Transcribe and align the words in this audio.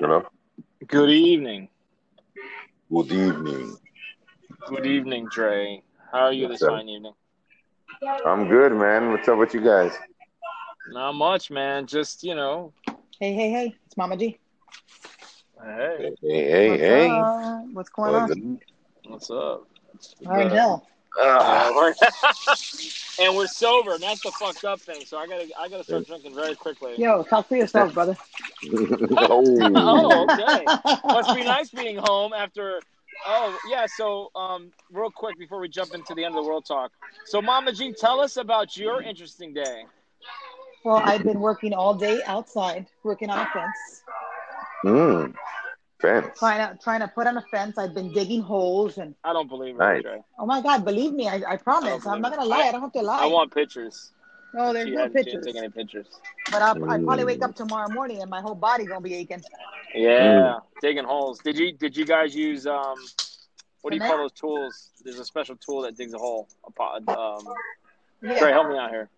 Hello. 0.00 0.22
Good 0.86 1.10
evening. 1.10 1.68
Good 2.90 3.12
evening. 3.12 3.76
Good 4.66 4.86
evening, 4.86 5.28
Dre. 5.28 5.82
How 6.12 6.24
are 6.26 6.32
you 6.32 6.48
this 6.48 6.62
up? 6.62 6.68
fine 6.70 6.88
evening? 6.88 7.12
I'm 8.26 8.48
good, 8.48 8.72
man. 8.72 9.10
What's 9.10 9.28
up 9.28 9.38
with 9.38 9.54
you 9.54 9.60
guys? 9.60 9.92
Not 10.90 11.14
much, 11.14 11.50
man. 11.50 11.86
Just 11.86 12.22
you 12.24 12.34
know, 12.34 12.72
Hey, 13.18 13.32
hey, 13.32 13.50
hey, 13.50 13.74
it's 13.86 13.96
Mama 13.96 14.16
G. 14.16 14.38
hey, 15.64 16.14
Hey, 16.22 16.50
hey, 16.50 16.68
What's 16.68 16.82
hey. 16.82 17.08
up? 17.08 17.64
What's 17.72 17.88
going 17.88 18.14
What's 18.14 18.32
on? 18.32 18.60
what's 19.06 19.30
up? 19.30 19.66
All 20.26 20.32
right, 20.36 20.52
hell. 20.52 20.86
Ah, 21.18 21.70
and 23.20 23.36
we're 23.36 23.46
sober. 23.46 23.94
and 23.94 24.02
That's 24.02 24.22
the 24.22 24.32
fucked 24.32 24.64
up 24.64 24.80
thing. 24.80 25.04
So 25.04 25.18
I 25.18 25.26
gotta, 25.26 25.48
I 25.58 25.68
gotta 25.68 25.84
start 25.84 26.06
drinking 26.06 26.34
very 26.34 26.54
quickly. 26.54 26.94
Yo, 26.96 27.22
talk 27.22 27.48
for 27.48 27.56
yourself, 27.56 27.94
brother. 27.94 28.16
oh. 29.18 29.56
Oh, 29.58 30.28
okay. 30.30 30.66
Must 31.04 31.34
be 31.34 31.44
nice 31.44 31.70
being 31.70 31.96
home 31.96 32.32
after. 32.32 32.80
Oh 33.26 33.58
yeah. 33.68 33.86
So 33.86 34.30
um, 34.34 34.70
real 34.92 35.10
quick 35.10 35.38
before 35.38 35.60
we 35.60 35.68
jump 35.68 35.94
into 35.94 36.14
the 36.14 36.24
end 36.24 36.36
of 36.36 36.42
the 36.44 36.48
world 36.48 36.66
talk. 36.66 36.92
So 37.24 37.40
Mama 37.40 37.72
Jean, 37.72 37.94
tell 37.94 38.20
us 38.20 38.36
about 38.36 38.76
your 38.76 39.02
interesting 39.02 39.54
day. 39.54 39.84
Well, 40.84 41.02
I've 41.04 41.24
been 41.24 41.40
working 41.40 41.72
all 41.72 41.94
day 41.94 42.22
outside, 42.26 42.86
working 43.02 43.30
on 43.30 43.38
a 43.40 43.46
Mm. 44.84 45.34
Fence. 46.06 46.38
trying 46.38 46.60
to 46.76 46.82
trying 46.82 47.00
to 47.00 47.08
put 47.08 47.26
on 47.26 47.36
a 47.36 47.42
fence. 47.50 47.78
I've 47.78 47.94
been 47.94 48.12
digging 48.12 48.42
holes, 48.42 48.98
and 48.98 49.14
I 49.24 49.32
don't 49.32 49.48
believe 49.48 49.74
it, 49.74 49.78
Nice. 49.78 50.02
Dre. 50.02 50.22
oh 50.38 50.46
my 50.46 50.60
God, 50.62 50.84
believe 50.84 51.12
me, 51.12 51.28
I, 51.28 51.42
I 51.48 51.56
promise. 51.56 52.06
I 52.06 52.14
I'm 52.14 52.20
not 52.20 52.30
gonna 52.32 52.44
it. 52.44 52.48
lie. 52.48 52.68
I 52.68 52.72
don't 52.72 52.80
have 52.82 52.92
to 52.92 53.02
lie. 53.02 53.22
I 53.22 53.26
want 53.26 53.52
pictures. 53.52 54.12
no, 54.54 54.72
there's 54.72 54.86
She 54.88 54.94
no 54.94 55.00
hadn't, 55.02 55.18
she 55.18 55.24
didn't 55.24 55.42
pictures. 55.44 55.54
take 55.54 55.56
any 55.56 55.68
pictures. 55.70 56.06
But 56.52 56.62
I'll, 56.62 56.90
I'll 56.90 57.02
probably 57.02 57.24
wake 57.24 57.40
Mm. 57.40 57.48
up 57.48 57.54
tomorrow 57.56 57.88
morning 57.88 58.20
and 58.22 58.30
my 58.30 58.40
whole 58.40 58.54
body 58.54 58.86
gonna 58.86 59.00
be 59.00 59.14
aching. 59.14 59.42
Yeah, 59.94 60.58
digging 60.80 61.04
holes. 61.04 61.40
Did 61.40 61.56
you 61.58 61.72
did 61.72 61.96
you 61.96 62.04
guys 62.04 62.34
use 62.34 62.66
um 62.66 62.96
what 63.82 63.90
do 63.90 63.96
you 63.96 64.02
call 64.02 64.18
those 64.18 64.32
tools? 64.32 64.90
There's 65.04 65.18
a 65.18 65.24
special 65.24 65.56
tool 65.56 65.82
that 65.82 65.96
digs 65.96 66.12
a 66.14 66.18
hole. 66.18 66.48
A 66.66 66.70
pot, 66.72 67.08
um, 67.08 67.46
Yeah, 68.22 68.38
Trey, 68.38 68.50
help 68.52 68.68
me 68.68 68.76
out 68.78 68.90
here. 68.90 69.08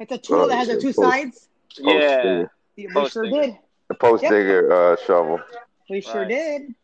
it's 0.00 0.12
a 0.12 0.18
tool 0.18 0.46
that 0.48 0.56
has 0.56 0.68
the 0.68 0.76
Oh, 0.76 0.80
two 0.80 0.92
post- 0.92 0.98
sides. 0.98 1.48
Yeah, 1.78 2.22
digger. 2.22 2.50
We 2.76 2.86
Post 2.94 3.12
sure 3.12 3.24
digger. 3.24 3.42
did. 3.42 3.58
The 3.88 3.94
post 3.94 4.22
Yep. 4.24 4.32
digger 4.32 4.72
uh, 4.72 4.96
shovel. 5.06 5.40
We 5.88 6.00
sure 6.00 6.22
Right. 6.22 6.28
did. 6.28 6.74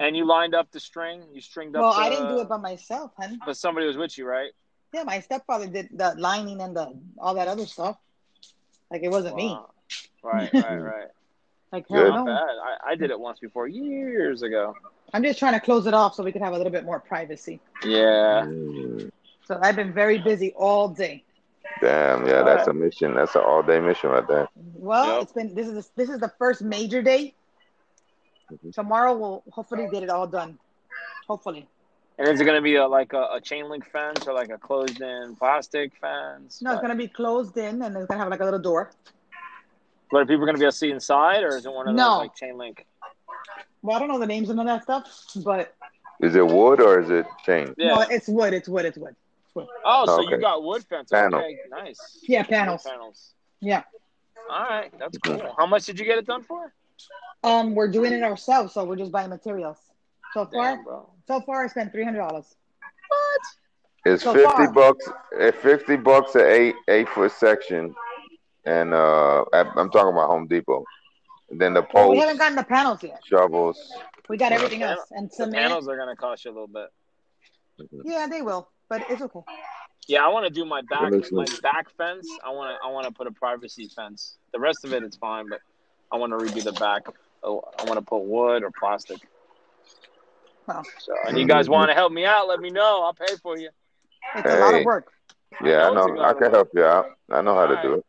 and 0.00 0.16
you 0.16 0.24
lined 0.24 0.54
up 0.54 0.70
the 0.70 0.80
string. 0.80 1.22
You 1.32 1.40
stringed 1.40 1.74
up. 1.76 1.82
Well, 1.82 1.92
the, 1.94 2.00
I 2.00 2.08
didn't 2.08 2.28
do 2.28 2.40
it 2.40 2.48
by 2.48 2.56
myself, 2.56 3.12
hun. 3.18 3.40
but 3.44 3.56
somebody 3.56 3.86
was 3.86 3.96
with 3.96 4.16
you, 4.16 4.26
right? 4.26 4.52
Yeah, 4.92 5.02
my 5.02 5.20
stepfather 5.20 5.66
did 5.66 5.88
the 5.92 6.14
lining 6.16 6.60
and 6.60 6.74
the 6.76 6.92
all 7.18 7.34
that 7.34 7.48
other 7.48 7.66
stuff. 7.66 7.98
Like 8.90 9.02
it 9.02 9.10
wasn't 9.10 9.36
me. 9.36 9.56
Right, 10.22 10.52
right, 10.54 10.76
right. 10.78 11.08
Like 11.72 11.86
Good. 11.88 12.14
Not 12.14 12.24
bad. 12.24 12.38
I, 12.38 12.92
I 12.92 12.94
did 12.94 13.10
it 13.10 13.20
once 13.20 13.40
before, 13.40 13.68
years 13.68 14.40
ago. 14.40 14.74
I'm 15.12 15.22
just 15.22 15.38
trying 15.38 15.52
to 15.52 15.60
close 15.60 15.86
it 15.86 15.92
off 15.92 16.14
so 16.14 16.22
we 16.22 16.32
can 16.32 16.40
have 16.40 16.54
a 16.54 16.56
little 16.56 16.72
bit 16.72 16.86
more 16.86 16.98
privacy. 16.98 17.60
Yeah. 17.84 18.46
So 19.46 19.58
I've 19.60 19.76
been 19.76 19.92
very 19.92 20.16
busy 20.16 20.54
all 20.56 20.88
day. 20.88 21.24
Damn, 21.82 22.26
yeah, 22.26 22.42
that's 22.42 22.68
a 22.68 22.72
mission. 22.72 23.14
That's 23.14 23.34
an 23.34 23.42
all 23.42 23.62
day 23.62 23.80
mission 23.80 24.08
right 24.08 24.26
there. 24.26 24.48
Well, 24.56 25.14
Yep. 25.16 25.22
it's 25.24 25.32
been 25.32 25.54
this 25.54 25.68
is 25.68 25.90
this 25.94 26.08
is 26.08 26.20
the 26.20 26.32
first 26.38 26.62
major 26.62 27.02
day. 27.02 27.34
Mhm. 28.50 28.72
Tomorrow 28.72 29.16
we'll 29.16 29.42
hopefully 29.52 29.88
get 29.90 30.02
it 30.02 30.10
all 30.10 30.26
done. 30.26 30.58
Hopefully. 31.28 31.68
And 32.18 32.28
is 32.28 32.40
it 32.40 32.44
going 32.44 32.56
to 32.56 32.62
be 32.62 32.76
a, 32.76 32.86
like 32.86 33.12
a, 33.12 33.28
a 33.34 33.40
chain 33.40 33.68
link 33.68 33.86
fence 33.86 34.26
or 34.26 34.32
like 34.32 34.50
a 34.50 34.58
closed 34.58 35.00
in 35.00 35.36
plastic 35.36 35.92
fence? 36.00 36.60
No, 36.60 36.72
it's 36.72 36.82
gonna 36.82 36.96
be 36.96 37.08
closed 37.08 37.56
in 37.56 37.80
and 37.82 37.96
it's 37.96 38.06
gonna 38.06 38.20
have 38.20 38.28
like 38.30 38.40
a 38.40 38.44
little 38.44 38.58
door. 38.60 38.90
But 40.10 40.22
are 40.22 40.26
people 40.26 40.46
going 40.46 40.54
to 40.54 40.58
be 40.58 40.64
able 40.64 40.72
to 40.72 40.76
see 40.76 40.90
inside 40.90 41.44
or 41.44 41.56
is 41.56 41.66
it 41.66 41.72
one 41.72 41.86
of 41.86 41.94
those 41.94 42.18
like 42.18 42.34
chain 42.34 42.56
link? 42.56 42.84
Well, 43.82 43.96
I 43.96 43.98
don't 44.00 44.08
know 44.08 44.18
the 44.18 44.26
names 44.26 44.48
and 44.48 44.58
all 44.58 44.66
that 44.66 44.82
stuff, 44.82 45.06
but 45.44 45.74
Is 46.20 46.34
it 46.34 46.46
wood 46.46 46.80
or 46.80 47.00
is 47.00 47.10
it 47.10 47.26
chain? 47.44 47.74
Yeah. 47.76 47.94
no, 47.94 48.00
it's 48.00 48.26
wood. 48.26 48.54
It's 48.54 48.68
wood. 48.68 48.86
It's 48.86 48.98
wood. 48.98 49.14
It's 49.44 49.54
wood. 49.54 49.66
Oh, 49.84 50.06
so 50.06 50.22
you 50.22 50.38
got 50.38 50.62
wood 50.62 50.84
fence. 50.88 51.10
Panel. 51.10 51.38
Okay, 51.40 51.58
nice. 51.70 51.98
Yeah, 52.22 52.42
panels. 52.42 52.82
panels. 52.84 53.34
Yeah. 53.60 53.82
All 54.50 54.64
right, 54.64 54.90
that's 54.98 55.18
cool. 55.18 55.54
How 55.56 55.66
much 55.66 55.84
did 55.84 55.98
you 55.98 56.06
get 56.06 56.18
it 56.18 56.26
done 56.26 56.42
for? 56.42 56.72
Um, 57.44 57.74
we're 57.74 57.90
doing 57.90 58.12
it 58.12 58.22
ourselves, 58.22 58.74
so 58.74 58.84
we're 58.84 58.96
just 58.96 59.12
buying 59.12 59.30
materials. 59.30 59.78
So 60.34 60.46
far, 60.46 60.76
Damn, 60.76 60.84
so 61.26 61.40
far 61.40 61.64
I 61.64 61.68
spent 61.68 61.92
three 61.92 62.04
hundred 62.04 62.18
dollars. 62.18 62.54
What? 63.08 63.40
It's 64.12 64.22
So 64.22 64.32
fifty 64.32 64.48
far. 64.48 64.72
bucks. 64.72 65.08
It's 65.32 65.58
fifty 65.58 65.96
bucks 65.96 66.34
a 66.34 66.50
eight 66.50 66.74
eight 66.88 67.08
foot 67.08 67.32
section, 67.32 67.94
and 68.64 68.92
uh, 68.92 69.44
I'm 69.52 69.90
talking 69.90 70.12
about 70.12 70.28
Home 70.28 70.46
Depot. 70.46 70.84
And 71.50 71.60
then 71.60 71.72
the 71.74 71.86
Well, 71.94 72.10
we 72.10 72.18
haven't 72.18 72.36
gotten 72.36 72.56
the 72.56 72.64
panels 72.64 73.02
yet. 73.02 73.22
shovels. 73.24 73.78
We 74.28 74.36
got 74.36 74.52
everything 74.52 74.80
Panel- 74.80 74.98
else 74.98 75.08
and 75.12 75.32
some 75.32 75.50
panels 75.52 75.88
are 75.88 75.96
going 75.96 76.08
to 76.08 76.16
cost 76.16 76.44
you 76.44 76.50
a 76.50 76.52
little 76.52 76.66
bit. 76.68 76.88
Yeah, 78.04 78.26
they 78.26 78.42
will, 78.42 78.68
but 78.90 79.02
it's 79.08 79.22
okay. 79.22 79.40
Yeah, 80.08 80.24
I 80.24 80.28
want 80.28 80.44
to 80.46 80.50
do 80.50 80.64
my 80.66 80.82
back 80.82 81.10
my 81.32 81.46
back 81.62 81.88
fence. 81.96 82.28
I 82.44 82.50
want 82.50 82.76
to 82.76 82.86
I 82.86 82.90
want 82.90 83.06
to 83.06 83.12
put 83.12 83.26
a 83.26 83.30
privacy 83.30 83.88
fence. 83.94 84.36
The 84.52 84.58
rest 84.60 84.84
of 84.84 84.92
it 84.92 85.02
it's 85.02 85.16
fine, 85.16 85.48
but 85.48 85.60
I 86.12 86.16
want 86.16 86.32
to 86.32 86.38
redo 86.38 86.62
the 86.64 86.72
back. 86.72 87.06
Oh, 87.42 87.62
I 87.78 87.84
want 87.84 87.96
to 87.96 88.02
put 88.02 88.22
wood 88.24 88.62
or 88.64 88.70
plastic. 88.70 89.18
Well, 90.66 90.84
So, 90.98 91.14
and 91.26 91.38
you 91.38 91.46
guys 91.46 91.68
want 91.68 91.90
to 91.90 91.94
help 91.94 92.12
me 92.12 92.24
out? 92.26 92.48
Let 92.48 92.60
me 92.60 92.70
know. 92.70 93.02
I'll 93.04 93.14
pay 93.14 93.36
for 93.42 93.56
you. 93.58 93.70
it's 94.34 94.46
a 94.46 94.58
lot 94.58 94.74
of 94.74 94.84
work. 94.84 95.12
Yeah, 95.64 95.88
I 95.88 95.92
it's 95.92 96.06
a 96.06 96.14
know. 96.14 96.22
I 96.22 96.32
can 96.34 96.50
help 96.50 96.68
you 96.74 96.84
out. 96.84 97.06
I 97.30 97.40
know 97.42 97.54
how 97.54 97.66
to 97.66 97.80
do 97.82 97.94
it. 97.94 98.04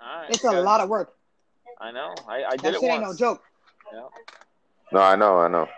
All 0.00 0.20
right, 0.20 0.30
It's 0.30 0.42
you 0.44 0.50
a 0.50 0.60
lot 0.60 0.80
of 0.80 0.88
work. 0.88 1.14
I 1.80 1.90
know. 1.90 2.14
I, 2.28 2.44
I 2.44 2.50
did 2.52 2.60
That 2.60 2.74
it 2.74 2.80
shit 2.80 2.90
ain't 2.90 3.00
no 3.02 3.08
once. 3.08 3.18
joke. 3.18 3.42
No, 4.92 5.00
I 5.00 5.16
know, 5.16 5.38
I 5.40 5.48
know. 5.48 5.68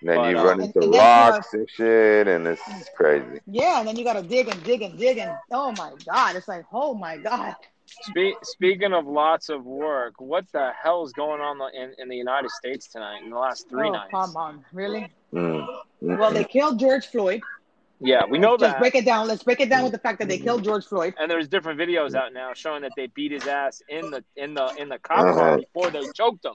And 0.00 0.10
then 0.10 0.16
But, 0.18 0.30
you 0.30 0.38
uh, 0.38 0.44
run 0.44 0.52
And- 0.60 0.62
into 0.68 0.80
and 0.82 0.94
then, 0.94 1.32
rocks 1.32 1.54
and 1.54 1.68
shit, 1.70 2.28
and 2.28 2.46
it's 2.46 2.62
crazy. 2.96 3.40
Yeah, 3.46 3.80
and 3.80 3.88
then 3.88 3.96
you 3.96 4.04
gotta 4.04 4.22
dig 4.22 4.48
and 4.48 4.62
dig 4.62 4.82
and 4.82 4.96
dig 4.98 5.18
and 5.18 5.34
oh 5.50 5.72
my 5.72 5.92
god, 6.04 6.36
it's 6.36 6.46
like 6.46 6.64
oh 6.72 6.94
my 6.94 7.16
god. 7.16 7.56
Spe- 7.86 8.42
speaking 8.42 8.92
of 8.92 9.06
lots 9.06 9.48
of 9.48 9.64
work, 9.64 10.14
what 10.20 10.44
the 10.52 10.70
hell 10.82 11.04
is 11.04 11.12
going 11.12 11.40
on 11.40 11.58
in, 11.74 11.92
in 11.98 12.08
the 12.08 12.16
United 12.16 12.50
States 12.50 12.88
tonight 12.88 13.22
in 13.22 13.30
the 13.30 13.38
last 13.38 13.68
three 13.68 13.88
oh 13.88 13.92
nights? 13.92 14.10
come 14.10 14.36
on, 14.36 14.64
really? 14.72 15.08
Mm. 15.32 15.66
Well, 16.00 16.32
they 16.32 16.44
killed 16.44 16.78
George 16.80 17.06
Floyd. 17.06 17.40
Yeah, 18.00 18.24
we 18.28 18.38
know 18.38 18.56
Just 18.58 18.72
that. 18.74 18.78
break 18.80 18.94
it 18.94 19.04
down. 19.06 19.26
Let's 19.26 19.42
break 19.42 19.60
it 19.60 19.70
down 19.70 19.82
with 19.84 19.92
the 19.92 19.98
fact 19.98 20.18
that 20.18 20.28
they 20.28 20.38
killed 20.38 20.64
George 20.64 20.84
Floyd. 20.84 21.14
and 21.18 21.30
there's 21.30 21.48
different 21.48 21.78
videos 21.80 22.14
out 22.14 22.32
now 22.34 22.52
showing 22.52 22.82
that 22.82 22.92
they 22.96 23.06
beat 23.06 23.32
his 23.32 23.46
ass 23.46 23.80
in 23.88 24.10
the 24.10 24.22
in 24.36 24.52
the 24.54 24.66
in 24.78 24.88
the 24.90 24.98
cop 24.98 25.20
Uh-huh. 25.20 25.32
car 25.34 25.56
before 25.58 25.90
they 25.90 26.02
choked 26.12 26.44
him. 26.44 26.54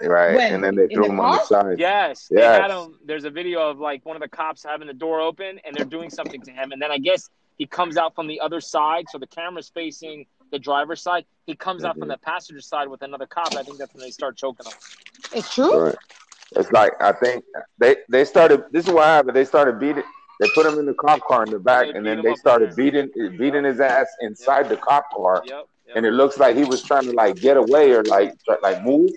Right, 0.00 0.34
When? 0.36 0.54
and 0.54 0.62
then 0.64 0.76
they 0.76 0.86
threw 0.86 1.02
the 1.04 1.08
him 1.10 1.20
on 1.20 1.32
the 1.38 1.44
side. 1.44 1.78
Yes, 1.78 2.28
they 2.30 2.40
Yes. 2.40 2.60
had 2.62 2.70
him. 2.70 2.94
There's 3.04 3.24
a 3.24 3.30
video 3.30 3.68
of 3.68 3.78
like 3.80 4.06
one 4.06 4.16
of 4.16 4.22
the 4.22 4.28
cops 4.28 4.62
having 4.64 4.86
the 4.86 4.94
door 4.94 5.20
open 5.20 5.58
and 5.64 5.74
they're 5.76 5.84
doing 5.84 6.08
something 6.08 6.40
to 6.42 6.52
him, 6.52 6.70
and 6.72 6.80
then 6.80 6.90
I 6.92 6.98
guess 6.98 7.28
he 7.58 7.66
comes 7.66 7.96
out 7.96 8.14
from 8.14 8.28
the 8.28 8.40
other 8.40 8.60
side, 8.60 9.06
so 9.10 9.18
the 9.18 9.26
camera's 9.26 9.68
facing 9.68 10.24
the 10.50 10.58
driver's 10.58 11.02
side. 11.02 11.24
He 11.46 11.54
comes 11.54 11.84
out 11.84 11.96
Mhm. 11.96 12.00
from 12.00 12.08
the 12.08 12.18
passenger 12.18 12.60
side 12.60 12.88
with 12.88 13.02
another 13.02 13.26
cop. 13.26 13.54
I 13.56 13.62
think 13.62 13.78
that's 13.78 13.92
when 13.94 14.02
they 14.02 14.10
start 14.10 14.36
choking 14.36 14.66
him. 14.66 14.72
It's 15.34 15.54
true. 15.54 15.78
Right. 15.86 15.96
It's 16.56 16.72
like 16.72 16.92
I 17.00 17.12
think 17.12 17.44
they 17.78 17.96
they 18.08 18.24
started. 18.24 18.64
This 18.72 18.86
is 18.88 18.92
what 18.92 19.04
happened. 19.04 19.36
They 19.36 19.44
started 19.44 19.78
beating. 19.78 20.04
They 20.40 20.48
put 20.54 20.64
him 20.66 20.78
in 20.78 20.86
the 20.86 20.94
cop 20.94 21.20
car 21.20 21.44
in 21.44 21.50
the 21.50 21.58
back, 21.58 21.86
They 21.88 21.92
and 21.94 22.06
then 22.06 22.22
they 22.22 22.30
up 22.30 22.38
started 22.38 22.70
there. 22.70 22.76
beating 22.76 23.10
beating 23.36 23.64
his 23.64 23.80
ass 23.80 24.06
inside 24.20 24.68
the 24.68 24.76
cop 24.76 25.04
car. 25.14 25.42
Yep. 25.44 25.66
yep. 25.86 25.96
And 25.96 26.06
it 26.06 26.12
looks 26.12 26.38
like 26.38 26.56
he 26.56 26.64
was 26.64 26.82
trying 26.82 27.04
to 27.04 27.12
like 27.12 27.36
get 27.36 27.56
away 27.56 27.92
or 27.92 28.02
like 28.04 28.32
try- 28.44 28.56
like 28.62 28.82
move. 28.82 29.10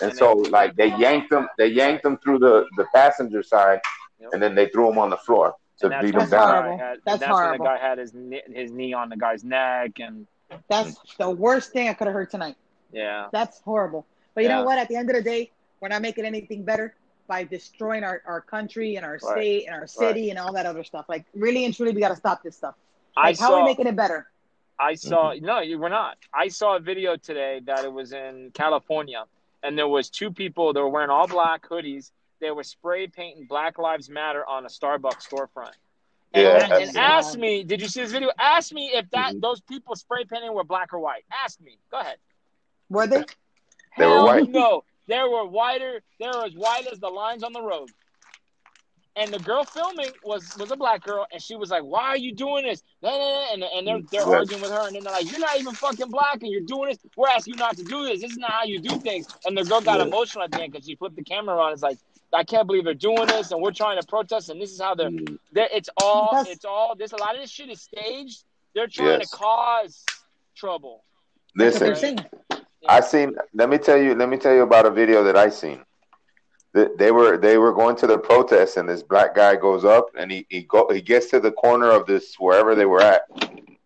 And 0.00 0.10
And 0.10 0.18
so 0.18 0.40
they- 0.42 0.50
like 0.50 0.74
they 0.76 0.88
yanked 0.96 1.30
him. 1.32 1.48
They 1.58 1.66
yanked 1.68 2.04
him 2.06 2.16
through 2.18 2.38
the 2.38 2.66
the 2.76 2.86
passenger 2.94 3.42
side, 3.42 3.80
Yep. 4.20 4.30
and 4.32 4.42
then 4.42 4.54
they 4.54 4.68
threw 4.68 4.88
him 4.90 4.98
on 4.98 5.10
the 5.10 5.16
floor 5.18 5.54
to 5.80 5.86
And 5.86 5.92
that's 5.92 6.04
beat 6.04 6.14
him 6.14 6.18
That's 6.20 6.30
down. 6.30 6.48
horrible. 6.54 6.78
had- 6.78 6.98
That's 7.04 7.20
that's 7.20 7.32
when 7.32 7.52
the 7.58 7.64
guy 7.64 7.76
had 7.78 7.98
his 7.98 8.14
knee, 8.14 8.42
his 8.54 8.70
knee 8.72 8.92
on 8.94 9.08
the 9.10 9.16
guy's 9.16 9.44
neck, 9.44 9.98
and 9.98 10.26
That's 10.68 10.96
the 11.18 11.30
worst 11.30 11.72
thing 11.72 11.88
I 11.88 11.94
could 11.94 12.06
have 12.06 12.14
heard 12.14 12.30
tonight. 12.30 12.56
yeah, 12.92 13.28
That's 13.32 13.60
horrible. 13.60 14.06
But 14.34 14.44
you 14.44 14.50
Yeah. 14.50 14.58
know 14.58 14.64
what? 14.64 14.78
At 14.78 14.88
the 14.88 14.96
end 14.96 15.08
of 15.10 15.16
the 15.16 15.22
day, 15.22 15.50
we're 15.80 15.88
not 15.88 16.02
making 16.02 16.24
anything 16.24 16.62
better 16.64 16.94
by 17.26 17.44
destroying 17.44 18.04
our, 18.04 18.22
our 18.26 18.40
country 18.40 18.96
and 18.96 19.06
our 19.06 19.12
Right. 19.12 19.20
state 19.20 19.66
and 19.66 19.74
our 19.74 19.86
city 19.86 20.30
and 20.30 20.38
all 20.38 20.52
that 20.52 20.66
other 20.66 20.84
stuff. 20.84 21.06
Like 21.08 21.24
really 21.34 21.64
and 21.64 21.74
truly, 21.74 21.92
we 21.92 22.00
got 22.00 22.08
to 22.10 22.16
stop 22.16 22.42
this 22.42 22.56
stuff. 22.56 22.74
I 23.16 23.28
Like, 23.28 23.38
how 23.38 23.54
are 23.54 23.60
we 23.60 23.64
making 23.64 23.86
it 23.86 23.96
better? 23.96 24.26
I 24.78 24.94
saw 24.94 25.32
Mm-hmm. 25.32 25.44
no, 25.44 25.60
you 25.60 25.78
were 25.78 25.88
not. 25.88 26.18
I 26.34 26.48
saw 26.48 26.76
a 26.76 26.80
video 26.80 27.16
today 27.16 27.60
that 27.64 27.84
it 27.84 27.92
was 27.92 28.12
in 28.12 28.50
California, 28.52 29.24
and 29.62 29.76
there 29.78 29.88
was 29.88 30.10
two 30.10 30.30
people. 30.30 30.72
They 30.72 30.80
were 30.80 30.88
wearing 30.88 31.10
all 31.10 31.26
black 31.28 31.66
hoodies. 31.68 32.10
They 32.40 32.50
were 32.50 32.64
spray 32.64 33.06
painting 33.06 33.46
Black 33.46 33.78
Lives 33.78 34.10
Matter 34.10 34.44
on 34.46 34.64
a 34.64 34.68
Starbucks 34.68 35.28
storefront. 35.28 35.72
And, 36.34 36.42
Yeah, 36.42 36.62
and 36.62 36.70
that's- 36.72 36.96
ask 36.96 37.38
me, 37.38 37.62
did 37.62 37.80
you 37.82 37.88
see 37.88 38.00
this 38.02 38.12
video? 38.12 38.30
Ask 38.38 38.72
me 38.72 38.92
if 38.94 39.10
that 39.10 39.34
Mhm. 39.34 39.40
those 39.42 39.60
people 39.60 39.94
spray 39.96 40.24
painting 40.24 40.52
were 40.54 40.64
black 40.64 40.92
or 40.92 40.98
white. 40.98 41.24
Ask 41.30 41.60
me. 41.60 41.78
Go 41.90 41.98
ahead. 41.98 42.18
Were 42.88 43.06
they? 43.06 43.24
They 43.98 44.06
were 44.06 44.24
white. 44.24 44.48
No, 44.48 44.84
they 45.06 45.22
were 45.22 45.44
whiter. 45.46 46.02
They 46.18 46.26
were 46.26 46.44
as 46.44 46.54
white 46.54 46.86
as 46.90 46.98
the 47.00 47.10
lines 47.10 47.42
on 47.42 47.52
the 47.52 47.62
road. 47.62 47.90
And 49.14 49.30
the 49.30 49.38
girl 49.40 49.62
filming 49.64 50.10
was 50.24 50.56
was 50.56 50.70
a 50.70 50.76
black 50.76 51.02
girl, 51.02 51.26
and 51.30 51.42
she 51.42 51.54
was 51.54 51.68
like, 51.70 51.82
"Why 51.82 52.04
are 52.04 52.16
you 52.16 52.32
doing 52.34 52.64
this?" 52.64 52.82
And, 53.02 53.62
and 53.62 53.86
they're 53.86 54.00
they're 54.10 54.26
Yeah. 54.26 54.36
arguing 54.38 54.62
with 54.62 54.70
her, 54.70 54.86
and 54.86 54.96
then 54.96 55.04
they're 55.04 55.12
like, 55.12 55.30
"You're 55.30 55.38
not 55.40 55.58
even 55.60 55.74
fucking 55.74 56.08
black, 56.08 56.36
and 56.42 56.50
you're 56.50 56.62
doing 56.62 56.88
this. 56.88 56.98
We're 57.14 57.28
asking 57.28 57.54
you 57.54 57.58
not 57.58 57.76
to 57.76 57.84
do 57.84 58.06
this. 58.06 58.22
This 58.22 58.30
is 58.30 58.38
not 58.38 58.50
how 58.52 58.64
you 58.64 58.78
do 58.80 58.96
things." 59.00 59.26
And 59.44 59.56
the 59.56 59.64
girl 59.64 59.82
got 59.82 59.98
Yeah. 59.98 60.06
emotional 60.06 60.44
at 60.44 60.50
the 60.52 60.62
end 60.62 60.72
because 60.72 60.86
she 60.86 60.94
flipped 60.94 61.16
the 61.16 61.24
camera 61.24 61.60
on. 61.60 61.74
It's 61.74 61.82
like, 61.82 61.98
I 62.34 62.44
can't 62.44 62.66
believe 62.66 62.84
they're 62.84 62.94
doing 62.94 63.26
this, 63.26 63.52
and 63.52 63.60
we're 63.60 63.72
trying 63.72 64.00
to 64.00 64.06
protest, 64.06 64.48
and 64.48 64.60
this 64.60 64.72
is 64.72 64.80
how 64.80 64.94
they're. 64.94 65.10
Mm. 65.10 65.38
they're 65.52 65.68
it's 65.72 65.90
all 66.02 66.30
That's- 66.32 66.54
it's 66.56 66.64
all 66.64 66.94
this. 66.94 67.12
A 67.12 67.16
lot 67.16 67.34
of 67.34 67.40
this 67.40 67.50
shit 67.50 67.68
is 67.70 67.80
staged. 67.82 68.44
They're 68.74 68.86
trying 68.86 69.20
Yes. 69.20 69.30
to 69.30 69.36
cause 69.36 70.04
trouble. 70.56 71.04
That's 71.54 71.74
what 71.74 71.80
they're 71.80 71.88
Listen, 71.90 72.18
saying. 72.18 72.64
I 72.88 73.00
seen. 73.00 73.36
Let 73.54 73.68
me 73.68 73.78
tell 73.78 73.98
you. 73.98 74.14
Let 74.14 74.28
me 74.28 74.38
tell 74.38 74.54
you 74.54 74.62
about 74.62 74.86
a 74.86 74.90
video 74.90 75.22
that 75.24 75.36
I 75.36 75.50
seen. 75.50 75.84
Th- 76.74 76.88
They 76.96 77.10
were 77.12 77.36
they 77.36 77.58
were 77.58 77.72
going 77.72 77.96
to 77.96 78.06
the 78.06 78.18
protest, 78.18 78.78
and 78.78 78.88
this 78.88 79.02
black 79.02 79.34
guy 79.34 79.56
goes 79.56 79.84
up, 79.84 80.06
and 80.16 80.32
he 80.32 80.46
he 80.48 80.62
go 80.62 80.88
he 80.90 81.02
gets 81.02 81.26
to 81.30 81.38
the 81.40 81.52
corner 81.52 81.90
of 81.90 82.06
this 82.06 82.34
wherever 82.40 82.74
they 82.74 82.86
were 82.86 83.02
at, 83.02 83.28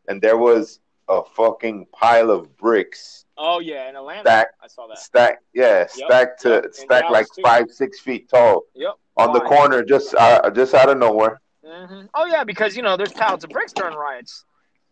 and 0.09 0.23
there 0.23 0.37
was 0.39 0.79
a 1.09 1.23
fucking 1.25 1.87
pile 1.93 2.31
of 2.31 2.57
bricks 2.57 3.26
Oh 3.39 3.61
yeah, 3.61 3.89
in 3.91 3.97
Atlanta, 3.97 4.23
Stack- 4.23 4.49
I 4.63 4.67
saw 4.67 4.87
that. 4.87 4.99
Stack, 4.99 5.43
yeah, 5.55 5.87
stack 5.87 6.39
to 6.39 6.49
yep, 6.49 6.65
in 6.67 6.73
stacked 6.73 7.11
like 7.11 7.27
too. 7.35 7.43
five 7.43 7.71
six 7.71 8.01
feet 8.01 8.29
tall 8.29 8.63
Yep. 8.75 8.95
on 9.17 9.33
the 9.33 9.41
corner, 9.41 9.83
just 9.83 10.15
uh, 10.15 10.49
just 10.51 10.73
out 10.75 10.89
of 10.89 10.97
nowhere. 10.99 11.41
hmm 11.65 12.07
Oh 12.15 12.25
yeah, 12.27 12.45
because 12.45 12.77
you 12.77 12.83
know 12.83 12.97
there's 12.97 13.13
pallets 13.13 13.45
of 13.45 13.51
bricks 13.51 13.73
during 13.73 13.95
riots. 13.95 14.45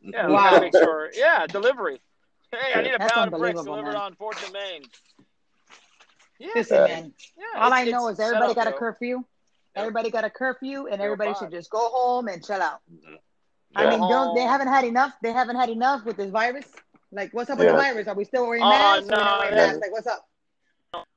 Yeah, 0.02 0.26
we 0.26 0.34
Wow. 0.34 0.60
make 0.60 0.74
sure. 0.76 1.10
Yeah, 1.14 1.46
delivery. 1.46 2.00
Hey, 2.52 2.78
I 2.78 2.82
need 2.82 2.94
a 2.94 2.98
That's 2.98 3.12
pallet 3.12 3.32
of 3.32 3.38
bricks 3.40 3.62
delivered 3.62 3.92
man. 3.92 3.96
on 3.96 4.14
Fourth 4.16 4.44
and 4.44 4.52
Main. 4.52 4.82
Yeah, 6.38 6.48
Listen, 6.54 6.76
Yeah. 6.76 6.86
man. 6.86 7.14
yeah. 7.36 7.60
All 7.62 7.72
I 7.72 7.84
know 7.84 8.08
is 8.08 8.20
everybody 8.20 8.50
set 8.52 8.58
up, 8.58 8.64
got 8.64 8.66
a 8.68 8.70
yo. 8.72 8.76
curfew. 8.78 9.24
Everybody 9.76 10.10
got 10.10 10.24
a 10.24 10.30
curfew, 10.30 10.86
and 10.86 11.00
everybody 11.00 11.32
should 11.34 11.50
just 11.50 11.70
go 11.70 11.78
home 11.90 12.28
and 12.28 12.44
chill 12.44 12.60
out. 12.60 12.80
I 13.74 13.90
mean, 13.90 13.98
don't 14.00 14.34
they 14.36 14.42
haven't 14.42 14.68
had 14.68 14.84
enough? 14.84 15.14
They 15.22 15.32
haven't 15.32 15.56
had 15.56 15.68
enough 15.70 16.04
with 16.04 16.16
this 16.16 16.30
virus. 16.30 16.66
Like, 17.14 17.32
what's 17.32 17.48
up 17.48 17.58
with 17.58 17.66
Yeah. 17.68 17.72
the 17.72 17.78
virus? 17.78 18.08
Are 18.08 18.14
we 18.14 18.24
still 18.24 18.46
wearing 18.46 18.62
Oh, 18.62 18.68
masks? 18.68 19.06
no, 19.06 19.16
wearing 19.16 19.56
yeah. 19.56 19.66
masks. 19.66 19.80
Like, 19.80 19.92
what's 19.92 20.06
up? 20.06 20.28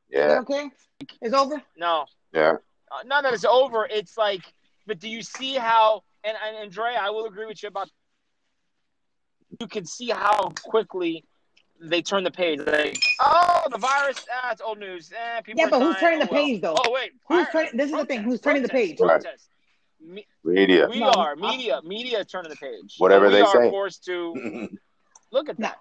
Yeah, 0.10 0.40
Okay, 0.40 0.70
it's 1.22 1.34
over. 1.34 1.62
No, 1.76 2.06
yeah, 2.32 2.54
uh, 2.92 3.04
not 3.06 3.24
that 3.24 3.34
it's 3.34 3.44
over. 3.44 3.86
It's 3.92 4.18
like, 4.18 4.42
but 4.86 5.00
do 5.00 5.10
you 5.10 5.22
see 5.22 5.56
how? 5.56 6.04
And 6.24 6.38
and 6.42 6.56
Andrea, 6.56 6.98
I 7.02 7.10
will 7.10 7.26
agree 7.26 7.46
with 7.46 7.62
you 7.62 7.68
about. 7.68 7.90
You 9.60 9.68
can 9.68 9.86
see 9.86 10.10
how 10.10 10.50
quickly 10.64 11.26
they 11.82 12.02
turn 12.02 12.24
the 12.24 12.32
page. 12.32 12.60
Like, 12.62 12.98
oh, 13.20 13.64
the 13.70 13.78
virus. 13.78 14.26
Ah, 14.34 14.52
it's 14.52 14.62
old 14.62 14.80
news. 14.80 15.12
Eh, 15.12 15.42
people 15.42 15.60
Yeah, 15.60 15.68
are 15.68 15.70
but 15.72 15.80
who's 15.82 15.96
dying. 15.96 16.04
turning 16.06 16.20
the 16.20 16.26
Oh, 16.30 16.34
well. 16.34 16.44
page, 16.46 16.62
though? 16.62 16.76
Oh 16.86 16.92
wait, 16.92 17.12
Who's 17.28 17.48
turning- 17.52 17.76
this 17.78 17.92
is 17.92 17.98
the 17.98 18.06
thing, 18.06 18.24
who's 18.24 18.40
protest, 18.40 18.44
turning 18.44 18.64
the 18.64 18.70
page? 18.70 19.00
Right. 19.02 19.22
protest. 19.22 19.50
Me- 20.00 20.28
media. 20.46 20.88
We 20.90 21.00
No, 21.02 21.10
are 21.12 21.32
I- 21.34 21.36
media. 21.36 21.82
Media 21.84 22.24
turning 22.24 22.50
the 22.50 22.56
page. 22.58 22.96
Whatever 22.98 23.26
And 23.26 23.34
we 23.34 23.42
they 23.42 23.46
are 23.46 23.64
say. 23.66 23.70
forced 23.70 24.06
to 24.06 24.70
look 25.32 25.50
at 25.50 25.60
No. 25.60 25.68
that. 25.68 25.80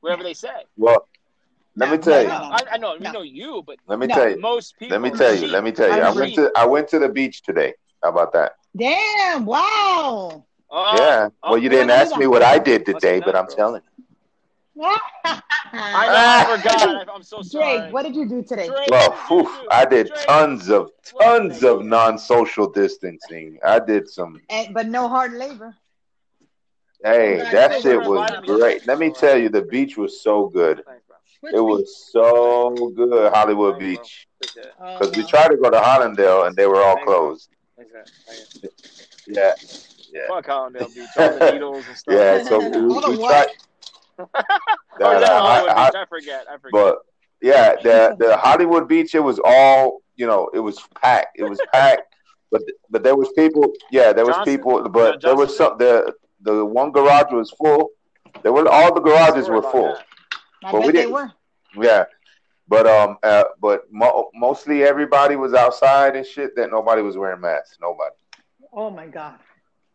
Whatever 0.00 0.22
they 0.22 0.34
say. 0.34 0.64
well, 0.76 1.08
let 1.76 1.90
me 1.90 1.98
tell 1.98 2.22
you. 2.22 2.28
I, 2.30 2.64
I 2.72 2.76
know. 2.78 2.94
We 2.94 3.04
No. 3.04 3.12
know 3.12 3.22
you, 3.22 3.62
but 3.66 3.76
Let 3.86 3.98
me 3.98 4.06
No. 4.06 4.14
tell 4.14 4.30
you. 4.30 4.40
most 4.40 4.78
people. 4.78 4.98
Let 4.98 5.02
me 5.02 5.10
tell 5.16 5.34
you. 5.34 5.46
Let 5.48 5.64
me 5.64 5.72
tell 5.72 5.88
you. 5.94 6.02
I 6.02 6.10
went 6.10 6.34
to 6.34 6.50
I 6.56 6.66
went 6.66 6.88
to 6.88 6.98
the 6.98 7.08
beach 7.08 7.42
today. 7.42 7.74
How 8.02 8.10
about 8.10 8.32
that? 8.32 8.52
Damn! 8.76 9.46
Wow. 9.46 10.44
Oh, 10.70 10.96
yeah. 10.96 11.28
Well, 11.42 11.58
you 11.58 11.68
didn't 11.68 11.90
ask 11.90 12.16
me 12.16 12.26
what 12.26 12.42
I 12.42 12.58
did 12.58 12.84
today, 12.84 13.20
but 13.20 13.34
I'm 13.36 13.46
telling. 13.48 13.82
you. 13.82 14.04
I 15.72 16.06
know. 16.06 16.14
I 16.14 16.44
forgot. 16.56 17.08
I- 17.08 17.12
I'm 17.12 17.22
so 17.22 17.42
sorry. 17.42 17.78
Drake, 17.78 17.92
what 17.92 18.02
did 18.04 18.14
you 18.14 18.28
do 18.28 18.42
today? 18.42 18.68
Drake, 18.68 18.90
Well, 18.90 19.10
what 19.10 19.28
did 19.28 19.36
you 19.36 19.42
phew, 19.44 19.62
do? 19.62 19.68
I 19.70 19.84
did 19.86 20.06
Drake, 20.08 20.26
tons 20.26 20.68
of 20.70 20.90
tons 21.18 21.64
of 21.64 21.84
non-social 21.84 22.70
distancing. 22.70 23.58
I 23.64 23.78
did 23.78 24.08
some. 24.08 24.40
And, 24.50 24.74
but 24.74 24.86
no 24.86 25.08
hard 25.08 25.32
labor. 25.32 25.74
Hey, 27.06 27.36
that 27.52 27.80
shit 27.82 28.00
was 28.02 28.40
great. 28.44 28.84
Let 28.86 28.98
me 28.98 29.10
tell 29.10 29.38
you, 29.38 29.48
the 29.48 29.62
beach 29.62 29.96
was 29.96 30.22
so 30.22 30.48
good. 30.48 30.82
Thanks, 30.84 31.04
bro. 31.06 31.16
Which 31.40 31.54
It 31.54 31.60
was 31.60 32.08
so 32.10 32.90
good, 32.96 33.32
Hollywood 33.32 33.78
Beach. 33.78 34.26
Appreciate 34.40 34.66
it. 34.66 34.72
Oh, 34.80 34.98
Because 34.98 35.16
we 35.16 35.24
tried 35.24 35.48
to 35.48 35.56
go 35.56 35.70
to 35.70 35.78
Hollandale 35.78 36.48
and 36.48 36.56
they 36.56 36.66
were 36.66 36.82
all 36.82 36.96
closed. 37.04 37.48
Thanks, 37.76 37.92
man. 37.92 38.04
Thanks. 38.26 38.58
Yeah, 39.28 39.52
yeah, 40.12 40.22
Fuck 40.28 40.46
Hollandale 40.46 40.92
Beach. 40.94 41.08
All 41.16 41.38
the 41.38 41.52
needles 41.52 41.84
and 41.86 41.96
stuff. 41.96 42.14
yeah. 42.14 42.42
So 42.42 42.58
we, 42.58 42.68
we 43.12 43.16
what? 43.18 43.50
tried. 44.18 44.26
Oh, 44.26 44.26
That, 44.98 45.20
yeah, 45.20 45.28
uh, 45.28 45.42
I- 45.42 45.84
I- 45.86 45.90
Beach. 45.90 45.94
I 45.96 46.04
forget. 46.06 46.46
I 46.50 46.56
forget. 46.58 46.72
But 46.72 46.98
yeah, 47.40 47.74
the 47.82 48.16
the 48.18 48.36
Hollywood 48.36 48.88
Beach, 48.88 49.14
it 49.14 49.20
was 49.20 49.38
all 49.44 50.00
you 50.16 50.26
know, 50.26 50.48
it 50.54 50.60
was 50.60 50.80
packed. 51.00 51.38
It 51.38 51.44
was 51.44 51.60
packed, 51.72 52.02
but 52.50 52.62
but 52.90 53.04
there 53.04 53.14
was 53.14 53.28
people. 53.36 53.72
Yeah, 53.92 54.12
there 54.12 54.24
was 54.26 54.34
Johnson? 54.36 54.56
people, 54.56 54.80
Yeah, 54.82 54.88
but 54.88 55.20
there 55.22 55.36
was 55.36 55.56
Johnson. 55.56 55.66
some. 55.66 55.78
The 55.78 56.14
the 56.54 56.64
one 56.64 56.90
garage 56.92 57.32
was 57.32 57.50
full. 57.50 57.90
There 58.42 58.52
were 58.52 58.68
all 58.68 58.94
the 58.94 59.00
garages 59.00 59.46
Sorry 59.46 59.60
were 59.60 59.70
full. 59.70 59.94
that. 59.94 60.04
I 60.64 60.72
But 60.72 60.78
bet 60.78 60.86
we 60.86 60.92
didn't- 60.92 61.12
were. 61.12 61.32
Yeah, 61.78 62.04
but 62.68 62.86
um, 62.86 63.18
uh, 63.22 63.44
but 63.60 63.90
mo- 63.92 64.30
mostly 64.34 64.82
everybody 64.84 65.36
was 65.36 65.52
outside 65.54 66.16
and 66.16 66.24
shit. 66.26 66.56
That 66.56 66.70
nobody 66.70 67.02
was 67.02 67.16
wearing 67.16 67.40
masks. 67.40 67.78
Nobody. 67.80 68.14
Oh 68.72 68.90
my 68.90 69.06
god. 69.06 69.38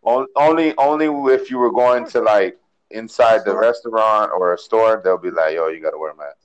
On- 0.04 0.28
Only 0.36 0.76
only 0.78 1.08
if 1.34 1.50
you 1.50 1.58
were 1.58 1.72
going 1.72 2.06
to 2.08 2.22
like 2.22 2.58
inside 2.92 3.46
the 3.46 3.56
restaurant 3.56 4.32
or 4.32 4.54
a 4.54 4.58
store, 4.58 5.02
they'll 5.04 5.18
be 5.18 5.32
like, 5.32 5.54
"Yo, 5.56 5.68
you 5.70 5.80
got 5.82 5.92
to 5.92 5.98
wear 5.98 6.12
a 6.12 6.16
mask." 6.16 6.38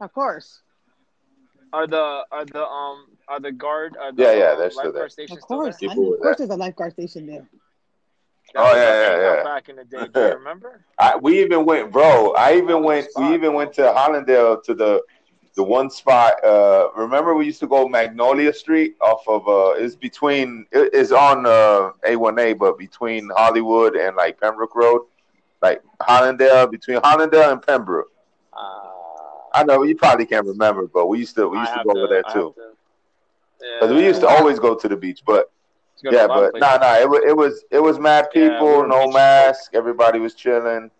Of 0.00 0.12
course. 0.12 0.62
Are 1.72 1.86
the 1.86 2.22
are 2.30 2.44
the 2.44 2.64
um 2.64 3.06
are 3.28 3.40
the 3.40 3.52
guard 3.52 3.96
are 4.00 4.12
the 4.12 4.22
Yeah, 4.22 4.32
yeah, 4.32 4.44
um, 4.52 4.58
they're 4.58 4.70
still 4.70 4.92
there. 4.92 5.08
stations 5.08 5.38
Of 5.38 5.44
still 5.44 5.56
course. 5.58 5.76
there? 5.80 5.88
I 5.88 5.92
People 5.92 6.04
know, 6.04 6.08
were 6.10 6.16
of 6.16 6.22
course 6.22 6.36
there. 6.38 6.46
there's 6.46 6.56
a 6.56 6.60
lifeguard 6.60 6.92
station 6.92 7.26
there. 7.26 7.48
That 8.54 8.64
Oh, 8.64 8.74
yeah, 8.74 8.94
yeah, 9.00 9.34
yeah. 9.36 9.36
Back 9.42 9.68
in 9.68 9.76
the 9.76 9.84
day, 9.84 10.08
do 10.08 10.20
you 10.20 10.28
remember? 10.34 10.84
I, 10.98 11.16
we 11.16 11.42
even 11.42 11.64
went, 11.64 11.92
bro. 11.92 12.32
I 12.34 12.56
even 12.56 12.82
Oh, 12.84 12.84
went. 12.84 13.08
spot, 13.08 13.14
we 13.16 13.34
even 13.34 13.52
bro. 13.52 13.54
went 13.54 13.72
to 13.74 13.82
Hollandale 13.82 14.62
to 14.64 14.74
the 14.74 15.02
the 15.56 15.62
one 15.62 15.90
spot. 15.90 16.42
Uh, 16.44 16.88
remember, 16.96 17.34
we 17.34 17.44
used 17.46 17.60
to 17.60 17.66
go 17.66 17.88
Magnolia 17.88 18.52
Street 18.52 18.94
off 19.00 19.26
of. 19.26 19.46
Uh, 19.48 19.70
it's 19.76 19.96
between. 19.96 20.66
It, 20.72 20.90
it's 20.92 21.12
on 21.12 21.46
uh, 21.46 21.90
A1A, 22.04 22.52
but 22.54 22.78
between 22.78 23.28
Hollywood 23.36 23.96
and 23.96 24.16
like 24.16 24.40
Pembroke 24.40 24.74
Road, 24.74 25.02
like 25.62 25.82
Hollandale, 26.00 26.70
between 26.70 26.98
Hollandale 27.00 27.52
and 27.52 27.62
Pembroke. 27.62 28.10
Uh, 28.52 28.88
I 29.54 29.64
know 29.64 29.82
you 29.82 29.96
probably 29.96 30.26
can't 30.26 30.46
remember, 30.46 30.86
but 30.92 31.06
we 31.06 31.18
used 31.18 31.34
to 31.36 31.48
we 31.48 31.58
I 31.58 31.60
used 31.60 31.74
to 31.74 31.80
go 31.80 31.90
over 31.92 32.08
there 32.08 32.22
I 32.24 32.32
too. 32.32 32.54
to- 32.54 32.76
Because 33.78 33.94
we 33.94 34.04
used 34.04 34.20
to 34.20 34.28
always 34.28 34.58
go 34.58 34.74
to 34.74 34.88
the 34.88 34.96
beach, 34.96 35.22
but 35.26 35.46
to 35.46 35.61
yeah, 36.10 36.26
a 36.26 36.26
lot 36.26 36.42
of 36.42 36.50
but 36.50 36.52
nah, 36.58 36.76
places. 36.76 36.78
nah, 36.78 36.96
it 36.98 37.08
was 37.08 37.20
it 37.26 37.36
was 37.36 37.64
it 37.70 37.80
was 37.82 37.98
mad 37.98 38.28
Yeah, 38.32 38.64
we 38.64 38.72
people, 38.72 38.76
were 38.76 38.88
no 38.88 39.06
beach 39.06 39.12
mask, 39.12 39.70
everybody 39.74 40.18
was 40.18 40.34
chilling, 40.34 40.90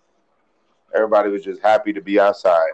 everybody 0.95 1.31
was 1.31 1.43
just 1.45 1.61
happy 1.63 1.93
to 1.93 2.01
be 2.01 2.19
outside. 2.21 2.73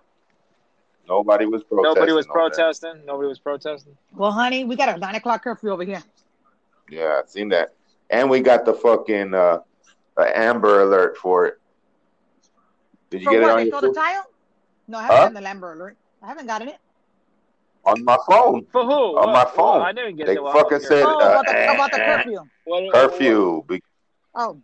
Nobody 1.09 1.47
was 1.47 1.65
protesting. 1.65 1.83
Nobody 1.83 2.13
was 2.13 2.27
over 2.31 2.51
there. 2.51 2.67
protesting. 2.67 3.05
Nobody 3.05 3.29
was 3.29 3.39
protesting. 3.39 3.97
Well, 4.15 4.33
honey, 4.33 4.65
we 4.65 4.77
got 4.77 4.89
a 4.95 4.99
nine 4.99 5.15
o'clock 5.17 5.43
curfew 5.45 5.71
over 5.71 5.85
here. 5.85 6.03
Yeah, 6.89 7.19
I've 7.21 7.29
seen 7.29 7.49
that, 7.51 7.75
and 8.11 8.29
we 8.31 8.41
got 8.41 8.65
the 8.65 8.75
fucking 8.75 9.35
uh, 9.35 9.61
uh, 10.17 10.31
Amber 10.35 10.83
Alert 10.83 11.17
for 11.17 11.47
it. 11.47 11.59
Did 13.11 13.23
you 13.23 13.29
For 13.29 13.31
get 13.31 13.43
what? 13.43 13.43
it 13.43 13.49
on 13.51 13.59
They 13.59 13.67
your 13.67 13.73
the 13.81 13.81
phone? 13.81 13.95
tile? 13.95 14.25
No, 14.87 14.99
I 14.99 15.03
haven't 15.03 15.19
Huh? 15.19 15.21
gotten 15.21 15.35
the 15.35 15.49
Amber 15.49 15.73
alert. 15.73 15.97
I 16.23 16.27
haven't 16.29 16.47
gotten 16.47 16.69
it. 16.69 16.79
On 17.89 18.05
my 18.05 18.17
phone? 18.29 18.67
For 18.73 18.83
who? 18.85 18.91
On 18.91 19.15
What- 19.15 19.27
my 19.27 19.45
what? 19.45 19.55
phone. 19.55 19.83
I 19.83 19.93
didn't 19.93 20.17
get 20.17 20.27
They 20.27 20.35
that 20.37 20.53
fucking 20.53 20.81
said 20.81 20.99
here. 20.99 21.07
Oh, 21.07 21.21
uh, 21.21 21.29
about 21.31 21.47
the 21.47 21.75
about 21.75 21.91
the 21.93 21.99
curfew. 21.99 22.39
What- 22.65 22.83
what- 22.85 22.93
curfew. 22.95 23.65
Be- 23.69 23.83
Oh, 24.35 24.61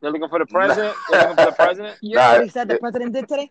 They're 0.00 0.10
looking 0.10 0.28
for 0.28 0.38
the 0.38 0.46
president. 0.46 0.96
They're 1.10 1.20
looking 1.28 1.36
for 1.44 1.50
the 1.50 1.56
president. 1.64 1.98
you 2.00 2.16
Nah, 2.16 2.22
heard 2.22 2.32
what 2.38 2.42
he 2.44 2.48
said 2.50 2.68
the 2.68 2.74
it- 2.74 2.80
president 2.80 3.12
did 3.12 3.28
today? 3.28 3.50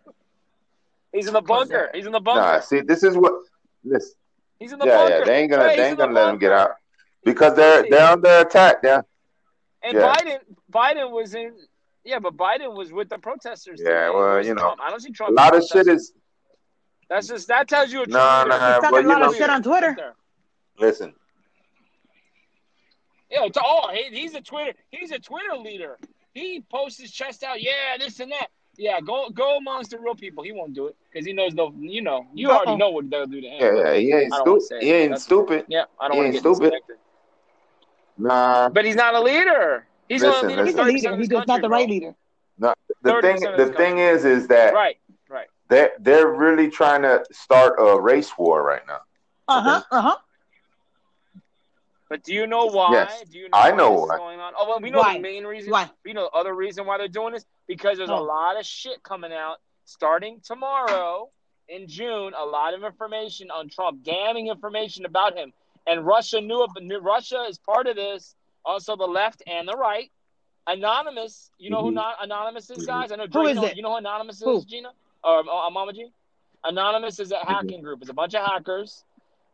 He's 1.12 1.26
in 1.26 1.34
the 1.34 1.42
bunker. 1.42 1.90
He's 1.94 2.06
in 2.06 2.12
the 2.12 2.20
bunker. 2.20 2.40
Nah, 2.40 2.60
see, 2.60 2.80
this 2.80 3.02
is 3.02 3.16
what. 3.16 3.32
Listen, 3.84 4.14
He's 4.58 4.72
in 4.72 4.78
the 4.78 4.86
yeah, 4.86 4.96
bunker. 4.96 5.18
yeah, 5.18 5.24
they 5.24 5.38
ain't 5.40 5.50
gonna, 5.50 5.62
Trey, 5.64 5.76
they 5.76 5.88
ain't 5.88 5.98
gonna 5.98 6.12
the 6.14 6.20
let 6.20 6.28
him 6.30 6.38
get 6.38 6.52
out 6.52 6.70
because 7.24 7.54
they're 7.54 7.84
they're 7.88 8.06
under 8.12 8.38
attack. 8.40 8.76
Yeah, 8.82 9.02
And 9.82 9.94
Yeah. 9.98 10.14
Biden, 10.14 10.38
Biden 10.72 11.10
was 11.10 11.34
in. 11.34 11.52
Yeah, 12.04 12.18
but 12.18 12.36
Biden 12.36 12.74
was 12.74 12.92
with 12.92 13.08
the 13.08 13.18
protesters. 13.18 13.80
Yeah, 13.82 14.06
today. 14.06 14.10
well, 14.10 14.44
you 14.44 14.54
know, 14.54 14.62
Trump? 14.62 14.80
I 14.82 14.90
don't 14.90 15.00
see 15.00 15.10
Trump. 15.12 15.32
a 15.32 15.34
Trump. 15.34 15.52
lot 15.52 15.54
in 15.54 15.60
of 15.62 15.66
shit 15.66 15.88
is. 15.94 16.12
That's 17.12 17.26
just 17.28 17.46
that 17.48 17.68
tells 17.68 17.92
you 17.92 18.02
a 18.02 18.04
true 18.06 18.14
Nah, 18.14 18.44
nah, 18.44 18.54
He's 18.80 18.82
talking 18.88 19.04
a 19.04 19.08
lot 19.08 19.20
know, 19.20 19.28
of 19.30 19.36
shit 19.36 19.50
on 19.50 19.62
Twitter. 19.62 20.14
Listen, 20.78 21.12
Yeah, 23.30 23.44
it's, 23.44 23.58
oh, 23.62 23.90
he, 23.92 24.18
he's 24.18 24.34
a 24.34 24.40
Twitter. 24.40 24.72
He's 24.90 25.10
a 25.12 25.18
Twitter 25.18 25.54
leader. 25.56 25.98
He 26.32 26.62
posts 26.70 26.98
his 26.98 27.10
chest 27.10 27.42
out. 27.44 27.60
Yeah, 27.62 27.98
this 27.98 28.18
and 28.20 28.32
that. 28.32 28.46
Yeah, 28.78 29.00
go 29.02 29.28
go 29.28 29.58
amongst 29.58 29.90
the 29.90 29.98
real 29.98 30.14
people. 30.14 30.42
He 30.42 30.52
won't 30.52 30.72
do 30.72 30.86
it 30.86 30.96
because 31.12 31.26
he 31.26 31.34
knows 31.34 31.52
no. 31.52 31.74
You 31.78 32.00
know, 32.00 32.26
you 32.32 32.48
Uh-oh. 32.48 32.56
already 32.56 32.76
know 32.76 32.88
what 32.88 33.10
they'll 33.10 33.26
do 33.26 33.42
to 33.42 33.46
him. 33.46 33.60
yeah, 33.76 33.92
yeah, 33.92 33.94
he 33.98 34.12
ain't 34.14 34.32
I 34.32 34.38
stupid. 34.40 34.62
say. 34.62 34.80
He 34.80 34.92
ain't 34.92 35.10
That's- 35.10 35.22
stupid. 35.24 35.66
Yeah, 35.68 35.84
I 36.00 36.08
don't 36.08 36.16
He 36.16 36.22
want 36.22 36.26
to 36.28 36.32
get 36.32 36.40
stupid. 36.40 36.60
disconnected. 36.70 36.96
Nah, 38.16 38.68
But 38.70 38.86
he's 38.86 38.96
not 38.96 39.14
a 39.14 39.20
leader. 39.20 39.86
He's 40.08 40.22
Listen, 40.22 40.30
not 40.32 40.44
a 40.44 40.48
leader. 40.48 40.64
He's 40.64 40.74
a 40.74 40.82
leader. 40.84 41.16
He's 41.18 41.28
this 41.28 41.36
just 41.38 41.48
not 41.48 41.60
the 41.60 41.68
right 41.68 41.86
bro. 41.86 41.94
leader. 41.94 42.14
the 43.02 43.20
thing 43.20 43.46
of 43.46 43.56
the 43.58 43.66
thing 43.76 43.98
is 43.98 44.24
is 44.24 44.46
that 44.48 44.72
Right, 44.72 44.82
right. 44.84 44.96
They're 45.72 45.92
they're 46.00 46.28
really 46.28 46.68
trying 46.70 47.02
to 47.02 47.24
start 47.32 47.76
a 47.78 47.98
race 47.98 48.30
war 48.36 48.62
right 48.62 48.86
now. 48.86 49.00
Uh 49.48 49.60
huh. 49.62 49.82
Uh 49.90 50.00
huh. 50.02 50.16
But 52.08 52.22
do 52.24 52.34
you 52.34 52.46
know 52.46 52.66
why? 52.66 52.92
Yes. 52.92 53.22
Do 53.30 53.38
you 53.38 53.48
know 53.48 53.56
I 53.58 53.70
why 53.70 53.76
know 53.76 53.90
this 53.94 54.02
is 54.02 54.08
why. 54.10 54.16
going 54.18 54.40
on? 54.40 54.52
Oh, 54.58 54.68
well, 54.68 54.80
we 54.80 54.90
know 54.90 54.98
Why? 54.98 55.14
the 55.14 55.20
main 55.20 55.44
reason. 55.44 55.70
Why? 55.70 55.88
We 56.04 56.12
know 56.12 56.28
the 56.30 56.38
other 56.38 56.54
reason 56.54 56.84
why 56.84 56.98
they're 56.98 57.08
doing 57.08 57.32
this 57.32 57.46
because 57.66 57.96
there's 57.96 58.10
a 58.10 58.14
Oh. 58.14 58.22
lot 58.22 58.58
of 58.58 58.66
shit 58.66 59.02
coming 59.02 59.32
out 59.32 59.56
starting 59.86 60.40
tomorrow 60.44 61.30
in 61.68 61.88
June. 61.88 62.34
A 62.36 62.44
lot 62.44 62.74
of 62.74 62.84
information 62.84 63.50
on 63.50 63.70
Trump, 63.70 64.02
damning 64.04 64.48
information 64.48 65.06
about 65.06 65.38
him, 65.38 65.54
and 65.86 66.04
Russia 66.04 66.40
knew 66.42 66.62
it. 66.64 66.70
Knew- 66.82 66.98
Russia 66.98 67.44
is 67.48 67.56
part 67.58 67.86
of 67.86 67.96
this. 67.96 68.34
Also, 68.64 68.94
the 68.94 69.06
left 69.06 69.42
and 69.46 69.66
the 69.66 69.76
right. 69.76 70.10
Anonymous, 70.66 71.50
you 71.58 71.70
know 71.70 71.80
who 71.82 71.90
Mhm. 71.90 71.94
not 71.94 72.16
Anonymous 72.22 72.68
is, 72.70 72.86
guys? 72.86 73.10
I 73.10 73.16
know. 73.16 73.22
Who 73.24 73.28
Dre, 73.30 73.48
you 73.48 73.54
know, 73.54 73.64
it? 73.64 73.76
You 73.76 73.82
know 73.82 73.90
who 73.92 73.96
Anonymous 73.96 74.40
Who? 74.40 74.58
is, 74.58 74.64
Gina 74.66 74.92
or 75.24 75.40
uh, 75.40 75.70
Mama 75.70 75.92
G? 75.92 76.08
Anonymous 76.64 77.18
is 77.18 77.32
a 77.32 77.38
hacking 77.44 77.82
group. 77.82 78.00
It's 78.02 78.10
a 78.10 78.14
bunch 78.14 78.34
of 78.34 78.44
hackers. 78.44 79.04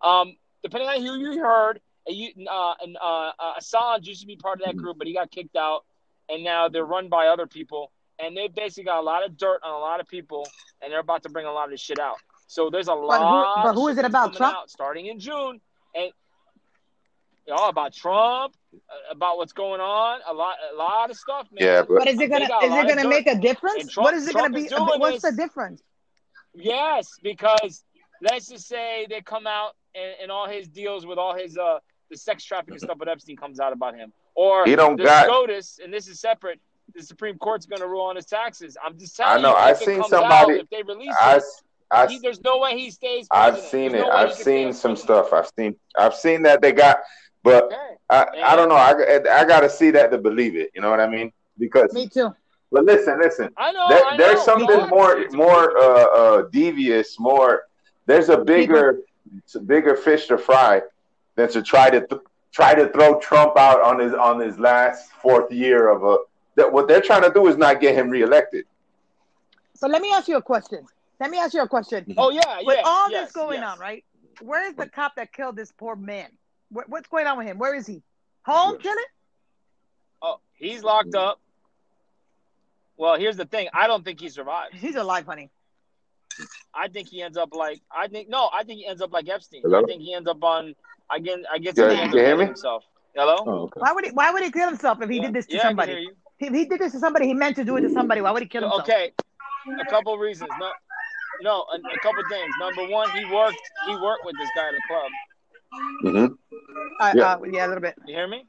Um, 0.02 0.36
depending 0.62 0.88
on 0.88 1.00
who 1.00 1.18
you 1.18 1.40
heard, 1.40 1.80
uh, 2.08 2.12
you, 2.12 2.30
uh, 2.50 2.74
and, 2.82 2.96
uh, 2.96 3.32
uh, 3.38 3.54
Assange 3.60 4.06
used 4.06 4.20
to 4.20 4.26
be 4.26 4.36
part 4.36 4.60
of 4.60 4.66
that 4.66 4.76
group, 4.76 4.98
but 4.98 5.06
he 5.06 5.14
got 5.14 5.30
kicked 5.30 5.56
out, 5.56 5.84
and 6.28 6.44
now 6.44 6.68
they're 6.68 6.84
run 6.84 7.08
by 7.08 7.28
other 7.28 7.46
people. 7.46 7.92
And 8.20 8.36
they 8.36 8.48
basically 8.48 8.84
got 8.84 8.98
a 8.98 9.02
lot 9.02 9.24
of 9.24 9.36
dirt 9.36 9.60
on 9.62 9.72
a 9.72 9.78
lot 9.78 10.00
of 10.00 10.08
people, 10.08 10.46
and 10.82 10.92
they're 10.92 11.00
about 11.00 11.22
to 11.22 11.28
bring 11.28 11.46
a 11.46 11.52
lot 11.52 11.64
of 11.64 11.70
this 11.70 11.80
shit 11.80 12.00
out. 12.00 12.16
So 12.48 12.68
there's 12.68 12.88
a 12.88 12.94
lot. 12.94 13.62
but 13.64 13.74
who 13.74 13.88
is 13.88 13.98
it 13.98 14.04
about, 14.04 14.34
Trump? 14.34 14.68
Starting 14.68 15.06
in 15.06 15.18
June, 15.20 15.60
and 15.94 16.10
you 17.48 17.54
know, 17.56 17.64
about 17.68 17.94
Trump, 17.94 18.54
uh, 18.74 18.78
about 19.10 19.38
what's 19.38 19.52
going 19.54 19.80
on, 19.80 20.20
a 20.28 20.32
lot, 20.34 20.56
a 20.72 20.76
lot 20.76 21.10
of 21.10 21.16
stuff, 21.16 21.48
man. 21.50 21.66
Yeah, 21.66 21.80
but 21.82 22.00
But 22.00 22.08
is 22.08 22.20
it 22.20 22.28
gonna 22.28 22.44
is 22.44 22.50
it 22.84 22.88
gonna 22.96 23.08
make 23.08 23.26
a 23.26 23.34
difference? 23.36 23.90
Trump- 23.92 24.04
what 24.04 24.14
is 24.14 24.28
it 24.28 24.32
Trump 24.32 24.48
gonna 24.52 24.58
be? 24.58 24.66
is 24.66 24.70
doing 24.70 25.00
What's 25.00 25.22
the 25.22 25.32
difference? 25.32 25.82
Yes, 26.54 27.08
because 27.22 27.84
let's 28.22 28.48
just 28.48 28.66
say 28.68 29.06
they 29.08 29.20
come 29.22 29.46
out 29.46 29.72
and, 29.94 30.12
and 30.22 30.30
all 30.30 30.48
his 30.48 30.68
deals 30.68 31.06
with 31.06 31.18
all 31.18 31.34
his 31.34 31.56
uh 31.56 31.78
the 32.10 32.16
sex 32.16 32.44
trafficking 32.44 32.78
stuff 32.78 32.98
with 32.98 33.08
Epstein 33.08 33.36
comes 33.36 33.60
out 33.60 33.72
about 33.72 33.94
him, 33.94 34.12
or 34.34 34.64
He 34.66 34.76
don't 34.76 34.96
the 34.96 35.04
got- 35.04 35.26
SCOTUS, 35.26 35.80
and 35.82 35.92
this 35.92 36.06
is 36.08 36.20
separate. 36.20 36.60
The 36.94 37.02
Supreme 37.02 37.36
Court's 37.36 37.66
going 37.66 37.82
to 37.82 37.86
rule 37.86 38.06
on 38.06 38.16
his 38.16 38.24
taxes. 38.24 38.78
I'm 38.82 38.98
just 38.98 39.14
telling 39.14 39.40
I 39.40 39.42
know, 39.42 39.50
you, 39.50 39.56
I've 39.56 39.76
if 39.76 39.82
seen 39.82 40.02
somebody- 40.04 40.54
out, 40.54 40.60
if 40.62 40.70
they 40.70 40.82
release 40.82 41.14
I, 41.20 41.36
it, 41.36 41.42
I, 41.90 42.06
he, 42.06 42.18
there's 42.18 42.40
no 42.42 42.56
way 42.60 42.78
he 42.78 42.90
stays. 42.90 43.26
I've 43.30 43.58
seen 43.60 43.92
There's 43.92 44.04
it. 44.04 44.08
no 44.08 44.10
I've 44.10 44.28
he 44.30 44.34
can 44.36 44.42
stay 44.42 44.62
seen 44.64 44.72
some 44.72 44.92
president. 44.94 45.26
stuff. 45.26 45.32
I've 45.34 45.50
seen. 45.58 45.76
I've 45.98 46.14
seen 46.14 46.42
that 46.44 46.62
they 46.62 46.72
got, 46.72 46.96
but 47.50 47.64
Okay. 47.64 47.76
I, 48.10 48.52
I 48.52 48.56
don't 48.56 48.68
know. 48.68 48.74
I, 48.74 48.92
I 49.40 49.44
got 49.44 49.60
to 49.60 49.70
see 49.70 49.90
that 49.90 50.10
to 50.12 50.18
believe 50.18 50.56
it. 50.56 50.70
You 50.74 50.80
know 50.82 50.90
what 50.90 51.00
I 51.00 51.08
mean? 51.08 51.32
Because, 51.58 51.92
Me 51.92 52.08
too. 52.08 52.34
but 52.72 52.84
listen, 52.84 53.18
listen. 53.20 53.50
I 53.56 53.72
know. 53.72 53.86
There, 53.88 54.04
I 54.04 54.16
there's 54.16 54.42
something 54.42 54.66
No, 54.68 54.86
more, 54.88 55.26
more 55.32 55.76
uh, 55.78 56.06
uh, 56.20 56.42
devious. 56.50 57.18
More. 57.18 57.64
There's 58.06 58.28
a 58.30 58.38
bigger, 58.38 59.00
bigger 59.66 59.94
fish 59.94 60.26
to 60.28 60.38
fry 60.38 60.82
than 61.36 61.48
to 61.50 61.60
try 61.62 61.90
to 61.90 62.00
th- 62.06 62.22
try 62.52 62.74
to 62.74 62.88
throw 62.88 63.18
Trump 63.20 63.58
out 63.58 63.80
on 63.82 63.98
his 63.98 64.14
on 64.14 64.40
his 64.40 64.58
last 64.58 65.10
fourth 65.12 65.52
year 65.52 65.90
of 65.90 66.02
a. 66.04 66.16
That 66.56 66.72
what 66.72 66.88
they're 66.88 67.02
trying 67.02 67.22
to 67.22 67.30
do 67.30 67.46
is 67.46 67.56
not 67.56 67.80
get 67.80 67.94
him 67.94 68.08
reelected. 68.08 68.64
But 69.80 69.90
let 69.90 70.00
me 70.00 70.10
ask 70.12 70.26
you 70.28 70.36
a 70.36 70.42
question. 70.42 70.86
Let 71.20 71.30
me 71.30 71.38
ask 71.38 71.52
you 71.52 71.62
a 71.62 71.68
question. 71.68 72.14
Oh 72.16 72.30
yeah, 72.30 72.40
yeah. 72.46 72.66
With 72.66 72.80
all 72.84 73.10
yes, 73.10 73.26
this 73.26 73.32
going 73.32 73.60
yes. 73.60 73.72
on, 73.72 73.78
right? 73.78 74.04
Where 74.40 74.66
is 74.68 74.74
the 74.74 74.88
cop 74.88 75.16
that 75.16 75.32
killed 75.32 75.56
this 75.56 75.70
poor 75.72 75.94
man? 75.96 76.30
What, 76.70 76.88
what's 76.88 77.08
going 77.08 77.26
on 77.26 77.38
with 77.38 77.46
him? 77.46 77.58
Where 77.58 77.74
is 77.74 77.86
he? 77.86 78.02
Home 78.44 78.74
Yes. 78.74 78.82
chilling? 78.82 79.04
Oh, 80.22 80.40
he's 80.54 80.82
locked 80.82 81.14
up. 81.14 81.40
Well, 82.96 83.16
here's 83.18 83.36
the 83.36 83.44
thing. 83.44 83.68
I 83.72 83.86
don't 83.86 84.04
think 84.04 84.20
he 84.20 84.28
survives. 84.28 84.78
He's 84.80 84.96
alive, 84.96 85.26
honey. 85.26 85.50
I 86.74 86.88
think 86.88 87.08
he 87.08 87.22
ends 87.22 87.36
up 87.36 87.54
like 87.54 87.80
I 87.90 88.06
think 88.08 88.28
no, 88.28 88.48
I 88.52 88.62
think 88.62 88.80
he 88.80 88.86
ends 88.86 89.02
up 89.02 89.12
like 89.12 89.28
Epstein. 89.28 89.62
Hello? 89.62 89.80
I 89.80 89.82
think 89.84 90.02
he 90.02 90.14
ends 90.14 90.28
up 90.28 90.42
on 90.42 90.74
I 91.10 91.18
get 91.18 91.40
I 91.52 91.58
guess 91.58 91.76
Yeah, 91.76 91.90
he 91.90 91.96
you 91.96 92.02
ends 92.02 92.14
up 92.14 92.18
hear 92.20 92.26
killing 92.28 92.38
me? 92.38 92.46
himself. 92.46 92.84
Hello? 93.14 93.36
Oh, 93.46 93.62
okay. 93.64 93.80
Why 93.80 93.92
would 93.92 94.04
he? 94.04 94.10
Why 94.12 94.30
would 94.30 94.42
he 94.42 94.50
kill 94.50 94.68
himself 94.68 95.00
if 95.02 95.08
he 95.08 95.16
Yeah. 95.16 95.22
did 95.22 95.34
this 95.34 95.46
to 95.46 95.56
Yeah, 95.56 95.62
somebody? 95.62 96.10
If 96.38 96.54
he 96.54 96.64
did 96.66 96.78
this 96.78 96.92
to 96.92 97.00
somebody, 97.00 97.26
he 97.26 97.34
meant 97.34 97.56
to 97.56 97.64
do 97.64 97.76
it 97.76 97.80
to 97.80 97.90
somebody. 97.90 98.20
Why 98.20 98.30
would 98.30 98.42
he 98.42 98.48
kill 98.48 98.62
himself? 98.62 98.82
Okay, 98.82 99.12
a 99.80 99.84
couple 99.86 100.16
reasons. 100.18 100.50
No, 100.60 100.70
no, 101.42 101.52
a, 101.72 101.76
a 101.76 101.98
couple 102.00 102.22
things. 102.30 102.54
Number 102.60 102.86
one, 102.86 103.10
he 103.10 103.24
worked 103.24 103.58
he 103.86 103.96
worked 103.96 104.24
with 104.24 104.36
this 104.38 104.50
guy 104.54 104.68
at 104.68 104.74
the 104.74 104.82
club. 104.86 105.10
Mm-hmm. 106.04 106.47
Uh, 107.00 107.12
Yeah. 107.16 107.24
uh, 107.34 107.38
yeah, 107.50 107.66
a 107.66 107.68
little 107.68 107.82
bit. 107.82 107.94
You 108.06 108.14
hear 108.14 108.28
me? 108.28 108.46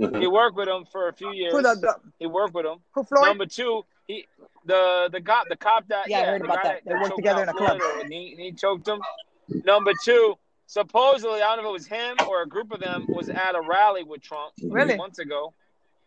Mm-hmm. 0.00 0.20
He 0.20 0.26
worked 0.26 0.56
with 0.56 0.68
him 0.68 0.84
for 0.90 1.08
a 1.08 1.12
few 1.12 1.30
years. 1.32 1.52
Who 1.52 1.62
the, 1.62 1.74
the 1.74 1.96
He 2.18 2.26
worked 2.26 2.54
with 2.54 2.66
him. 2.66 2.78
who 2.94 3.04
Floyd? 3.04 3.24
Number 3.24 3.46
two, 3.46 3.84
he 4.06 4.26
the 4.64 5.08
the 5.12 5.20
cop 5.20 5.48
the 5.48 5.56
cop 5.56 5.86
that 5.88 6.08
Yeah, 6.08 6.20
I 6.20 6.24
heard 6.24 6.40
the 6.40 6.46
about 6.46 6.62
that. 6.64 6.80
They 6.84 6.94
worked 6.94 7.16
together 7.16 7.42
in 7.42 7.48
a 7.48 7.54
club. 7.54 7.78
And 7.80 7.82
or 7.82 8.14
He, 8.14 8.34
he 8.36 8.52
choked 8.52 8.88
him. 8.88 9.00
Number 9.64 9.92
two, 10.02 10.34
supposedly 10.66 11.42
I 11.42 11.54
don't 11.54 11.64
know 11.64 11.74
if 11.74 11.80
it 11.80 11.82
was 11.82 11.86
him 11.86 12.18
or 12.26 12.42
a 12.42 12.46
group 12.48 12.72
of 12.72 12.80
them 12.80 13.06
was 13.08 13.28
at 13.28 13.54
a 13.54 13.60
rally 13.60 14.02
with 14.02 14.22
Trump 14.22 14.52
Really? 14.62 14.96
months 14.96 15.18
ago. 15.18 15.52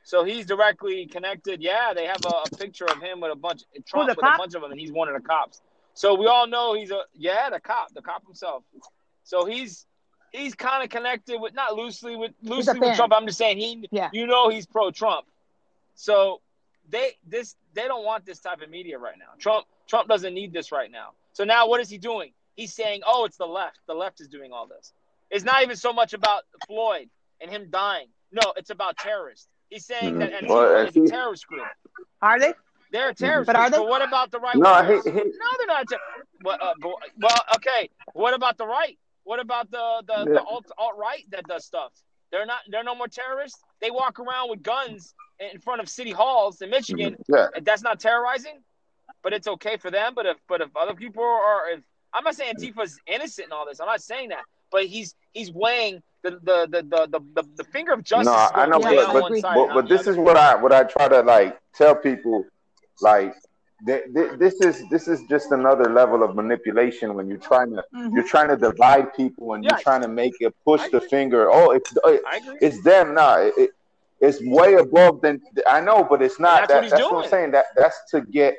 So 0.04 0.24
he's 0.24 0.46
directly 0.46 1.08
connected. 1.08 1.62
Yeah, 1.62 1.94
they 1.96 2.06
have 2.06 2.26
a, 2.26 2.30
a 2.30 2.50
picture 2.58 2.86
of 2.86 3.02
him 3.02 3.22
with 3.22 3.32
a 3.32 3.36
bunch 3.36 3.64
of 3.78 3.86
Trump 3.86 4.08
the 4.08 4.16
with 4.16 4.26
a 4.26 4.38
bunch 4.38 4.56
of 4.56 4.62
them, 4.62 4.72
and 4.72 4.80
he's 4.80 4.92
one 4.92 5.08
of 5.08 5.16
the 5.16 5.28
cops. 5.28 5.62
So 5.94 6.16
we 6.16 6.28
all 6.28 6.48
know 6.48 6.74
he's 6.74 6.92
a 6.92 7.02
yeah 7.14 7.50
the 7.50 7.60
cop, 7.60 7.94
the 7.94 8.02
cop 8.02 8.24
himself. 8.26 8.64
So 9.24 9.46
he's 9.46 9.86
he's 10.36 10.56
kind 10.56 10.84
of 10.84 10.90
connected 10.90 11.40
with 11.40 11.54
not 11.54 11.76
loosely 11.76 12.16
with 12.16 12.32
loosely 12.44 12.80
with. 12.80 12.96
Trump. 12.96 13.14
I'm 13.16 13.26
just 13.26 13.38
saying 13.38 13.58
he 13.58 13.88
Yeah. 13.92 14.10
you 14.14 14.28
know 14.28 14.50
he's 14.50 14.66
pro 14.66 14.92
Trump. 14.92 15.26
So 15.96 16.42
they 16.90 17.12
this 17.28 17.56
they 17.74 17.88
don't 17.88 18.06
want 18.06 18.26
this 18.26 18.40
type 18.40 18.62
of 18.62 18.70
media 18.70 18.98
right 19.00 19.18
now. 19.18 19.32
Trump 19.40 19.66
Trump 19.88 20.08
doesn't 20.08 20.34
need 20.34 20.54
this 20.54 20.72
right 20.72 20.92
now. 20.92 21.12
So 21.34 21.44
now 21.44 21.68
what 21.68 21.82
is 21.82 21.90
he 21.90 21.98
doing? 21.98 22.32
He's 22.56 22.74
saying, 22.74 23.02
"Oh, 23.06 23.26
it's 23.26 23.38
the 23.38 23.46
left. 23.48 23.80
The 23.88 23.94
left 23.94 24.22
is 24.22 24.28
doing 24.28 24.52
all 24.54 24.66
this." 24.68 24.94
It's 25.30 25.44
not 25.44 25.64
even 25.64 25.76
so 25.76 25.92
much 25.92 26.14
about 26.14 26.44
Floyd 26.68 27.10
and 27.42 27.50
him 27.52 27.68
dying. 27.70 28.08
No, 28.32 28.54
it's 28.56 28.70
about 28.70 28.98
terrorists. 28.98 29.48
He's 29.70 29.86
saying 29.86 30.20
that 30.20 30.32
Mhm. 30.32 30.42
Antifa 30.42 30.50
Well, 30.50 30.86
is 30.88 30.96
a 30.96 31.08
terrorist 31.08 31.48
group. 31.48 31.68
Are 32.22 32.40
they? 32.40 32.54
They're 32.92 33.10
a 33.10 33.14
terrorist 33.16 33.48
But 33.48 33.56
are 33.56 33.70
they? 33.70 33.78
But 33.78 33.88
what 33.88 34.02
about 34.02 34.32
the 34.32 34.40
right? 34.40 34.56
No, 34.56 34.84
he, 34.84 35.10
he, 35.10 35.16
No, 35.18 35.48
they're 35.58 35.68
not. 35.68 35.90
Ter- 35.90 36.00
well, 36.44 36.58
uh, 36.62 36.74
well, 37.20 37.42
okay. 37.56 37.90
What 38.14 38.34
about 38.34 38.58
the 38.58 38.68
right? 38.68 38.98
What 39.26 39.40
about 39.40 39.70
the 39.70 40.04
the, 40.08 40.18
Yeah. 40.20 40.34
the 40.36 40.44
alt 40.44 40.66
alt 40.78 40.94
right 40.98 41.26
that 41.32 41.44
does 41.48 41.66
stuff? 41.66 41.92
They're 42.32 42.46
not. 42.46 42.62
They're 42.70 42.84
no 42.84 42.96
more 42.96 43.08
terrorists. 43.08 43.62
They 43.82 43.92
walk 43.92 44.20
around 44.20 44.50
with 44.50 44.64
guns 44.64 45.14
in 45.40 45.60
front 45.60 45.82
of 45.82 45.90
city 45.90 46.12
halls 46.12 46.62
in 46.62 46.70
Michigan. 46.70 47.14
Mm-hmm. 47.14 47.36
yeah. 47.36 47.62
That's 47.62 47.82
not 47.82 48.00
terrorizing, 48.00 48.64
but 49.24 49.34
it's 49.34 49.48
okay 49.48 49.78
for 49.78 49.92
them. 49.92 50.14
But 50.16 50.26
if 50.26 50.38
but 50.48 50.62
if 50.62 50.70
other 50.76 50.94
people 50.94 51.24
are, 51.24 51.70
if 51.72 51.82
I'm 52.14 52.24
not 52.24 52.36
saying 52.36 52.56
Antifa's 52.56 52.98
innocent 53.08 53.48
in 53.48 53.52
all 53.52 53.66
this. 53.66 53.80
I'm 53.80 53.88
not 53.88 54.02
saying 54.02 54.30
that. 54.30 54.44
But 54.72 54.86
he's 54.86 55.16
he's 55.34 55.52
weighing 55.52 56.02
the 56.24 56.32
the 56.32 56.68
the 56.70 57.08
the 57.10 57.20
the, 57.36 57.44
the, 57.56 57.64
finger 57.66 57.94
of 57.94 58.04
justice. 58.04 58.28
No, 58.28 58.50
I 58.54 58.66
know, 58.66 58.80
but, 58.80 58.98
on 58.98 59.14
but, 59.14 59.14
one 59.14 59.24
agree. 59.26 59.42
side 59.42 59.56
but, 59.56 59.74
but 59.74 59.90
this 59.90 60.08
is 60.08 60.18
what 60.18 60.38
I 60.38 60.56
what 60.56 60.72
I 60.72 60.84
try 60.84 61.08
to 61.08 61.22
like 61.22 61.60
tell 61.74 61.96
people, 61.96 62.46
like 63.02 63.36
this 63.86 64.56
is 64.62 64.84
this 64.90 65.08
is 65.08 65.22
just 65.30 65.52
another 65.52 65.86
level 65.94 66.24
of 66.24 66.36
manipulation 66.36 67.14
when 67.14 67.28
you're 67.28 67.38
trying 67.38 67.72
to 67.72 67.84
Mhm. 67.94 68.14
you're 68.16 68.28
trying 68.28 68.48
to 68.50 68.58
divide 68.58 69.14
people 69.14 69.54
and 69.54 69.64
you're 69.64 69.78
trying 69.78 70.02
to 70.02 70.08
make 70.08 70.34
it 70.40 70.54
push 70.66 70.90
the 70.90 71.02
finger. 71.02 71.50
Oh, 71.52 71.72
it's 71.72 71.92
agree. 71.96 72.58
it's 72.62 72.82
them. 72.84 73.14
Nah, 73.14 73.38
it, 73.38 73.54
it- 73.58 73.70
it's 74.22 74.40
way 74.44 74.76
above 74.76 75.22
than 75.22 75.42
I 75.68 75.82
know, 75.82 76.04
but 76.10 76.22
it's 76.22 76.40
not. 76.40 76.62
that's 76.62 76.62
what 76.62 76.76
that, 76.76 76.84
he's 76.84 76.92
that's 76.92 77.12
what 77.12 77.26
I'm 77.26 77.30
saying. 77.30 77.52
That 77.52 77.66
that's 77.76 78.00
to 78.12 78.22
get 78.22 78.56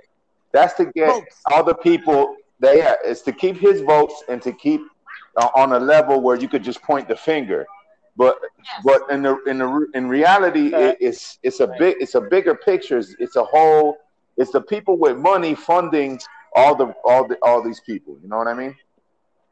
that's 0.52 0.74
to 0.74 0.84
get 0.86 1.08
Votes. 1.08 1.42
other 1.50 1.74
people. 1.74 2.36
That 2.60 2.76
yeah, 2.76 2.94
it's 3.04 3.22
to 3.22 3.32
keep 3.32 3.56
his 3.56 3.80
votes 3.80 4.22
and 4.28 4.40
to 4.42 4.52
keep 4.52 4.82
uh, 5.36 5.48
on 5.56 5.72
a 5.72 5.78
level 5.80 6.20
where 6.20 6.36
you 6.36 6.46
could 6.48 6.62
just 6.62 6.82
point 6.82 7.08
the 7.08 7.16
finger. 7.16 7.66
But 8.16 8.38
but 8.84 9.02
in 9.10 9.22
the 9.22 9.38
in 9.44 9.58
the 9.58 9.86
in 9.94 10.08
reality, 10.08 10.68
Okay. 10.68 10.90
it, 10.90 10.98
it's 11.00 11.38
it's 11.42 11.60
a 11.60 11.66
Right. 11.66 11.78
big 11.78 11.96
it's 12.00 12.14
a 12.14 12.20
bigger 12.20 12.54
picture. 12.54 12.98
It's, 12.98 13.16
it's 13.18 13.36
a 13.36 13.44
whole. 13.44 13.96
It's 14.36 14.50
the 14.52 14.60
people 14.60 14.96
with 14.98 15.16
money 15.16 15.54
funding 15.54 16.20
all 16.54 16.74
the 16.74 16.94
all 17.04 17.26
the 17.26 17.36
all 17.42 17.62
these 17.62 17.80
people. 17.80 18.18
You 18.22 18.28
know 18.28 18.36
what 18.38 18.48
I 18.48 18.54
mean? 18.54 18.74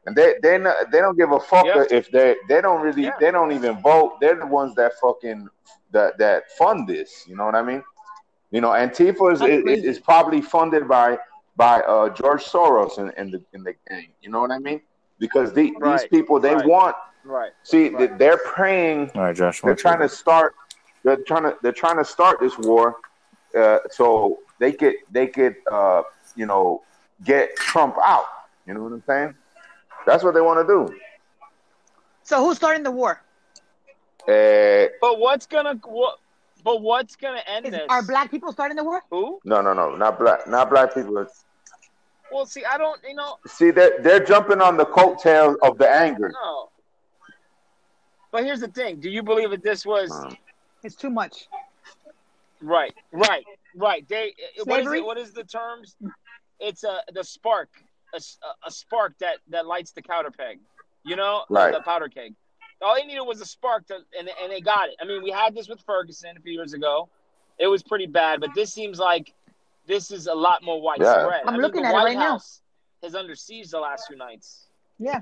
And 0.05 0.15
they 0.15 0.35
they 0.43 0.57
not, 0.57 0.91
they 0.91 0.99
don't 0.99 1.17
give 1.17 1.31
a 1.31 1.39
fuck 1.39 1.65
Yeah. 1.65 1.83
if 1.89 2.11
they 2.11 2.35
they 2.47 2.61
don't 2.61 2.81
really 2.81 3.03
Yeah. 3.03 3.11
they 3.19 3.31
don't 3.31 3.51
even 3.51 3.81
vote. 3.81 4.19
They're 4.21 4.35
the 4.35 4.45
ones 4.45 4.75
that 4.75 4.93
fucking 5.01 5.47
that 5.91 6.17
that 6.19 6.51
fund 6.57 6.87
this. 6.87 7.25
You 7.27 7.35
know 7.35 7.45
what 7.45 7.55
I 7.55 7.61
mean? 7.63 7.83
You 8.51 8.61
know, 8.61 8.69
Antifa 8.69 9.33
is 9.33 9.41
is, 9.41 9.83
is 9.83 9.99
probably 9.99 10.41
funded 10.41 10.87
by 10.87 11.17
by 11.57 11.81
uh, 11.81 12.09
George 12.09 12.43
Soros 12.43 12.97
and, 12.99 13.11
and 13.17 13.31
the 13.33 13.41
and 13.53 13.65
the 13.65 13.73
gang. 13.89 14.09
You 14.21 14.29
know 14.29 14.41
what 14.41 14.51
I 14.51 14.59
mean? 14.59 14.81
Because 15.19 15.53
the, 15.53 15.73
these 15.83 16.05
people 16.07 16.39
they 16.39 16.55
Right. 16.55 16.65
want 16.65 16.95
Right. 17.23 17.51
see 17.63 17.89
Right. 17.89 18.09
they- 18.11 18.17
they're 18.17 18.37
praying 18.37 19.11
All 19.15 19.23
right, 19.23 19.35
Josh. 19.35 19.61
they're 19.61 19.73
trying 19.75 19.99
to 19.99 20.09
start 20.09 20.53
they're 21.03 21.17
trying 21.17 21.43
to 21.43 21.57
they're 21.63 21.71
trying 21.71 21.97
to 21.97 22.05
start 22.05 22.39
this 22.39 22.55
war 22.59 22.97
uh, 23.57 23.79
so 23.89 24.39
they 24.59 24.71
could 24.71 24.95
they 25.11 25.27
could 25.27 25.55
uh, 25.71 26.03
you 26.35 26.45
know 26.45 26.81
get 27.23 27.55
Trump 27.55 27.95
out. 28.03 28.25
You 28.67 28.73
know 28.73 28.83
what 28.83 28.93
I'm 28.93 29.03
saying? 29.07 29.35
That's 30.05 30.23
what 30.23 30.33
they 30.33 30.41
want 30.41 30.65
to 30.67 30.73
do. 30.73 30.95
So 32.23 32.43
who's 32.43 32.57
starting 32.57 32.83
the 32.83 32.91
war? 32.91 33.21
Uh, 34.27 34.87
But 35.01 35.19
what's 35.19 35.45
gonna 35.45 35.75
what? 35.85 36.17
But 36.63 36.81
what's 36.81 37.15
gonna 37.15 37.43
end 37.47 37.67
Is, 37.67 37.71
this? 37.73 37.83
are 37.89 38.01
black 38.01 38.31
people 38.31 38.51
starting 38.51 38.75
the 38.75 38.83
war? 38.83 39.03
Who? 39.11 39.39
no, 39.45 39.61
no, 39.61 39.73
no, 39.73 39.95
not 39.95 40.17
black, 40.17 40.47
not 40.47 40.69
black 40.71 40.93
people. 40.95 41.27
Well, 42.31 42.45
see, 42.47 42.65
I 42.65 42.77
don't. 42.79 42.99
You 43.07 43.13
know, 43.15 43.37
See, 43.45 43.69
they're 43.69 44.01
they're 44.01 44.19
jumping 44.23 44.61
on 44.61 44.77
the 44.77 44.85
coattails 44.85 45.57
of 45.61 45.77
the 45.77 45.87
anger. 45.89 46.31
no. 46.33 46.69
But 48.31 48.43
here's 48.45 48.59
the 48.61 48.67
thing: 48.67 48.99
Do 48.99 49.09
you 49.09 49.21
believe 49.21 49.51
that 49.51 49.63
this 49.63 49.85
was 49.85 50.09
It's 50.83 50.95
too 50.95 51.09
much. 51.11 51.47
right? 52.61 52.93
Right. 53.11 53.45
Right. 53.75 54.07
They. 54.07 54.33
Uh, 54.57 54.61
uh, 54.61 54.65
what 54.65 54.79
is 54.81 54.91
it? 54.93 55.05
What 55.05 55.17
is 55.17 55.33
the 55.33 55.43
terms? 55.43 55.95
It's 56.59 56.83
a 56.83 56.99
the 57.13 57.23
spark, 57.23 57.69
a, 58.13 58.19
a 58.65 58.71
spark 58.71 59.17
that 59.19 59.37
that 59.49 59.65
lights 59.65 59.91
the 59.91 60.01
powder 60.01 60.31
peg. 60.31 60.59
You 61.03 61.15
know, 61.15 61.43
Right. 61.49 61.73
the 61.73 61.81
powder 61.81 62.07
keg. 62.07 62.33
All 62.81 62.95
they 62.95 63.03
needed 63.05 63.21
was 63.21 63.41
a 63.41 63.45
spark 63.45 63.87
to, 63.87 63.95
and 64.17 64.29
and 64.41 64.51
they 64.51 64.61
got 64.61 64.89
it. 64.89 64.95
I 65.01 65.05
mean, 65.05 65.21
we 65.23 65.31
had 65.31 65.53
this 65.53 65.67
with 65.67 65.81
Ferguson 65.85 66.35
a 66.37 66.39
few 66.41 66.53
years 66.53 66.73
ago. 66.73 67.09
It 67.59 67.67
was 67.67 67.83
pretty 67.83 68.05
bad, 68.07 68.39
but 68.41 68.49
this 68.55 68.73
seems 68.73 68.99
like 68.99 69.33
this 69.87 70.11
is 70.11 70.27
a 70.27 70.33
lot 70.33 70.63
more 70.63 70.81
widespread. 70.81 71.15
Yeah. 71.29 71.39
I'm 71.43 71.49
I 71.49 71.51
mean, 71.53 71.61
looking 71.61 71.81
the 71.83 71.87
at 71.89 71.91
it 71.91 71.93
White 71.93 72.03
right 72.05 72.17
now. 72.17 72.31
House 72.31 72.61
has 73.03 73.15
under 73.15 73.35
siege 73.35 73.69
the 73.69 73.79
last 73.79 74.07
few 74.07 74.17
nights. 74.17 74.67
Yeah. 74.99 75.19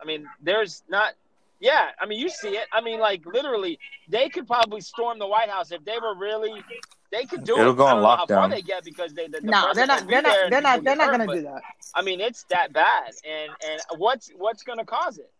I 0.00 0.04
mean, 0.04 0.26
there's 0.42 0.82
not. 0.88 1.14
Yeah, 1.60 1.88
I 2.00 2.06
mean, 2.06 2.20
you 2.20 2.28
see 2.28 2.50
it. 2.50 2.68
I 2.72 2.80
mean, 2.80 3.00
like 3.00 3.26
literally, 3.26 3.80
they 4.08 4.28
could 4.28 4.46
probably 4.46 4.80
storm 4.80 5.18
the 5.18 5.26
White 5.26 5.48
House 5.48 5.72
if 5.72 5.84
they 5.84 5.98
were 6.00 6.14
really. 6.16 6.62
They 7.10 7.24
could 7.24 7.44
do 7.44 7.58
It'll 7.58 7.72
it. 7.72 7.76
go 7.76 7.86
on 7.86 7.94
don't 7.94 8.02
know 8.02 8.08
how 8.08 8.26
far 8.26 8.48
lockdown. 8.48 8.50
they 8.50 8.62
get 8.62 8.84
because 8.84 9.14
they. 9.14 9.28
The, 9.28 9.40
the 9.40 9.46
No, 9.46 9.72
they're 9.72 9.86
not. 9.86 10.06
They're 10.06 10.22
not. 10.22 10.50
They're 10.50 10.60
not. 10.60 10.84
They're 10.84 10.96
not 10.96 11.10
gonna 11.10 11.26
do 11.26 11.42
that. 11.42 11.62
I 11.94 12.02
mean, 12.02 12.20
it's 12.20 12.44
that 12.50 12.72
bad, 12.72 13.12
and 13.26 13.50
and 13.68 13.80
what's 13.98 14.30
what's 14.36 14.62
gonna 14.62 14.84
cause 14.84 15.18
it? 15.18 15.30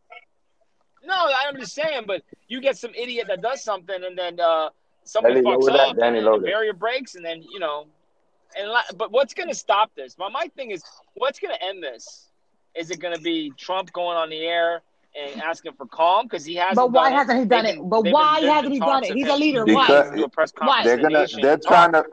No, 1.05 1.15
I'm 1.15 1.59
just 1.59 1.75
saying, 1.75 2.05
but 2.07 2.23
you 2.49 2.61
get 2.61 2.77
some 2.77 2.93
idiot 2.95 3.27
that 3.29 3.43
does 3.43 3.63
something, 3.63 4.03
and 4.03 4.17
then 4.17 4.41
uh, 4.41 4.71
somebody 5.05 5.41
fucks 5.41 5.63
lower 5.63 5.73
that, 5.73 5.89
up, 5.91 5.97
Danny, 5.97 6.19
and 6.19 6.27
then 6.27 6.41
the 6.41 6.47
barrier 6.47 6.73
breaks, 6.73 7.15
and 7.15 7.25
then 7.25 7.43
you 7.43 7.61
know, 7.61 7.87
and 8.59 8.71
but 8.97 9.13
what's 9.13 9.35
gonna 9.35 9.55
stop 9.55 9.91
this? 9.95 10.15
But 10.15 10.33
my 10.33 10.51
thing 10.57 10.71
is, 10.71 10.83
what's 11.15 11.39
gonna 11.39 11.59
end 11.61 11.83
this? 11.83 12.29
Is 12.75 12.91
it 12.91 12.99
gonna 12.99 13.19
be 13.19 13.53
Trump 13.59 13.93
going 13.93 14.17
on 14.17 14.31
the 14.31 14.41
air 14.41 14.83
and 15.17 15.41
asking 15.43 15.73
for 15.73 15.87
calm 15.87 16.27
because 16.27 16.45
he 16.45 16.55
hasn't? 16.55 16.77
But 16.77 16.93
why 16.93 17.11
done 17.11 17.19
hasn't 17.19 17.39
he 17.41 17.45
done 17.47 17.67
it? 17.67 17.79
But 17.83 18.05
why 18.05 18.41
hasn't 18.41 18.73
he 18.73 18.81
done 18.81 19.05
it? 19.05 19.15
He's 19.15 19.29
a 19.29 19.37
leader. 19.37 19.65
Because- 19.65 20.11
Why? 20.13 20.27
press 20.33 20.53
Why? 20.59 20.85
they're 20.85 20.97
gonna. 20.99 21.27
They're 21.41 21.59
trying 21.59 21.93
to. 21.93 22.05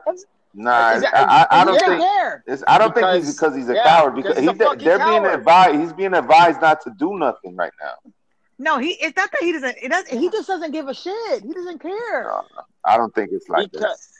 Nah, 0.54 0.92
Is 0.92 1.02
that- 1.02 1.14
I, 1.14 1.42
I, 1.42 1.60
I 1.60 1.64
don't 1.66 1.74
think. 1.74 1.84
doesn't 1.86 2.00
care. 2.00 2.44
It's, 2.46 2.64
I 2.66 2.78
don't 2.78 2.94
think 2.94 3.06
he's 3.08 3.34
Because- 3.34 3.36
because 3.36 3.56
he's 3.56 3.68
a 3.68 3.74
yeah, 3.74 3.84
coward 3.84 4.14
because 4.14 4.36
because 4.36 4.56
he's 4.56 4.66
a 4.66 4.76
they're 4.76 4.98
being 4.98 5.26
advised. 5.26 5.80
He's 5.80 5.92
being 5.92 6.14
advised 6.14 6.62
not 6.62 6.80
to 6.82 6.90
do 6.98 7.18
nothing 7.18 7.54
right 7.56 7.72
now. 7.80 8.12
No, 8.58 8.78
he. 8.78 8.92
It's 8.92 9.16
not 9.16 9.30
that 9.32 9.42
he 9.42 9.52
doesn't. 9.52 9.76
It 9.82 9.90
doesn't. 9.90 10.18
He 10.18 10.30
just 10.30 10.48
doesn't 10.48 10.70
give 10.72 10.88
a 10.88 10.94
shit. 10.94 11.42
He 11.42 11.52
doesn't 11.52 11.78
care. 11.80 12.24
No, 12.24 12.42
I 12.84 12.96
don't 12.96 13.14
think 13.14 13.32
it's 13.32 13.48
like 13.50 13.70
that. 13.72 13.78
Because- 13.80 14.12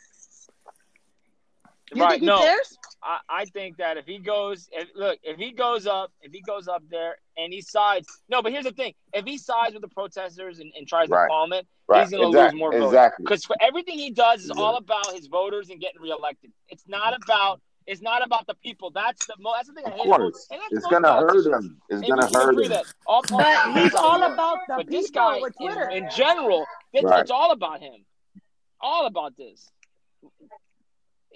You 1.95 2.03
right? 2.03 2.09
think 2.11 2.21
he 2.21 2.27
no, 2.27 2.37
cares? 2.39 2.76
I, 3.03 3.19
I 3.29 3.45
think 3.45 3.77
that 3.77 3.97
if 3.97 4.05
he 4.05 4.17
goes, 4.17 4.67
if, 4.71 4.89
look, 4.95 5.19
if 5.23 5.37
he 5.37 5.51
goes 5.51 5.85
up, 5.85 6.11
if 6.21 6.31
he 6.31 6.41
goes 6.41 6.67
up 6.67 6.81
there 6.89 7.17
and 7.37 7.53
he 7.53 7.61
sides, 7.61 8.07
no, 8.27 8.41
but 8.41 8.51
here's 8.51 8.65
the 8.65 8.71
thing: 8.71 8.93
if 9.13 9.23
he 9.25 9.37
sides 9.37 9.73
with 9.73 9.81
the 9.83 9.87
protesters 9.87 10.59
and, 10.59 10.71
and 10.75 10.87
tries 10.87 11.07
Right. 11.09 11.25
to 11.25 11.29
calm 11.29 11.53
it, 11.53 11.67
Right? 11.87 12.01
he's 12.03 12.11
going 12.11 12.23
to 12.23 12.27
exactly. 12.29 12.55
lose 12.55 12.59
more 12.59 12.71
votes. 12.71 12.85
exactly. 12.85 13.23
Because 13.23 13.45
for 13.45 13.55
everything 13.61 13.97
he 13.99 14.09
does 14.11 14.41
is 14.43 14.51
Yeah. 14.55 14.61
all 14.61 14.75
about 14.77 15.11
his 15.13 15.27
voters 15.27 15.69
and 15.69 15.79
getting 15.79 16.01
reelected. 16.01 16.51
It's 16.69 16.87
not 16.87 17.13
about. 17.15 17.61
It's 17.85 18.01
not 18.01 18.21
about 18.25 18.45
the 18.47 18.53
people. 18.55 18.89
That's 18.91 19.25
the 19.27 19.35
mo- 19.39 19.53
that's 19.55 19.69
the 19.69 19.73
thing 19.75 19.85
I 19.85 19.91
Of 19.91 19.95
hate. 19.95 20.07
about- 20.07 20.19
course, 20.19 20.47
and 20.51 20.59
that's 20.59 20.73
it's 20.73 20.85
gonna 20.87 21.07
hurt 21.13 21.27
politicians. 21.29 21.65
him. 21.65 21.81
It's 21.89 22.01
And 22.01 22.09
gonna 22.09 22.27
hurt 22.33 22.59
him. 22.61 22.69
that 22.69 22.85
all 23.05 23.21
But 23.29 23.77
he's 23.77 23.95
all 23.95 24.23
about 24.23 24.57
the 24.67 24.73
But 24.75 24.87
this 24.89 25.09
guy, 25.09 25.39
with 25.39 25.55
in, 25.61 25.67
Twitter. 25.67 25.89
in 25.91 26.09
general, 26.09 26.65
it's, 26.91 27.05
Right. 27.05 27.21
it's 27.21 27.31
all 27.31 27.51
about 27.51 27.79
him. 27.79 28.03
All 28.81 29.05
about 29.05 29.37
this. 29.37 29.71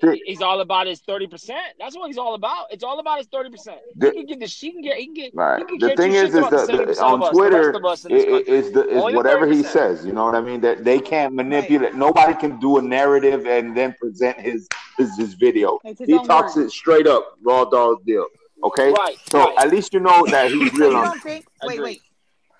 Sure. 0.01 0.13
He- 0.13 0.23
He's 0.25 0.41
all 0.41 0.59
about 0.61 0.87
his 0.87 0.99
thirty 0.99 1.27
percent. 1.27 1.61
That's 1.79 1.95
what 1.95 2.07
he's 2.07 2.17
all 2.17 2.33
about. 2.33 2.65
It's 2.71 2.83
all 2.83 2.99
about 2.99 3.19
his 3.19 3.27
thirty 3.27 3.49
percent. 3.49 3.77
He 4.01 4.11
can 4.11 4.25
get 4.25 4.39
this. 4.39 4.59
He 4.59 4.71
can 4.71 4.81
get. 4.81 4.97
He 4.97 5.05
can 5.05 5.13
get. 5.13 5.35
Right. 5.35 5.59
He 5.69 5.77
can 5.77 5.89
The 5.89 5.95
thing 5.95 6.13
is, 6.13 6.23
is 6.25 6.33
the 6.33 6.41
the, 6.41 6.49
the, 6.49 6.57
percent 6.85 6.89
of 6.99 7.03
on 7.13 7.23
us, 7.23 7.29
Twitter, 7.29 7.71
the 7.71 7.79
rest 7.79 7.79
of 7.79 7.85
us 7.85 8.05
in 8.05 8.11
this 8.13 8.23
it, 8.25 8.47
it's 8.53 8.71
the, 8.71 8.81
it's 8.89 8.93
Only 9.01 9.15
whatever 9.15 9.45
he 9.47 9.61
30%. 9.61 9.65
says. 9.65 10.05
You 10.05 10.13
know 10.13 10.25
what 10.25 10.35
I 10.35 10.41
mean? 10.41 10.59
That 10.61 10.83
they 10.83 10.99
can't 10.99 11.33
manipulate. 11.35 11.95
Nobody 11.95 12.33
can 12.33 12.59
do 12.59 12.77
a 12.77 12.81
narrative 12.81 13.45
and 13.45 13.75
then 13.77 13.93
present 13.99 14.39
his 14.39 14.67
his, 14.97 15.15
his 15.17 15.33
video. 15.35 15.79
His 15.83 15.99
He 15.99 16.17
talks 16.25 16.55
words. 16.55 16.67
it 16.67 16.71
straight 16.71 17.07
up, 17.07 17.37
raw 17.43 17.65
dog 17.65 18.03
deal. 18.05 18.25
Okay. 18.63 18.91
Right. 18.91 19.17
So 19.31 19.39
right. 19.39 19.55
at 19.65 19.69
least 19.71 19.93
you 19.93 19.99
know 19.99 20.25
that 20.27 20.51
he's 20.51 20.71
So 20.71 20.77
real 20.77 20.91
you 20.91 21.03
don't 21.03 21.21
think? 21.21 21.45
Wait, 21.63 21.73
Agreed. 21.75 21.83
wait. 21.83 22.01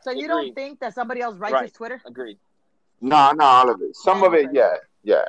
So 0.02 0.12
you 0.12 0.26
Agreed. 0.26 0.28
don't 0.28 0.56
think 0.56 0.80
that 0.80 0.94
somebody 0.96 1.22
else 1.22 1.36
writes 1.38 1.54
Right. 1.54 1.64
his 1.64 1.72
Twitter? 1.72 2.01
Agreed. 2.06 2.38
No, 3.01 3.32
no, 3.32 3.46
all 3.46 3.70
of 3.70 3.82
it. 3.82 3.96
Some 3.96 4.24
of 4.24 4.34
it, 4.34 4.50
yeah, 4.54 4.75
yeah. 5.04 5.24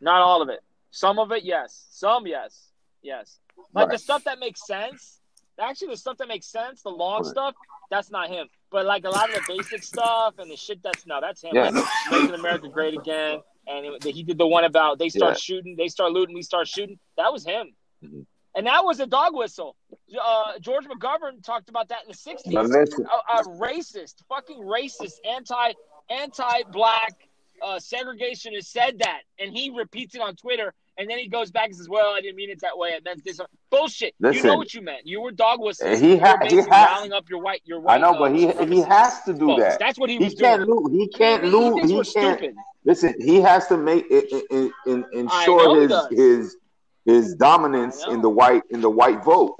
Not 0.00 0.20
all 0.22 0.42
of 0.42 0.48
it. 0.48 0.60
Some 0.90 1.18
of 1.18 1.32
it, 1.32 1.44
yes. 1.44 1.86
Some, 1.90 2.26
yes. 2.26 2.70
Yes. 3.02 3.38
Like 3.74 3.90
the 3.90 3.98
stuff 3.98 4.24
that 4.24 4.38
makes 4.38 4.66
sense. 4.66 5.20
Actually, 5.58 5.88
the 5.88 5.96
stuff 5.96 6.18
that 6.18 6.28
makes 6.28 6.46
sense, 6.46 6.82
the 6.82 6.90
long 6.90 7.22
Right. 7.22 7.30
stuff, 7.30 7.54
that's 7.90 8.10
not 8.10 8.28
him. 8.28 8.48
But 8.70 8.84
like 8.84 9.04
a 9.04 9.10
lot 9.10 9.28
of 9.30 9.34
the 9.36 9.42
basic 9.56 9.82
stuff 9.82 10.38
and 10.38 10.50
the 10.50 10.56
shit 10.56 10.82
that's 10.82 11.06
no, 11.06 11.20
that's 11.20 11.42
him. 11.42 11.54
Yeah. 11.54 11.70
Like 11.70 11.84
making 12.10 12.34
America 12.34 12.68
great 12.68 12.94
again. 12.94 13.40
And 13.66 13.86
it, 13.86 14.04
he 14.04 14.22
did 14.22 14.38
the 14.38 14.46
one 14.46 14.64
about 14.64 14.98
they 14.98 15.08
start 15.08 15.34
Yeah. 15.34 15.38
shooting, 15.38 15.76
they 15.76 15.88
start 15.88 16.12
looting, 16.12 16.34
we 16.34 16.42
start 16.42 16.68
shooting. 16.68 16.98
That 17.16 17.32
was 17.32 17.44
him. 17.44 17.74
Mhm. 18.04 18.26
And 18.54 18.66
that 18.66 18.84
was 18.84 19.00
a 19.00 19.06
dog 19.06 19.34
whistle. 19.34 19.76
Uh, 20.20 20.58
George 20.60 20.86
McGovern 20.86 21.42
talked 21.44 21.68
about 21.68 21.88
that 21.88 22.02
in 22.04 22.08
the 22.08 22.14
'60s. 22.14 22.52
listen, 22.52 23.06
A, 23.06 23.40
a 23.40 23.44
racist, 23.44 24.16
fucking 24.28 24.60
racist, 24.62 25.14
anti 25.26 25.72
anti 26.10 26.62
black 26.72 27.25
uh, 27.62 27.76
segregationist 27.76 28.64
said 28.66 28.98
that, 29.00 29.20
and 29.38 29.52
he 29.56 29.70
repeats 29.70 30.14
it 30.14 30.20
on 30.20 30.36
Twitter, 30.36 30.72
and 30.98 31.08
then 31.10 31.18
he 31.18 31.28
goes 31.28 31.50
back 31.50 31.66
and 31.66 31.76
says, 31.76 31.88
"Well, 31.88 32.14
I 32.14 32.20
didn't 32.20 32.36
mean 32.36 32.50
it 32.50 32.60
that 32.60 32.76
way. 32.78 32.90
I 32.94 33.00
meant 33.04 33.24
this." 33.24 33.40
Bullshit. 33.70 34.14
you 34.20 34.42
know 34.42 34.56
what 34.56 34.72
you 34.74 34.80
meant. 34.82 35.06
You 35.06 35.20
were 35.20 35.32
dog 35.32 35.60
whistling. 35.60 35.98
He 36.02 36.16
ha- 36.16 36.38
he 36.48 36.56
has- 36.56 36.66
riling 36.66 37.12
up 37.12 37.28
your 37.28 37.40
white 37.40 37.62
your 37.64 37.80
white. 37.80 37.94
I 37.94 37.98
know, 37.98 38.18
but 38.18 38.34
he 38.34 38.50
he 38.66 38.80
has 38.80 39.22
to 39.22 39.32
do 39.34 39.46
Folks, 39.48 39.62
that. 39.62 39.78
That's 39.78 39.98
what 39.98 40.08
he 40.10 40.16
He 40.18 40.24
was 40.24 40.34
can't 40.34 40.64
doing. 40.64 40.84
lose. 40.84 40.92
He 40.92 41.08
can't 41.08 41.44
He 41.44 41.50
lose. 41.50 41.90
He 41.90 41.94
can't. 42.20 42.38
stupid. 42.38 42.54
Listen, 42.84 43.14
he 43.20 43.40
has 43.40 43.66
to 43.66 43.76
make 43.76 44.06
it, 44.10 44.30
in, 44.50 44.72
it, 44.86 45.04
ensure 45.12 45.80
his 45.80 45.88
does. 45.90 46.08
his 46.10 46.56
his 47.04 47.34
dominance 47.34 48.04
in 48.08 48.20
the 48.22 48.30
white 48.30 48.62
in 48.70 48.80
the 48.80 48.90
white 48.90 49.22
vote 49.24 49.56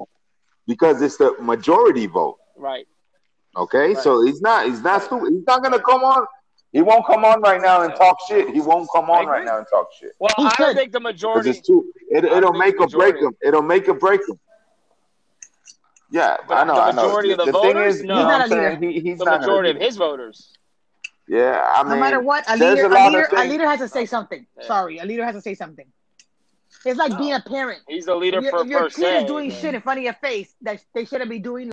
because 0.66 1.02
it's 1.02 1.16
the 1.16 1.34
majority 1.40 2.06
vote. 2.06 2.38
Right. 2.56 2.86
Okay, 3.56 3.94
Right. 3.94 3.98
so 3.98 4.22
he's 4.24 4.40
not 4.40 4.66
he's 4.66 4.82
not 4.82 5.02
stupid. 5.02 5.32
He's 5.32 5.46
not 5.46 5.62
gonna 5.62 5.80
come 5.80 6.02
on. 6.04 6.26
He 6.76 6.82
won't 6.82 7.06
come 7.06 7.24
on 7.24 7.40
right 7.40 7.62
now 7.62 7.80
and 7.84 7.94
talk 7.94 8.18
shit. 8.28 8.50
He 8.50 8.60
won't 8.60 8.86
come 8.94 9.08
on 9.08 9.24
right 9.26 9.46
now 9.46 9.56
and 9.56 9.66
talk 9.70 9.86
shit 9.98 10.12
Well, 10.18 10.30
I 10.36 10.54
don't 10.58 10.74
think 10.74 10.92
the 10.92 11.00
majority. 11.00 11.48
it's 11.48 11.66
too. 11.66 11.90
it, 12.10 12.22
it'll 12.24 12.52
make 12.52 12.76
the 12.76 12.84
or 12.84 12.88
break 12.88 13.16
him. 13.16 13.32
It'll 13.42 13.62
make 13.62 13.88
or 13.88 13.94
break 13.94 14.20
him. 14.28 14.38
Yeah, 16.10 16.36
But 16.46 16.58
I 16.58 16.64
know. 16.64 16.74
the 16.74 16.80
I 16.82 16.92
know. 16.92 17.02
majority 17.06 17.30
of 17.32 17.38
the 17.38 17.44
thing 17.46 17.52
voters? 17.54 17.94
is, 17.96 18.00
you 18.02 18.08
No. 18.08 18.14
know 18.14 18.20
He's 18.20 18.26
what 18.26 18.38
not 18.38 18.40
I'm 18.42 18.52
a 18.52 18.54
leader. 18.54 18.78
saying? 18.78 18.92
He, 18.92 19.00
he's 19.00 19.18
the 19.20 19.24
not 19.24 19.40
majority 19.40 19.68
gonna 19.72 19.80
of 19.80 19.86
his 19.86 19.96
voters. 19.96 20.52
Yeah, 21.28 21.66
I 21.74 21.82
mean, 21.82 21.92
no 21.94 21.96
matter 21.98 22.20
what, 22.20 22.44
a 22.46 22.56
leader, 22.58 22.84
a 22.84 22.88
a, 22.88 23.08
leader, 23.08 23.28
a 23.36 23.44
leader 23.48 23.66
has 23.66 23.80
to 23.80 23.88
say 23.88 24.04
something. 24.04 24.46
Yeah. 24.60 24.66
Sorry, 24.66 24.98
a 24.98 25.04
leader 25.06 25.24
has 25.24 25.34
to 25.34 25.40
say 25.40 25.54
something. 25.54 25.86
It's 26.84 26.98
like 26.98 27.12
No. 27.12 27.18
being 27.18 27.32
a 27.32 27.40
parent. 27.40 27.80
He's 27.88 28.06
a 28.06 28.14
leader 28.14 28.36
If 28.38 28.44
your, 28.44 28.52
per, 28.52 28.60
if 28.60 28.66
your 28.68 28.80
per 28.82 28.88
kid 28.90 28.94
se. 28.96 29.18
is 29.22 29.24
doing 29.24 29.48
man. 29.48 29.58
shit 29.58 29.74
in 29.74 29.80
front 29.80 29.98
of 29.98 30.04
your 30.04 30.12
face 30.12 30.54
that 30.60 30.84
they 30.94 31.06
shouldn't 31.06 31.30
be 31.30 31.38
doing. 31.38 31.72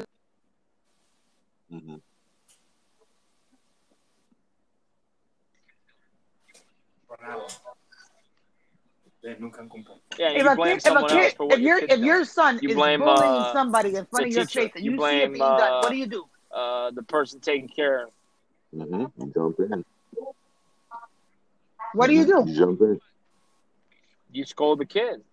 Mm-hmm. 1.71 1.95
Ustedes 9.05 9.39
nunca 9.39 9.59
han 9.61 9.69
comprado. 9.69 9.99
Yeah, 10.17 10.29
If 10.31 10.43
you 10.43 10.49
a 10.49 10.55
blame 10.55 10.77
kid, 10.77 10.77
if 10.77 10.85
a 10.85 10.89
someone 10.89 11.11
else 11.11 11.33
for 11.33 11.45
what 11.47 11.57
if 11.57 11.63
your 11.63 11.79
your 11.79 11.89
if 11.89 11.99
your 11.99 12.25
son 12.25 12.59
You 12.61 12.69
is 12.69 12.75
blame, 12.75 12.99
bullying 12.99 13.41
uh, 13.41 13.53
somebody 13.53 13.95
in 13.95 14.05
front 14.05 14.25
of 14.27 14.31
your 14.33 14.45
face 14.45 14.71
and 14.75 14.83
You 14.85 14.91
you, 14.91 14.97
see 14.97 15.03
it 15.21 15.31
blame, 15.31 15.33
being 15.33 15.43
done, 15.43 15.71
uh, 15.71 15.81
what 15.81 15.89
do 15.91 15.95
you 15.97 16.07
do? 16.07 16.25
uh, 16.53 16.91
the 16.91 17.03
person 17.03 17.39
taking 17.39 17.67
care 17.69 18.03
of. 18.05 18.09
Mhm. 18.75 19.11
You 19.17 19.31
jump 19.33 19.59
in. 19.59 19.85
What 21.93 22.07
do 22.07 22.13
you 22.13 22.25
do? 22.25 22.43
You 22.47 22.55
jump 22.55 22.81
in. 22.81 22.99
You 24.31 24.45
scold 24.45 24.79
the 24.79 24.85
kid. 24.85 25.23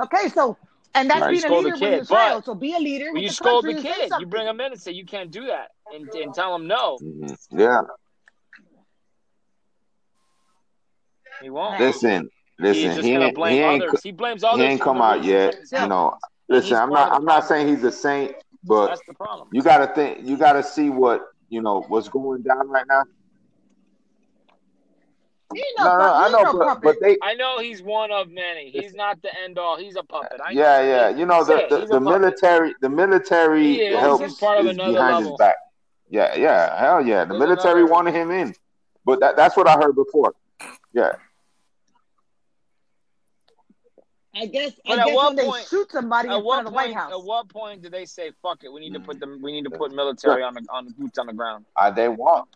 Okay, 0.00 0.28
so 0.28 0.56
and 0.94 1.08
that's 1.08 1.22
Right. 1.22 1.30
being 1.30 1.44
a 1.44 1.46
Scold 1.46 1.64
the 1.64 1.68
leader 1.70 1.74
with 1.74 1.82
your 1.82 1.98
kid, 2.00 2.08
child. 2.08 2.42
but 2.42 2.44
So 2.46 2.54
be 2.54 2.74
a 2.74 2.78
leader 2.78 3.06
When 3.12 3.14
with 3.14 3.22
you 3.22 3.28
the 3.28 3.34
scold 3.34 3.64
the 3.64 3.74
kid, 3.74 4.12
you 4.18 4.26
bring 4.26 4.46
him 4.46 4.60
in 4.60 4.72
and 4.72 4.80
say 4.80 4.92
you 4.92 5.06
can't 5.06 5.30
do 5.30 5.46
that, 5.46 5.70
and, 5.94 6.08
and 6.14 6.34
tell 6.34 6.54
him 6.54 6.66
no. 6.66 6.98
Mhm. 7.00 7.36
Yeah. 7.50 7.82
He 11.42 11.50
won't. 11.50 11.78
Listen, 11.80 12.30
He's 12.58 12.64
listen. 12.64 12.94
just 12.96 13.06
He 13.06 13.12
gonna 13.14 13.26
ain't, 13.26 13.34
blame 13.34 13.52
he 13.54 13.60
ain't, 13.60 13.82
others. 13.82 14.02
He 14.02 14.12
blames 14.12 14.42
he 14.42 14.62
ain't 14.62 14.80
come 14.80 15.02
out 15.02 15.24
yet. 15.24 15.56
You 15.72 15.88
know. 15.88 16.16
Listen, 16.48 16.76
I'm 16.76 16.90
not. 16.90 17.12
I'm 17.12 17.24
not 17.24 17.46
saying 17.46 17.68
he's 17.68 17.82
a 17.84 17.92
saint, 17.92 18.34
but 18.64 18.88
That's 18.88 19.02
the 19.06 19.14
problem. 19.14 19.48
you 19.52 19.62
gotta 19.62 19.92
think. 19.94 20.26
You 20.26 20.36
gotta 20.36 20.62
see 20.62 20.90
what 20.90 21.22
you 21.48 21.62
know. 21.62 21.82
What's 21.88 22.08
going 22.08 22.42
down 22.42 22.68
right 22.68 22.86
now. 22.86 23.02
No, 25.54 25.84
no, 25.84 25.98
no, 25.98 26.14
I 26.14 26.28
know, 26.30 26.52
but, 26.52 26.80
but 26.82 26.96
they. 27.00 27.18
I 27.22 27.34
know 27.34 27.58
he's 27.58 27.82
one 27.82 28.10
of 28.10 28.30
many. 28.30 28.70
He's 28.70 28.94
not 28.94 29.20
the 29.22 29.28
end 29.42 29.58
all. 29.58 29.76
He's 29.76 29.96
a 29.96 30.02
puppet. 30.02 30.40
I 30.44 30.52
Yeah, 30.52 30.78
know. 30.78 30.88
yeah. 30.88 31.08
You 31.10 31.26
know 31.26 31.44
the 31.44 31.66
the, 31.68 31.86
the 31.86 32.00
military. 32.00 32.74
The 32.80 32.88
military 32.88 33.62
He 33.64 33.82
is. 33.82 33.98
helps 34.00 34.24
He's 34.24 34.34
part 34.36 34.58
of 34.60 34.66
is 34.66 34.72
another 34.72 34.92
behind 34.92 35.16
level. 35.16 35.32
his 35.32 35.38
back. 35.38 35.56
Yeah, 36.08 36.34
yeah. 36.36 36.78
Hell 36.78 37.06
yeah. 37.06 37.24
The 37.24 37.30
There's 37.34 37.40
military 37.40 37.80
another- 37.80 37.92
wanted 37.92 38.14
him 38.14 38.30
in, 38.30 38.54
but 39.04 39.20
that, 39.20 39.36
that's 39.36 39.56
what 39.56 39.68
I 39.68 39.74
heard 39.74 39.94
before. 39.94 40.34
Yeah. 40.94 41.12
I 44.34 44.46
guess. 44.46 44.72
But 44.86 44.98
I 44.98 45.02
at 45.02 45.06
guess 45.06 45.14
what 45.14 45.26
when 45.28 45.36
they 45.36 45.44
point- 45.44 45.66
shoot 45.68 45.90
somebody 45.92 46.28
in 46.28 46.32
At 46.32 46.36
front 46.36 46.46
what 46.46 46.58
of 46.60 46.64
the 46.66 46.70
White 46.72 46.84
point? 46.86 46.96
House. 46.96 47.12
At 47.12 47.22
what 47.24 47.48
point 47.48 47.82
do 47.82 47.90
they 47.90 48.04
say, 48.06 48.30
"Fuck 48.42 48.64
it"? 48.64 48.72
We 48.72 48.80
need 48.80 48.94
to 48.94 49.00
put 49.00 49.20
them. 49.20 49.40
We 49.42 49.52
need 49.52 49.64
to 49.64 49.70
put 49.70 49.92
military 49.92 50.42
on 50.42 50.54
the 50.54 50.64
on 50.70 50.86
the 50.86 50.92
boots 50.92 51.18
on 51.18 51.26
the 51.26 51.32
ground. 51.34 51.66
Uh, 51.76 51.90
they 51.90 52.08
want. 52.08 52.48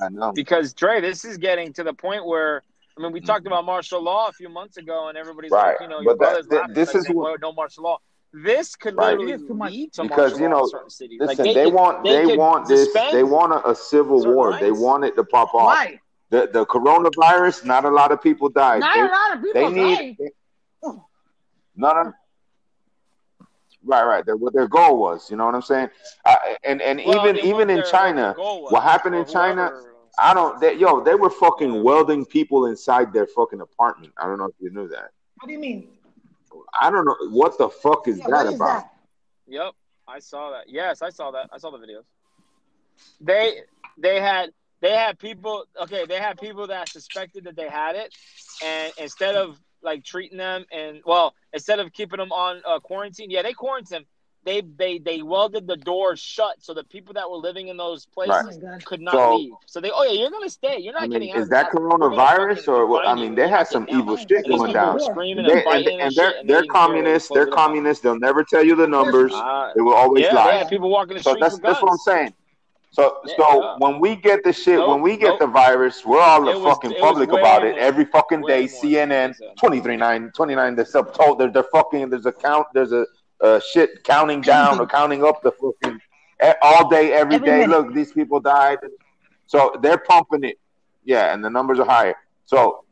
I 0.00 0.08
know. 0.08 0.32
Because 0.32 0.72
Dre, 0.74 1.00
this 1.00 1.24
is 1.24 1.38
getting 1.38 1.72
to 1.74 1.82
the 1.84 1.92
point 1.92 2.24
where 2.24 2.62
I 2.96 3.00
mean, 3.00 3.12
we 3.12 3.20
talked 3.20 3.46
about 3.46 3.64
martial 3.64 4.02
law 4.02 4.26
a 4.28 4.32
few 4.32 4.48
months 4.48 4.76
ago, 4.76 5.08
and 5.08 5.16
everybody's 5.16 5.52
Right. 5.52 5.68
like, 5.68 5.80
you 5.82 5.86
know, 5.88 6.00
your 6.00 6.16
But 6.16 6.18
that- 6.18 6.46
brother's 6.46 6.48
th- 6.48 6.74
this 6.74 6.88
like, 6.88 6.96
is 6.96 7.06
saying, 7.06 7.16
what- 7.16 7.24
"Well, 7.24 7.36
no 7.40 7.52
martial 7.52 7.84
law. 7.84 7.98
This 8.32 8.74
could 8.74 8.96
Right. 8.96 9.10
literally 9.12 9.32
It 9.32 9.34
is 9.42 9.46
too 9.46 9.54
much. 9.54 9.70
lead 9.72 9.92
to 9.92 10.02
Because, 10.02 10.40
you 10.40 10.48
know, 10.48 10.64
in 10.64 10.68
certain 10.68 10.90
cities. 10.90 11.20
Listen, 11.20 11.44
like, 11.46 11.54
they, 11.54 11.64
could- 11.66 11.74
want 11.74 12.02
they 12.02 12.26
they, 12.26 12.36
want 12.36 12.66
this 12.66 12.92
suspend 12.92 13.16
they 13.16 13.22
want 13.22 13.52
a, 13.52 13.68
a 13.70 13.74
civil 13.76 14.18
certain 14.20 14.34
war. 14.34 14.58
They 14.58 14.72
want 14.72 15.04
it 15.04 15.14
to 15.14 15.22
pop 15.24 15.54
off. 15.54 15.66
Why? 15.66 16.00
The 16.30 16.48
the 16.52 16.66
coronavirus, 16.66 17.64
not 17.64 17.84
a 17.84 17.90
lot 17.90 18.12
of 18.12 18.20
people 18.22 18.48
died. 18.50 18.80
Not 18.80 18.94
They- 18.94 19.00
a 19.00 19.04
lot 19.04 19.34
of 19.36 19.42
they 19.42 19.48
people 19.52 19.70
need 19.70 19.96
dying. 19.96 20.16
they- 20.18 20.30
no 20.82 21.92
no 21.92 22.12
right 23.84 24.04
right 24.04 24.26
Their- 24.26 24.36
what 24.36 24.52
their 24.52 24.66
goal 24.66 24.98
was 24.98 25.30
you 25.30 25.36
know 25.36 25.46
what 25.46 25.54
i'm 25.54 25.62
saying 25.62 25.88
I, 26.26 26.56
and 26.64 26.82
and 26.82 27.00
Well, 27.04 27.24
even 27.28 27.44
even 27.46 27.70
in 27.70 27.84
china 27.84 28.34
was, 28.36 28.72
what 28.72 28.82
happened 28.82 29.14
in 29.14 29.24
china 29.26 29.68
whoever- 29.68 29.94
i 30.18 30.34
don't 30.34 30.60
they, 30.60 30.74
yo 30.74 31.00
they 31.00 31.14
were 31.14 31.30
fucking 31.30 31.84
welding 31.84 32.26
people 32.26 32.66
inside 32.66 33.12
their 33.12 33.26
fucking 33.28 33.60
apartment 33.60 34.12
i 34.18 34.26
don't 34.26 34.38
know 34.38 34.46
if 34.46 34.54
you 34.58 34.70
knew 34.70 34.88
that 34.88 35.12
What 35.40 35.46
do 35.46 35.52
you 35.52 35.60
mean? 35.60 35.88
i 36.80 36.90
don't 36.90 37.04
know 37.04 37.16
what 37.30 37.56
the 37.58 37.68
fuck 37.68 38.08
is 38.08 38.18
Yeah, 38.18 38.26
that 38.28 38.46
about 38.54 38.58
that? 38.58 38.92
Yep, 39.46 39.72
I 40.08 40.18
saw 40.18 40.50
that. 40.50 40.68
Yes, 40.68 41.00
I 41.00 41.10
saw 41.10 41.30
that. 41.30 41.48
I 41.52 41.58
saw 41.58 41.70
the 41.70 41.78
videos. 41.78 42.04
They 43.20 43.60
they 43.96 44.20
had 44.20 44.50
they 44.80 44.90
had 44.92 45.18
people. 45.18 45.64
Okay, 45.82 46.04
they 46.06 46.18
had 46.18 46.38
people 46.40 46.66
that 46.68 46.88
suspected 46.88 47.44
that 47.44 47.56
they 47.56 47.68
had 47.68 47.96
it, 47.96 48.14
and 48.64 48.92
instead 48.98 49.34
of 49.34 49.58
like 49.82 50.04
treating 50.04 50.38
them 50.38 50.64
and 50.72 51.00
well, 51.06 51.34
instead 51.52 51.78
of 51.80 51.92
keeping 51.92 52.18
them 52.18 52.32
on 52.32 52.60
uh, 52.66 52.80
quarantine, 52.80 53.30
yeah, 53.30 53.42
they 53.42 53.52
quarantined. 53.52 54.04
They 54.44 54.62
they 54.62 54.98
they 54.98 55.20
welded 55.20 55.66
the 55.66 55.76
doors 55.76 56.20
shut 56.20 56.62
so 56.62 56.72
the 56.72 56.84
people 56.84 57.12
that 57.14 57.28
were 57.28 57.36
living 57.36 57.68
in 57.68 57.76
those 57.76 58.06
places 58.06 58.36
Oh 58.40 58.46
my 58.46 58.56
God. 58.56 58.84
could 58.84 59.00
not 59.00 59.12
So- 59.14 59.36
leave. 59.36 59.52
So 59.66 59.80
they, 59.80 59.90
oh 59.92 60.04
yeah, 60.04 60.12
you're 60.22 60.30
gonna 60.30 60.48
stay. 60.48 60.78
You're 60.78 60.94
not 60.94 61.02
I 61.02 61.06
getting 61.08 61.28
mean, 61.28 61.36
out. 61.36 61.38
is 61.40 61.42
of 61.46 61.50
that 61.50 61.70
the 61.72 61.80
house. 61.80 61.90
We're 61.90 61.98
gonna 61.98 62.16
coronavirus 62.16 62.68
or 62.68 62.86
what? 62.86 63.06
I 63.06 63.14
mean, 63.14 63.34
they 63.34 63.48
had 63.48 63.66
some 63.66 63.84
getting 63.84 63.96
out. 63.96 64.02
evil 64.04 64.16
And 64.16 64.28
shit 64.30 64.48
going 64.48 64.72
down. 64.72 65.00
screaming 65.00 65.44
They, 65.44 65.50
and 65.50 65.60
and, 65.60 65.64
fighting 65.64 65.92
and 65.94 66.02
and 66.02 66.16
they're 66.16 66.30
shit, 66.30 66.40
and 66.40 66.48
they're 66.48 66.56
they 66.58 66.62
didn't. 66.62 66.70
communists. 66.72 67.28
They're 67.34 67.46
communists. 67.48 68.02
They'll 68.02 68.18
never 68.18 68.42
tell 68.44 68.64
you 68.64 68.74
the 68.76 68.86
numbers. 68.86 69.34
Uh, 69.34 69.72
They 69.74 69.82
will 69.82 69.94
always 69.94 70.22
yeah, 70.22 70.30
they 70.30 70.36
lie. 70.36 70.52
had 70.54 70.68
people 70.68 70.88
walking 70.88 71.16
the 71.16 71.22
So 71.22 71.32
streets 71.32 71.42
that's 71.44 71.54
with 71.54 71.62
that's 71.64 71.82
what 71.82 71.90
I'm 71.92 71.98
saying. 71.98 72.34
So 72.90 73.18
Yeah, 73.26 73.34
so 73.36 73.62
yeah. 73.62 73.74
when 73.78 74.00
we 74.00 74.16
get 74.16 74.42
the 74.44 74.52
shit, 74.52 74.76
Nope, 74.78 74.88
when 74.88 75.00
we 75.02 75.16
get 75.16 75.28
nope. 75.30 75.40
the 75.40 75.46
virus, 75.46 76.04
we're 76.06 76.20
all 76.20 76.42
the 76.44 76.58
was- 76.58 76.62
fucking 76.74 76.96
public 76.98 77.30
way 77.30 77.40
about 77.40 77.64
it 77.64 77.76
every 77.76 78.04
fucking 78.06 78.42
day. 78.42 78.64
CNN, 78.64 79.38
like 79.40 79.56
23, 79.56 79.96
9, 79.96 80.30
29, 80.34 80.74
they're 80.76 80.84
sub 80.84 81.12
told 81.14 81.38
there's 81.38 81.52
they're 81.52 81.64
fucking 81.64 82.08
there's 82.10 82.26
a 82.26 82.32
count 82.32 82.66
there's 82.74 82.92
a 82.92 83.06
uh, 83.42 83.60
shit 83.60 84.02
counting 84.04 84.40
down 84.40 84.80
or 84.80 84.86
counting 84.86 85.22
up 85.24 85.42
the 85.42 85.52
fucking 85.52 86.00
all 86.62 86.88
day 86.88 87.12
every 87.12 87.36
Every 87.36 87.46
day. 87.46 87.58
minute. 87.60 87.68
Look, 87.70 87.94
these 87.94 88.12
people 88.12 88.40
died. 88.40 88.78
So 89.46 89.76
they're 89.82 89.98
pumping 89.98 90.44
it. 90.44 90.58
Yeah, 91.04 91.32
and 91.32 91.44
the 91.44 91.50
numbers 91.50 91.78
are 91.78 91.86
higher. 91.86 92.16
So 92.46 92.84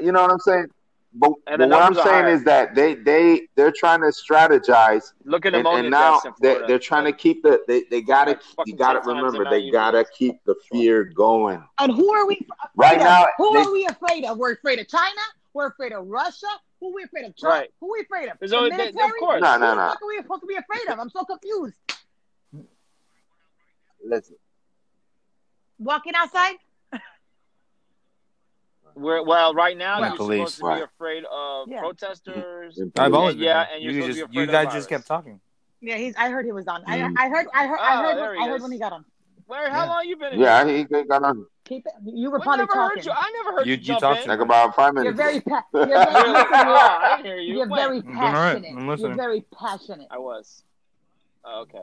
you 0.00 0.12
know 0.12 0.22
what 0.22 0.30
I'm 0.32 0.38
saying? 0.40 0.66
But, 1.12 1.32
And 1.48 1.58
but 1.58 1.68
what 1.70 1.82
I'm 1.82 1.94
saying 1.94 2.06
higher. 2.06 2.28
is 2.28 2.44
that 2.44 2.74
they 2.76 2.94
they 2.94 3.48
they're 3.56 3.72
trying 3.72 4.00
to 4.00 4.06
strategize 4.08 5.12
Look 5.24 5.44
at 5.44 5.54
and, 5.54 5.64
pneumonia 5.64 5.80
and 5.84 5.90
now 5.90 6.20
they're, 6.40 6.64
they're 6.68 6.78
trying 6.78 7.04
to 7.04 7.12
keep 7.12 7.42
the 7.42 7.60
they, 7.66 7.82
they 7.90 8.00
gotta 8.00 8.38
Like 8.56 8.66
you 8.68 8.76
gotta 8.76 9.00
10 9.00 9.06
times 9.06 9.06
the 9.06 9.14
remember 9.40 9.50
they 9.50 9.70
gotta 9.72 10.04
do. 10.04 10.08
keep 10.16 10.36
the 10.44 10.54
fear 10.70 11.02
going 11.04 11.60
And 11.80 11.90
who 11.92 12.12
are 12.14 12.26
we 12.28 12.34
afraid 12.36 12.48
right 12.76 12.96
of? 12.98 13.02
now 13.02 13.26
Who 13.38 13.52
they, 13.54 13.58
are 13.60 13.72
we 13.72 13.86
afraid 13.86 14.24
of? 14.24 14.38
We're 14.38 14.52
afraid 14.52 14.78
of 14.78 14.86
China. 14.86 15.20
We're 15.52 15.66
afraid 15.66 15.92
of 15.92 16.06
Russia. 16.06 16.46
Who 16.78 16.90
are 16.90 16.94
we 16.94 17.02
afraid 17.02 17.24
of? 17.24 17.36
Trump. 17.36 17.54
Right. 17.58 17.70
Who 17.80 17.88
are 17.88 17.92
we 17.98 18.00
afraid 18.02 18.28
of? 18.28 18.38
There's 18.38 18.52
the 18.52 18.56
always- 18.58 18.70
military. 18.72 19.04
of 19.06 19.12
course. 19.18 19.42
no 19.42 19.52
Who 19.54 19.58
no 19.58 19.70
the 19.70 19.74
no 19.74 19.88
fuck 19.88 20.02
are 20.02 20.06
we 20.08 20.16
supposed 20.18 20.40
to 20.42 20.46
be 20.46 20.54
afraid 20.56 20.88
of? 20.92 21.00
I'm 21.00 21.10
so 21.10 21.24
confused. 21.24 21.74
listen 24.04 24.36
Walking 25.78 26.12
outside. 26.14 26.54
We're, 28.94 29.22
well, 29.24 29.54
right 29.54 29.76
now 29.76 30.00
The 30.00 30.06
you're 30.08 30.16
police. 30.16 30.54
supposed 30.54 30.78
to 30.78 30.86
be 30.86 30.92
afraid 30.94 31.24
of 31.30 31.68
Yeah. 31.68 31.80
protesters. 31.80 32.80
I've 32.98 33.14
always 33.14 33.36
Yeah, 33.36 33.40
been. 33.40 33.44
yeah, 33.70 33.74
and 33.74 33.82
you're 33.82 33.92
you 33.92 34.00
supposed 34.02 34.16
to 34.18 34.22
just 34.22 34.32
be 34.32 34.38
you 34.40 34.46
guys 34.46 34.66
of 34.68 34.72
just 34.72 34.88
kept 34.88 35.06
talking. 35.06 35.40
Yeah, 35.80 35.96
he's. 35.96 36.14
I 36.16 36.28
heard 36.30 36.44
he 36.44 36.52
was 36.52 36.66
on. 36.68 36.82
Mm. 36.84 37.14
I, 37.16 37.24
I 37.24 37.28
heard. 37.28 37.46
I 37.54 37.66
heard. 37.66 37.78
I 37.80 37.98
Oh, 37.98 38.02
heard. 38.08 38.16
there 38.18 38.34
he 38.34 38.40
I 38.44 38.48
heard 38.48 38.62
when 38.62 38.72
he 38.72 38.78
got 38.78 38.92
on. 38.92 39.04
Larry, 39.48 39.70
how 39.70 39.84
Yeah. 39.84 39.90
long 39.90 40.04
you 40.06 40.16
been 40.16 40.32
in 40.34 40.40
yeah 40.40 40.64
here? 40.64 40.76
he 40.90 40.96
he 40.98 41.02
got 41.04 41.24
on 41.24 41.44
Keep 41.64 41.86
it. 41.86 41.92
You 42.04 42.30
were 42.30 42.38
We 42.38 42.42
probably 42.44 42.66
never 42.66 42.72
heard 42.74 42.88
talking. 42.96 43.02
you. 43.04 43.10
I 43.12 43.32
never 43.42 43.56
heard 43.56 43.66
You- 43.66 43.72
you, 43.72 43.78
you 43.78 43.84
jump 43.84 44.00
talked 44.00 44.26
like 44.26 44.40
about 44.40 44.76
five 44.76 44.92
You're 44.94 45.12
very. 45.12 45.40
Pa- 45.40 45.64
you're 45.74 45.86
very. 45.86 45.98
listen, 46.30 46.46
Oh, 46.52 46.64
you're, 46.64 46.76
I 46.76 47.20
hear 47.22 47.36
you. 47.38 47.56
you're 47.56 47.66
very 47.68 47.96
I'm 47.98 48.02
doing 48.02 48.16
all 48.16 48.22
right. 48.22 48.32
passionate. 48.62 48.76
I'm 48.76 48.98
You're 48.98 49.14
very 49.14 49.40
passionate. 49.58 50.08
I 50.10 50.18
was. 50.18 50.62
Oh, 51.44 51.62
okay. 51.62 51.78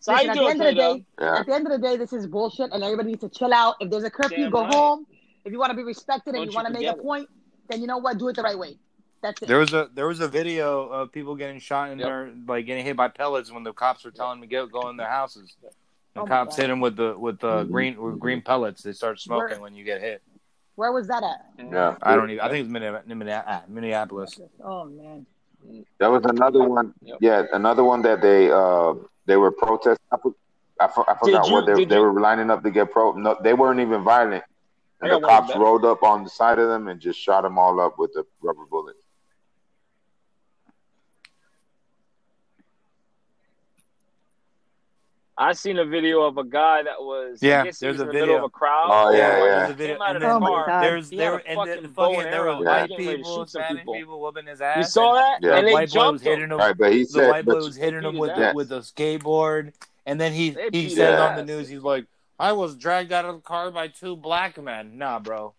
So 0.00 0.12
Listen, 0.12 0.24
you 0.26 0.30
at 0.30 0.34
the 0.34 0.40
doing 0.40 0.50
end 0.50 0.60
of 0.60 0.66
the 0.66 0.72
day, 0.74 1.04
yeah 1.20 1.38
at 1.40 1.46
the 1.46 1.54
end 1.54 1.66
of 1.66 1.72
the 1.72 1.78
day, 1.86 1.96
this 1.96 2.12
is 2.12 2.26
bullshit, 2.26 2.70
and 2.72 2.82
everybody 2.82 3.08
needs 3.10 3.20
to 3.22 3.28
chill 3.28 3.52
out. 3.52 3.76
If 3.80 3.90
there's 3.90 4.04
a 4.04 4.10
curfew, 4.10 4.36
Damn 4.44 4.50
go 4.50 4.62
right. 4.62 4.74
home. 4.74 5.06
If 5.46 5.52
you 5.52 5.58
want 5.60 5.70
to 5.70 5.76
be 5.76 5.84
respected 5.84 6.34
and 6.34 6.38
Don't 6.38 6.46
you 6.46 6.50
you 6.50 6.56
want 6.56 6.66
to 6.66 6.72
make 6.74 6.88
a 6.88 6.94
point, 6.94 7.28
then 7.70 7.80
you 7.80 7.86
know 7.86 7.98
what? 7.98 8.18
Do 8.18 8.28
it 8.28 8.34
the 8.36 8.42
right 8.42 8.58
way. 8.58 8.76
That's 9.22 9.40
it. 9.42 9.46
There 9.48 9.58
was 9.58 9.72
a 9.72 9.88
there 9.94 10.08
was 10.08 10.18
a 10.20 10.26
video 10.28 10.88
of 10.88 11.12
people 11.12 11.36
getting 11.36 11.60
shot 11.60 11.90
in 11.90 11.98
Yep. 12.00 12.06
their 12.06 12.30
like 12.48 12.66
getting 12.66 12.84
hit 12.84 12.96
by 12.96 13.08
pellets 13.08 13.50
when 13.52 13.62
the 13.62 13.72
cops 13.72 14.04
were 14.04 14.10
telling 14.10 14.40
them 14.40 14.48
to 14.48 14.52
go 14.52 14.66
go 14.66 14.88
in 14.90 14.96
their 14.96 15.08
houses. 15.08 15.54
The 16.14 16.20
Oh 16.22 16.26
cops 16.26 16.56
hit 16.56 16.66
them 16.66 16.80
with 16.80 16.96
the 16.96 17.16
with 17.16 17.38
the 17.38 17.64
Mhm. 17.64 17.70
green 17.70 18.02
with 18.02 18.18
green 18.18 18.42
pellets. 18.42 18.82
They 18.82 18.92
start 18.92 19.20
smoking 19.20 19.48
Where- 19.56 19.60
when 19.60 19.74
you 19.76 19.84
get 19.84 20.00
hit. 20.00 20.20
Where 20.74 20.90
was 20.92 21.06
that 21.08 21.22
at? 21.22 21.46
yeah 21.72 21.96
I 22.02 22.16
don't 22.16 22.30
even. 22.30 22.40
I 22.44 22.50
think 22.50 22.64
it's 22.64 22.72
Minne- 22.72 23.02
Minne- 23.06 23.42
ah, 23.46 23.62
Minneapolis. 23.68 24.38
Oh 24.62 24.84
man. 24.84 25.26
that 25.98 26.08
was 26.08 26.22
another 26.24 26.62
one 26.64 26.92
Yep. 27.02 27.18
yeah 27.20 27.42
another 27.52 27.82
one 27.84 28.02
that 28.02 28.20
they 28.20 28.50
uh 28.50 28.94
they 29.26 29.36
were 29.36 29.50
protesting 29.50 30.04
I, 30.12 30.16
I, 30.80 30.84
I 30.84 31.14
forgot 31.14 31.46
you- 31.48 31.52
what 31.54 31.66
they, 31.66 31.84
they 31.84 31.96
you- 31.96 32.02
were 32.02 32.20
lining 32.20 32.50
up 32.50 32.62
to 32.64 32.70
get 32.70 32.90
pro 32.92 33.12
no 33.12 33.36
they 33.42 33.54
weren't 33.54 33.80
even 33.80 34.02
violent 34.04 34.44
I 34.44 34.46
and 35.00 35.12
the 35.12 35.20
cops 35.20 35.54
rolled 35.56 35.84
up 35.84 36.02
on 36.02 36.24
the 36.24 36.30
side 36.30 36.58
of 36.58 36.68
them 36.68 36.88
and 36.88 37.00
just 37.00 37.18
shot 37.18 37.42
them 37.42 37.58
all 37.58 37.80
up 37.80 37.98
with 37.98 38.12
the 38.14 38.24
rubber 38.42 38.64
bullets 38.70 39.04
I 45.38 45.52
seen 45.52 45.76
a 45.78 45.84
video 45.84 46.22
of 46.22 46.38
a 46.38 46.44
guy 46.44 46.82
that 46.82 46.98
was. 46.98 47.40
Yeah, 47.42 47.60
I 47.60 47.64
guess 47.66 47.78
he 47.80 47.84
there's 47.86 47.98
was 47.98 48.02
a 48.02 48.04
the 48.06 48.12
middle 48.14 48.28
video. 48.28 48.38
of 48.38 48.44
a 48.44 48.48
crowd. 48.48 48.86
Oh, 48.90 49.10
yeah, 49.10 49.18
yeah. 49.18 49.44
There's 49.44 49.70
a 49.70 49.74
video, 49.74 49.98
and 50.02 50.22
then 50.22 50.30
Oh 50.30 50.40
my 50.40 50.48
car. 50.48 50.66
God. 50.66 50.82
there's 50.82 51.10
He 51.10 51.16
there 51.18 51.32
had 51.32 51.42
and 51.46 51.56
fucking 51.56 51.88
fucking 51.92 52.18
there 52.30 52.42
were 52.44 52.64
white 52.64 52.88
Getting 52.88 53.06
people, 53.18 53.36
shoot 53.42 53.50
Spanish 53.50 53.78
people. 53.80 53.94
people 53.94 54.20
whooping 54.22 54.46
his 54.46 54.62
ass. 54.62 54.76
You 54.78 54.84
saw 54.84 55.10
and 55.10 55.18
that? 55.18 55.46
Yeah. 55.46 55.58
And 55.58 55.68
they 55.68 55.72
white 55.74 55.92
boy 55.92 56.12
was 56.12 56.22
hitting 56.22 56.44
him. 56.44 56.52
him. 56.52 56.58
right 56.58 56.76
but 56.78 56.90
he 56.90 57.00
The 57.00 57.04
said 57.06 57.28
white 57.30 57.44
boy 57.44 57.56
was 57.56 57.76
hitting 57.76 58.02
him 58.02 58.16
with 58.16 58.30
his 58.30 58.38
the, 58.38 58.46
ass. 58.48 58.54
with 58.54 58.72
a 58.72 58.78
skateboard, 58.78 59.74
and 60.06 60.18
then 60.18 60.32
he 60.32 60.50
They 60.50 60.64
he 60.64 60.70
beat 60.70 60.92
said 60.92 61.18
on 61.18 61.36
the 61.36 61.44
news, 61.44 61.68
he's 61.68 61.82
like, 61.82 62.06
"I 62.38 62.52
was 62.52 62.76
dragged 62.76 63.12
out 63.12 63.24
of 63.24 63.36
the 63.36 63.40
car 63.40 63.70
by 63.70 63.88
two 63.88 64.16
black 64.16 64.60
men." 64.62 64.98
Nah, 64.98 65.18
bro, 65.18 65.54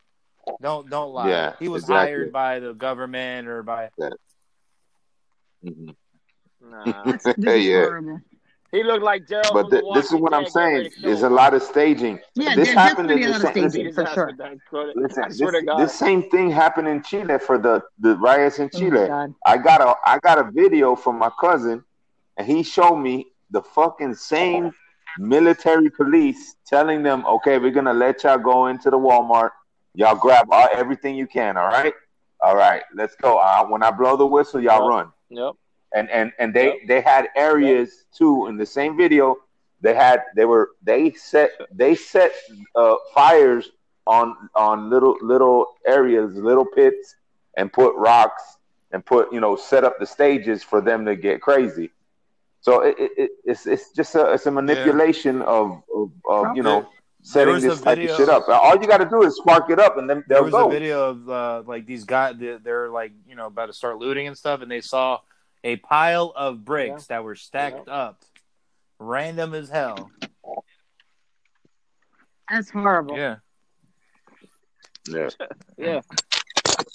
don't 0.62 0.90
don't 0.90 1.14
lie. 1.14 1.30
Yeah, 1.30 1.54
he 1.60 1.68
was 1.68 1.84
exactly. 1.84 2.06
hired 2.08 2.32
by 2.32 2.60
the 2.60 2.74
government 2.74 3.48
or 3.48 3.64
by. 3.64 3.90
Mhm. 5.64 5.96
Nah. 6.62 6.94
This 7.38 7.56
is 7.56 7.66
yeah 7.66 7.82
horrible. 7.82 8.22
He 8.72 8.84
looked 8.84 9.04
like 9.04 9.26
Daryl 9.26 9.54
But 9.54 9.70
The 9.70 9.84
this 9.94 10.12
is 10.12 10.20
what 10.20 10.34
I'm 10.34 10.44
Dead 10.44 10.54
getting 10.54 10.74
ready 10.74 10.90
saying. 10.90 11.02
There's 11.04 11.24
a 11.24 11.30
lot 11.30 11.54
of 11.54 11.64
staging. 11.64 12.20
Yeah, 12.36 12.56
this 12.56 12.68
there's 12.68 12.78
happened 12.78 13.12
in 13.12 13.20
definitely 13.20 13.48
the 13.48 13.54
same. 13.54 13.70
Staging 13.70 13.86
his 13.88 13.96
for 13.96 14.06
sure. 14.08 14.34
with. 14.72 14.96
Listen, 14.96 15.24
I 15.24 15.28
this, 15.30 15.40
to 15.40 15.62
God. 15.66 15.80
this 15.80 15.94
same 15.94 16.30
thing 16.30 16.52
happened 16.52 16.88
in 16.88 17.02
Chile 17.02 17.40
for 17.40 17.58
the, 17.58 17.82
the 18.00 18.18
riots 18.18 18.60
in 18.60 18.70
Oh 18.74 18.78
Chile. 18.78 19.08
God. 19.08 19.34
I 19.46 19.58
got 19.58 19.82
a 19.82 19.96
I 20.06 20.20
got 20.20 20.38
a 20.38 20.52
video 20.52 20.96
from 20.96 21.18
my 21.18 21.32
cousin, 21.40 21.84
and 22.36 22.46
he 22.46 22.64
showed 22.64 22.98
me 22.98 23.28
the 23.52 23.62
fucking 23.62 24.16
same 24.16 24.72
military 25.18 25.90
police 25.90 26.56
telling 26.66 27.04
them, 27.04 27.26
"Okay, 27.26 27.58
we're 27.60 27.72
gonna 27.72 27.94
let 27.94 28.24
y'all 28.24 28.38
go 28.38 28.68
into 28.68 28.90
the 28.90 28.98
Walmart. 28.98 29.52
Y'all 29.94 30.16
grab 30.16 30.48
all, 30.52 30.68
everything 30.74 31.16
you 31.16 31.28
can. 31.28 31.58
All 31.58 31.68
right, 31.68 31.94
all 32.42 32.56
right, 32.56 32.84
let's 32.96 33.16
go. 33.16 33.38
Uh, 33.38 33.66
when 33.68 33.84
I 33.84 33.92
blow 33.92 34.16
the 34.18 34.26
whistle, 34.26 34.62
y'all 34.62 34.82
Yep. 34.82 34.90
run." 34.90 35.12
Yep. 35.30 35.54
and 35.94 36.10
and 36.10 36.32
and 36.40 36.54
they 36.54 36.66
Yep. 36.66 36.76
they 36.88 37.02
had 37.02 37.28
areas 37.36 38.06
too 38.12 38.48
in 38.48 38.58
the 38.58 38.66
same 38.66 38.98
video 38.98 39.36
they 39.82 39.94
had 39.94 40.24
they 40.36 40.46
were 40.46 40.72
they 40.84 41.12
set 41.12 41.52
they 41.72 41.96
set 41.96 42.32
uh 42.76 42.96
fires 43.14 43.72
on 44.06 44.36
on 44.56 44.90
little 44.90 45.16
little 45.22 45.66
areas 45.86 46.36
little 46.36 46.66
pits 46.66 47.16
and 47.58 47.72
put 47.72 47.96
rocks 47.96 48.44
and 48.92 49.06
put 49.06 49.32
you 49.32 49.40
know 49.40 49.56
set 49.56 49.84
up 49.84 49.98
the 50.00 50.06
stages 50.06 50.64
for 50.64 50.82
them 50.82 51.06
to 51.06 51.16
get 51.16 51.42
crazy 51.42 51.90
so 52.68 52.82
it, 52.82 52.96
it, 53.00 53.12
it 53.18 53.32
it's 53.46 53.66
it's 53.66 53.92
just 53.92 54.14
a 54.16 54.34
it's 54.34 54.46
a 54.46 54.52
manipulation 54.52 55.42
of, 55.44 55.82
of 55.96 56.12
of 56.30 56.58
you 56.58 56.62
know 56.62 56.86
setting 57.22 57.62
this 57.62 57.80
type 57.80 57.98
video- 57.98 58.12
of 58.12 58.18
shit 58.18 58.28
up 58.28 58.46
all 58.50 58.76
you 58.76 58.86
got 58.88 58.98
to 58.98 59.06
do 59.10 59.24
is 59.24 59.38
spark 59.38 59.70
it 59.70 59.80
up 59.80 59.98
and 59.98 60.10
then 60.10 60.22
There 60.28 60.40
they'll 60.40 60.44
was 60.44 60.52
go 60.52 60.68
a 60.68 60.72
video 60.72 61.10
of 61.12 61.30
uh, 61.30 61.64
like 61.66 61.86
these 61.86 62.04
guys. 62.04 62.36
They're, 62.38 62.60
they're 62.60 62.90
like 62.90 63.14
you 63.26 63.36
know 63.36 63.46
about 63.46 63.68
to 63.68 63.74
start 63.74 64.00
looting 64.00 64.28
and 64.28 64.38
stuff, 64.38 64.62
and 64.62 64.70
they 64.70 64.82
saw 64.82 65.20
a 65.64 65.78
pile 65.78 66.34
of 66.36 66.66
bricks 66.66 67.06
that 67.08 67.24
were 67.24 67.36
stacked 67.36 67.88
up, 67.88 68.22
random 69.00 69.54
as 69.54 69.70
hell. 69.70 70.12
That's 72.52 72.70
horrible. 72.70 73.16
Yeah, 73.16 73.38
yeah 75.08 75.30
Yeah. 75.78 76.02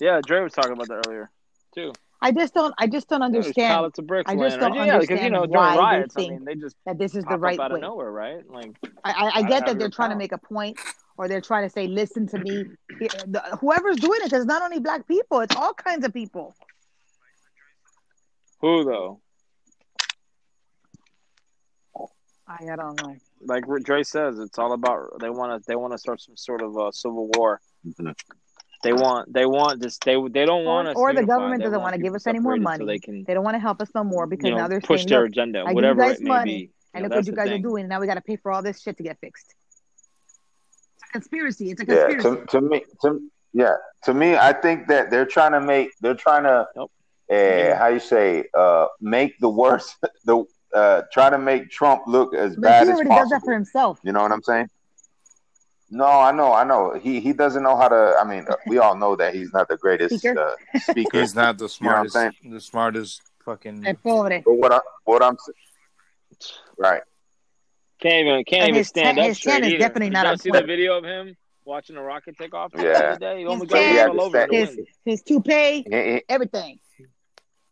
Yeah, 0.00 0.20
Dre 0.22 0.42
was 0.42 0.52
talking 0.52 0.72
about 0.72 0.88
that 0.88 1.06
earlier. 1.06 1.30
too. 1.74 1.92
I 2.22 2.30
just 2.30 2.54
don't. 2.54 2.72
I 2.78 2.86
just 2.86 3.08
don't 3.08 3.22
understand 3.22 3.68
pallets 3.68 3.98
of 3.98 4.06
bricks 4.06 4.30
I 4.30 4.36
just 4.36 4.60
don't 4.60 4.76
around. 4.76 4.86
Yeah, 4.86 4.98
because 4.98 5.08
you 5.08 5.16
understand 5.16 5.32
know 5.32 5.40
during 5.40 5.50
why 5.50 5.74
they 5.74 5.78
riots, 5.80 6.16
I 6.16 6.20
think 6.20 6.32
mean, 6.32 6.44
they 6.44 6.54
just 6.54 6.76
that 6.86 6.98
this 6.98 7.16
is 7.16 7.24
the 7.24 7.36
right 7.36 7.58
up 7.58 7.64
out 7.64 7.72
way. 7.72 7.78
of 7.78 7.82
nowhere, 7.82 8.12
right? 8.12 8.48
Like, 8.48 8.76
I, 9.04 9.10
I, 9.10 9.30
I 9.38 9.42
get 9.42 9.66
that 9.66 9.78
they're 9.78 9.86
your 9.86 9.90
trying 9.90 10.10
to 10.10 10.16
make 10.16 10.30
a 10.30 10.38
point, 10.38 10.78
or 11.16 11.26
they're 11.26 11.40
trying 11.40 11.64
to 11.64 11.70
say, 11.70 11.88
"Listen 11.88 12.28
to 12.28 12.38
me." 12.38 12.64
Whoever's 13.60 13.96
doing 13.96 14.20
it, 14.22 14.32
it's 14.32 14.44
not 14.44 14.62
only 14.62 14.78
black 14.78 15.08
people; 15.08 15.40
it's 15.40 15.56
all 15.56 15.74
kinds 15.74 16.04
of 16.06 16.14
people. 16.14 16.54
who 18.60 18.84
though? 18.84 19.20
I, 22.46 22.72
I 22.72 22.76
don't 22.76 23.02
know. 23.02 23.16
Like 23.44 23.64
Dre 23.82 24.04
says, 24.04 24.38
it's 24.38 24.58
all 24.58 24.72
about 24.72 25.20
they 25.20 25.30
want 25.30 25.60
to 25.60 25.66
they 25.66 25.74
want 25.74 25.92
to 25.92 25.98
start 25.98 26.20
some 26.20 26.36
sort 26.36 26.62
of 26.62 26.78
uh, 26.78 26.92
civil 26.92 27.28
war. 27.34 27.60
They 28.82 28.92
want 28.92 29.32
they 29.32 29.46
want 29.46 29.80
this 29.80 29.98
they 29.98 30.16
they 30.30 30.44
don't 30.44 30.64
want 30.64 30.88
us. 30.88 30.96
or 30.96 31.14
the 31.14 31.24
government 31.24 31.60
They 31.60 31.64
doesn't 31.64 31.80
want 31.80 31.92
want 31.92 31.96
to 31.96 32.02
give 32.02 32.14
us 32.14 32.26
any 32.26 32.40
more 32.40 32.56
money. 32.56 32.78
so 32.78 32.86
they 32.86 32.98
can 32.98 33.24
They 33.24 33.34
don't 33.34 33.44
want 33.44 33.54
to 33.54 33.60
help 33.60 33.80
us 33.80 33.90
no 33.94 34.02
more 34.02 34.26
because 34.26 34.46
you 34.46 34.50
know 34.50 34.58
now 34.58 34.68
they're 34.68 34.80
push 34.80 35.00
saying, 35.00 35.08
their 35.08 35.24
agenda, 35.24 35.64
I 35.66 35.72
whatever 35.72 36.02
it 36.02 36.20
may 36.20 36.28
money, 36.30 36.44
be. 36.44 36.70
and 36.94 37.04
You 37.04 37.08
know, 37.08 37.16
look 37.16 37.24
what 37.24 37.26
you 37.26 37.32
guys 37.32 37.48
thing. 37.48 37.60
are 37.60 37.62
doing. 37.62 37.88
Now 37.88 38.00
we 38.00 38.06
got 38.06 38.14
to 38.14 38.20
pay 38.20 38.36
for 38.36 38.50
all 38.50 38.62
this 38.62 38.80
shit 38.80 38.96
to 38.96 39.02
get 39.02 39.18
fixed." 39.20 39.54
It's 40.96 41.04
a 41.08 41.12
conspiracy. 41.12 41.70
It's 41.70 41.80
a 41.82 41.86
Yeah, 41.86 42.06
conspiracy. 42.06 42.40
to, 42.40 42.46
to 42.46 42.60
me, 42.60 42.84
to 43.02 43.20
yeah, 43.52 43.74
to 44.04 44.14
me, 44.14 44.36
I 44.36 44.52
think 44.52 44.88
that 44.88 45.10
they're 45.10 45.26
trying 45.26 45.52
to 45.52 45.60
make, 45.60 45.90
they're 46.00 46.14
trying 46.14 46.44
to, 46.44 46.66
Nope. 46.74 46.90
uh, 47.30 47.76
how 47.76 47.88
you 47.88 48.00
say, 48.00 48.44
uh, 48.56 48.86
make 49.00 49.38
the 49.38 49.48
worst, 49.48 49.96
the 50.24 50.44
uh, 50.74 51.02
try 51.12 51.28
to 51.30 51.38
make 51.38 51.70
Trump 51.70 52.02
look 52.06 52.34
as 52.34 52.56
but 52.56 52.62
bad 52.62 52.84
he 52.84 52.90
as 52.90 52.94
already 52.96 53.10
does 53.10 53.28
that 53.28 53.42
for 53.44 53.52
himself. 53.52 54.00
You 54.02 54.12
know 54.12 54.22
what 54.22 54.32
I'm 54.32 54.42
saying? 54.42 54.68
No, 55.94 56.06
I 56.06 56.32
know, 56.32 56.54
I 56.54 56.64
know. 56.64 56.98
He 56.98 57.20
he 57.20 57.34
doesn't 57.34 57.62
know 57.62 57.76
how 57.76 57.86
to. 57.88 58.16
I 58.18 58.24
mean, 58.24 58.46
we 58.66 58.78
all 58.78 58.96
know 58.96 59.14
that 59.16 59.34
he's 59.34 59.52
not 59.52 59.68
the 59.68 59.76
greatest 59.76 60.20
Speaker. 60.20 60.56
uh, 60.74 60.78
speaker. 60.78 61.20
He's 61.20 61.34
not 61.34 61.58
the 61.58 61.64
You 61.64 61.86
know 61.86 62.06
smartest. 62.06 62.36
the 62.42 62.60
smartest 62.60 63.20
fucking. 63.44 63.86
El 63.86 63.94
pobre. 63.96 64.40
But 64.42 64.54
what 64.54 64.72
I 64.72 64.80
what 65.04 65.22
I'm 65.22 65.36
right. 66.78 67.02
Can't 68.00 68.26
even 68.26 68.44
can't 68.44 68.62
And 68.62 68.68
even 68.70 68.84
stand 68.84 69.16
tan- 69.18 69.24
up 69.24 69.28
his 69.28 69.36
straight 69.36 69.52
tan 69.60 69.64
is 69.64 69.68
either. 69.74 69.78
definitely 69.80 70.10
not 70.10 70.26
y'all 70.26 70.36
see 70.38 70.50
point. 70.50 70.62
the 70.62 70.66
video 70.66 70.96
of 70.96 71.04
him 71.04 71.36
watching 71.66 71.96
a 71.98 72.02
rocket 72.02 72.38
take 72.38 72.54
off 72.54 72.72
Yeah. 72.74 72.80
other 73.10 73.18
day? 73.18 73.40
He 73.40 73.46
almost 73.46 73.70
got 73.70 73.76
tan- 73.82 73.96
rushed 73.96 74.08
all 74.18 74.20
over 74.22 74.40
in 74.40 74.48
the 74.48 74.56
His 74.56 74.78
his 75.04 75.22
toupee, 75.22 75.84
He, 75.88 75.90
he, 75.90 76.22
everything. 76.26 76.80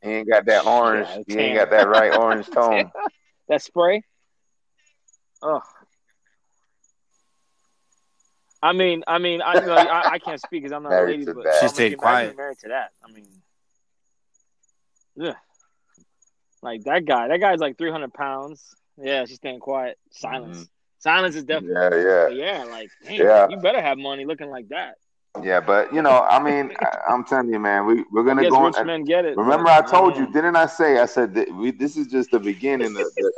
he 0.02 0.08
ain't 0.10 0.28
got 0.28 0.44
that 0.44 0.66
orange. 0.66 1.08
Yeah, 1.26 1.34
he 1.36 1.40
ain't 1.40 1.56
got 1.56 1.70
that 1.70 1.88
right 1.88 2.14
orange 2.14 2.46
tone. 2.50 2.92
That 3.48 3.62
spray. 3.62 4.02
Ugh. 5.42 5.62
I 8.62 8.72
mean, 8.72 9.02
I 9.06 9.18
mean, 9.18 9.40
I, 9.40 9.54
you 9.54 9.66
know, 9.66 9.74
I, 9.74 10.12
I 10.12 10.18
can't 10.18 10.40
speak 10.40 10.62
because 10.62 10.72
I'm 10.72 10.82
not 10.82 10.92
a 10.92 11.04
lady, 11.06 11.24
but 11.24 11.44
that. 11.44 11.54
She 11.60 11.66
Mama 11.66 11.68
G, 11.68 11.74
stayed 11.74 11.86
imagine 11.94 11.98
quiet. 11.98 12.36
Married 12.36 12.58
to 12.58 12.68
that. 12.68 12.90
I 13.02 13.10
mean, 13.12 13.26
ugh. 15.22 15.36
like 16.62 16.84
that 16.84 17.04
guy. 17.06 17.28
That 17.28 17.40
guy's 17.40 17.58
like 17.58 17.78
300 17.78 18.12
pounds. 18.12 18.74
Yeah, 18.98 19.24
she's 19.24 19.36
staying 19.36 19.60
quiet. 19.60 19.98
Silence. 20.10 20.58
Mhm. 20.58 20.68
Silence 20.98 21.36
is 21.36 21.44
definitely. 21.44 22.02
Yeah, 22.02 22.28
yeah. 22.28 22.58
Yeah, 22.58 22.64
like, 22.64 22.90
damn, 23.04 23.14
Yeah. 23.14 23.48
you 23.48 23.56
better 23.56 23.80
have 23.80 23.96
money 23.96 24.26
looking 24.26 24.50
like 24.50 24.68
that. 24.68 24.96
Yeah, 25.42 25.60
but 25.60 25.94
you 25.94 26.02
know, 26.02 26.26
I 26.28 26.42
mean, 26.42 26.72
I, 26.80 27.12
I'm 27.12 27.24
telling 27.24 27.48
you, 27.50 27.60
man, 27.60 27.86
we 27.86 28.04
we're 28.10 28.24
gonna 28.24 28.48
go. 28.50 28.64
rich 28.66 28.74
and- 28.76 28.86
men 28.86 29.04
get 29.04 29.24
it. 29.24 29.36
remember, 29.36 29.64
but 29.64 29.84
I 29.84 29.88
told 29.88 30.14
don't 30.14 30.26
you, 30.26 30.32
didn't 30.32 30.56
I 30.56 30.66
say? 30.66 30.98
I 30.98 31.06
said 31.06 31.34
that 31.34 31.48
we. 31.54 31.70
This 31.70 31.96
is 31.96 32.08
just 32.08 32.32
the 32.32 32.40
beginning. 32.40 32.96
Of 32.96 33.06
the, 33.14 33.32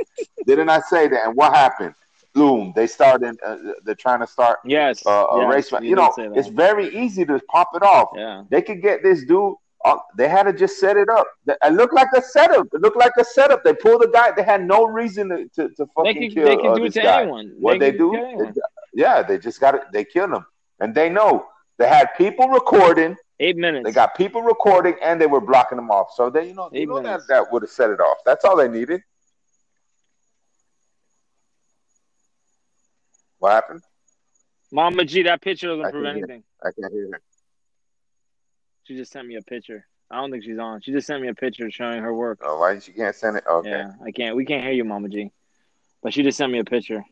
didn't 0.47 0.71
I 0.71 0.81
say 0.81 1.09
that? 1.09 1.27
And 1.27 1.37
what 1.37 1.55
happened? 1.55 1.95
Boom! 2.35 2.73
They 2.75 2.87
started. 2.87 3.37
Uh, 3.45 3.57
they're 3.85 3.95
trying 3.95 4.21
to 4.21 4.27
start 4.27 4.61
Yes. 4.65 5.05
uh, 5.07 5.11
a 5.33 5.41
yes, 5.43 5.53
race. 5.53 5.73
You, 5.83 5.97
did 5.97 5.97
know, 5.97 6.33
it's 6.35 6.49
very 6.49 6.89
easy 6.97 7.25
to 7.27 7.39
pop 7.51 7.69
it 7.75 7.83
off. 7.83 8.09
yeah. 8.17 8.45
They 8.51 8.63
could 8.63 8.81
get 8.81 9.03
this 9.03 9.25
dude. 9.25 9.55
Uh, 9.85 9.97
they 10.17 10.29
had 10.29 10.45
to 10.45 10.53
just 10.53 10.79
set 10.79 10.97
it 10.97 11.09
up. 11.09 11.27
It 11.47 11.73
looked 11.73 11.93
like 11.93 12.09
a 12.17 12.23
setup. 12.23 12.69
It 12.73 12.81
looked 12.81 12.97
like 12.97 13.13
a 13.19 13.25
setup. 13.25 13.65
They 13.65 13.75
pulled 13.75 14.03
the 14.03 14.07
guy. 14.09 14.31
They 14.31 14.45
had 14.45 14.65
no 14.65 14.85
reason 14.87 15.29
to 15.29 15.49
to, 15.57 15.69
to 15.75 15.75
They 15.79 15.85
fucking 15.97 16.15
can 16.23 16.31
kill 16.31 16.45
they 16.47 16.57
can 16.57 16.71
uh, 16.71 16.75
do 16.75 16.85
it 16.85 16.93
to 16.95 17.03
guy. 17.03 17.23
anyone. 17.23 17.53
What 17.59 17.81
they, 17.81 17.91
can 17.91 17.99
do? 17.99 18.37
they- 18.39 18.61
yeah, 18.95 19.23
they 19.23 19.39
just 19.39 19.61
got 19.61 19.75
it. 19.75 19.83
They 19.93 20.05
killed 20.05 20.31
him, 20.33 20.47
and 20.81 20.95
they 20.95 21.09
know 21.09 21.47
they 21.79 21.89
had 21.89 22.09
people 22.17 22.49
recording. 22.49 23.17
Eight 23.41 23.57
minutes. 23.57 23.85
They 23.85 23.93
got 23.93 24.15
people 24.15 24.41
recording, 24.43 24.95
and 25.03 25.21
they 25.21 25.27
were 25.27 25.41
blocking 25.41 25.77
them 25.77 25.91
off. 25.91 26.13
So 26.15 26.31
they, 26.31 26.47
you 26.49 26.55
know, 26.55 26.71
you 26.73 26.87
know 26.87 27.03
that 27.03 27.23
that 27.29 27.51
would 27.53 27.63
have 27.63 27.71
set 27.71 27.91
it 27.91 27.99
off. 28.01 28.19
That's 28.25 28.45
all 28.45 28.57
they 28.57 28.69
needed. 28.69 29.03
What 33.43 33.55
happened? 33.55 33.83
Mama 34.71 35.05
G, 35.05 35.25
that 35.25 35.43
picture 35.43 35.67
doesn't 35.67 35.87
I 35.87 35.91
prove 35.91 36.07
anything. 36.07 36.45
I 36.63 36.71
can't 36.71 36.93
hear 36.93 37.09
her. 37.11 37.21
She 38.85 38.97
just 38.97 39.11
sent 39.11 39.27
me 39.27 39.35
a 39.35 39.43
picture. 39.43 39.85
I 40.09 40.21
don't 40.21 40.31
think 40.31 40.45
she's 40.45 40.61
on. 40.61 40.81
She 40.81 40.93
just 40.93 41.09
sent 41.09 41.21
me 41.21 41.27
a 41.27 41.35
picture 41.35 41.69
showing 41.69 42.03
her 42.03 42.15
work. 42.15 42.39
Oh, 42.45 42.61
why 42.61 42.79
she 42.79 42.93
can't 42.93 43.17
send 43.17 43.39
it? 43.39 43.45
Okay. 43.51 43.69
Yeah, 43.69 43.95
I 44.07 44.13
can't. 44.13 44.37
We 44.37 44.45
can't 44.45 44.63
hear 44.63 44.71
you, 44.71 44.85
Mama 44.85 45.09
G. 45.09 45.33
But 46.05 46.15
she 46.15 46.23
just 46.23 46.39
sent 46.39 46.53
me 46.53 46.61
a 46.61 46.65
picture. 46.65 47.05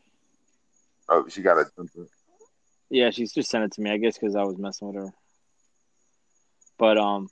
Oh, 1.09 1.27
she 1.27 1.41
got 1.41 1.57
a. 1.57 1.65
Yeah, 2.89 3.09
she's 3.09 3.33
just 3.33 3.49
sent 3.49 3.65
it 3.65 3.73
to 3.73 3.81
me. 3.81 3.91
I 3.91 3.97
guess 3.97 4.17
because 4.17 4.37
I 4.37 4.43
was 4.43 4.57
messing 4.57 4.87
with 4.87 4.95
her. 4.95 5.13
But 6.77 6.97
um, 6.97 7.29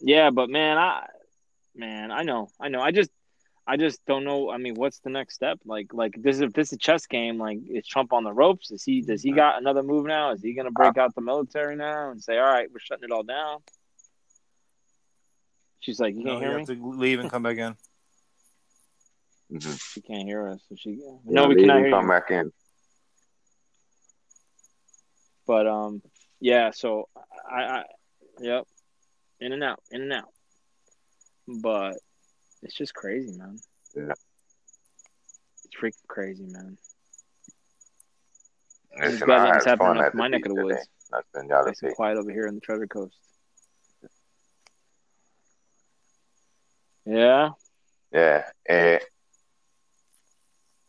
yeah. 0.00 0.28
But 0.28 0.50
man, 0.50 0.76
I, 0.76 1.06
man, 1.74 2.10
I 2.10 2.24
know, 2.24 2.50
I 2.60 2.68
know. 2.68 2.82
I 2.82 2.90
just, 2.90 3.10
I 3.66 3.76
just 3.76 4.04
don't 4.06 4.24
know. 4.24 4.50
I 4.50 4.56
mean, 4.56 4.74
what's 4.74 4.98
the 4.98 5.10
next 5.10 5.34
step? 5.34 5.60
Like, 5.64 5.94
like 5.94 6.14
this 6.18 6.36
is 6.36 6.42
if 6.42 6.52
this 6.52 6.68
is 6.68 6.72
a 6.74 6.78
chess 6.78 7.06
game. 7.06 7.38
Like, 7.38 7.58
is 7.68 7.86
Trump 7.86 8.12
on 8.12 8.24
the 8.24 8.32
ropes? 8.32 8.72
Is 8.72 8.82
he? 8.82 9.02
Does 9.02 9.22
he 9.22 9.32
got 9.32 9.58
another 9.58 9.82
move 9.82 10.06
now? 10.06 10.32
Is 10.32 10.42
he 10.42 10.54
gonna 10.54 10.72
break 10.72 10.98
out 10.98 11.14
the 11.14 11.20
military 11.20 11.76
now 11.76 12.10
and 12.10 12.20
say, 12.20 12.38
"All 12.38 12.44
right, 12.44 12.68
we're 12.72 12.80
shutting 12.80 13.04
it 13.04 13.12
all 13.12 13.22
down"? 13.22 13.60
She's 15.78 16.00
like, 16.00 16.16
"You 16.16 16.24
can't 16.24 16.34
you 16.34 16.48
hear 16.48 16.58
have 16.58 16.68
me." 16.68 16.74
to 16.74 16.90
leave 16.90 17.20
and 17.20 17.30
come 17.30 17.44
back 17.44 17.58
in. 17.58 17.76
Mm-hmm. 19.52 19.74
She 19.74 20.00
can't 20.00 20.26
hear 20.26 20.48
us. 20.48 20.60
So 20.68 20.74
she. 20.76 21.00
No, 21.24 21.46
we 21.46 21.54
cannot 21.54 21.78
hear 21.80 21.90
come 21.90 22.04
you. 22.04 22.10
back 22.10 22.30
in. 22.30 22.52
But 25.46 25.68
um, 25.68 26.02
yeah. 26.40 26.72
So 26.72 27.08
I, 27.48 27.62
I, 27.62 27.84
yep, 28.40 28.64
in 29.38 29.52
and 29.52 29.62
out, 29.62 29.80
in 29.92 30.02
and 30.02 30.12
out. 30.12 30.28
But 31.46 31.98
it's 32.62 32.74
just 32.74 32.94
crazy, 32.94 33.36
man. 33.36 33.58
Yeah. 33.94 34.12
It's 35.64 35.76
freaking 35.80 36.06
crazy, 36.08 36.44
man. 36.46 36.78
Listen, 38.98 39.14
It's 39.14 39.20
better 39.20 39.32
I 39.32 39.46
than 39.46 39.56
it's 39.56 39.64
had 39.64 39.70
happening 39.70 39.96
up 39.98 40.06
at 40.06 40.12
in 40.12 40.18
the 40.18 40.22
my 40.22 40.28
neck 40.28 40.46
of 40.46 40.54
the 40.56 40.62
woods. 40.64 40.88
Nothing 41.10 41.48
y'all 41.48 41.62
to 41.64 41.70
Nice 41.70 41.82
and 41.82 41.94
quiet 41.94 42.16
over 42.18 42.30
here 42.30 42.46
in 42.46 42.54
the 42.54 42.60
Treasure 42.60 42.86
Coast. 42.86 43.16
Yeah, 47.04 47.50
Yeah, 48.12 48.44
eh, 48.68 48.98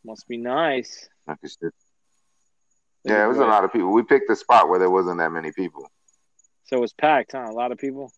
must 0.05 0.27
be 0.27 0.37
nice. 0.37 1.09
like 1.27 1.39
I 1.43 1.47
said. 1.47 1.71
yeah, 3.03 3.25
it 3.25 3.27
was 3.27 3.39
a 3.39 3.45
lot 3.45 3.63
of 3.63 3.73
people. 3.73 3.91
We 3.91 4.03
picked 4.03 4.29
a 4.29 4.35
spot 4.35 4.69
where 4.69 4.77
there 4.77 4.91
wasn't 4.91 5.17
that 5.17 5.31
many 5.31 5.51
people. 5.51 5.89
So 6.65 6.77
it 6.77 6.81
was 6.81 6.93
packed, 6.93 7.31
huh? 7.31 7.47
A 7.49 7.51
lot 7.51 7.71
of 7.71 7.79
people. 7.79 8.11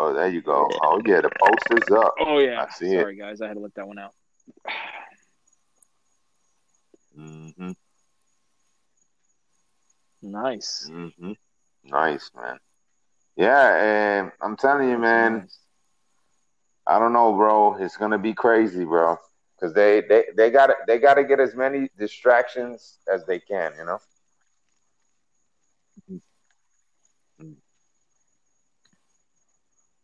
Oh, 0.00 0.14
there 0.14 0.28
you 0.28 0.40
go. 0.40 0.68
Oh 0.80 1.02
yeah, 1.04 1.20
the 1.20 1.30
poster's 1.30 1.90
up. 1.90 2.14
Oh 2.20 2.38
yeah. 2.38 2.62
I 2.62 2.72
see 2.72 2.94
it. 2.94 3.00
Sorry 3.00 3.16
guys, 3.16 3.40
I 3.40 3.48
had 3.48 3.54
to 3.54 3.60
let 3.60 3.74
that 3.74 3.88
one 3.88 3.98
out. 3.98 4.14
hmm 7.14 7.72
Nice. 10.22 10.88
hmm 10.88 11.32
Nice, 11.84 12.30
man. 12.36 12.58
Yeah, 13.36 14.20
and 14.20 14.32
I'm 14.40 14.56
telling 14.56 14.88
you, 14.88 14.98
man. 14.98 15.40
Nice. 15.40 15.58
I 16.86 16.98
don't 17.00 17.12
know, 17.12 17.32
bro. 17.34 17.76
It's 17.80 17.96
gonna 17.96 18.18
be 18.18 18.34
crazy, 18.34 18.84
bro. 18.84 19.16
Because 19.56 19.74
they 19.74 20.02
they 20.08 20.26
they 20.36 20.50
got 20.50 20.70
they 20.86 20.98
got 20.98 21.14
to 21.14 21.24
get 21.24 21.40
as 21.40 21.56
many 21.56 21.90
distractions 21.98 22.98
as 23.12 23.26
they 23.26 23.40
can. 23.40 23.72
You 23.76 23.84
know. 23.84 23.98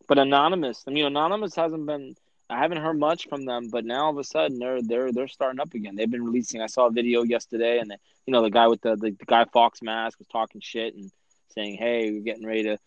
But 0.06 0.18
anonymous, 0.18 0.84
I 0.86 0.90
mean, 0.90 1.04
anonymous 1.06 1.54
hasn't 1.54 1.86
been. 1.86 2.14
I 2.50 2.58
haven't 2.58 2.82
heard 2.82 2.98
much 2.98 3.26
from 3.28 3.46
them, 3.46 3.70
but 3.70 3.86
now 3.86 4.04
all 4.04 4.10
of 4.10 4.18
a 4.18 4.24
sudden 4.24 4.58
they're 4.58 4.82
they're 4.82 5.12
they're 5.12 5.28
starting 5.28 5.60
up 5.60 5.72
again. 5.72 5.96
They've 5.96 6.10
been 6.10 6.24
releasing. 6.24 6.60
I 6.60 6.66
saw 6.66 6.86
a 6.86 6.90
video 6.90 7.22
yesterday, 7.22 7.78
and 7.78 7.90
the, 7.90 7.96
you 8.26 8.32
know 8.32 8.42
the 8.42 8.50
guy 8.50 8.66
with 8.68 8.82
the, 8.82 8.96
the 8.96 9.12
the 9.12 9.24
Guy 9.24 9.44
Fawkes 9.46 9.80
mask 9.82 10.18
was 10.18 10.28
talking 10.28 10.60
shit 10.60 10.94
and 10.94 11.10
saying, 11.54 11.76
"Hey, 11.78 12.10
we're 12.12 12.20
getting 12.22 12.46
ready 12.46 12.64
to." 12.64 12.78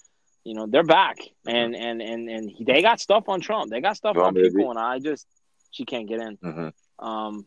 You 0.43 0.53
know 0.53 0.65
they're 0.67 0.83
back, 0.83 1.17
and 1.45 1.75
and 1.75 2.01
and 2.01 2.29
and 2.29 2.49
he- 2.51 2.63
they 2.63 2.81
got 2.81 3.01
stuff 3.01 3.27
on 3.27 3.41
Trump. 3.41 3.69
They 3.71 3.81
got 3.81 3.97
stuff 3.97 4.15
on 4.27 4.33
people, 4.35 4.69
and 4.69 4.79
I 4.79 4.99
just 4.99 5.27
she 5.71 5.83
can't 5.83 6.07
get 6.07 6.21
in. 6.21 6.35
hmm 6.37 7.05
Um, 7.05 7.45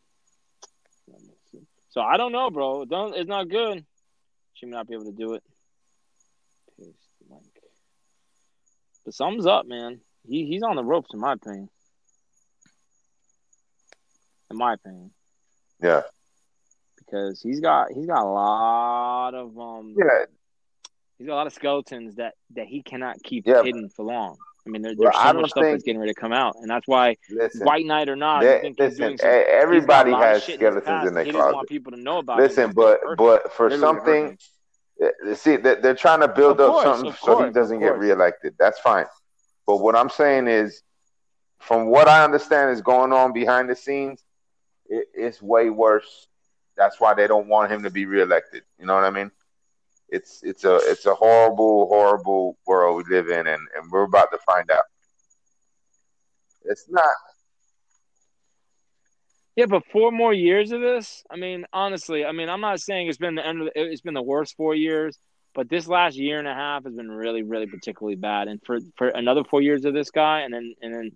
so 1.90 2.00
I 2.00 2.16
don't 2.18 2.32
know, 2.32 2.50
bro. 2.50 2.84
Don't 2.84 3.14
it's 3.16 3.28
not 3.28 3.48
good. 3.48 3.86
She 4.54 4.66
may 4.66 4.72
not 4.72 4.86
be 4.86 4.94
able 4.94 5.06
to 5.06 5.12
do 5.12 5.34
it. 5.34 5.42
Paste 6.78 6.90
the 7.26 7.34
link. 7.34 7.44
Something's 9.10 9.46
up, 9.46 9.66
man. 9.66 10.00
He 10.26 10.46
he's 10.46 10.62
on 10.62 10.76
the 10.76 10.84
ropes, 10.84 11.10
in 11.12 11.20
my 11.20 11.32
opinion. 11.32 11.68
In 14.50 14.56
my 14.56 14.74
opinion, 14.74 15.12
Yeah. 15.80 16.02
because 16.96 17.40
he's 17.40 17.60
got 17.60 17.92
he's 17.92 18.06
got 18.06 18.22
a 18.22 18.28
lot 18.28 19.34
of 19.34 19.56
um 19.58 19.94
Yeah. 19.96 20.24
He's 21.18 21.26
got 21.26 21.34
a 21.34 21.36
lot 21.36 21.46
of 21.46 21.52
skeletons 21.52 22.16
that 22.16 22.34
that 22.54 22.66
he 22.66 22.82
cannot 22.82 23.22
keep 23.22 23.46
Yeah. 23.46 23.62
hidden 23.62 23.88
for 23.90 24.04
long. 24.04 24.36
I 24.66 24.70
mean, 24.70 24.82
there, 24.82 24.94
there's 24.96 25.14
I 25.16 25.32
so 25.32 25.40
much 25.40 25.50
stuff 25.50 25.62
that's 25.64 25.82
getting 25.84 26.00
ready 26.00 26.12
to 26.12 26.20
come 26.20 26.32
out, 26.32 26.56
and 26.60 26.68
that's 26.68 26.86
why 26.86 27.16
Listen, 27.30 27.64
White 27.64 27.86
Knight 27.86 28.08
or 28.08 28.16
not, 28.16 28.42
I 28.42 28.46
they- 28.46 28.60
think 28.60 28.78
listen. 28.78 28.96
some, 28.98 29.10
he's 29.12 29.20
got 29.20 29.28
a 29.30 29.48
Everybody 29.54 30.12
has 30.12 30.42
skeletons 30.42 30.84
past 30.84 31.06
in 31.08 31.14
their 31.14 31.24
He 31.24 31.30
doesn't 31.30 31.40
want 31.44 31.54
closet. 31.54 31.68
people 31.68 31.92
to 31.92 31.98
know 32.00 32.18
about 32.18 32.40
it. 32.40 32.42
Listen, 32.42 32.72
but 32.72 33.00
but 33.16 33.52
for 33.52 33.70
something, 33.70 34.36
Uh, 35.02 35.34
see, 35.34 35.56
they- 35.56 35.76
they're 35.76 35.94
trying 35.94 36.20
to 36.20 36.28
build 36.28 36.60
Of 36.60 36.70
up 36.76 36.82
something 36.84 37.10
of 37.12 37.18
so 37.18 37.44
he 37.44 37.50
doesn't 37.50 37.78
get 37.80 37.90
course. 37.92 38.00
reelected. 38.00 38.54
That's 38.58 38.78
fine. 38.80 39.06
But 39.66 39.76
what 39.78 39.96
I'm 39.96 40.10
saying 40.10 40.48
is, 40.48 40.82
from 41.58 41.88
what 41.88 42.08
I 42.08 42.24
understand 42.24 42.70
is 42.70 42.80
going 42.82 43.12
on 43.12 43.32
behind 43.32 43.68
the 43.70 43.76
scenes, 43.76 44.24
it, 44.86 45.08
it's 45.14 45.40
way 45.40 45.70
worse. 45.70 46.26
That's 46.76 47.00
why 47.00 47.14
they 47.14 47.26
don't 47.26 47.46
want 47.48 47.70
him 47.70 47.82
to 47.82 47.90
be 47.90 48.06
reelected. 48.06 48.62
You 48.78 48.86
know 48.86 48.94
what 48.94 49.04
I 49.04 49.10
mean? 49.10 49.30
It's 50.08 50.42
it's 50.42 50.64
a 50.64 50.76
it's 50.90 51.06
a 51.06 51.14
horrible, 51.14 51.86
horrible 51.86 52.58
world 52.66 52.96
we 52.96 53.14
live 53.14 53.28
in, 53.28 53.46
and, 53.46 53.62
and 53.76 53.90
we're 53.92 54.02
about 54.04 54.30
to 54.32 54.38
find 54.38 54.70
out. 54.70 54.84
It's 56.64 56.88
not. 56.88 57.14
Yeah, 59.60 59.66
but 59.66 59.84
four 59.92 60.10
more 60.10 60.32
years 60.32 60.72
of 60.72 60.80
this. 60.80 61.22
I 61.30 61.36
mean, 61.36 61.66
honestly, 61.70 62.24
I 62.24 62.32
mean, 62.32 62.48
I'm 62.48 62.62
not 62.62 62.80
saying 62.80 63.08
it's 63.08 63.18
been 63.18 63.34
the 63.34 63.46
end 63.46 63.60
of 63.60 63.66
the, 63.66 63.72
it's 63.74 64.00
been 64.00 64.14
the 64.14 64.22
worst 64.22 64.56
four 64.56 64.74
years, 64.74 65.18
but 65.54 65.68
this 65.68 65.86
last 65.86 66.16
year 66.16 66.38
and 66.38 66.48
a 66.48 66.54
half 66.54 66.84
has 66.84 66.94
been 66.94 67.10
really, 67.10 67.42
really 67.42 67.66
particularly 67.66 68.16
bad. 68.16 68.48
And 68.48 68.58
for 68.64 68.78
for 68.96 69.08
another 69.08 69.44
four 69.44 69.60
years 69.60 69.84
of 69.84 69.92
this 69.92 70.10
guy, 70.10 70.40
and 70.40 70.54
then 70.54 70.74
and 70.80 70.94
then, 70.94 71.10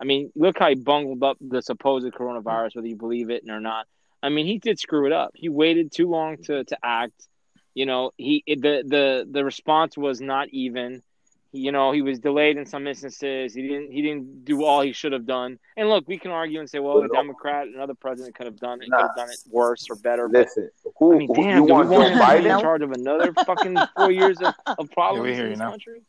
I 0.00 0.04
mean, 0.04 0.30
look 0.36 0.60
how 0.60 0.68
he 0.68 0.76
bungled 0.76 1.24
up 1.24 1.38
the 1.40 1.60
supposed 1.60 2.06
coronavirus, 2.12 2.76
whether 2.76 2.86
you 2.86 2.94
believe 2.94 3.30
it 3.30 3.42
or 3.48 3.58
not. 3.58 3.88
I 4.22 4.28
mean, 4.28 4.46
he 4.46 4.60
did 4.60 4.78
screw 4.78 5.06
it 5.06 5.12
up. 5.12 5.32
He 5.34 5.48
waited 5.48 5.90
too 5.90 6.08
long 6.08 6.36
to 6.44 6.62
to 6.62 6.78
act. 6.80 7.26
You 7.74 7.86
know, 7.86 8.12
he 8.16 8.44
the 8.46 8.84
the 8.86 9.26
the 9.28 9.44
response 9.44 9.96
was 9.96 10.20
not 10.20 10.50
even. 10.50 11.02
You 11.50 11.72
know, 11.72 11.92
he 11.92 12.02
was 12.02 12.18
delayed 12.18 12.58
in 12.58 12.66
some 12.66 12.86
instances. 12.86 13.54
He 13.54 13.62
didn't. 13.62 13.90
He 13.90 14.02
didn't 14.02 14.44
do 14.44 14.64
all 14.64 14.82
he 14.82 14.92
should 14.92 15.12
have 15.12 15.24
done. 15.24 15.58
And 15.78 15.88
look, 15.88 16.06
we 16.06 16.18
can 16.18 16.30
argue 16.30 16.60
and 16.60 16.68
say, 16.68 16.78
well, 16.78 16.98
a 16.98 17.08
Democrat, 17.08 17.68
another 17.68 17.94
president 17.94 18.34
could 18.34 18.44
have 18.44 18.58
done 18.58 18.82
it. 18.82 18.90
Could 18.90 19.00
have 19.00 19.16
done 19.16 19.30
it 19.30 19.38
worse 19.48 19.86
or 19.88 19.96
better. 19.96 20.28
But 20.28 20.40
Listen, 20.40 20.70
who, 20.98 21.14
I 21.14 21.18
mean, 21.18 21.28
who 21.28 21.34
damn, 21.36 21.62
you 21.62 21.66
do 21.66 21.72
want 21.72 21.88
we 21.88 21.94
Joe 21.96 22.00
want 22.02 22.12
him 22.12 22.18
to 22.18 22.42
be 22.42 22.48
in 22.50 22.60
charge 22.60 22.82
of 22.82 22.92
another 22.92 23.32
fucking 23.32 23.78
four 23.96 24.10
years 24.10 24.36
of, 24.42 24.54
of 24.66 24.90
problems 24.90 25.26
Yeah, 25.26 25.30
we 25.30 25.34
hear 25.34 25.44
in 25.46 25.50
you 25.52 25.56
this 25.56 25.58
now. 25.58 25.70
country? 25.70 26.02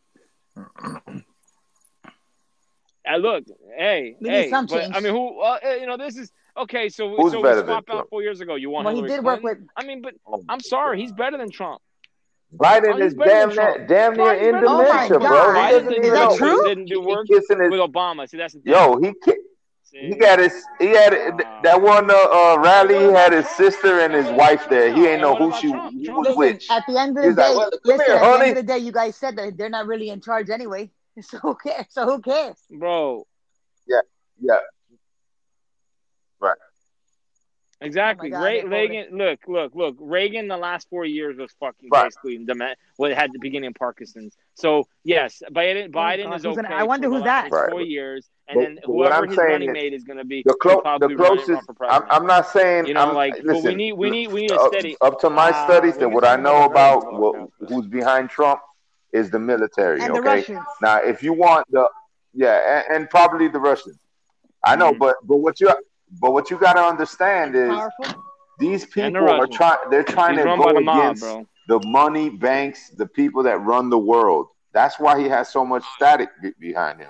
I 3.08 3.18
look, 3.18 3.46
hey, 3.78 4.16
We 4.20 4.30
need 4.30 4.36
hey, 4.36 4.50
some 4.50 4.66
but 4.66 4.82
change. 4.82 4.96
I 4.96 5.00
mean, 5.00 5.14
who? 5.14 5.40
Uh, 5.42 5.58
uh, 5.66 5.70
you 5.76 5.88
know, 5.88 5.98
this 5.98 6.18
is 6.18 6.32
okay. 6.58 6.90
So, 6.90 7.16
Who's 7.16 7.32
so 7.32 7.38
we 7.38 7.44
better 7.44 7.62
than 7.62 7.68
swapped 7.68 7.90
out 7.90 8.10
four 8.10 8.22
years 8.22 8.42
ago. 8.42 8.56
You 8.56 8.70
want 8.70 8.86
Well, 8.86 8.94
he 8.94 9.02
Hillary 9.02 9.18
did 9.18 9.26
work 9.26 9.42
with. 9.42 9.58
I 9.76 9.84
mean, 9.86 10.02
but 10.02 10.16
Oh 10.28 10.44
I'm 10.48 10.60
sorry, 10.60 11.00
he's 11.00 11.12
better 11.12 11.38
than 11.38 11.50
Trump. 11.50 11.82
Biden 12.56 12.96
Oh, 12.96 12.98
is 13.06 13.14
damn 13.14 13.50
than 13.50 13.58
near, 13.58 13.88
damn 13.88 14.16
near 14.16 14.34
in 14.34 14.56
dementia, 14.56 15.08
Trump? 15.20 15.24
bro. 15.28 15.40
Oh 15.40 15.54
He 15.66 15.72
doesn't 15.72 15.92
even 15.92 16.04
Is 16.06 16.12
that 16.12 16.30
know. 16.32 16.38
true? 16.38 16.64
Didn't 16.68 16.86
do 16.86 17.02
He 17.02 17.06
work 17.08 17.28
kissing 17.28 17.60
his 17.62 17.70
with 17.70 17.80
Obama. 17.80 18.28
See, 18.28 18.38
that's 18.38 18.54
the 18.54 18.60
thing. 18.62 18.74
yo. 18.74 18.98
He 19.00 19.14
ki- 19.24 19.38
See? 19.84 20.08
he 20.10 20.16
got 20.16 20.40
his 20.40 20.54
he 20.80 20.88
had 20.90 21.14
Wow. 21.14 21.60
that 21.64 21.82
one 21.82 22.10
uh, 22.10 22.14
uh, 22.14 22.58
rally. 22.60 22.96
He 22.98 23.12
had 23.14 23.34
his 23.34 23.48
sister 23.50 24.00
and 24.00 24.14
his 24.14 24.28
wife 24.32 24.68
there. 24.70 24.94
He 24.94 25.08
ain't 25.08 25.22
know 25.22 25.36
who 25.36 25.52
she 25.54 25.68
who 25.72 25.74
was 25.78 26.28
doesn't- 26.28 26.38
which. 26.38 26.70
At 26.72 26.84
the 26.88 26.98
end 27.00 27.18
of 27.18 27.24
the 27.24 27.30
He's 27.30 27.38
like, 27.38 27.48
day, 27.52 27.56
well, 27.56 27.72
listen. 27.84 28.06
here, 28.06 28.16
at 28.16 28.22
the 28.38 28.44
end 28.46 28.58
of 28.58 28.66
the 28.66 28.74
day, 28.74 28.78
you 28.80 28.92
guys 28.92 29.16
said 29.16 29.36
that 29.38 29.58
they're 29.58 29.70
not 29.70 29.86
really 29.88 30.10
in 30.10 30.22
charge 30.22 30.50
anyway. 30.50 30.90
So 31.22 31.38
who 31.40 31.56
cares? 31.56 31.86
So 31.90 32.06
who 32.06 32.20
cares? 32.22 32.56
bro. 32.72 33.26
Yeah, 33.88 34.02
yeah, 34.40 34.58
Exactly. 37.82 38.28
Oh 38.30 38.32
my 38.34 38.38
God, 38.40 38.44
Ray, 38.46 38.64
Reagan. 38.90 39.18
Look, 39.18 39.40
look, 39.48 39.74
look. 39.74 39.96
Reagan. 40.00 40.48
The 40.50 40.58
last 40.58 40.90
four 40.90 41.06
years 41.06 41.38
was 41.38 41.52
fucking 41.62 41.90
Right. 41.92 42.04
basically 42.06 42.38
dement. 42.46 42.78
Well, 42.98 43.10
it 43.10 43.18
had 43.18 43.32
the 43.32 43.40
beginning 43.40 43.70
of 43.70 43.76
Parkinson's. 43.76 44.36
So 44.56 44.86
yes, 45.06 45.42
Biden. 45.52 45.90
Biden 45.90 46.26
God, 46.26 46.36
is 46.36 46.44
who's 46.44 46.58
okay. 46.58 46.64
gonna- 46.64 46.76
I 46.76 46.84
wonder 46.84 47.08
who's 47.10 47.24
that? 47.24 47.50
Right, 47.52 47.70
Four 47.70 47.80
but- 47.80 47.88
years, 47.88 48.30
and 48.50 48.56
but- 48.58 48.62
then 48.64 48.80
but 48.84 48.90
what 48.94 49.08
whoever 49.08 49.24
I'm 49.24 49.30
his 49.30 49.38
saying 49.38 49.52
running 49.52 49.70
is 49.70 49.74
mate 49.74 49.94
is 49.94 50.04
going 50.04 50.18
to 50.18 50.26
be 50.26 50.44
The 50.46 50.56
clo- 50.56 50.82
the 51.00 51.08
run- 51.08 51.16
run 51.16 51.38
closest. 51.38 51.70
I'm. 51.90 52.04
I'm 52.10 52.26
not 52.28 52.48
saying. 52.48 52.88
You 52.88 52.96
know, 52.96 53.08
I'm, 53.10 53.16
like, 53.16 53.36
but 53.46 53.64
we 53.64 53.76
need- 53.76 53.94
we 53.94 54.10
need- 54.10 54.28
we 54.32 54.42
need 54.42 54.52
a 54.52 54.60
up, 54.60 54.74
steady- 54.74 54.98
Up 55.00 55.20
to 55.22 55.30
my 55.30 55.52
Ah, 55.54 55.66
studies 55.66 55.96
we'll 55.96 56.04
and 56.08 56.14
what 56.14 56.26
I 56.26 56.36
know 56.36 56.64
about 56.66 57.14
what, 57.14 57.50
who's 57.70 57.86
behind 57.88 58.30
Trump 58.30 58.60
is 59.14 59.30
the 59.32 59.40
military. 59.40 60.02
And 60.02 60.14
the 60.14 60.20
okay. 60.20 60.28
Russians. 60.40 60.66
Now, 60.82 60.98
if 61.02 61.24
you 61.24 61.32
want 61.32 61.66
the, 61.72 61.90
yeah, 62.34 62.84
and, 62.90 62.96
and 63.04 63.10
probably 63.10 63.48
the 63.48 63.60
Russians. 63.60 63.98
I 64.66 64.76
know, 64.76 64.92
Mhm. 64.92 65.00
but 65.00 65.16
but 65.24 65.38
what 65.38 65.62
you 65.62 65.70
but 66.22 66.32
what 66.34 66.50
you 66.50 66.58
got 66.58 66.74
to 66.74 66.82
understand 66.82 67.56
is 67.56 67.70
Powerful. 67.70 68.24
these 68.60 68.84
And 68.84 69.16
the 69.16 69.20
people 69.20 69.30
are 69.30 69.48
trying. 69.48 69.78
They're 69.90 70.04
trying 70.04 70.36
He's 70.36 70.44
to 70.44 70.50
run 70.50 70.60
go 70.60 70.72
the 70.74 70.80
against 70.80 71.22
bro. 71.22 71.46
the 71.68 71.80
money 71.88 72.30
banks, 72.30 72.90
the 72.92 73.06
people 73.06 73.44
that 73.44 73.58
run 73.62 73.90
the 73.90 73.98
world. 74.00 74.48
That's 74.74 75.00
why 75.00 75.20
he 75.20 75.28
has 75.30 75.50
so 75.50 75.66
much 75.66 75.84
static 75.96 76.30
be- 76.42 76.54
behind 76.60 77.00
him. 77.00 77.10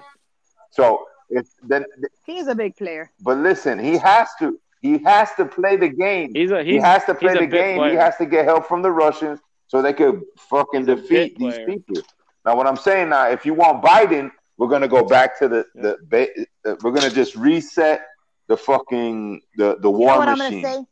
So 0.72 1.06
if 1.30 1.46
then, 1.64 1.86
He's 2.26 2.48
a 2.48 2.56
big 2.56 2.76
player. 2.76 3.12
but 3.22 3.38
listen, 3.38 3.80
he 3.80 3.98
has 3.98 4.30
to. 4.40 4.60
He 4.82 4.98
has 5.00 5.30
to 5.36 5.46
play 5.46 5.76
the 5.76 5.90
game. 5.90 6.32
He's 6.34 6.52
a 6.52 6.64
He 6.64 6.78
has 6.78 7.04
to 7.06 7.14
play 7.14 7.34
the 7.34 7.40
bit 7.42 7.52
game. 7.52 7.90
He 7.90 7.96
has 7.96 8.16
to 8.18 8.26
get 8.26 8.46
help 8.46 8.66
from 8.66 8.82
the 8.82 8.90
Russians 8.92 9.40
so 9.68 9.82
they 9.82 9.92
could 9.92 10.22
fucking 10.38 10.86
He's 10.88 10.96
defeat 10.96 11.38
these 11.38 11.56
player. 11.56 11.66
people. 11.66 12.02
Now, 12.46 12.56
what 12.56 12.66
I'm 12.66 12.78
saying 12.78 13.10
now, 13.10 13.28
if 13.30 13.46
you 13.46 13.54
want 13.54 13.84
Biden, 13.84 14.32
we're 14.58 14.70
gonna 14.70 14.88
go 14.88 15.04
back 15.04 15.38
to 15.40 15.48
the 15.50 15.66
the. 15.76 15.98
ba- 16.08 16.30
uh, 16.66 16.76
We're 16.82 16.92
gonna 16.92 17.10
just 17.10 17.36
reset 17.36 18.02
the 18.50 18.58
fucking 18.58 19.42
the 19.58 19.78
the 19.82 19.92
You 19.98 20.06
war 20.06 20.16
know 20.16 20.18
what 20.18 20.30
I'm 20.30 20.38
machine. 20.38 20.62
gonna 20.62 20.78
say? 20.78 20.86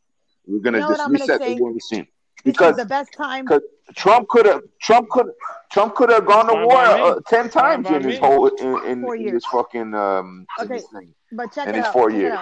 We're 0.46 0.60
gonna 0.60 0.80
You 0.80 0.84
know 0.84 0.88
just 0.92 1.04
I'm 1.04 1.12
gonna 1.12 1.28
reset 1.28 1.40
the 1.44 1.52
war 1.52 1.72
machine 1.72 2.06
This 2.44 2.56
because 2.56 2.76
the 2.76 2.86
best 2.86 3.12
time. 3.14 3.46
'cause 3.48 3.62
Trump 3.96 4.28
could 4.28 4.46
have 4.46 4.62
Trump 4.82 5.08
could 5.10 5.26
Trump 5.72 5.94
could 5.94 6.10
have 6.10 6.26
gone 6.26 6.46
to 6.48 6.54
war 6.54 6.78
uh, 7.08 7.20
ten 7.28 7.48
times 7.50 7.90
in 7.90 8.02
his 8.04 8.18
me. 8.18 8.18
whole 8.18 8.46
in, 8.48 8.78
in, 8.84 9.12
in 9.18 9.24
years. 9.24 9.32
this 9.32 9.46
fucking 9.46 9.94
um 9.94 10.46
in 10.60 10.66
Okay. 10.66 10.80
thing. 10.92 11.14
But 11.32 11.52
check 11.52 11.68
And 11.68 11.76
it 11.76 11.78
it's 11.78 11.88
out. 11.88 11.92
four 11.92 12.10
check 12.10 12.20
years. 12.20 12.38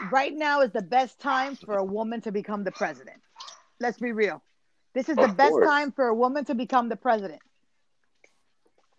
Right 0.00 0.34
now 0.34 0.60
is 0.60 0.72
the 0.72 0.82
best 0.82 1.20
time 1.20 1.56
for 1.56 1.76
a 1.76 1.84
woman 1.84 2.20
to 2.22 2.32
become 2.32 2.64
the 2.64 2.72
president. 2.72 3.20
Let's 3.80 3.98
be 3.98 4.12
real. 4.12 4.42
This 4.94 5.08
is 5.08 5.18
the 5.18 5.28
Of 5.28 5.36
best 5.36 5.52
course. 5.52 5.62
time 5.62 5.92
for 5.92 6.06
a 6.08 6.14
woman 6.14 6.44
to 6.46 6.54
become 6.54 6.88
the 6.88 6.96
president. 6.96 7.42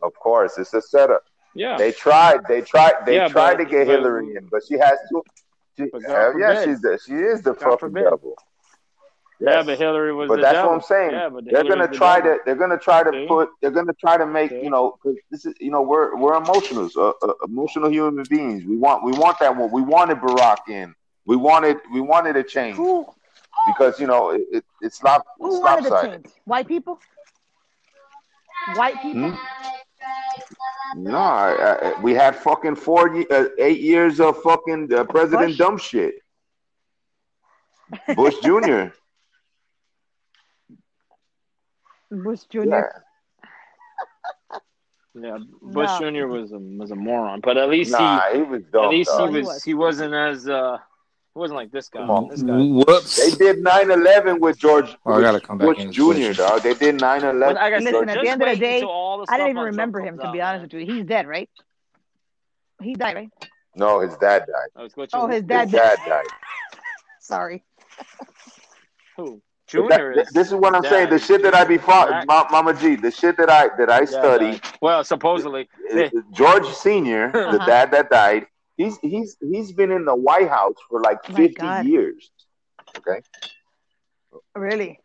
Of 0.02 0.14
course, 0.16 0.58
it's 0.58 0.74
a 0.74 0.82
setup. 0.82 1.24
Yeah. 1.54 1.78
They 1.78 1.92
tried. 1.92 2.42
They 2.48 2.62
tried. 2.62 3.06
They 3.06 3.16
Yeah, 3.16 3.28
tried 3.28 3.58
but- 3.58 3.64
to 3.66 3.70
get 3.70 3.88
but- 3.88 3.94
Hillary 3.94 4.36
in, 4.36 4.48
but 4.48 4.62
she 4.68 4.76
has 4.78 4.98
to. 5.12 5.24
She, 5.78 5.86
But 5.86 6.02
God 6.04 6.10
hell 6.12 6.40
yeah, 6.40 6.66
she's 6.66 6.82
the, 6.82 7.00
she 7.06 7.14
is 7.14 7.42
the 7.42 7.54
God 7.54 7.60
fucking 7.62 7.78
forbid. 7.80 8.04
devil. 8.04 8.36
Yeah, 9.40 9.64
but 9.64 9.78
Hillary 9.80 10.14
was 10.14 10.28
But 10.28 10.36
the 10.36 10.42
that's 10.44 10.54
devil. 10.56 10.70
what 10.72 10.76
I'm 10.76 10.82
saying. 10.84 11.12
Yeah, 11.12 11.30
but 11.30 11.46
they're 11.46 11.64
Hillary's 11.64 11.88
gonna 11.88 11.98
try 11.98 12.20
devil. 12.20 12.38
to. 12.38 12.42
They're 12.46 12.56
gonna 12.56 12.78
try 12.78 13.04
to 13.04 13.12
See? 13.12 13.26
put. 13.28 13.50
They're 13.62 13.72
gonna 13.72 13.94
try 13.94 14.18
to 14.18 14.26
make. 14.28 14.52
See? 14.52 14.62
You 14.64 14.70
know, 14.70 14.98
because 15.02 15.18
this 15.32 15.46
is. 15.46 15.54
You 15.60 15.72
know, 15.72 15.82
we're 15.82 16.16
we're 16.18 16.36
emotional, 16.36 16.90
uh, 16.96 17.14
uh, 17.26 17.34
emotional 17.46 17.90
human 17.90 18.26
beings. 18.30 18.64
We 18.66 18.78
want. 18.78 19.04
We 19.04 19.14
want 19.14 19.40
that 19.40 19.56
one. 19.56 19.72
We 19.72 19.82
wanted 19.82 20.18
Barack 20.18 20.68
in. 20.70 20.94
We 21.26 21.38
wanted. 21.38 21.78
We 21.92 22.02
wanted 22.02 22.36
a 22.36 22.44
change 22.44 22.76
Who 22.78 23.08
because 23.68 24.00
you 24.00 24.06
know 24.08 24.30
it, 24.32 24.42
it, 24.52 24.66
it's 24.82 25.02
not. 25.02 25.26
who 25.40 25.56
It's 25.56 25.64
wanted 25.64 25.84
to 25.86 25.90
lopsided. 25.90 26.24
change? 26.26 26.36
White 26.46 26.68
people? 26.68 27.00
White 28.76 29.02
people? 29.02 29.32
Hmm? 29.32 29.36
No, 30.96 31.16
I, 31.18 31.94
I, 31.96 32.00
we 32.02 32.14
had 32.14 32.36
fucking 32.36 32.76
four, 32.76 33.16
ye- 33.16 33.28
uh, 33.32 33.46
eight 33.58 33.80
years 33.80 34.20
of 34.20 34.42
fucking 34.42 34.94
uh, 34.94 35.04
President 35.06 35.50
Bush? 35.52 35.58
dumb 35.58 35.78
shit. 35.78 36.16
Bush 38.16 38.36
Jr. 38.44 38.88
Bush 42.12 42.42
Jr. 42.50 42.64
Yeah. 42.66 42.82
Yeah, 45.14 45.38
Bush 45.62 45.90
No. 46.00 46.12
Jr. 46.12 46.28
was 46.28 46.52
a 46.54 46.58
was 46.58 46.92
a 46.92 46.96
moron, 46.96 47.42
but 47.42 47.58
at 47.58 47.70
least 47.70 47.92
Nah, 47.92 48.30
he 48.32 48.42
was 48.44 48.62
he 48.64 48.72
dumb. 48.72 48.86
at 48.86 48.90
least 48.92 49.10
dog. 49.12 49.30
he 49.30 49.36
he 49.36 49.40
was, 49.42 49.48
was. 49.48 49.64
he 49.64 49.74
wasn't 49.74 50.14
as 50.14 50.48
uh 50.48 50.78
he 51.34 51.40
wasn't 51.40 51.58
like 51.58 51.72
this 51.72 51.88
guy. 51.90 52.00
Come 52.00 52.10
on. 52.12 52.28
This 52.30 52.42
guy. 52.44 52.58
Whoops. 52.60 53.16
They 53.16 53.32
did 53.38 53.64
9-11 53.64 54.40
with 54.40 54.58
George 54.58 54.96
Oh, 55.06 55.14
I 55.14 55.22
gotta 55.22 55.40
come 55.40 55.58
back 55.58 55.68
Bush 55.68 55.78
in. 55.80 55.92
Jr. 55.92 56.34
Dog. 56.34 56.62
They 56.64 56.74
did 56.74 56.96
9-11. 56.96 57.40
But 57.40 57.58
I 57.58 57.70
with 57.70 57.84
said, 57.84 57.84
Listen, 57.84 57.94
George 57.94 58.10
at 58.10 58.14
just 58.16 58.24
the 58.24 58.30
end 58.30 58.42
of 58.42 58.50
the 58.50 58.56
day, 58.58 58.80
the 58.82 59.26
I 59.30 59.38
don't 59.38 59.50
even 59.50 59.64
remember 59.64 60.02
him, 60.02 60.18
to 60.20 60.32
be 60.32 60.42
honest 60.42 60.64
with 60.64 60.74
you. 60.74 60.94
He's 60.94 61.06
dead, 61.06 61.28
right? 61.28 61.50
He 62.82 62.96
died, 62.96 63.16
right? 63.16 63.30
No, 63.76 64.00
his 64.02 64.16
dad 64.18 64.40
died. 64.40 64.48
man. 64.48 64.68
I 64.76 64.84
was 64.84 64.94
glitching. 64.94 65.10
Oh, 65.14 65.28
his 65.28 65.38
His 65.38 65.44
dad 65.46 65.72
dad 65.72 65.98
died. 66.00 66.10
died. 66.10 66.26
Sorry. 67.20 67.64
Who? 69.16 69.42
But 69.74 69.88
Junior 69.88 70.14
th- 70.16 70.28
this 70.34 70.48
is 70.48 70.56
what 70.56 70.76
I'm 70.76 70.82
dad 70.82 70.90
saying. 70.90 71.10
The 71.12 71.20
shit 71.20 71.44
that 71.44 71.54
I 71.54 71.64
be 71.64 71.78
fought, 71.78 72.28
Ma- 72.28 72.48
Mama 72.52 72.74
G, 72.74 72.96
the 72.96 73.12
shit 73.12 73.38
that 73.38 73.50
I 73.50 73.70
that 73.78 73.90
I 73.90 74.00
Yeah, 74.02 74.06
study, 74.08 74.52
dad. 74.52 74.62
Well, 74.82 75.04
supposedly. 75.06 75.70
George 76.34 76.68
Senior, 76.68 77.32
the 77.34 77.40
Uh-huh. 77.40 77.66
dad 77.66 77.92
that 77.92 78.10
died. 78.10 78.48
He's 78.82 78.98
he's 79.00 79.38
he's 79.42 79.72
been 79.74 79.92
in 79.92 80.06
the 80.06 80.16
White 80.16 80.50
House 80.50 80.76
for 80.90 81.02
like 81.02 81.18
Oh 81.30 81.34
my 81.34 81.48
50 81.48 81.62
God. 81.62 81.86
years. 81.86 82.32
Okay. 82.98 83.22
Really? 84.56 85.00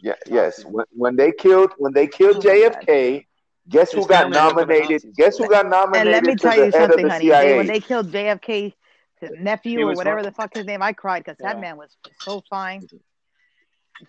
Yeah. 0.00 0.14
Yes. 0.26 0.64
When, 0.64 0.84
when 0.90 1.16
they 1.16 1.32
killed 1.32 1.72
when 1.78 1.92
they 1.92 2.06
killed 2.06 2.36
Oh 2.36 2.40
JFK, 2.40 3.24
guess 3.68 3.92
who 3.92 4.06
got 4.06 4.30
family 4.30 4.40
worked 4.40 4.56
with 4.58 4.68
the 4.68 4.74
nominated? 4.74 5.16
Guess 5.16 5.38
who 5.38 5.48
got 5.48 5.68
nominated? 5.68 6.12
And 6.14 6.24
let 6.24 6.24
me 6.24 6.36
to 6.36 6.38
tell 6.48 6.56
you 6.56 6.70
head 6.70 6.72
something, 6.72 7.06
the 7.06 7.10
honey. 7.10 7.26
They, 7.28 7.30
CIA? 7.30 7.56
when 7.56 7.66
they 7.66 7.80
killed 7.80 8.12
JFK, 8.12 8.72
his 9.20 9.30
nephew 9.40 9.88
or 9.88 9.94
whatever 9.94 10.18
fine. 10.18 10.24
the 10.24 10.32
fuck 10.32 10.54
his 10.54 10.66
name, 10.66 10.82
I 10.82 10.92
cried 10.92 11.24
because 11.24 11.38
that 11.38 11.58
man 11.60 11.76
was 11.76 11.96
so 12.24 12.42
fine. 12.50 12.88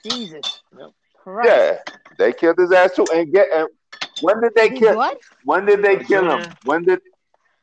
Jesus. 0.03 0.43
Christ. 1.23 1.49
Yeah, 1.49 1.77
they 2.17 2.33
killed 2.33 2.57
his 2.57 2.71
ass 2.71 2.95
too. 2.95 3.07
And 3.13 3.31
get 3.31 3.47
and 3.53 3.67
when 4.21 4.41
did 4.41 4.53
they 4.55 4.69
kill? 4.69 4.95
what? 4.95 5.17
When 5.43 5.65
did 5.65 5.81
they 5.83 5.95
Oh, 5.95 5.99
kill 5.99 6.29
him? 6.29 6.53
When 6.65 6.83
did? 6.83 6.99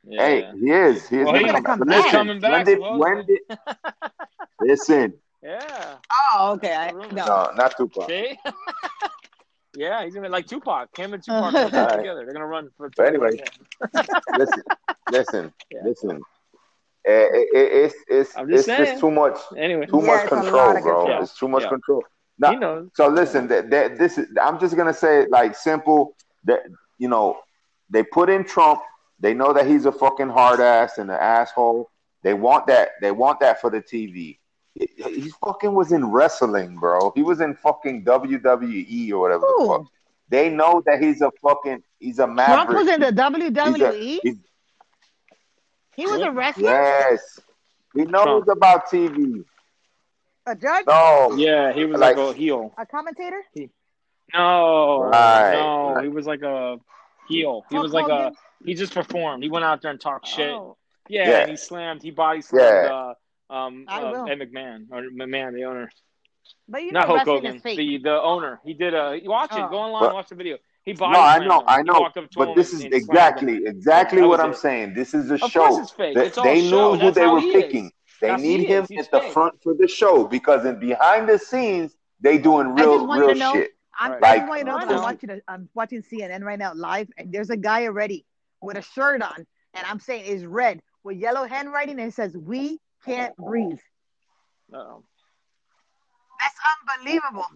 Yeah. 0.05 0.21
Hey, 0.27 0.51
he 0.59 0.71
is. 0.71 1.09
He 1.09 1.19
is 1.19 1.25
Well, 1.27 1.35
He's 1.35 1.43
he- 1.43 1.47
gonna 1.53 1.63
come 1.63 1.79
back. 1.81 1.89
listen, 1.89 2.11
coming 2.11 2.41
back, 2.41 2.53
When 2.53 2.65
did? 2.65 2.79
When 2.81 3.27
did? 3.27 3.41
Listen, 4.61 5.15
yeah. 5.43 5.97
Oh, 6.33 6.53
okay. 6.55 6.75
I, 6.75 6.91
no. 6.93 7.07
no, 7.11 7.51
not 7.57 7.77
Tupac. 7.77 8.09
See? 8.09 8.39
yeah, 9.77 10.05
he's 10.05 10.15
gonna 10.15 10.27
be 10.29 10.33
like 10.33 10.47
Tupac. 10.47 10.97
Him 10.97 11.15
and 11.15 11.23
Tupac 11.23 11.55
are 11.55 11.65
Alright. 11.65 11.97
together. 11.99 12.25
They're 12.25 12.33
gonna 12.33 12.47
run 12.47 12.69
for. 12.77 12.91
But 12.97 13.07
anyway. 13.07 13.43
listen, 14.37 14.63
listen, 15.11 15.53
Yeah. 15.71 15.81
listen. 15.85 16.23
Eh, 17.05 17.11
it, 17.11 17.49
it, 17.53 17.73
it's 17.73 17.95
it's 18.09 18.37
I'm 18.37 18.53
it's 18.53 18.67
saying. 18.67 18.85
just 18.85 19.01
too 19.01 19.11
much 19.11 19.37
Anyway, 19.57 19.87
too 19.87 19.99
Yeah, 19.99 20.07
much 20.07 20.23
it's 20.25 20.33
a 20.33 20.37
lot 20.37 20.43
control, 20.43 20.73
bro. 20.73 20.83
control. 21.07 21.23
It's 21.23 21.37
too 21.39 21.49
much 21.49 21.63
Yeah. 21.65 21.69
control. 21.71 22.03
he 22.05 22.39
Now, 22.39 22.53
knows. 22.53 22.89
so 22.95 23.09
listen, 23.09 23.49
that, 23.49 23.71
that 23.71 23.99
this 23.99 24.19
is 24.19 24.29
I'm 24.41 24.61
just 24.61 24.77
gonna 24.77 24.95
say 24.95 25.23
it 25.23 25.31
like 25.31 25.57
simple 25.57 26.15
that 26.45 26.61
you 26.99 27.09
know 27.09 27.39
they 27.91 28.05
put 28.05 28.31
in 28.31 28.45
Trump. 28.45 28.81
They 29.23 29.33
know 29.35 29.53
that 29.55 29.67
he's 29.67 29.87
a 29.87 29.93
fucking 29.93 30.29
hard 30.29 30.61
ass 30.61 30.99
and 30.99 31.11
an 31.11 31.17
asshole. 31.19 31.91
They 32.23 32.35
want 32.35 32.67
that. 32.67 32.91
They 33.01 33.13
want 33.13 33.41
that 33.41 33.61
for 33.61 33.71
the 33.71 33.81
TV. 33.81 34.39
He, 34.75 34.89
he 34.99 35.31
fucking 35.45 35.73
was 35.73 35.93
in 35.93 36.05
wrestling, 36.11 36.77
bro. 36.77 37.13
He 37.15 37.23
was 37.23 37.41
in 37.41 37.55
fucking 37.55 38.05
WWE 38.05 39.13
or 39.13 39.19
whatever 39.21 39.47
the 39.47 39.65
fuck. 39.67 39.87
They 40.29 40.49
know 40.51 40.83
that 40.87 41.01
he's 41.03 41.21
a 41.23 41.31
fucking 41.43 41.83
he's 42.01 42.19
a 42.19 42.25
Trump 42.25 42.37
maverick. 42.37 42.79
was 42.79 42.89
in 42.89 43.01
the 43.01 43.07
He's 43.07 43.15
WWE. 43.15 43.89
a- 43.89 44.21
he's- 44.23 44.37
he 45.95 46.07
was 46.07 46.21
a 46.21 46.31
wrestler. 46.31 46.65
yes, 46.71 47.39
he 47.95 48.03
knows 48.05 48.45
Trump. 48.45 48.49
about 48.49 48.87
TV. 48.91 49.45
A 50.47 50.55
judge. 50.57 50.85
No, 50.89 51.35
Yeah, 51.37 51.73
he 51.73 51.85
was 51.85 52.01
Like- 52.01 52.17
like, 52.17 52.35
a 52.35 52.37
heel. 52.37 52.73
A 52.79 52.87
commentator. 52.87 53.41
No, 54.35 55.03
Right. 55.03 55.53
no, 55.53 56.01
he 56.03 56.09
was 56.09 56.27
like 56.27 56.43
a 56.43 56.79
heel. 57.29 57.65
He 57.69 57.77
Hulk 57.77 57.85
was 57.85 57.93
like 57.93 58.09
a. 58.09 58.33
Hogan? 58.63 58.69
He 58.69 58.75
just 58.75 58.95
performed. 58.95 59.43
He 59.43 59.51
went 59.51 59.65
out 59.65 59.83
there 59.83 59.91
and 59.91 60.01
talked 60.01 60.27
shit. 60.29 60.51
Oh. 60.51 60.77
Yeah, 61.09 61.29
Yeah. 61.29 61.39
and 61.43 61.51
he 61.51 61.57
slammed. 61.57 62.03
He 62.03 62.11
body 62.11 62.41
slammed. 62.43 62.87
Yeah. 62.89 63.13
Uh, 63.51 63.55
um, 63.55 63.85
I 63.89 64.03
uh, 64.03 64.11
will. 64.13 64.29
Ed 64.31 64.39
McMahon 64.39 64.87
or 64.91 65.03
McMahon, 65.11 65.53
the 65.55 65.65
owner. 65.65 65.91
But 66.69 66.83
you 66.85 66.93
know, 66.93 67.01
Not 67.01 67.09
Hulk 67.09 67.21
Hogan, 67.23 67.61
the 67.65 67.99
the 67.99 68.21
owner. 68.23 68.61
He 68.65 68.75
did 68.75 68.95
a. 68.95 69.21
Watch 69.25 69.53
it. 69.53 69.59
Oh. 69.61 69.69
Go 69.69 69.79
online, 69.79 70.03
But- 70.03 70.15
watch 70.15 70.29
the 70.29 70.35
video. 70.37 70.59
He 70.85 70.95
body 70.95 71.13
no, 71.13 71.21
I 71.21 71.39
know, 71.39 71.61
him. 71.61 71.65
I 71.69 71.83
know. 71.83 72.01
walked 72.01 72.17
up 72.17 72.29
to 72.31 72.39
But 72.39 72.57
this 72.57 72.73
is 72.73 72.83
and 72.83 72.93
slammed 72.93 72.95
him. 72.95 72.99
exactly, 73.01 73.61
exactly 73.67 74.21
that 74.21 74.27
what 74.27 74.41
I'm 74.41 74.51
it. 74.51 74.57
saying. 74.57 74.95
This 74.95 75.15
is 75.15 75.31
a 75.31 75.35
Of 75.35 75.49
show. 75.53 75.69
course 75.69 75.79
it's 75.83 75.91
fake. 75.93 76.17
They, 76.17 76.27
It's 76.27 76.39
all 76.39 76.45
they 76.45 76.69
show. 76.69 76.95
knew 76.95 77.01
who 77.01 77.11
they 77.13 77.27
were 77.27 77.41
he 77.41 77.51
is. 77.51 77.63
picking. 77.63 77.93
They 78.21 78.29
That's 78.29 78.43
need 78.43 78.67
him 78.67 78.83
at 78.99 79.11
the 79.13 79.21
fake. 79.21 79.33
front 79.33 79.63
for 79.63 79.75
the 79.75 79.87
show 79.87 80.25
because 80.27 80.65
in 80.65 80.81
behind 80.81 81.29
the 81.29 81.39
scenes 81.39 81.95
they 82.21 82.37
doing 82.39 82.67
I 82.69 82.71
real, 82.71 82.95
just 82.97 83.07
want 83.07 83.19
you 83.21 83.27
real 83.27 83.35
to 83.35 83.39
know- 83.41 83.53
shit. 83.53 83.71
I'm, 83.99 84.13
Right. 84.13 84.23
Like- 84.23 84.39
just 84.41 84.49
want 84.49 84.61
to 84.61 84.67
know 84.67 84.77
I 84.77 84.81
I'm 84.83 84.89
know. 84.89 85.03
watching, 85.03 85.31
a, 85.31 85.41
I'm 85.47 85.69
watching 85.75 86.03
CNN 86.03 86.43
right 86.43 86.59
now 86.59 86.73
live, 86.75 87.09
and 87.17 87.33
there's 87.33 87.51
a 87.51 87.57
guy 87.57 87.85
already 87.85 88.25
with 88.63 88.77
a 88.77 88.83
shirt 88.83 89.23
on, 89.23 89.47
and 89.75 89.87
I'm 89.87 90.01
saying 90.01 90.25
it's 90.27 90.45
red 90.45 90.81
with 91.05 91.17
yellow 91.19 91.47
handwriting, 91.47 91.99
and 91.99 92.09
it 92.09 92.15
says 92.15 92.37
"We 92.37 92.79
can't 93.05 93.35
breathe." 93.37 93.79
Uh-oh. 94.73 95.05
That's 96.41 96.57
unbelievable. 96.99 97.47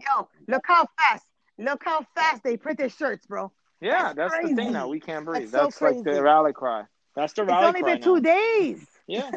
Yo, 0.00 0.28
look 0.48 0.62
how 0.66 0.86
fast, 0.98 1.24
look 1.58 1.82
how 1.84 2.04
fast 2.14 2.42
they 2.42 2.56
print 2.56 2.78
their 2.78 2.88
shirts, 2.88 3.26
bro. 3.26 3.52
Yeah, 3.80 4.12
That's 4.14 4.32
that's, 4.32 4.34
the 4.42 4.48
thing 4.48 4.56
crazy. 4.56 4.70
now. 4.70 4.88
We 4.88 5.00
can't 5.00 5.24
breathe. 5.24 5.50
That's 5.50 5.78
That's, 5.78 5.78
so 5.78 5.84
like 5.86 6.04
the 6.04 6.22
rally 6.22 6.52
cry. 6.52 6.84
That's 7.14 7.32
the 7.34 7.44
rally 7.44 7.60
cry. 7.60 7.68
It's 7.68 7.78
only 7.78 7.94
been 7.94 8.02
two 8.02 8.14
now. 8.20 8.34
days. 8.34 8.86
Yeah. 9.06 9.30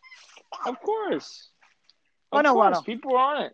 of 0.66 0.80
course. 0.80 1.48
Oh, 2.32 2.38
Of 2.38 2.44
no, 2.44 2.54
course. 2.54 2.78
Wano. 2.78 2.84
People 2.84 3.16
are 3.16 3.36
on 3.36 3.42
it. 3.44 3.52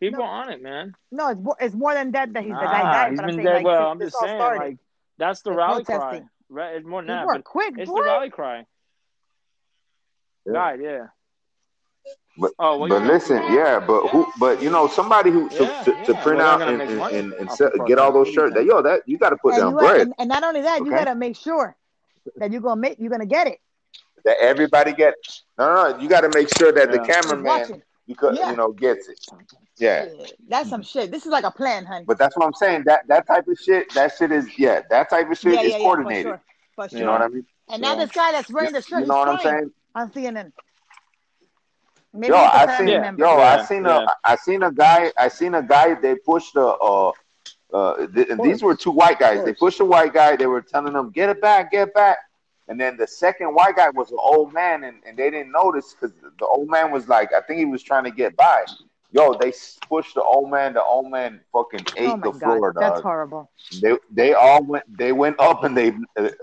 People 0.00 0.20
No. 0.20 0.24
are 0.26 0.42
on 0.42 0.50
it, 0.50 0.62
man. 0.62 0.94
No, 1.10 1.28
it's 1.28 1.40
more, 1.40 1.56
it's 1.60 1.74
more 1.74 1.94
than 1.94 2.10
that. 2.12 2.32
That 2.32 2.42
he's 2.42 2.52
the 2.52 2.58
guy 2.58 2.80
Ah, 2.82 2.92
died. 2.92 3.10
he's 3.12 3.20
been 3.20 3.28
saying, 3.30 3.44
dead. 3.44 3.54
like, 3.56 3.64
well, 3.64 3.88
I'm 3.88 4.00
just 4.00 4.16
saying, 4.18 4.38
started, 4.38 4.58
like 4.58 4.76
that's 5.18 5.42
the 5.42 5.50
They're 5.50 5.58
rally 5.58 5.84
cry. 5.84 6.22
Protesting. 6.52 6.54
Right? 6.54 6.76
It's 6.76 6.86
more 6.86 7.02
than 7.02 7.08
He's 7.08 7.16
that, 7.16 7.24
more 7.24 7.34
but 7.34 7.44
quick, 7.44 7.74
it's 7.78 7.90
boy. 7.90 7.96
the 7.96 8.02
rally 8.02 8.30
cry. 8.30 8.66
Yeah. 10.46 10.52
Died, 10.52 10.80
yeah. 10.82 11.06
But- 12.38 12.52
oh, 12.58 12.78
well, 12.78 12.88
But 12.88 13.02
yeah. 13.02 13.08
listen, 13.08 13.36
yeah, 13.52 13.78
but 13.78 14.08
who? 14.08 14.26
But 14.40 14.62
you 14.62 14.70
know, 14.70 14.86
somebody 14.88 15.30
who 15.30 15.48
to, 15.50 15.64
Yeah, 15.64 15.82
to, 15.84 15.92
to 16.06 16.12
yeah. 16.12 16.22
print 16.22 16.38
Well, 16.38 16.48
out 16.48 16.62
and 16.62 16.80
and, 16.80 16.90
and, 17.00 17.32
and 17.34 17.48
off 17.50 17.56
sell, 17.56 17.70
get 17.86 17.98
all 17.98 18.10
those 18.12 18.28
shirts. 18.30 18.54
That 18.54 18.64
yo, 18.64 18.80
that 18.82 19.02
you 19.06 19.18
got 19.18 19.30
to 19.30 19.36
put 19.36 19.52
and, 19.54 19.60
down 19.62 19.72
you 19.72 19.78
bread. 19.78 20.00
and, 20.00 20.14
and 20.18 20.28
not 20.28 20.42
only 20.42 20.62
that, 20.62 20.78
you 20.80 20.90
gotta 20.90 21.14
make 21.14 21.36
sure 21.36 21.76
that 22.36 22.50
you're 22.50 22.62
gonna 22.62 22.80
make 22.80 22.98
you're 22.98 23.10
gonna 23.10 23.26
get 23.26 23.46
it. 23.48 23.58
that 24.24 24.36
everybody 24.40 24.92
get. 24.94 25.14
No, 25.58 25.74
no, 25.74 25.90
no. 25.92 25.98
You 25.98 26.08
got 26.08 26.22
to 26.22 26.30
make 26.34 26.48
sure 26.56 26.72
that 26.72 26.90
the 26.90 26.96
Yeah. 26.98 27.04
He's 27.04 27.14
cameraman, 27.26 27.44
watching. 27.44 27.82
Because 28.12 28.38
Yeah. 28.38 28.50
you 28.50 28.56
know, 28.56 28.72
gets 28.72 29.08
it. 29.08 29.18
Yeah. 29.78 30.06
Yeah, 30.16 30.26
that's 30.48 30.68
some 30.70 30.82
shit. 30.82 31.10
This 31.10 31.24
is 31.26 31.32
like 31.32 31.44
a 31.44 31.50
plan, 31.50 31.84
honey. 31.84 32.04
But 32.06 32.18
that's 32.18 32.36
what 32.36 32.46
I'm 32.46 32.52
saying. 32.54 32.84
That 32.86 33.06
that 33.08 33.26
type 33.26 33.46
of 33.48 33.58
shit, 33.58 33.92
that 33.94 34.12
shit 34.16 34.30
is 34.32 34.46
yeah, 34.58 34.82
that 34.90 35.10
type 35.10 35.30
of 35.30 35.38
shit 35.38 35.54
yeah, 35.54 35.60
is 35.60 35.70
yeah, 35.72 35.76
yeah, 35.78 35.78
for 35.78 35.82
coordinated. 35.96 36.24
sure, 36.24 36.42
for 36.76 36.88
sure. 36.88 36.98
You 36.98 37.04
know 37.06 37.12
what 37.12 37.22
I 37.22 37.28
mean? 37.28 37.46
And 37.68 37.82
now 37.82 37.94
this 37.94 38.10
guy 38.12 38.32
that's 38.32 38.50
wearing 38.50 38.72
the 38.72 38.82
shirt, 38.82 39.00
You 39.00 39.06
know 39.06 39.16
what 39.18 39.28
I'm 39.28 39.38
saying? 39.40 39.70
on 39.94 40.10
CNN. 40.10 40.52
Maybe 42.14 42.32
Yo, 42.32 42.38
he's 42.38 42.46
a 42.46 42.54
I 42.54 42.66
family 42.66 42.92
seen 42.92 43.00
member. 43.00 43.24
yo, 43.24 43.30
I 43.38 43.64
seen 43.64 43.84
yeah. 43.84 44.04
a 44.04 44.08
I 44.32 44.36
seen 44.36 44.62
a 44.62 44.70
guy 44.72 45.12
I 45.16 45.28
seen 45.28 45.54
a 45.54 45.62
guy 45.62 45.94
they 45.94 46.14
pushed 46.16 46.54
a 46.56 46.66
uh 46.66 47.12
uh 47.72 48.06
th- 48.14 48.28
and 48.28 48.38
these 48.42 48.62
were 48.62 48.76
two 48.76 48.90
white 48.90 49.18
guys. 49.18 49.42
They 49.44 49.54
pushed 49.54 49.80
a 49.80 49.84
white 49.84 50.12
guy, 50.12 50.36
they 50.36 50.46
were 50.46 50.60
telling 50.60 50.94
him, 50.94 51.10
Get 51.10 51.30
it 51.30 51.40
back, 51.40 51.70
get 51.70 51.94
back. 51.94 52.18
And 52.72 52.80
then 52.80 52.96
the 52.96 53.06
second 53.06 53.54
white 53.54 53.76
guy 53.76 53.90
was 53.90 54.10
an 54.12 54.18
old 54.18 54.54
man 54.54 54.84
and, 54.84 55.02
and 55.06 55.18
they 55.18 55.30
didn't 55.30 55.52
notice 55.52 55.94
because 55.94 56.16
the 56.38 56.46
old 56.46 56.70
man 56.70 56.90
was 56.90 57.06
like 57.06 57.28
I 57.34 57.42
think 57.42 57.58
he 57.58 57.66
was 57.66 57.82
trying 57.82 58.04
to 58.04 58.10
get 58.10 58.34
by. 58.34 58.64
Yo, 59.10 59.34
they 59.38 59.52
pushed 59.90 60.14
the 60.14 60.22
old 60.22 60.50
man, 60.50 60.72
the 60.72 60.82
old 60.82 61.10
man 61.10 61.40
fucking 61.52 61.84
ate 61.96 62.16
oh 62.16 62.16
the 62.22 62.32
floor, 62.32 62.72
god, 62.72 62.74
that's 62.78 63.00
horrible. 63.00 63.50
They 63.82 63.92
they 64.10 64.32
all 64.32 64.64
went 64.64 64.84
they 64.98 65.12
went 65.12 65.38
up 65.40 65.64
and 65.64 65.76
they 65.76 65.92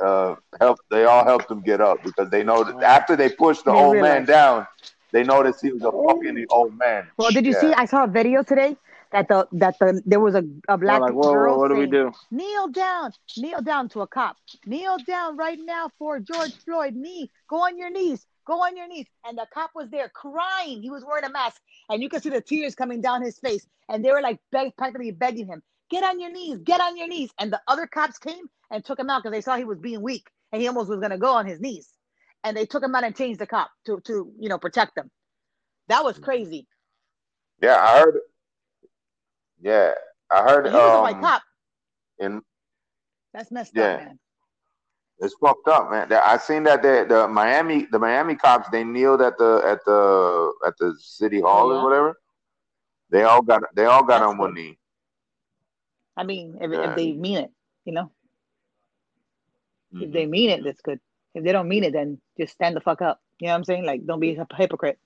uh 0.03 0.35
helped 0.59 0.83
they 0.91 1.05
all 1.05 1.23
helped 1.25 1.49
him 1.49 1.61
get 1.61 1.81
up 1.81 2.03
because 2.03 2.29
they 2.29 2.43
know 2.43 2.63
that 2.63 2.83
after 2.83 3.15
they 3.15 3.29
pushed 3.29 3.65
the 3.65 3.71
They 3.71 3.73
old 3.73 3.99
man 3.99 4.25
down, 4.25 4.67
they 5.11 5.23
noticed 5.23 5.61
he 5.63 5.71
was 5.71 5.83
a 5.83 5.91
fucking 5.91 6.45
old 6.49 6.77
man. 6.77 7.09
Well, 7.17 7.31
did 7.31 7.45
you 7.45 7.53
Yeah. 7.53 7.59
see? 7.59 7.73
I 7.73 7.85
saw 7.85 8.03
a 8.03 8.07
video 8.07 8.43
today 8.43 8.77
that 9.11 9.27
the 9.27 9.47
that 9.53 9.77
the 9.79 10.01
there 10.05 10.19
was 10.19 10.35
a, 10.35 10.43
a 10.67 10.77
black 10.77 11.01
like, 11.01 11.13
whoa, 11.13 11.33
girl 11.33 11.55
whoa, 11.55 11.59
what 11.59 11.67
do 11.69 11.75
we 11.75 11.87
do? 11.87 12.11
kneel 12.31 12.67
down, 12.67 13.11
kneel 13.37 13.61
down 13.61 13.89
to 13.89 14.01
a 14.01 14.07
cop, 14.07 14.37
kneel 14.65 14.97
down 15.07 15.35
right 15.37 15.59
now 15.61 15.89
for 15.97 16.19
George 16.19 16.53
Floyd. 16.63 16.95
Knee, 16.95 17.31
go 17.47 17.57
on 17.57 17.77
your 17.77 17.89
knees, 17.89 18.25
go 18.45 18.63
on 18.63 18.77
your 18.77 18.87
knees. 18.87 19.07
And 19.25 19.37
the 19.37 19.47
cop 19.53 19.71
was 19.73 19.89
there 19.89 20.09
crying. 20.09 20.81
He 20.81 20.89
was 20.89 21.03
wearing 21.03 21.25
a 21.25 21.31
mask, 21.31 21.61
and 21.89 22.01
you 22.03 22.09
could 22.09 22.21
see 22.21 22.29
the 22.29 22.41
tears 22.41 22.75
coming 22.75 23.01
down 23.01 23.23
his 23.23 23.39
face. 23.39 23.65
And 23.87 24.05
they 24.05 24.11
were 24.11 24.21
like 24.21 24.39
beg, 24.51 24.75
practically 24.77 25.11
begging 25.11 25.47
him, 25.47 25.63
get 25.89 26.03
on 26.03 26.19
your 26.19 26.31
knees, 26.31 26.59
get 26.59 26.81
on 26.81 26.95
your 26.97 27.07
knees. 27.07 27.31
And 27.39 27.51
the 27.51 27.61
other 27.67 27.87
cops 27.87 28.19
came 28.19 28.45
and 28.69 28.85
took 28.85 28.99
him 28.99 29.09
out 29.09 29.23
because 29.23 29.35
they 29.35 29.41
saw 29.41 29.57
he 29.57 29.65
was 29.65 29.79
being 29.79 30.01
weak 30.01 30.29
and 30.51 30.61
he 30.61 30.67
almost 30.67 30.89
was 30.89 30.99
gonna 30.99 31.17
go 31.17 31.33
on 31.33 31.47
his 31.47 31.59
knees. 31.59 31.89
And 32.43 32.55
they 32.55 32.65
took 32.65 32.83
him 32.83 32.95
out 32.95 33.03
and 33.03 33.15
changed 33.15 33.39
the 33.39 33.47
cop 33.47 33.71
to 33.87 33.99
to 34.01 34.31
you 34.39 34.49
know 34.49 34.59
protect 34.59 34.95
them. 34.95 35.09
That 35.87 36.03
was 36.03 36.17
hmm. 36.17 36.23
crazy. 36.23 36.67
Yeah, 37.61 37.75
I 37.75 37.99
heard. 37.99 38.19
Yeah, 39.61 39.93
I 40.29 40.41
heard. 40.43 40.65
He 40.67 40.71
was 40.71 40.93
a 40.93 41.01
white 41.01 41.15
Um, 41.15 41.21
cop. 41.21 41.41
and 42.19 42.41
That's 43.33 43.51
messed 43.51 43.75
Yeah. 43.75 43.93
up, 43.95 43.99
man. 43.99 44.19
it's 45.19 45.35
fucked 45.35 45.67
up, 45.67 45.91
man. 45.91 46.11
I 46.13 46.37
seen 46.37 46.63
that 46.63 46.81
the, 46.81 47.05
the 47.07 47.27
Miami, 47.27 47.85
the 47.91 47.99
Miami 47.99 48.35
cops, 48.35 48.69
they 48.69 48.83
kneeled 48.83 49.21
at 49.21 49.37
the 49.37 49.61
at 49.65 49.83
the 49.85 50.53
at 50.65 50.77
the 50.77 50.95
city 50.99 51.41
hall 51.41 51.69
Oh, 51.69 51.73
yeah? 51.73 51.79
or 51.79 51.83
whatever. 51.83 52.19
They 53.09 53.23
all 53.23 53.41
got 53.41 53.63
they 53.75 53.85
all 53.85 54.03
got 54.03 54.19
That's 54.19 54.29
on 54.29 54.37
one 54.37 54.53
knee. 54.53 54.77
I 56.15 56.23
mean, 56.23 56.57
if, 56.61 56.71
Yeah. 56.71 56.89
if 56.91 56.95
they 56.95 57.11
mean 57.13 57.37
it, 57.37 57.51
you 57.85 57.93
know, 57.93 58.11
if 59.93 60.09
Mhm. 60.09 60.13
they 60.13 60.25
mean 60.25 60.49
it, 60.49 60.63
that's 60.63 60.81
good. 60.81 60.99
If 61.33 61.43
they 61.43 61.51
don't 61.51 61.67
mean 61.67 61.83
it, 61.83 61.93
then 61.93 62.21
just 62.37 62.53
stand 62.53 62.75
the 62.75 62.81
fuck 62.81 63.01
up. 63.01 63.21
You 63.39 63.47
know 63.47 63.53
what 63.53 63.57
I'm 63.57 63.63
saying? 63.65 63.85
Like, 63.85 64.05
don't 64.05 64.19
be 64.19 64.35
a 64.35 64.47
hypocrite. 64.55 64.99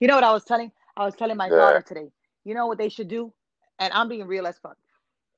You 0.00 0.08
know 0.08 0.14
what 0.14 0.24
I 0.24 0.32
was 0.32 0.44
telling? 0.44 0.72
I 0.96 1.04
was 1.04 1.14
telling 1.14 1.36
my 1.36 1.48
Yeah. 1.48 1.56
daughter 1.56 1.82
today. 1.82 2.10
You 2.44 2.54
know 2.54 2.66
what 2.66 2.78
they 2.78 2.88
should 2.88 3.08
do? 3.08 3.32
And 3.80 3.92
I'm 3.94 4.08
being 4.08 4.26
real 4.26 4.46
as 4.46 4.58
fuck. 4.58 4.76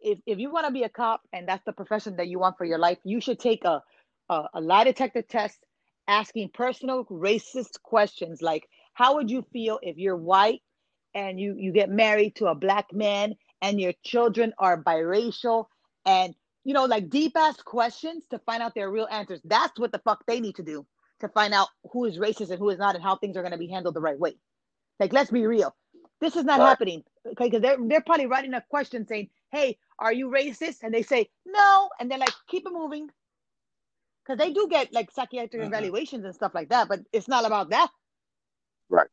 If 0.00 0.18
if 0.26 0.38
you 0.40 0.52
want 0.52 0.66
to 0.66 0.72
be 0.72 0.82
a 0.82 0.88
cop 0.88 1.22
and 1.32 1.48
that's 1.48 1.64
the 1.64 1.72
profession 1.72 2.16
that 2.16 2.26
you 2.26 2.40
want 2.40 2.58
for 2.58 2.64
your 2.64 2.78
life, 2.78 2.98
you 3.04 3.20
should 3.20 3.38
take 3.38 3.64
a 3.64 3.82
a, 4.28 4.44
a 4.54 4.60
lie 4.60 4.84
detector 4.84 5.22
test, 5.22 5.58
asking 6.08 6.50
personal 6.52 7.04
racist 7.04 7.80
questions 7.82 8.42
like, 8.42 8.68
"How 8.94 9.14
would 9.14 9.30
you 9.30 9.42
feel 9.52 9.78
if 9.82 9.96
you're 9.96 10.16
white 10.16 10.60
and 11.14 11.38
you 11.38 11.54
you 11.56 11.72
get 11.72 11.88
married 11.88 12.34
to 12.36 12.46
a 12.46 12.54
black 12.56 12.92
man 12.92 13.36
and 13.62 13.80
your 13.80 13.92
children 14.04 14.52
are 14.58 14.82
biracial? 14.82 15.66
And 16.04 16.34
you 16.64 16.74
know 16.74 16.86
like 16.86 17.10
deep 17.10 17.36
ass 17.36 17.56
questions 17.62 18.26
to 18.30 18.40
find 18.40 18.60
out 18.60 18.74
their 18.74 18.90
real 18.90 19.08
answers. 19.08 19.40
That's 19.44 19.78
what 19.78 19.92
the 19.92 20.00
fuck 20.00 20.24
they 20.26 20.40
need 20.40 20.56
to 20.56 20.64
do 20.64 20.84
to 21.20 21.28
find 21.28 21.54
out 21.54 21.68
who 21.92 22.06
is 22.06 22.18
racist 22.18 22.50
and 22.50 22.58
who 22.58 22.70
is 22.70 22.78
not 22.78 22.96
and 22.96 23.04
how 23.04 23.16
things 23.16 23.36
are 23.36 23.42
going 23.42 23.52
to 23.52 23.58
be 23.58 23.68
handled 23.68 23.94
the 23.94 24.00
right 24.00 24.18
way. 24.18 24.34
Like 24.98 25.12
let's 25.12 25.30
be 25.30 25.46
real 25.46 25.72
this 26.22 26.36
is 26.36 26.44
not 26.44 26.60
Right. 26.60 26.70
happening 26.70 27.04
okay 27.26 27.46
because 27.46 27.62
they're, 27.62 27.78
they're 27.88 28.02
probably 28.02 28.26
writing 28.26 28.54
a 28.54 28.64
question 28.70 29.06
saying 29.06 29.28
hey 29.52 29.78
are 29.98 30.12
you 30.14 30.30
racist 30.30 30.78
and 30.84 30.94
they 30.94 31.02
say 31.02 31.28
no 31.46 31.90
and 32.00 32.10
they're 32.10 32.18
like 32.18 32.34
keep 32.48 32.66
it 32.66 32.72
moving 32.72 33.10
because 34.24 34.38
they 34.38 34.52
do 34.52 34.68
get 34.70 34.92
like 34.94 35.10
psychiatric 35.10 35.62
Mhm. 35.62 35.66
evaluations 35.68 36.24
and 36.24 36.34
stuff 36.34 36.54
like 36.54 36.70
that 36.70 36.88
but 36.88 37.00
it's 37.12 37.28
not 37.28 37.46
about 37.46 37.70
that 37.70 37.90
Right. 38.88 39.08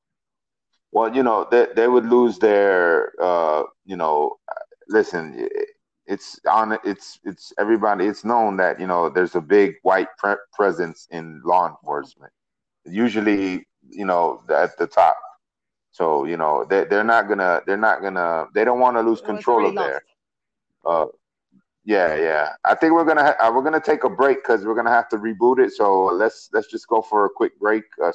Well, 0.92 1.16
you 1.16 1.24
know, 1.24 1.48
they 1.52 1.68
they 1.76 1.88
would 1.88 2.06
lose 2.06 2.40
their 2.40 3.14
uh, 3.22 3.64
you 3.86 3.96
know, 3.98 4.38
listen, 4.88 5.48
it's 6.08 6.40
on. 6.50 6.78
It's 6.84 7.20
it's 7.24 7.54
everybody. 7.60 8.06
It's 8.08 8.26
known 8.26 8.58
that 8.58 8.80
you 8.80 8.88
know 8.88 9.10
there's 9.10 9.36
a 9.36 9.42
big 9.42 9.76
white 9.84 10.08
pre- 10.18 10.36
presence 10.54 11.08
in 11.12 11.42
law 11.46 11.70
enforcement. 11.70 12.34
Usually, 12.86 13.68
you 13.90 14.06
know, 14.06 14.42
at 14.50 14.78
the 14.78 14.88
top. 14.88 15.18
So 15.92 16.26
you 16.26 16.38
know 16.38 16.66
they 16.70 16.86
they're 16.86 17.04
not 17.04 17.28
gonna 17.28 17.62
they're 17.66 17.78
not 17.78 18.02
gonna 18.02 18.48
they 18.54 18.64
don't 18.64 18.80
want 18.80 18.98
to 18.98 19.02
lose 19.02 19.22
control 19.22 19.60
of 19.60 19.64
already 19.66 19.78
their. 19.78 20.04
Uh, 20.86 21.06
yeah, 21.86 22.16
yeah. 22.16 22.50
I 22.64 22.76
think 22.76 22.94
we're 22.94 23.06
gonna 23.06 23.24
ha- 23.24 23.48
uh, 23.48 23.52
we're 23.54 23.64
gonna 23.64 23.82
take 23.82 24.04
a 24.04 24.10
break 24.10 24.44
because 24.44 24.66
we're 24.66 24.76
gonna 24.76 24.92
have 24.92 25.10
to 25.10 25.18
reboot 25.18 25.60
it. 25.60 25.72
So 25.74 26.06
let's 26.06 26.50
let's 26.54 26.68
just 26.68 26.88
go 26.88 27.02
for 27.02 27.26
a 27.26 27.30
quick 27.30 27.60
break. 27.60 27.84
Uh, 28.04 28.12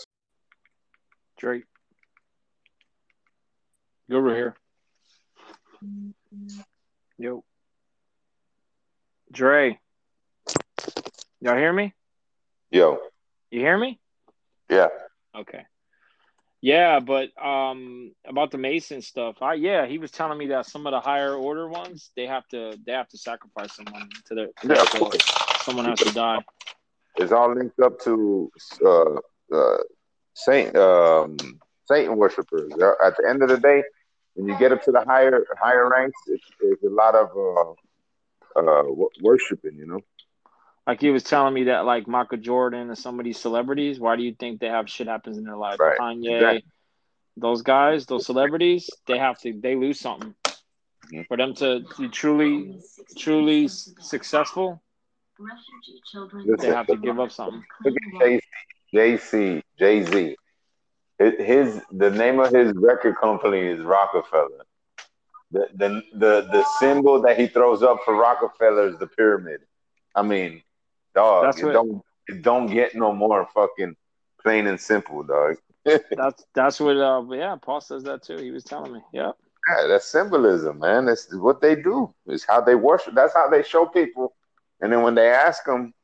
Drake. 1.38 1.64
Go 4.10 4.18
over 4.18 4.34
here. 4.34 4.56
Yo. 7.18 7.44
Dre. 9.32 9.78
Y'all 11.40 11.56
hear 11.56 11.72
me? 11.72 11.92
yo, 12.70 12.98
You 13.50 13.60
hear 13.60 13.76
me? 13.76 13.98
yeah, 14.70 14.88
Okay. 15.36 15.64
Yeah, 16.64 16.98
but 16.98 17.28
um 17.44 18.12
about 18.26 18.50
the 18.50 18.56
Mason 18.56 19.02
stuff, 19.02 19.42
I 19.42 19.52
yeah, 19.52 19.84
he 19.84 19.98
was 19.98 20.10
telling 20.10 20.38
me 20.38 20.46
that 20.46 20.64
some 20.64 20.86
of 20.86 20.92
the 20.92 21.00
higher 21.00 21.34
order 21.34 21.68
ones, 21.68 22.10
they 22.16 22.26
have 22.26 22.48
to 22.48 22.78
they 22.86 22.92
have 22.92 23.06
to 23.08 23.18
sacrifice 23.18 23.76
someone 23.76 24.08
to 24.28 24.34
their 24.34 24.48
yeah. 24.66 24.80
Of 24.80 24.88
course. 24.88 25.18
someone 25.60 25.84
has 25.84 25.98
to 25.98 26.10
die. 26.14 26.38
It's 27.16 27.32
all 27.32 27.54
linked 27.54 27.78
up 27.80 28.00
to 28.04 28.50
uh, 28.82 29.16
uh, 29.54 29.76
Saint 30.32 30.74
um, 30.74 31.36
Satan 31.84 32.16
worshippers. 32.16 32.72
Uh, 32.72 32.92
At 33.04 33.18
the 33.18 33.28
end 33.28 33.42
of 33.42 33.50
the 33.50 33.58
day, 33.58 33.82
when 34.32 34.48
you 34.48 34.58
get 34.58 34.72
up 34.72 34.82
to 34.84 34.90
the 34.90 35.04
higher 35.04 35.44
higher 35.60 35.90
ranks, 35.90 36.18
it's, 36.28 36.48
it's 36.62 36.82
a 36.82 36.88
lot 36.88 37.14
of 37.14 37.28
uh, 37.36 38.60
uh, 38.60 38.84
worshiping. 39.20 39.76
You 39.76 39.86
know, 39.86 40.00
Like 40.86 41.00
he 41.00 41.10
was 41.10 41.22
telling 41.22 41.54
me 41.54 41.64
that 41.64 41.86
like 41.86 42.06
Michael 42.06 42.38
Jordan 42.38 42.88
and 42.88 42.98
some 42.98 43.18
of 43.18 43.24
these 43.24 43.38
celebrities, 43.40 43.98
why 43.98 44.16
do 44.16 44.22
you 44.22 44.34
think 44.34 44.60
they 44.60 44.66
have 44.66 44.88
shit 44.88 45.06
happens 45.08 45.38
in 45.38 45.44
their 45.44 45.56
life? 45.56 45.80
Right. 45.80 45.98
Kanye, 45.98 46.36
Exactly. 46.36 46.64
those 47.38 47.62
guys, 47.62 48.06
those 48.06 48.26
celebrities, 48.26 48.90
they 49.06 49.18
have 49.18 49.38
to 49.40 49.52
they 49.58 49.76
lose 49.76 49.98
something. 50.00 50.34
Mhm. 51.10 51.26
For 51.28 51.36
them 51.36 51.54
to 51.54 51.84
be 51.98 52.08
truly 52.08 52.80
truly 53.16 53.68
successful, 53.68 54.82
they 56.58 56.68
have 56.68 56.86
to 56.88 56.96
give 56.96 57.18
up 57.18 57.32
something. 57.32 57.64
look 57.84 57.94
at 58.22 58.40
Jay 58.92 59.16
Z 59.16 59.62
Jay 59.78 60.02
Z. 60.02 60.36
His 61.18 61.80
the 61.92 62.10
name 62.10 62.40
of 62.40 62.52
his 62.52 62.72
record 62.76 63.16
company 63.16 63.60
is 63.60 63.80
Roc-A-Fella. 63.80 64.64
The, 65.50 65.68
the 65.74 66.02
the 66.12 66.48
the 66.52 66.64
symbol 66.78 67.22
that 67.22 67.38
he 67.38 67.46
throws 67.46 67.82
up 67.82 68.00
for 68.04 68.14
Roc-A-Fella 68.14 68.88
is 68.88 68.98
the 68.98 69.06
pyramid. 69.06 69.60
I 70.14 70.22
mean, 70.22 70.62
dog, 71.14 71.44
That's 71.44 71.58
it 71.60 71.66
what- 71.66 71.72
don't 71.72 72.02
it 72.28 72.42
don't 72.42 72.66
get 72.66 72.94
no 72.94 73.12
more 73.12 73.46
fucking 73.54 73.94
plain 74.42 74.66
and 74.66 74.80
simple, 74.80 75.22
dog. 75.22 75.56
That's 75.84 76.44
that's 76.54 76.80
what 76.80 76.96
uh 76.96 77.22
yeah, 77.30 77.56
Paul 77.60 77.80
says 77.80 78.04
that 78.04 78.22
too. 78.22 78.36
He 78.38 78.50
was 78.50 78.64
telling 78.64 78.92
me. 78.92 79.00
Yeah. 79.12 79.32
Yeah, 79.68 79.86
that's 79.88 80.04
symbolism, 80.06 80.78
man. 80.78 81.06
That's 81.06 81.34
what 81.34 81.62
they 81.62 81.74
do. 81.74 82.14
It's 82.26 82.44
how 82.44 82.60
they 82.60 82.74
worship. 82.74 83.14
That's 83.14 83.32
how 83.32 83.48
they 83.48 83.62
show 83.62 83.86
people. 83.86 84.34
And 84.82 84.92
then 84.92 85.00
when 85.02 85.14
they 85.14 85.28
ask 85.30 85.64
them, 85.64 85.94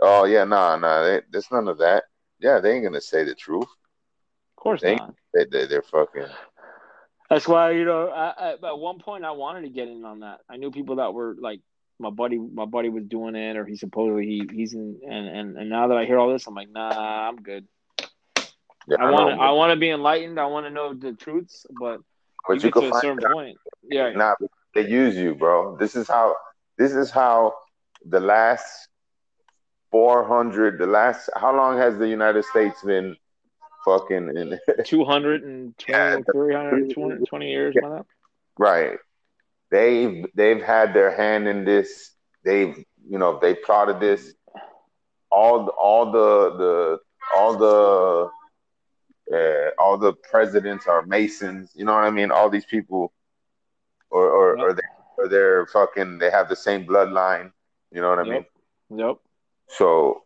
oh 0.00 0.24
yeah, 0.24 0.44
nah, 0.44 0.76
nah, 0.76 1.02
they, 1.02 1.20
there's 1.30 1.50
none 1.52 1.68
of 1.68 1.76
that. 1.78 2.04
Yeah, 2.40 2.60
they 2.60 2.72
ain't 2.74 2.84
gonna 2.84 3.00
say 3.02 3.24
the 3.24 3.34
truth. 3.34 3.64
Of 3.64 4.56
course 4.62 4.80
They- 4.80 4.96
not. 4.96 5.14
They, 5.34 5.44
they 5.44 5.66
they're 5.66 5.82
fucking. 5.82 6.26
That's 7.28 7.46
why 7.46 7.72
you 7.72 7.84
know. 7.84 8.08
I, 8.08 8.32
I, 8.38 8.52
at 8.52 8.78
one 8.78 8.98
point, 8.98 9.24
I 9.24 9.32
wanted 9.32 9.62
to 9.62 9.68
get 9.68 9.88
in 9.88 10.04
on 10.06 10.20
that. 10.20 10.40
I 10.48 10.56
knew 10.56 10.70
people 10.70 10.96
that 10.96 11.12
were 11.12 11.36
like 11.38 11.60
my 11.98 12.10
buddy. 12.10 12.38
My 12.38 12.64
buddy 12.64 12.88
was 12.88 13.04
doing 13.04 13.34
it, 13.34 13.56
or 13.56 13.64
he 13.64 13.76
supposedly 13.76 14.26
he, 14.26 14.48
he's 14.52 14.74
in. 14.74 15.00
And, 15.08 15.28
and 15.28 15.56
and 15.56 15.70
now 15.70 15.88
that 15.88 15.96
I 15.96 16.04
hear 16.04 16.18
all 16.18 16.32
this, 16.32 16.46
I'm 16.46 16.54
like, 16.54 16.70
nah, 16.70 17.28
I'm 17.28 17.36
good. 17.36 17.66
Yeah, 18.88 18.96
I 19.00 19.10
want 19.10 19.34
to. 19.34 19.42
I 19.42 19.50
want 19.50 19.72
to 19.72 19.76
be 19.76 19.90
enlightened. 19.90 20.38
I 20.38 20.46
want 20.46 20.66
to 20.66 20.70
know 20.70 20.94
the 20.94 21.12
truths, 21.12 21.66
but, 21.78 22.00
but 22.46 22.54
you 22.54 22.60
you 22.60 22.70
get 22.70 22.74
to 22.74 22.80
can 22.80 22.96
a 22.96 23.00
certain 23.00 23.32
point. 23.32 23.58
Yeah. 23.82 24.10
Nah, 24.10 24.34
they 24.74 24.88
use 24.88 25.16
you, 25.16 25.34
bro. 25.34 25.76
This 25.76 25.96
is 25.96 26.08
how. 26.08 26.36
This 26.78 26.92
is 26.92 27.10
how 27.10 27.54
the 28.06 28.20
last 28.20 28.88
four 29.90 30.24
hundred. 30.24 30.78
The 30.78 30.86
last. 30.86 31.28
How 31.36 31.54
long 31.54 31.76
has 31.78 31.98
the 31.98 32.08
United 32.08 32.44
States 32.44 32.82
been 32.82 33.16
fucking 33.84 34.36
in? 34.36 34.58
220, 34.84 35.74
Yeah, 35.88 36.20
300, 36.32 36.94
20, 36.94 37.24
20 37.24 37.50
years. 37.50 37.74
Yeah. 37.80 38.02
Right. 38.58 38.98
They've 39.70 40.24
they've 40.34 40.62
had 40.62 40.94
their 40.94 41.14
hand 41.14 41.46
in 41.46 41.64
this. 41.64 42.12
They've 42.44 42.76
you 43.08 43.18
know 43.18 43.38
they 43.40 43.54
plotted 43.54 44.00
this. 44.00 44.34
All 45.30 45.68
all 45.68 46.10
the 46.10 46.56
the 46.56 46.98
all 47.36 47.56
the 47.56 48.30
uh, 49.32 49.70
all 49.78 49.98
the 49.98 50.14
presidents 50.14 50.86
are 50.86 51.04
Masons. 51.04 51.72
You 51.74 51.84
know 51.84 51.92
what 51.94 52.04
I 52.04 52.10
mean? 52.10 52.30
All 52.30 52.48
these 52.48 52.64
people, 52.64 53.12
or 54.10 54.30
or 54.30 54.56
Yep. 54.56 54.64
or, 54.64 54.72
they, 54.72 54.82
or 55.18 55.28
they're 55.28 55.66
fucking. 55.66 56.18
They 56.18 56.30
have 56.30 56.48
the 56.48 56.56
same 56.56 56.86
bloodline. 56.86 57.52
You 57.92 58.00
know 58.00 58.08
what 58.08 58.18
I 58.20 58.24
mean? 58.24 58.32
Yep. 58.32 58.50
Yep. 58.96 59.16
So, 59.68 60.24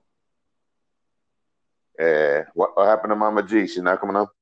uh, 2.00 2.42
what 2.54 2.76
what 2.76 2.86
happened 2.86 3.10
to 3.10 3.16
Mama 3.16 3.42
G? 3.42 3.66
She's 3.66 3.78
not 3.78 4.00
coming 4.00 4.16
up. 4.16 4.32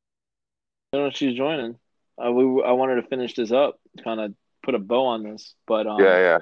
I 0.93 0.99
if 0.99 1.15
she's 1.15 1.37
joining. 1.37 1.77
Uh, 2.23 2.33
we 2.33 2.63
I 2.63 2.73
wanted 2.73 2.97
to 2.97 3.09
finish 3.09 3.35
this 3.35 3.51
up, 3.51 3.79
kind 4.05 4.21
of 4.21 4.35
put 4.71 4.81
a 4.81 4.85
bow 4.85 5.07
on 5.07 5.23
this, 5.25 5.55
but 5.67 5.87
um, 5.87 6.01
Yeah, 6.01 6.19
yeah. 6.19 6.39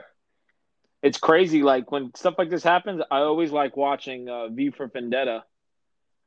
it's 1.02 1.18
crazy. 1.18 1.62
Like 1.62 1.90
when 1.90 2.14
stuff 2.14 2.34
like 2.38 2.50
this 2.50 2.62
happens, 2.62 3.02
I 3.10 3.20
always 3.20 3.50
like 3.50 3.76
watching 3.76 4.28
uh, 4.28 4.48
V 4.48 4.70
for 4.70 4.86
Vendetta. 4.88 5.44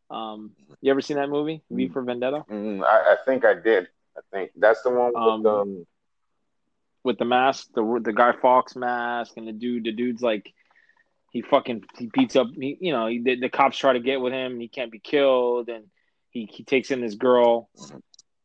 Um, 0.10 0.52
you 0.82 0.92
ever 0.92 1.02
seen 1.02 1.18
that 1.18 1.30
movie, 1.30 1.62
V 1.70 1.88
for 1.90 2.02
Vendetta, 2.02 2.44
Mm, 2.50 2.84
I, 2.84 3.14
I 3.14 3.16
think 3.26 3.46
I 3.46 3.54
did. 3.54 3.88
I 4.18 4.22
think 4.32 4.52
that's 4.58 4.82
the 4.84 4.90
one 4.90 5.14
with 5.14 5.16
Um, 5.16 5.46
um. 5.46 5.86
with 7.04 7.18
the 7.18 7.26
mask, 7.26 7.68
the 7.76 7.84
the 8.04 8.14
Guy 8.14 8.34
Fawkes 8.42 8.76
mask, 8.76 9.38
and 9.38 9.48
the 9.48 9.54
dude, 9.54 9.86
the 9.86 9.92
dude's 9.94 10.22
like, 10.22 10.54
he 11.32 11.42
fucking 11.42 11.84
he 11.98 12.10
beats 12.14 12.36
up, 12.36 12.48
he, 12.54 12.78
you 12.82 12.92
know, 12.92 13.08
he, 13.08 13.22
the, 13.22 13.40
the 13.40 13.50
cops 13.50 13.78
try 13.78 13.94
to 13.94 14.00
get 14.00 14.20
with 14.20 14.34
him, 14.34 14.54
and 14.54 14.62
he 14.62 14.68
can't 14.68 14.92
be 14.92 15.00
killed, 15.00 15.70
and 15.70 15.86
he 16.30 16.46
he 16.52 16.64
takes 16.66 16.92
in 16.92 17.00
this 17.02 17.16
girl, 17.16 17.70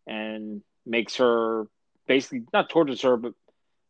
and 0.07 0.63
makes 0.85 1.17
her 1.17 1.67
basically 2.07 2.45
not 2.53 2.71
tortures 2.71 3.03
her, 3.03 3.17
but 3.17 3.33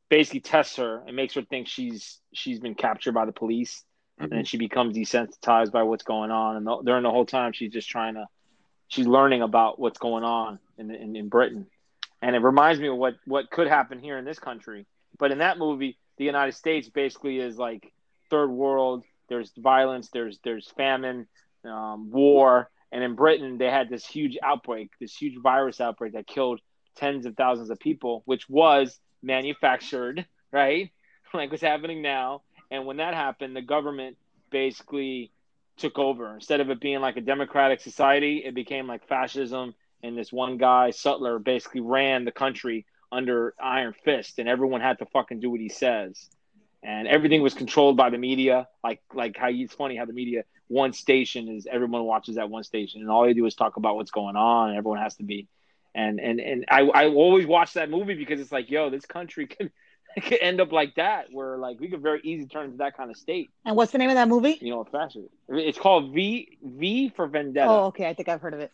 basically 0.08 0.40
tests 0.40 0.76
her 0.76 1.02
and 1.06 1.16
makes 1.16 1.34
her 1.34 1.42
think 1.42 1.68
she's 1.68 2.20
she's 2.32 2.60
been 2.60 2.74
captured 2.74 3.12
by 3.12 3.24
the 3.26 3.32
police. 3.32 3.84
and 4.18 4.30
then 4.30 4.44
she 4.44 4.56
becomes 4.56 4.96
desensitized 4.96 5.72
by 5.72 5.82
what's 5.82 6.04
going 6.04 6.30
on. 6.30 6.56
And 6.56 6.66
the, 6.66 6.82
during 6.82 7.02
the 7.02 7.10
whole 7.10 7.26
time, 7.26 7.52
she's 7.52 7.72
just 7.72 7.88
trying 7.88 8.14
to, 8.14 8.26
she's 8.88 9.06
learning 9.06 9.42
about 9.42 9.78
what's 9.78 9.98
going 9.98 10.24
on 10.24 10.58
in, 10.78 10.90
in 10.90 11.16
in 11.16 11.28
Britain, 11.28 11.66
and 12.22 12.34
it 12.34 12.40
reminds 12.40 12.80
me 12.80 12.88
of 12.88 12.96
what 12.96 13.16
what 13.26 13.50
could 13.50 13.66
happen 13.66 13.98
here 13.98 14.16
in 14.18 14.24
this 14.24 14.38
country. 14.38 14.86
But 15.18 15.32
in 15.32 15.38
that 15.38 15.58
movie, 15.58 15.98
the 16.18 16.24
United 16.24 16.52
States 16.52 16.88
basically 16.88 17.38
is 17.38 17.58
like 17.58 17.92
third 18.30 18.48
world. 18.48 19.04
There's 19.28 19.52
violence. 19.56 20.08
There's 20.12 20.38
there's 20.44 20.68
famine, 20.76 21.26
um, 21.64 22.10
war, 22.10 22.70
and 22.92 23.02
in 23.02 23.16
Britain 23.16 23.58
they 23.58 23.70
had 23.70 23.90
this 23.90 24.06
huge 24.06 24.38
outbreak, 24.42 24.90
this 25.00 25.14
huge 25.14 25.36
virus 25.42 25.80
outbreak 25.80 26.14
that 26.14 26.26
killed 26.26 26.60
tens 26.96 27.26
of 27.26 27.36
thousands 27.36 27.68
of 27.70 27.78
people, 27.78 28.22
which 28.24 28.48
was 28.48 28.98
manufactured, 29.22 30.26
right? 30.52 30.90
Like 31.34 31.50
what's 31.50 31.62
happening 31.62 32.02
now. 32.02 32.42
And 32.70 32.86
when 32.86 32.98
that 32.98 33.12
happened, 33.12 33.54
the 33.54 33.60
government 33.60 34.16
basically 34.50 35.32
took 35.76 35.98
over. 35.98 36.34
Instead 36.34 36.60
of 36.60 36.70
it 36.70 36.80
being 36.80 37.00
like 37.00 37.16
a 37.16 37.20
democratic 37.20 37.80
society, 37.80 38.42
it 38.46 38.54
became 38.54 38.86
like 38.86 39.06
fascism. 39.08 39.74
And 40.02 40.16
this 40.16 40.32
one 40.32 40.56
guy, 40.56 40.92
Sutler, 40.92 41.38
basically 41.38 41.80
ran 41.80 42.24
the 42.24 42.32
country 42.32 42.86
under 43.12 43.54
iron 43.62 43.92
fist, 44.04 44.38
and 44.38 44.48
everyone 44.48 44.80
had 44.80 44.98
to 45.00 45.06
fucking 45.06 45.40
do 45.40 45.50
what 45.50 45.60
he 45.60 45.68
says. 45.68 46.28
And 46.82 47.08
everything 47.08 47.42
was 47.42 47.54
controlled 47.54 47.96
by 47.96 48.10
the 48.10 48.18
media, 48.18 48.68
like 48.84 49.00
like 49.12 49.36
how 49.36 49.48
it's 49.50 49.74
funny 49.74 49.96
how 49.96 50.04
the 50.04 50.12
media 50.12 50.44
one 50.68 50.92
station 50.92 51.48
is 51.48 51.66
everyone 51.70 52.04
watches 52.04 52.36
that 52.36 52.50
one 52.50 52.64
station, 52.64 53.00
and 53.00 53.10
all 53.10 53.24
they 53.24 53.34
do 53.34 53.46
is 53.46 53.54
talk 53.54 53.76
about 53.76 53.96
what's 53.96 54.10
going 54.10 54.36
on, 54.36 54.70
and 54.70 54.78
everyone 54.78 55.00
has 55.00 55.16
to 55.16 55.24
be. 55.24 55.48
And 55.96 56.20
and 56.20 56.40
and 56.40 56.64
I 56.68 56.82
I 56.82 57.08
always 57.08 57.46
watch 57.46 57.72
that 57.72 57.88
movie 57.90 58.14
because 58.14 58.38
it's 58.38 58.52
like, 58.52 58.70
yo, 58.70 58.90
this 58.90 59.06
country 59.06 59.46
could 59.58 59.72
could 60.22 60.38
end 60.40 60.60
up 60.60 60.70
like 60.70 60.94
that, 60.96 61.32
where 61.32 61.56
like 61.58 61.80
we 61.80 61.88
could 61.88 62.02
very 62.02 62.20
easily 62.22 62.46
turn 62.48 62.66
into 62.66 62.76
that 62.78 62.96
kind 62.96 63.10
of 63.10 63.16
state. 63.16 63.50
And 63.64 63.76
what's 63.76 63.92
the 63.92 63.98
name 63.98 64.10
of 64.10 64.14
that 64.16 64.28
movie? 64.28 64.58
You 64.60 64.70
know, 64.70 64.84
fashion. 64.84 65.28
It's 65.48 65.78
called 65.78 66.12
V 66.14 66.58
V 66.62 67.12
for 67.16 67.26
Vendetta. 67.26 67.68
Oh, 67.70 67.84
okay. 67.86 68.08
I 68.08 68.14
think 68.14 68.28
I've 68.28 68.40
heard 68.42 68.54
of 68.54 68.60
it. 68.60 68.72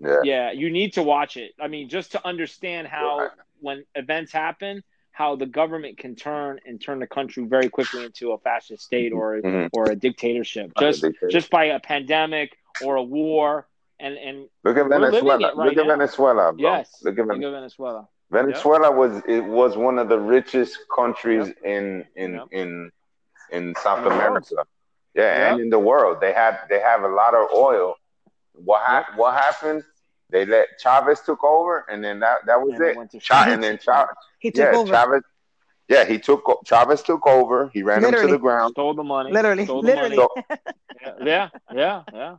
Yeah. 0.00 0.20
Yeah, 0.22 0.50
you 0.52 0.70
need 0.70 0.92
to 0.94 1.02
watch 1.02 1.36
it. 1.36 1.52
I 1.60 1.66
mean, 1.66 1.88
just 1.88 2.12
to 2.12 2.24
understand 2.26 2.86
how 2.86 3.18
Right. 3.18 3.30
when 3.60 3.84
events 3.96 4.30
happen, 4.32 4.84
how 5.10 5.34
the 5.34 5.46
government 5.46 5.98
can 5.98 6.14
turn 6.14 6.60
and 6.64 6.80
turn 6.80 7.00
the 7.00 7.06
country 7.08 7.44
very 7.44 7.68
quickly 7.68 8.04
into 8.04 8.30
a 8.30 8.38
fascist 8.38 8.84
state 8.84 9.12
or 9.12 9.40
Mhm. 9.42 9.70
or 9.72 9.90
a 9.90 9.96
dictatorship, 9.96 10.72
Like 10.76 10.86
a 10.86 10.92
just 10.92 11.04
just 11.30 11.50
by 11.50 11.64
a 11.66 11.80
pandemic 11.80 12.56
or 12.84 12.94
a 12.94 13.02
war. 13.02 13.66
And 14.00 14.16
and 14.16 14.48
Look 14.64 14.76
at 14.76 14.88
Venezuela. 14.88 15.52
right 15.56 15.56
Look 15.56 15.76
at 15.76 15.86
now. 15.86 15.96
Venezuela, 15.96 16.52
bro. 16.52 16.62
yes, 16.62 17.00
Look 17.02 17.18
at 17.18 17.26
think 17.26 17.42
Venezuela. 17.42 17.48
of 17.56 17.60
Venezuela. 17.62 18.08
Venezuela 18.30 18.90
was 18.92 19.22
it 19.26 19.42
was 19.44 19.76
one 19.76 19.98
of 19.98 20.08
the 20.08 20.18
richest 20.20 20.78
countries 20.94 21.52
in 21.64 22.04
in 22.14 22.34
Yep. 22.34 22.46
in 22.52 22.90
in 23.50 23.74
South 23.82 23.98
In 23.98 24.04
the 24.04 24.10
world. 24.10 24.20
America. 24.20 24.66
Yeah, 25.14 25.50
and 25.52 25.60
in 25.60 25.70
the 25.70 25.78
world, 25.78 26.18
they 26.20 26.32
had 26.32 26.58
they 26.68 26.78
have 26.80 27.02
a 27.02 27.08
lot 27.08 27.34
of 27.34 27.48
oil. 27.52 27.96
What 28.52 28.82
hap- 28.86 29.16
what 29.16 29.34
happened? 29.34 29.82
They 30.30 30.44
let 30.44 30.66
Chavez 30.78 31.20
took 31.22 31.42
over, 31.42 31.86
and 31.90 32.04
then 32.04 32.20
that 32.20 32.38
that 32.46 32.60
was 32.60 32.74
And 32.74 32.82
it 32.84 32.88
it. 32.90 32.96
went 32.98 33.10
to 33.12 33.18
Cha- 33.18 33.44
shit. 33.44 33.54
and 33.54 33.62
then 33.64 33.78
Chavez, 33.78 34.14
He 34.38 34.50
took 34.50 34.72
yeah, 34.72 34.78
over. 34.78 34.92
Chavez, 34.92 35.22
yeah, 35.88 36.04
he 36.04 36.18
took 36.18 36.42
Chavez 36.66 37.02
took 37.02 37.26
over. 37.26 37.70
He 37.72 37.82
ran 37.82 38.04
him 38.04 38.12
to 38.12 38.26
the 38.28 38.38
ground. 38.38 38.72
Stole 38.72 38.94
the 38.94 39.02
money. 39.02 39.32
Literally, 39.32 39.64
Stole 39.64 39.80
the 39.82 39.88
literally. 39.88 40.16
money. 40.18 40.28
Yeah, 41.24 41.48
yeah, 41.72 42.02
yeah. 42.12 42.36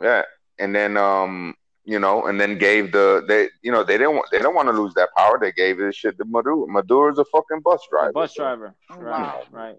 Yeah, 0.00 0.22
and 0.58 0.74
then 0.74 0.96
um, 0.96 1.54
you 1.84 1.98
know, 1.98 2.26
and 2.26 2.40
then 2.40 2.58
gave 2.58 2.92
the 2.92 3.24
they, 3.26 3.48
you 3.62 3.72
know, 3.72 3.82
they 3.84 3.98
didn't 3.98 4.14
want 4.14 4.26
they 4.30 4.38
don't 4.38 4.54
want 4.54 4.68
to 4.68 4.72
lose 4.72 4.94
that 4.94 5.08
power. 5.16 5.38
They 5.40 5.52
gave 5.52 5.78
this 5.78 5.96
shit 5.96 6.16
to 6.18 6.24
Maduro. 6.24 6.66
Maduro's 6.66 7.18
a 7.18 7.24
fucking 7.26 7.60
bus 7.60 7.82
A 7.88 7.90
driver. 7.90 8.12
bus 8.12 8.34
driver. 8.34 8.74
Oh, 8.90 8.96
Right, 8.96 9.20
wow. 9.20 9.42
right. 9.50 9.76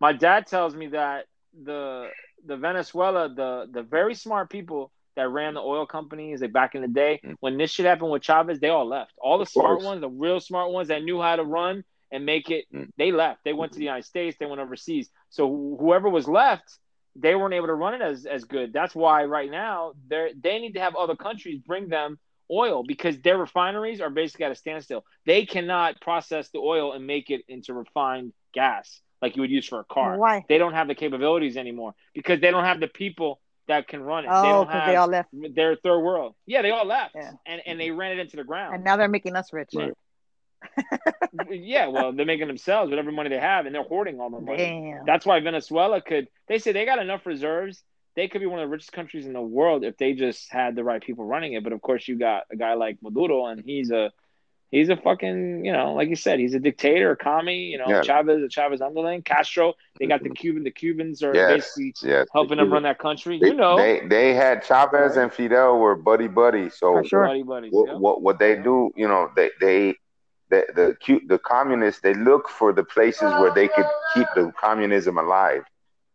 My 0.00 0.12
dad 0.12 0.46
tells 0.46 0.74
me 0.74 0.88
that 0.88 1.26
the 1.64 2.08
the 2.46 2.56
Venezuela, 2.56 3.28
the 3.28 3.68
the 3.70 3.82
very 3.82 4.14
smart 4.14 4.48
people 4.50 4.92
that 5.16 5.28
ran 5.28 5.54
the 5.54 5.60
oil 5.60 5.84
companies 5.84 6.40
like 6.40 6.52
back 6.52 6.76
in 6.76 6.82
the 6.82 6.88
day, 6.88 7.20
Mm. 7.24 7.34
when 7.40 7.58
this 7.58 7.72
shit 7.72 7.84
happened 7.86 8.12
with 8.12 8.22
Chavez, 8.22 8.60
they 8.60 8.68
all 8.68 8.86
left. 8.86 9.12
All 9.20 9.38
the 9.38 9.42
Of 9.42 9.48
smart 9.48 9.66
course. 9.78 9.84
ones, 9.84 10.00
the 10.00 10.08
real 10.08 10.38
smart 10.38 10.70
ones 10.70 10.88
that 10.88 11.02
knew 11.02 11.20
how 11.20 11.34
to 11.34 11.42
run 11.44 11.82
and 12.12 12.24
make 12.24 12.50
it, 12.50 12.66
Mm. 12.72 12.88
they 12.96 13.10
left. 13.10 13.42
They 13.44 13.52
went 13.52 13.72
to 13.72 13.78
the 13.78 13.84
United 13.84 14.04
States, 14.04 14.36
they 14.38 14.46
went 14.46 14.60
overseas. 14.60 15.10
So 15.30 15.48
wh- 15.48 15.80
whoever 15.80 16.08
was 16.08 16.28
left, 16.28 16.78
they 17.16 17.34
weren't 17.34 17.54
able 17.54 17.66
to 17.68 17.74
run 17.74 17.94
it 17.94 18.02
as, 18.02 18.26
as 18.26 18.44
good. 18.44 18.72
That's 18.72 18.94
why 18.94 19.24
right 19.24 19.50
now 19.50 19.92
they 20.08 20.32
they 20.40 20.58
need 20.58 20.74
to 20.74 20.80
have 20.80 20.94
other 20.96 21.16
countries 21.16 21.60
bring 21.66 21.88
them 21.88 22.18
oil 22.50 22.82
because 22.82 23.18
their 23.20 23.36
refineries 23.38 24.00
are 24.00 24.10
basically 24.10 24.46
at 24.46 24.52
a 24.52 24.54
standstill. 24.54 25.04
They 25.26 25.44
cannot 25.46 26.00
process 26.00 26.48
the 26.50 26.58
oil 26.60 26.92
and 26.92 27.06
make 27.06 27.30
it 27.30 27.42
into 27.48 27.74
refined 27.74 28.32
gas 28.54 29.00
like 29.20 29.36
you 29.36 29.42
would 29.42 29.50
use 29.50 29.66
for 29.66 29.80
a 29.80 29.84
car. 29.84 30.16
Why? 30.16 30.44
They 30.48 30.58
don't 30.58 30.72
have 30.74 30.88
the 30.88 30.94
capabilities 30.94 31.56
anymore 31.56 31.94
because 32.14 32.40
they 32.40 32.50
don't 32.50 32.64
have 32.64 32.80
the 32.80 32.86
people 32.88 33.40
that 33.66 33.86
can 33.88 34.00
run 34.02 34.24
it. 34.24 34.28
they 34.28 34.34
Oh, 34.34 34.42
don't 34.52 34.66
because 34.66 34.80
have 34.80 34.88
they 34.88 34.96
all 34.96 35.08
left, 35.08 35.28
their 35.54 35.76
third 35.76 36.00
world. 36.00 36.34
Yeah, 36.46 36.62
they 36.62 36.70
all 36.70 36.86
left, 36.86 37.14
Yeah. 37.14 37.32
and 37.44 37.60
and 37.66 37.78
they 37.78 37.90
ran 37.90 38.12
it 38.12 38.18
into 38.20 38.36
the 38.36 38.44
ground. 38.44 38.76
and 38.76 38.84
now 38.84 38.96
they're 38.96 39.08
making 39.08 39.36
us 39.36 39.52
rich. 39.52 39.70
Right. 39.74 39.92
Yeah, 41.50 41.86
well, 41.88 42.12
they're 42.12 42.26
making 42.26 42.48
themselves 42.48 42.90
whatever 42.90 43.12
money 43.12 43.30
they 43.30 43.38
have, 43.38 43.66
and 43.66 43.74
they're 43.74 43.82
hoarding 43.82 44.20
all 44.20 44.30
the 44.30 44.40
money. 44.40 44.58
Damn. 44.58 45.04
That's 45.06 45.26
why 45.26 45.40
Venezuela 45.40 46.00
could. 46.00 46.28
They 46.48 46.58
say 46.58 46.72
they 46.72 46.84
got 46.84 46.98
enough 46.98 47.26
reserves. 47.26 47.82
They 48.16 48.28
could 48.28 48.40
be 48.40 48.46
one 48.46 48.58
of 48.58 48.68
the 48.68 48.72
richest 48.72 48.92
countries 48.92 49.26
in 49.26 49.32
the 49.32 49.40
world 49.40 49.84
if 49.84 49.96
they 49.96 50.12
just 50.12 50.50
had 50.50 50.74
the 50.74 50.82
right 50.82 51.02
people 51.02 51.24
running 51.24 51.52
it. 51.52 51.62
But 51.62 51.72
of 51.72 51.80
course, 51.80 52.08
you 52.08 52.18
got 52.18 52.44
a 52.50 52.56
guy 52.56 52.74
like 52.74 52.98
Maduro, 53.00 53.46
and 53.46 53.62
he's 53.64 53.90
a 53.90 54.10
he's 54.70 54.88
a 54.88 54.96
fucking 54.96 55.64
you 55.64 55.72
know, 55.72 55.94
like 55.94 56.08
you 56.08 56.16
said, 56.16 56.38
he's 56.38 56.54
a 56.54 56.58
dictator, 56.58 57.12
a 57.12 57.16
commie. 57.16 57.66
You 57.66 57.78
know, 57.78 57.84
Yeah. 57.88 58.02
Chavez, 58.02 58.42
a 58.42 58.48
Chavez 58.48 58.80
underling, 58.80 59.22
Castro. 59.22 59.74
They 59.98 60.06
got 60.06 60.22
the 60.22 60.30
mm-hmm. 60.30 60.34
Cuban. 60.34 60.64
The 60.64 60.70
Cubans 60.70 61.22
are 61.22 61.34
Yes, 61.34 61.52
basically 61.52 61.94
yes. 62.10 62.26
helping 62.32 62.58
them 62.58 62.72
run 62.72 62.82
that 62.84 62.98
country. 62.98 63.38
They, 63.40 63.48
you 63.48 63.54
know, 63.54 63.76
they 63.76 64.06
they 64.06 64.34
had 64.34 64.64
Chavez 64.64 65.16
and 65.16 65.32
Fidel 65.32 65.78
were 65.78 65.96
buddy 65.96 66.28
buddy. 66.28 66.70
So 66.70 66.94
For 66.94 67.04
sure. 67.04 67.26
buddy 67.26 67.42
buddies. 67.42 67.72
what, 67.72 67.88
yeah. 67.88 67.94
what 67.94 68.22
what 68.22 68.38
they 68.38 68.56
do, 68.56 68.90
you 68.96 69.08
know, 69.08 69.30
they 69.36 69.50
they 69.60 69.94
the 70.50 70.64
the 70.74 70.96
cu- 71.04 71.26
the 71.26 71.38
communists 71.38 72.00
they 72.00 72.14
look 72.14 72.48
for 72.48 72.72
the 72.72 72.84
places 72.84 73.30
where 73.40 73.52
they 73.54 73.68
could 73.68 73.86
keep 74.14 74.26
the 74.34 74.52
communism 74.60 75.18
alive. 75.18 75.62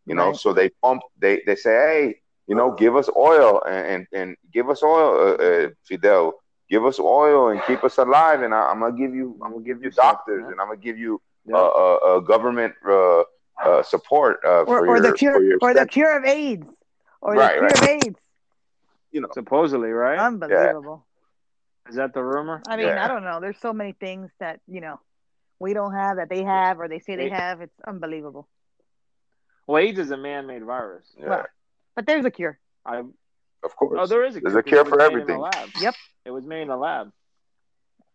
You 0.06 0.16
know, 0.16 0.30
Right. 0.30 0.36
so 0.36 0.54
they 0.54 0.70
pump 0.82 1.02
they 1.20 1.42
they 1.46 1.56
say, 1.56 1.72
hey, 1.72 2.16
you 2.48 2.56
know, 2.56 2.72
give 2.72 2.96
us 2.96 3.10
oil 3.16 3.62
and 3.68 3.86
and, 3.88 4.08
and 4.14 4.38
give 4.54 4.70
us 4.70 4.82
oil, 4.84 5.10
uh, 5.40 5.44
uh, 5.44 5.70
Fidel, 5.86 6.34
give 6.70 6.86
us 6.86 7.00
oil 7.00 7.50
and 7.50 7.62
keep 7.68 7.84
us 7.84 7.98
alive, 7.98 8.42
and 8.42 8.54
I, 8.54 8.70
I'm 8.72 8.80
gonna 8.80 8.98
give 8.98 9.14
you 9.14 9.38
I'm 9.44 9.52
gonna 9.54 9.64
give 9.64 9.84
you 9.84 9.92
doctors 9.92 10.44
and 10.48 10.60
I'm 10.60 10.68
gonna 10.68 10.78
give 10.90 10.98
you 10.98 11.22
Yeah. 11.46 11.56
uh, 11.58 11.72
uh, 11.84 11.96
uh, 12.08 12.20
government 12.20 12.74
uh, 12.88 13.22
uh, 13.64 13.84
support 13.84 14.38
uh, 14.46 14.64
Or, 14.66 14.66
for 14.66 14.88
or 14.88 14.98
your 14.98 15.00
the 15.02 15.14
cure, 15.14 15.34
for 15.34 15.42
your 15.44 15.58
or 15.62 15.74
the 15.74 15.86
cure 15.86 16.18
of 16.18 16.26
AIDS, 16.26 16.68
or 17.22 17.36
Right, 17.36 17.56
the 17.56 17.60
cure 17.60 17.64
right. 17.70 17.78
of 17.78 17.84
AIDS. 17.84 18.20
you 19.12 19.22
know. 19.22 19.28
Supposedly, 19.34 19.90
right? 19.92 20.20
Unbelievable. 20.20 21.06
Is 21.90 21.96
that 21.96 22.14
the 22.14 22.24
rumor? 22.24 22.62
I 22.68 22.78
mean, 22.78 22.88
Yeah. 22.88 23.04
I 23.04 23.08
don't 23.08 23.24
know. 23.24 23.40
There's 23.40 23.60
so 23.60 23.74
many 23.74 23.92
things 23.94 24.32
that 24.40 24.60
you 24.68 24.82
know 24.82 25.00
we 25.60 25.74
don't 25.74 25.94
have 25.94 26.18
that 26.18 26.30
they 26.30 26.44
have, 26.44 26.80
or 26.80 26.88
they 26.88 27.00
say 27.00 27.16
they 27.16 27.30
They- 27.30 27.36
have. 27.36 27.62
It's 27.62 27.80
unbelievable. 27.86 28.48
Well, 29.68 29.78
AIDS 29.82 30.00
is 30.00 30.12
a 30.12 30.18
man-made 30.18 30.64
virus. 30.64 31.14
Yeah, 31.18 31.30
Well, 31.30 31.46
But 31.96 32.06
there's 32.06 32.26
a 32.26 32.32
cure. 32.32 32.60
I 32.86 32.98
of 33.64 33.76
course. 33.78 33.98
Oh, 34.02 34.06
there 34.08 34.26
is 34.26 34.36
a 34.36 34.42
There's 34.42 34.52
cure. 34.54 34.60
a 34.60 34.64
cure 34.64 34.84
'cause 34.84 34.88
it 34.88 34.90
for 34.90 34.98
was 34.98 35.10
made 35.10 35.16
in 35.16 35.22
everything. 35.22 35.40
lab. 35.40 35.70
Yep. 35.80 35.96
It 36.26 36.32
was 36.32 36.44
made 36.46 36.62
in 36.64 36.70
a 36.70 36.78
lab. 36.78 37.14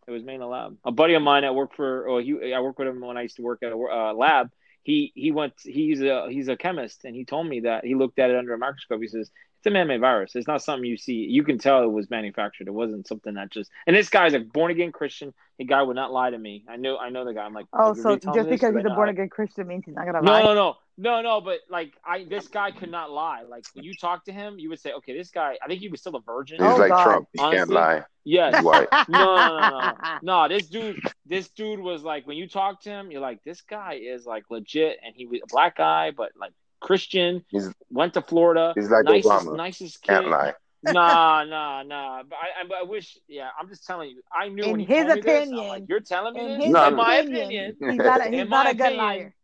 It 0.07 0.11
was 0.11 0.23
made 0.23 0.35
in 0.35 0.41
a 0.41 0.47
lab. 0.47 0.77
A 0.85 0.91
buddy 0.91 1.13
of 1.15 1.21
mine 1.23 1.41
that 1.43 1.55
worked 1.55 1.75
for, 1.75 2.07
oh, 2.07 2.17
he, 2.19 2.53
I 2.53 2.59
worked 2.59 2.77
with 2.79 2.87
him 2.87 2.99
when 3.01 3.17
I 3.17 3.23
used 3.23 3.35
to 3.37 3.41
work 3.43 3.63
at 3.63 3.71
a 3.71 3.75
uh, 3.77 4.13
lab. 4.13 4.51
He 4.83 5.11
he 5.15 5.31
went. 5.31 5.53
He's 5.61 6.01
a 6.01 6.29
he's 6.29 6.47
a 6.47 6.55
chemist, 6.57 7.03
and 7.05 7.15
he 7.15 7.25
told 7.25 7.47
me 7.47 7.61
that 7.61 7.83
he 7.83 7.95
looked 7.95 8.17
at 8.17 8.29
it 8.31 8.35
under 8.37 8.53
a 8.53 8.57
microscope. 8.57 9.01
He 9.01 9.07
says 9.07 9.29
it's 9.59 9.67
a 9.67 9.71
man-made 9.71 9.99
virus. 9.99 10.35
It's 10.35 10.47
not 10.47 10.61
something 10.63 10.89
you 10.89 10.95
see. 10.95 11.13
You 11.15 11.43
can 11.43 11.57
tell 11.57 11.83
it 11.83 11.91
was 11.91 12.09
manufactured. 12.09 12.67
It 12.69 12.73
wasn't 12.73 13.05
something 13.07 13.33
that 13.33 13.51
just. 13.51 13.69
And 13.87 13.95
this 13.95 14.07
guy's 14.09 14.33
a 14.33 14.39
born-again 14.39 14.93
Christian. 14.93 15.33
The 15.57 15.65
guy 15.65 15.81
would 15.83 15.97
not 15.97 16.13
lie 16.13 16.29
to 16.29 16.37
me. 16.37 16.63
I 16.69 16.77
know. 16.77 16.97
I 16.97 17.09
know 17.09 17.25
the 17.25 17.33
guy. 17.33 17.43
I'm 17.43 17.53
like, 17.53 17.65
Oh, 17.73 17.93
so 17.93 18.15
just 18.15 18.25
me 18.25 18.31
this?" 18.43 18.45
because 18.47 18.73
He's 18.73 18.83
he's 18.83 18.91
a 18.91 18.95
born 18.95 19.09
again 19.09 19.27
Christian 19.27 19.67
means 19.67 19.83
he's 19.85 19.95
not 19.95 20.05
gonna 20.05 20.21
no, 20.21 20.31
lie. 20.31 20.41
no, 20.43 20.53
no, 20.53 20.75
no, 20.97 21.15
no. 21.15 21.21
No. 21.21 21.41
But 21.41 21.59
like, 21.69 21.91
I 22.05 22.23
this 22.23 22.47
guy 22.47 22.71
could 22.71 22.89
not 22.89 23.11
lie. 23.11 23.43
Like 23.43 23.65
when 23.73 23.83
you 23.83 23.93
talk 23.93 24.23
to 24.25 24.31
him, 24.31 24.59
you 24.59 24.69
would 24.69 24.79
say, 24.79 24.93
okay, 24.93 25.17
this 25.17 25.29
guy. 25.29 25.57
I 25.61 25.67
think 25.67 25.81
he 25.81 25.89
was 25.89 25.99
still 25.99 26.15
a 26.15 26.21
virgin. 26.21 26.59
He's 26.63 26.65
Oh, 26.65 26.77
like 26.77 26.89
God. 26.91 27.03
Trump. 27.03 27.27
He 27.33 27.39
can't 27.39 27.69
lie. 27.69 28.03
Yes. 28.23 28.55
He's 28.55 28.63
white. 28.63 28.87
No, 29.09 29.35
no, 29.35 29.59
no, 29.59 29.69
no, 29.69 29.93
no. 30.21 30.47
This 30.47 30.69
dude, 30.69 31.01
this 31.25 31.49
dude 31.49 31.81
was 31.81 32.01
like 32.03 32.25
when 32.25 32.37
you 32.37 32.47
talk 32.47 32.81
to 32.83 32.89
him, 32.89 33.11
you're 33.11 33.19
like, 33.19 33.43
this 33.43 33.59
guy 33.59 33.95
is 34.01 34.25
like 34.25 34.45
legit, 34.49 34.97
and 35.05 35.13
he 35.13 35.25
was 35.25 35.41
a 35.43 35.47
black 35.49 35.75
guy, 35.75 36.11
but 36.15 36.31
like 36.39 36.53
Christian. 36.79 37.43
He's- 37.49 37.71
went 37.91 38.13
to 38.15 38.21
Florida. 38.21 38.73
He's 38.75 38.89
like 38.89 39.05
nicest, 39.05 39.27
Obama. 39.47 39.57
nicest 39.57 40.01
kid. 40.01 40.11
Can't 40.11 40.29
lie. 40.29 40.53
Nah, 40.81 41.43
nah, 41.43 41.83
nah. 41.83 42.23
But 42.23 42.37
I, 42.37 42.61
I, 42.63 42.67
but 42.69 42.77
I 42.77 42.83
wish. 42.83 43.17
Yeah, 43.27 43.49
I'm 43.59 43.67
just 43.67 43.85
telling 43.85 44.11
you. 44.11 44.21
I 44.33 44.47
knew 44.47 44.63
In 44.63 44.71
when 44.71 44.79
his 44.79 44.87
told 44.87 45.07
me 45.09 45.21
this, 45.21 45.25
I'm 45.25 45.43
opinion- 45.43 45.67
like, 45.67 45.83
you're 45.89 45.99
telling 45.99 46.33
me 46.35 46.39
In 46.39 46.47
this. 46.59 46.63
his 46.67 46.71
No, 46.73 46.87
in 46.87 46.95
my 46.95 47.15
opinion, 47.17 47.41
opinion. 47.41 47.75
he's 47.81 47.97
not 47.97 48.21
a, 48.25 48.29
he's 48.29 48.47
not 48.49 48.65
a 48.69 48.73
good 48.73 48.81
opinion, 48.85 48.97
liar. 49.05 49.35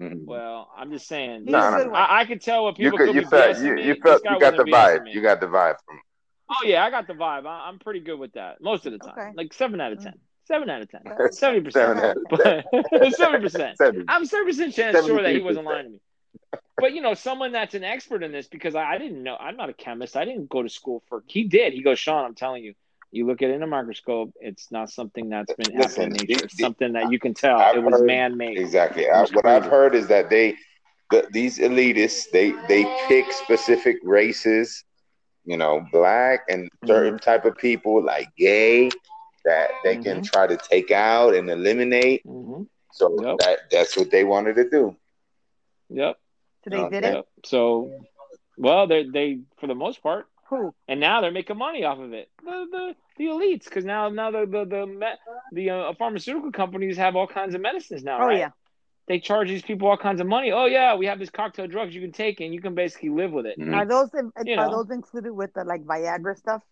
Mhm. 0.00 0.24
Well, 0.24 0.68
I'm 0.76 0.90
just 0.90 1.06
saying. 1.06 1.42
He's 1.44 1.52
No, 1.52 1.58
a 1.58 1.70
no, 1.70 1.76
good 1.76 1.86
no. 1.86 1.92
one. 1.92 2.00
I, 2.02 2.20
I 2.20 2.24
could 2.24 2.40
tell 2.42 2.64
what 2.64 2.78
You 2.80 2.86
people 2.90 2.98
could, 2.98 3.06
could 3.08 3.14
you 3.14 3.20
be 3.22 3.26
felt, 3.28 3.58
you, 3.58 3.76
you 3.78 3.94
felt, 4.02 4.22
you 4.24 4.40
got 4.40 4.56
the 4.56 4.64
vibe. 4.64 5.12
You 5.12 5.20
got 5.22 5.40
the 5.40 5.46
vibe 5.46 5.76
from. 5.86 6.00
Oh 6.50 6.64
yeah, 6.66 6.84
I 6.84 6.90
got 6.90 7.06
the 7.06 7.12
vibe. 7.14 7.46
I, 7.46 7.68
I'm 7.68 7.78
pretty 7.78 8.00
good 8.00 8.18
with 8.18 8.32
that 8.32 8.60
most 8.60 8.86
of 8.86 8.92
the 8.92 8.98
time. 8.98 9.14
Okay. 9.16 9.30
Like 9.36 9.52
seven 9.52 9.80
out 9.80 9.92
of 9.92 10.02
ten. 10.02 10.14
Seven 10.46 10.68
out 10.68 10.82
of 10.82 10.90
ten. 10.90 11.02
Okay. 11.06 11.30
Seventy 11.30 11.70
Seven 11.70 11.96
percent. 11.96 12.16
out 12.18 12.64
of 12.72 12.84
But 12.90 13.12
seventy 13.14 13.42
percent. 13.44 13.78
Seven. 13.78 14.04
I'm 14.08 14.24
seventy 14.26 14.50
percent 14.50 14.74
chance 14.74 15.06
sure 15.06 15.22
that 15.22 15.32
he 15.32 15.40
wasn't 15.42 15.66
lying 15.66 15.84
to 15.84 15.90
me. 15.90 16.00
But 16.78 16.94
you 16.94 17.02
know, 17.02 17.14
someone 17.14 17.52
that's 17.52 17.74
an 17.74 17.84
expert 17.84 18.22
in 18.22 18.32
this 18.32 18.46
because 18.48 18.74
I, 18.74 18.84
I 18.84 18.98
didn't 18.98 19.22
know. 19.22 19.36
I'm 19.36 19.56
not 19.56 19.68
a 19.68 19.74
chemist. 19.74 20.16
I 20.16 20.24
didn't 20.24 20.48
go 20.48 20.62
to 20.62 20.68
school 20.68 21.02
for. 21.08 21.22
He 21.26 21.44
did. 21.44 21.72
He 21.74 21.82
goes, 21.82 21.98
Sean. 21.98 22.24
I'm 22.24 22.34
telling 22.34 22.64
you. 22.64 22.74
You 23.12 23.26
look 23.26 23.42
at 23.42 23.50
it 23.50 23.54
in 23.54 23.62
a 23.64 23.66
microscope. 23.66 24.30
It's 24.40 24.70
not 24.70 24.88
something 24.88 25.28
that's 25.28 25.52
been 25.54 25.76
Listen, 25.76 26.04
happening 26.04 26.06
in 26.06 26.26
nature. 26.28 26.38
the- 26.38 26.44
It's 26.44 26.58
something 26.58 26.92
that 26.92 27.10
you 27.10 27.18
can 27.18 27.34
tell. 27.34 27.58
I've 27.58 27.74
it 27.76 27.82
was 27.82 27.98
heard- 27.98 28.06
man 28.06 28.36
made. 28.36 28.56
Exactly. 28.56 29.10
I, 29.10 29.22
what 29.32 29.46
I've 29.46 29.64
heard 29.66 29.96
is 29.96 30.06
that 30.06 30.30
they, 30.30 30.54
the, 31.10 31.26
these 31.32 31.58
elitists, 31.58 32.30
they 32.30 32.52
they 32.68 32.84
pick 33.08 33.32
specific 33.32 33.96
races, 34.04 34.84
you 35.44 35.56
know, 35.56 35.84
black 35.90 36.42
and 36.48 36.68
certain 36.86 37.18
type 37.18 37.44
of 37.44 37.58
people 37.58 38.00
like 38.00 38.28
gay 38.38 38.88
that 39.44 39.70
they 39.82 39.96
can 39.96 40.22
try 40.22 40.46
to 40.46 40.56
take 40.56 40.92
out 40.92 41.34
and 41.34 41.50
eliminate. 41.50 42.22
hmm 42.24 42.62
So 42.92 43.16
Yep. 43.20 43.38
that 43.38 43.58
that's 43.72 43.96
what 43.96 44.12
they 44.12 44.22
wanted 44.22 44.54
to 44.54 44.70
do. 44.70 44.96
Yep. 45.90 46.16
So 46.64 46.70
they 46.70 46.88
did 46.88 47.04
it. 47.04 47.14
Yep. 47.14 47.26
So, 47.44 48.00
well, 48.56 48.86
they 48.86 49.04
they 49.04 49.40
for 49.58 49.66
the 49.66 49.74
most 49.74 50.02
part 50.02 50.26
Who? 50.50 50.74
and 50.88 51.00
now 51.00 51.20
they're 51.20 51.30
making 51.32 51.56
money 51.58 51.84
off 51.84 51.98
of 51.98 52.12
it. 52.12 52.28
The 52.44 52.66
the, 52.70 52.94
the 53.16 53.24
elites, 53.26 53.64
because 53.64 53.84
now 53.84 54.08
now 54.08 54.30
the 54.30 54.46
the 54.46 54.64
the 54.64 54.86
me- 54.86 55.18
the 55.52 55.70
uh, 55.70 55.92
pharmaceutical 55.98 56.52
companies 56.52 56.96
have 56.96 57.16
all 57.16 57.26
kinds 57.26 57.54
of 57.54 57.60
medicines 57.60 58.02
now. 58.04 58.18
Oh 58.22 58.26
right? 58.26 58.38
yeah. 58.38 58.50
They 59.08 59.18
charge 59.18 59.48
these 59.48 59.62
people 59.62 59.88
all 59.88 59.96
kinds 59.96 60.20
of 60.20 60.26
money. 60.28 60.52
Oh 60.52 60.66
yeah, 60.66 60.94
we 60.94 61.06
have 61.06 61.18
this 61.18 61.30
cocktail 61.30 61.66
drugs 61.66 61.94
you 61.94 62.00
can 62.00 62.12
take 62.12 62.40
and 62.40 62.54
you 62.54 62.60
can 62.60 62.74
basically 62.76 63.08
live 63.08 63.32
with 63.32 63.46
it. 63.46 63.58
Mhm. 63.58 63.74
Are 63.74 63.86
those 63.86 64.10
You 64.14 64.54
are 64.54 64.68
know. 64.68 64.70
those 64.70 64.90
included 64.90 65.32
with 65.32 65.52
the 65.54 65.64
like 65.64 65.84
Viagra 65.84 66.36
stuff? 66.36 66.62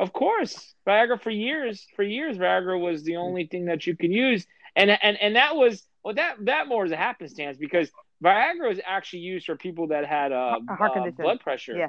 Of 0.00 0.12
course, 0.12 0.74
Viagra 0.86 1.20
for 1.20 1.30
years 1.30 1.86
for 1.94 2.02
years 2.02 2.38
Viagra 2.38 2.80
was 2.80 3.04
the 3.04 3.16
only 3.16 3.46
thing 3.46 3.66
that 3.66 3.86
you 3.86 3.96
could 3.96 4.10
use, 4.10 4.46
and 4.76 4.90
and 4.90 5.16
and 5.20 5.36
that 5.36 5.56
was 5.56 5.82
well 6.04 6.14
that 6.14 6.36
that 6.44 6.68
more 6.68 6.84
is 6.86 6.92
a 6.92 6.96
happenstance 6.96 7.56
because 7.58 7.90
Viagra 8.22 8.70
is 8.72 8.80
actually 8.84 9.20
used 9.20 9.46
for 9.46 9.56
people 9.56 9.88
that 9.88 10.04
had 10.06 10.30
uh, 10.32 10.58
A 10.70 10.74
heart 10.74 10.90
uh, 10.90 10.94
condition. 10.94 11.22
blood 11.22 11.40
pressure. 11.40 11.74
Yeah. 11.76 11.88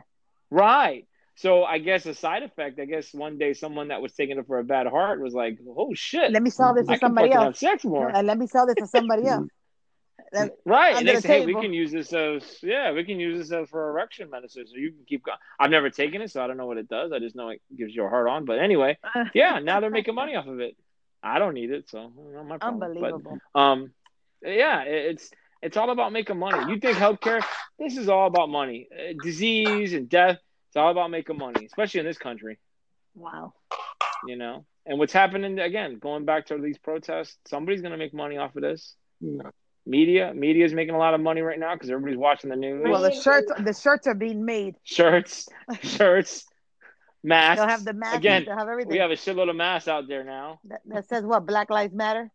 Right. 0.50 1.06
So 1.36 1.64
I 1.64 1.80
guess 1.80 2.06
a 2.06 2.14
side 2.14 2.44
effect. 2.44 2.80
I 2.80 2.86
guess 2.86 3.14
one 3.14 3.38
day 3.38 3.54
someone 3.54 3.88
that 3.90 4.02
was 4.02 4.14
taking 4.14 4.38
it 4.38 4.46
for 4.48 4.60
a 4.60 4.64
bad 4.64 4.88
heart 4.88 5.20
was 5.22 5.34
like, 5.34 5.58
"Oh 5.68 5.94
shit, 5.94 6.32
Let 6.32 6.44
me 6.44 6.50
sell 6.50 6.74
this 6.74 6.88
I 6.88 6.94
to 6.96 7.00
somebody 7.00 7.30
fucking 7.30 7.40
have 7.40 7.48
else. 7.48 7.60
sex 7.60 7.84
more." 7.84 8.10
And 8.10 8.28
let 8.28 8.38
me 8.38 8.48
sell 8.48 8.66
this 8.66 8.76
to 8.76 8.88
somebody 8.88 9.26
else. 9.28 9.48
That- 10.34 10.52
Right, 10.66 10.96
and 10.96 11.06
they 11.06 11.16
the 11.16 11.22
say, 11.22 11.40
"Hey, 11.42 11.46
we 11.46 11.56
can 11.56 11.74
use 11.74 11.92
this 11.92 12.14
as 12.14 12.44
yeah, 12.64 12.94
we 12.94 13.04
can 13.04 13.20
use 13.20 13.38
this 13.40 13.52
as 13.52 13.68
for 13.70 13.90
erection 13.90 14.30
medicine." 14.30 14.66
So 14.66 14.78
you 14.78 14.92
can 14.92 15.04
keep 15.06 15.26
going. 15.26 15.38
I've 15.60 15.72
never 15.72 15.90
taken 15.90 16.22
it, 16.22 16.32
so 16.32 16.42
I 16.42 16.48
don't 16.48 16.56
know 16.56 16.68
what 16.68 16.78
it 16.78 16.88
does. 16.88 17.12
I 17.12 17.20
just 17.20 17.36
know 17.36 17.50
it 17.50 17.62
gives 17.76 17.94
you 17.94 18.06
a 18.06 18.10
hard 18.10 18.30
on. 18.30 18.46
But 18.46 18.60
anyway, 18.60 18.98
yeah, 19.34 19.60
now 19.60 19.82
they're 19.82 19.90
making 19.90 20.16
money 20.16 20.36
off 20.36 20.48
of 20.48 20.60
it. 20.62 20.78
I 21.24 21.40
don't 21.40 21.54
need 21.54 21.72
it, 21.72 21.90
so 21.90 22.12
not 22.34 22.48
my 22.48 22.58
problem. 22.58 22.84
Unbelievable. 22.84 23.38
But, 23.54 23.60
um, 23.60 23.94
yeah, 24.42 24.82
it- 24.84 25.12
it's 25.12 25.32
it's 25.62 25.78
all 25.78 25.92
about 25.92 26.12
making 26.12 26.40
money. 26.40 26.72
You 26.74 26.80
think 26.80 26.98
healthcare? 26.98 27.44
This 27.78 27.96
is 27.98 28.10
all 28.10 28.26
about 28.26 28.50
money. 28.50 28.88
Uh, 28.92 29.14
disease 29.22 29.94
and 29.94 30.10
death. 30.10 30.40
It's 30.70 30.76
all 30.78 30.90
about 30.90 31.12
making 31.12 31.38
money, 31.38 31.66
especially 31.66 32.00
in 32.00 32.06
this 32.08 32.18
country. 32.18 32.58
Wow. 33.14 33.54
You 34.26 34.38
know, 34.38 34.66
and 34.86 34.98
what's 34.98 35.14
happening 35.14 35.60
again? 35.60 36.00
Going 36.00 36.26
back 36.26 36.48
to 36.48 36.58
these 36.58 36.78
protests, 36.80 37.38
somebody's 37.48 37.82
gonna 37.82 37.98
make 37.98 38.14
money 38.14 38.38
off 38.38 38.56
of 38.56 38.62
this. 38.64 38.96
Yeah. 39.20 39.52
Media, 39.86 40.32
media 40.34 40.64
is 40.66 40.74
making 40.74 40.94
a 40.94 40.98
lot 41.00 41.14
of 41.16 41.22
money 41.22 41.42
right 41.42 41.60
now 41.60 41.74
because 41.74 41.90
everybody's 41.90 42.18
watching 42.18 42.50
the 42.52 42.56
news. 42.56 42.84
Well, 42.88 43.02
the 43.02 43.12
shirts, 43.12 43.52
the 43.60 43.74
shirts 43.74 44.08
are 44.08 44.14
being 44.16 44.46
made. 44.46 44.76
shirts, 44.84 45.50
shirts, 45.82 46.46
masks. 47.24 47.60
They'll 47.62 47.70
have 47.70 47.84
the 47.86 47.94
masks. 47.94 48.18
Again, 48.18 48.44
they'll 48.46 48.58
have 48.58 48.68
everything. 48.68 48.92
we 48.92 48.98
have 49.00 49.12
a 49.12 49.16
shitload 49.16 49.50
of 49.50 49.56
masks 49.56 49.88
out 49.88 50.08
there 50.08 50.24
now. 50.24 50.60
that, 50.66 50.82
that 50.86 51.08
says 51.10 51.24
what? 51.24 51.46
Black 51.46 51.70
Lives 51.70 51.94
Matter. 51.94 52.32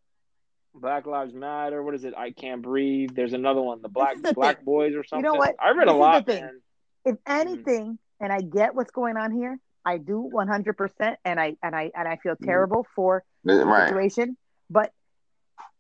Black 0.75 1.07
Lives 1.07 1.33
Matter. 1.35 1.83
What 1.83 1.95
is 1.95 2.05
it? 2.05 2.15
I 2.17 2.31
can't 2.33 2.63
breathe. 2.63 3.11
There's 3.15 3.33
another 3.33 3.63
one. 3.63 3.81
The 3.83 3.89
black 3.89 4.21
the 4.23 4.35
black 4.35 4.57
thing. 4.59 4.65
boys 4.65 4.95
or 4.95 5.05
something. 5.05 5.25
You 5.25 5.33
know 5.33 5.39
what? 5.39 5.55
I 5.61 5.71
read 5.71 5.89
This 5.89 5.95
a 5.95 5.97
lot, 5.97 6.27
thing. 6.27 6.43
man. 6.45 6.61
If 7.05 7.15
Mm. 7.17 7.19
anything, 7.41 7.99
and 8.21 8.33
I 8.33 8.41
get 8.41 8.75
what's 8.75 8.91
going 8.91 9.17
on 9.17 9.31
here, 9.33 9.59
I 9.85 9.99
do 9.99 10.21
100, 10.21 10.77
percent 10.77 11.19
and 11.25 11.39
I 11.41 11.57
and 11.63 11.75
I 11.75 11.91
and 11.95 12.07
I 12.09 12.17
feel 12.17 12.35
terrible 12.43 12.87
for 12.95 13.25
the 13.45 13.65
Right. 13.65 13.89
situation. 13.89 14.37
But 14.69 14.93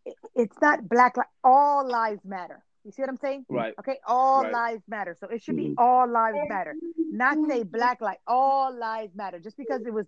it, 0.05 0.15
it's 0.35 0.57
not 0.63 0.89
black. 0.89 1.17
Li- 1.17 1.25
all 1.45 1.87
lives 1.89 2.21
matter. 2.25 2.63
You 2.87 2.93
see 2.93 3.03
what 3.03 3.09
I'm 3.11 3.17
saying? 3.17 3.45
Right. 3.49 3.75
Okay, 3.81 3.99
all 4.07 4.43
Right. 4.45 4.53
lives 4.53 4.83
matter. 4.89 5.17
So 5.19 5.27
it 5.27 5.43
should 5.43 5.57
be 5.57 5.71
Mhm. 5.71 5.75
all 5.77 6.07
lives 6.09 6.39
matter, 6.49 6.77
not 7.11 7.37
say 7.49 7.65
black 7.65 8.01
life. 8.01 8.19
All 8.29 8.73
lives 8.73 9.13
matter. 9.17 9.41
Just 9.41 9.57
because 9.57 9.85
it 9.85 9.93
was 9.93 10.07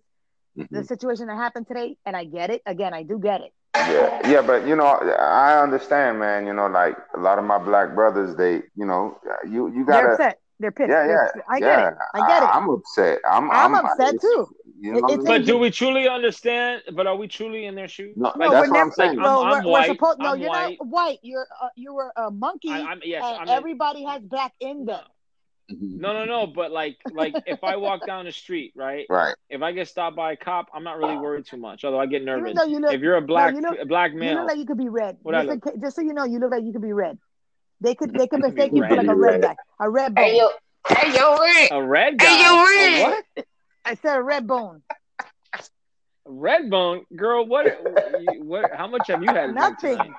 the 0.55 0.79
Mhm. 0.79 0.87
situation 0.87 1.27
that 1.27 1.35
happened 1.35 1.67
today, 1.67 1.97
and 2.05 2.15
I 2.15 2.23
get 2.23 2.49
it. 2.51 2.61
Again, 2.65 2.93
I 2.93 3.03
do 3.03 3.19
get 3.19 3.41
it. 3.41 3.53
Yeah, 3.75 4.29
yeah, 4.29 4.41
but 4.41 4.65
you 4.65 4.75
know, 4.77 4.85
I 4.85 5.61
understand, 5.61 6.19
man. 6.19 6.47
You 6.47 6.53
know, 6.53 6.67
like 6.67 6.95
a 7.13 7.19
lot 7.19 7.37
of 7.37 7.45
my 7.45 7.57
black 7.57 7.95
brothers, 7.95 8.35
they, 8.35 8.63
you 8.75 8.85
know, 8.85 9.19
you 9.45 9.67
you 9.73 9.85
gotta, 9.85 10.13
upset. 10.13 10.39
They're 10.59 10.71
pissed. 10.71 10.89
yeah, 10.89 11.07
yeah, 11.07 11.41
I 11.47 11.59
get 11.59 11.65
yeah. 11.79 11.87
it. 11.89 11.95
I 12.13 12.27
get 12.27 12.43
it. 12.43 12.49
I'm 12.53 12.69
upset. 12.69 13.19
I'm, 13.29 13.49
I'm 13.49 13.75
I'm, 13.75 13.85
upset 13.85 14.15
it's- 14.15 14.21
too. 14.21 14.47
You 14.81 14.97
It- 14.97 15.01
know, 15.01 15.07
it's 15.09 15.23
But 15.25 15.45
do 15.45 15.57
we 15.57 15.71
truly 15.71 16.07
understand? 16.07 16.83
But 16.93 17.05
are 17.07 17.15
we 17.15 17.27
truly 17.27 17.65
in 17.65 17.75
their 17.75 17.87
shoes? 17.89 18.15
No, 18.17 18.31
No, 18.37 18.49
that's 18.51 18.67
we're 18.67 18.73
what 18.73 18.79
I'm 18.79 18.87
never. 18.87 18.91
saying. 18.91 19.15
No, 19.17 19.41
I'm- 19.43 19.49
we're, 19.49 19.57
I'm 19.57 19.63
we're 19.65 19.71
white. 19.71 19.87
supposed. 19.87 20.19
No, 20.19 20.33
I'm 20.33 20.39
you're 20.39 20.49
white. 20.49 20.77
not 20.79 20.87
white. 20.87 21.19
You're 21.21 21.47
uh, 21.61 21.67
you 21.75 21.93
were 21.93 22.11
a 22.15 22.29
monkey, 22.31 22.69
I, 22.71 22.81
I'm 22.83 22.99
yes. 23.03 23.23
and 23.25 23.37
I'm 23.37 23.43
in- 23.43 23.49
everybody 23.49 24.03
has 24.05 24.21
black 24.21 24.53
in 24.59 24.85
them. 24.85 25.03
Mhm. 25.71 25.99
no, 25.99 26.13
no, 26.13 26.25
no. 26.25 26.47
But 26.47 26.71
like, 26.71 26.97
like 27.13 27.35
if 27.45 27.63
I 27.63 27.75
walk 27.75 28.05
down 28.07 28.25
the 28.25 28.31
street, 28.31 28.73
right? 28.75 29.05
Right. 29.09 29.35
If 29.49 29.61
I 29.61 29.71
get 29.71 29.87
stopped 29.87 30.15
by 30.15 30.31
a 30.31 30.35
cop, 30.37 30.67
I'm 30.73 30.83
not 30.83 30.97
really 30.97 31.17
worried 31.17 31.45
too 31.45 31.57
much. 31.57 31.83
Although 31.85 31.99
I 31.99 32.05
get 32.07 32.23
nervous. 32.23 32.51
Even 32.51 32.55
though 32.55 32.65
you 32.65 32.79
look, 32.79 32.93
if 32.93 33.01
you're 33.01 33.15
a 33.17 33.21
black 33.21 33.53
you 33.53 33.61
look- 33.61 33.77
a 33.79 33.85
black 33.85 34.13
you 34.13 34.17
male, 34.19 34.39
look 34.39 34.47
like 34.47 34.57
you 34.57 34.65
could 34.65 34.77
be 34.77 34.89
red. 34.89 35.17
Just, 35.29 35.49
in 35.49 35.81
just 35.81 35.95
so 35.95 36.01
you 36.01 36.13
know, 36.13 36.23
you 36.25 36.39
look 36.39 36.51
like 36.51 36.63
you 36.63 36.71
could 36.73 36.81
be 36.81 36.91
red. 36.93 37.17
They 37.81 37.95
could 37.95 38.13
they 38.13 38.27
could 38.27 38.39
I 38.43 38.49
could 38.49 38.55
mistake 38.55 38.71
you 38.73 38.83
for 38.87 38.95
like 38.95 39.07
a 39.07 39.15
red 39.15 39.41
guy, 39.41 39.55
a 39.79 39.89
red 39.89 40.15
bone. 40.15 40.25
Hey 40.25 40.37
yo, 40.37 40.49
hey 40.87 41.13
yo, 41.15 41.37
Rick. 41.37 41.71
a 41.71 41.83
red 41.83 42.17
guy. 42.17 42.25
Hey, 42.27 42.41
you 42.43 42.49
A 42.49 42.65
red. 42.65 43.01
what? 43.35 43.45
I 43.85 43.95
said 43.95 44.17
a 44.17 44.21
red 44.23 44.45
bone. 44.47 44.81
Red 46.25 46.69
bone, 46.69 47.05
girl. 47.15 47.45
What? 47.45 47.65
what? 48.39 48.71
How 48.75 48.87
much 48.87 49.07
have 49.07 49.23
you 49.23 49.29
had? 49.29 49.47
to 49.47 49.53
drink 49.53 49.55
Nothing. 49.55 49.97
tonight? 49.97 50.11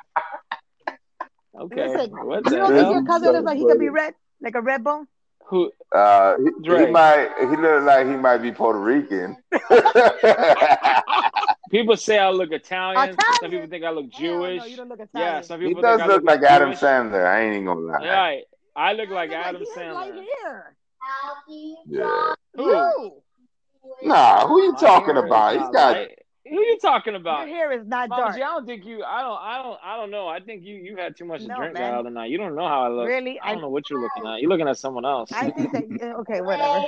Okay. 1.61 1.89
Listen, 1.89 2.11
what 2.27 2.45
You 2.51 2.57
don't 2.57 2.69
think 2.69 2.81
hell? 2.81 2.93
your 2.93 3.05
cousin 3.05 3.33
looks 3.33 3.45
like 3.45 3.59
he 3.59 3.65
could 3.67 3.79
be 3.79 3.89
red, 3.91 4.15
like 4.41 4.55
a 4.55 4.61
red 4.61 4.83
bone? 4.83 5.07
Who? 5.47 5.71
Uh, 5.93 6.37
he, 6.39 6.51
he 6.77 6.87
might, 6.87 7.29
he 7.41 7.57
look 7.57 7.83
like 7.83 8.07
he 8.07 8.15
might 8.17 8.39
be 8.39 8.51
Puerto 8.53 8.79
Rican. 8.79 9.37
People 11.71 11.97
say 11.97 12.19
I 12.19 12.31
look 12.31 12.53
Italian. 12.53 13.17
Some 13.41 13.51
people 13.51 13.69
think 13.69 13.85
I 13.85 13.91
look 13.91 14.13
Hell 14.13 14.41
no, 14.41 14.59
Jewish. 14.59 14.67
you 14.67 14.77
don't 14.77 14.89
look 14.89 14.99
yeah, 15.15 15.39
Italian. 15.39 15.43
some 15.45 15.61
he 15.61 15.69
people 15.69 15.83
does 15.83 16.01
think 16.01 16.11
I 16.11 16.15
look 16.15 16.25
like 16.25 16.43
Adam 16.43 16.73
Sandler. 16.73 17.27
I 17.27 17.43
ain't 17.43 17.53
even 17.55 17.67
gonna 17.67 17.81
lie. 17.81 17.99
Right. 18.09 18.45
I 18.77 18.93
look 18.93 19.11
like 19.11 19.31
You 19.31 19.37
look 19.39 19.47
Adam 19.47 19.63
he 19.63 19.69
has 19.71 19.95
light 19.95 20.15
Sandler. 20.15 20.25
hair. 20.45 20.77
Yeah. 21.87 22.35
Who? 22.57 22.65
You. 22.65 23.23
Nah, 24.03 24.47
who 24.49 24.63
you 24.63 24.77
talking 24.77 25.17
about? 25.17 25.53
He's 25.53 25.61
not 25.63 25.73
got. 25.73 25.97
light. 25.97 26.19
Who 26.49 26.59
are 26.59 26.63
you 26.63 26.79
talking 26.81 27.15
about? 27.15 27.47
Your 27.47 27.55
hair 27.55 27.73
is 27.73 27.87
not 27.87 28.09
Mama 28.09 28.23
dark. 28.23 28.37
G, 28.37 28.43
I 28.43 28.47
don't 28.47 28.65
think 28.65 28.87
you. 28.87 29.05
I 29.05 29.21
don't. 29.21 29.39
I 29.41 29.63
don't. 29.63 29.79
I 29.85 29.97
don't 29.97 30.11
know. 30.11 30.27
I 30.27 30.41
think 30.41 30.65
you. 30.65 30.75
You 30.77 30.97
had 30.97 31.15
too 31.15 31.27
much 31.27 31.43
to 31.43 31.49
No, 31.49 31.57
drink 31.57 31.75
man. 31.75 31.93
the 31.93 31.99
other 31.99 32.11
night. 32.11 32.31
You 32.31 32.39
don't 32.39 32.55
know 32.55 32.67
how 32.67 32.85
I 32.85 32.89
look. 32.89 33.07
Really? 33.07 33.39
I 33.41 33.51
don't 33.51 33.59
I 33.59 33.61
know 33.61 33.69
what 33.69 33.91
you're 33.91 34.01
looking 34.01 34.27
at. 34.27 34.41
You're 34.41 34.49
looking 34.49 34.67
at 34.67 34.79
someone 34.79 35.05
else. 35.05 35.31
I 35.33 35.51
think 35.51 35.73
that 35.73 36.17
okay, 36.21 36.41
whatever. 36.41 36.87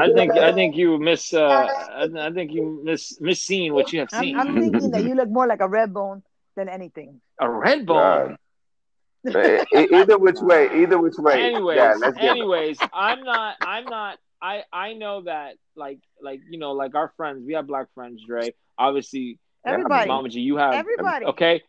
I 0.00 0.12
think. 0.14 0.32
I 0.32 0.52
think 0.52 0.76
you 0.76 0.98
miss. 0.98 1.32
Uh, 1.32 1.46
I, 1.46 2.08
I 2.18 2.32
think 2.32 2.52
you 2.52 2.80
miss 2.82 3.20
miss 3.20 3.40
seeing 3.40 3.72
what 3.72 3.92
you 3.92 4.00
have 4.00 4.08
I'm, 4.12 4.20
seen. 4.20 4.36
I'm 4.36 4.54
thinking 4.54 4.90
that 4.90 5.04
you 5.04 5.14
look 5.14 5.28
more 5.30 5.46
like 5.46 5.60
a 5.60 5.68
red 5.68 5.94
bone 5.94 6.24
than 6.56 6.68
anything. 6.68 7.20
a 7.38 7.48
red 7.48 7.86
bone. 7.86 8.36
God. 8.36 8.36
Either 9.74 10.18
which 10.18 10.40
way, 10.40 10.82
either 10.82 10.98
which 10.98 11.14
way. 11.18 11.42
anyways, 11.42 11.76
yeah, 11.76 12.10
anyways, 12.18 12.78
I'm 12.92 13.22
not. 13.22 13.56
I'm 13.60 13.84
not. 13.84 14.18
I 14.42 14.64
I 14.72 14.94
know 14.94 15.22
that 15.22 15.56
like 15.76 15.98
like 16.22 16.40
you 16.48 16.58
know 16.58 16.72
like 16.72 16.94
our 16.94 17.12
friends. 17.16 17.44
We 17.46 17.54
have 17.54 17.66
black 17.66 17.86
friends, 17.94 18.22
Dre. 18.26 18.54
Obviously, 18.78 19.38
Everybody. 19.64 20.08
Mama 20.08 20.28
G, 20.28 20.40
you 20.40 20.56
have 20.56 20.74
Everybody. 20.74 21.26
Okay, 21.26 21.62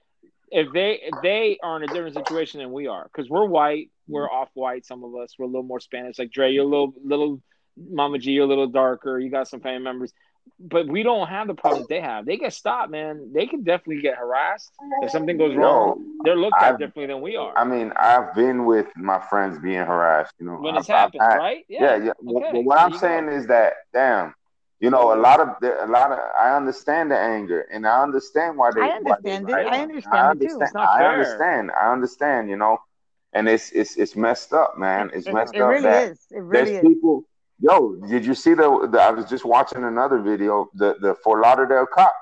if 0.51 0.72
they 0.74 0.99
if 1.01 1.22
they 1.22 1.57
are 1.61 1.78
in 1.78 1.84
a 1.84 1.88
different 1.88 2.15
situation 2.15 2.59
than 2.59 2.72
we 2.72 2.88
are, 2.88 3.03
because 3.03 3.30
we're 3.30 3.45
white, 3.45 3.89
we're 4.07 4.28
mm-hmm. 4.28 4.36
off 4.36 4.49
white. 4.53 4.86
Some 4.86 5.03
of 5.03 5.15
us 5.15 5.36
we're 5.38 5.45
a 5.45 5.49
little 5.49 5.63
more 5.63 5.80
Spanish. 5.80 6.19
Like 6.19 6.32
Dre, 6.32 6.51
you're 6.51 6.65
a 6.65 6.67
little 6.67 6.93
little 7.03 7.41
Mama 7.78 8.19
G, 8.19 8.32
you're 8.32 8.45
a 8.45 8.47
little 8.47 8.67
darker. 8.67 9.19
You 9.19 9.30
got 9.30 9.47
some 9.47 9.61
family 9.61 9.84
members, 9.84 10.13
but 10.60 10.88
we 10.88 11.02
don't 11.02 11.28
have 11.28 11.48
the 11.48 11.56
problems 11.56 11.88
they 11.88 12.02
have. 12.02 12.26
They 12.26 12.38
get 12.38 12.54
stopped, 12.54 12.92
man. 12.92 13.32
They 13.34 13.48
can 13.48 13.64
definitely 13.64 14.02
get 14.02 14.16
harassed 14.16 14.72
if 15.02 15.10
something 15.12 15.38
goes 15.38 15.56
wrong. 15.56 16.06
They're 16.24 16.36
looked 16.36 16.58
at 16.62 16.74
I've- 16.74 16.78
differently 16.78 17.08
than 17.14 17.22
we 17.22 17.36
are 17.36 17.52
I 17.58 17.64
mean, 17.64 17.92
I've 17.96 18.36
been 18.36 18.66
with 18.66 18.88
my 18.96 19.20
friends 19.20 19.58
being 19.60 19.84
harassed. 19.86 20.34
You 20.39 20.46
know, 20.46 20.56
when 20.58 20.74
I've- 20.76 20.80
it's 20.82 20.89
I've 20.89 20.98
happened, 20.98 21.24
had- 21.24 21.38
right? 21.38 21.66
Yeah, 21.68 21.96
yeah. 21.96 22.14
But- 22.22 22.36
Okay, 22.36 22.52
But 22.54 22.64
what 22.66 22.80
I'm 22.80 22.94
saying 22.94 23.26
go. 23.28 23.32
is 23.34 23.48
that, 23.48 23.74
damn, 23.92 24.36
you 24.80 24.89
know, 24.89 25.14
a 25.14 25.20
lot 25.28 25.39
of 25.39 25.50
a 25.64 25.88
lot 25.88 26.12
of 26.12 26.20
I 26.38 26.56
understand 26.56 27.12
the 27.12 27.18
anger, 27.18 27.62
and 27.72 27.88
I 27.88 28.02
understand 28.02 28.58
why 28.58 28.70
they. 28.74 28.82
I 28.82 29.00
why 29.00 29.16
they 29.22 29.32
understand 29.34 29.50
it. 29.50 29.54
riot. 29.54 29.68
I 29.74 29.80
understand 29.82 30.42
it 30.42 30.48
too. 30.50 30.60
It's 30.62 30.74
not 30.74 30.98
fair. 30.98 30.98
I 30.98 31.00
fair. 31.00 31.12
understand. 31.14 31.72
I 31.72 31.92
understand. 31.92 32.50
You 32.50 32.58
know, 32.58 32.80
and 33.34 33.48
it's 33.48 33.72
it's 33.72 33.96
it's 33.98 34.16
messed 34.16 34.54
up, 34.54 34.78
man. 34.78 35.12
It's 35.14 35.28
It, 35.28 35.34
messed 35.34 35.54
it 35.56 35.62
up 35.62 35.70
really 35.70 35.84
that 35.84 36.12
is. 36.12 36.26
It 36.32 36.38
really 36.39 36.72
there's 36.72 36.84
is. 36.84 36.89
people. 36.89 37.24
Yo, 37.62 37.95
did 38.09 38.26
you 38.26 38.34
see 38.34 38.55
the, 38.55 38.89
the? 38.91 38.99
I 38.99 39.12
was 39.12 39.26
just 39.26 39.45
watching 39.45 39.84
another 39.84 40.20
video. 40.20 40.72
The 40.74 40.95
the 40.99 41.14
Fort 41.24 41.43
Lauderdale 41.43 41.86
cop. 41.86 42.14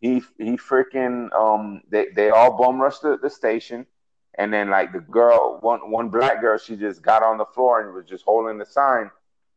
He 0.00 0.22
he 0.38 0.56
freaking 0.56 1.32
um. 1.34 1.82
They 1.90 2.06
they 2.14 2.30
all 2.30 2.56
bum 2.56 2.80
rushed 2.80 3.02
the, 3.02 3.18
the 3.20 3.28
station, 3.28 3.86
and 4.38 4.52
then 4.52 4.70
like 4.70 4.92
the 4.92 5.00
girl, 5.00 5.58
one 5.62 5.90
one 5.90 6.10
black 6.10 6.40
girl, 6.40 6.58
she 6.58 6.76
just 6.76 7.02
got 7.02 7.24
on 7.24 7.38
the 7.38 7.44
floor 7.44 7.80
and 7.80 7.92
was 7.92 8.06
just 8.06 8.24
holding 8.24 8.56
the 8.56 8.64
sign, 8.64 9.10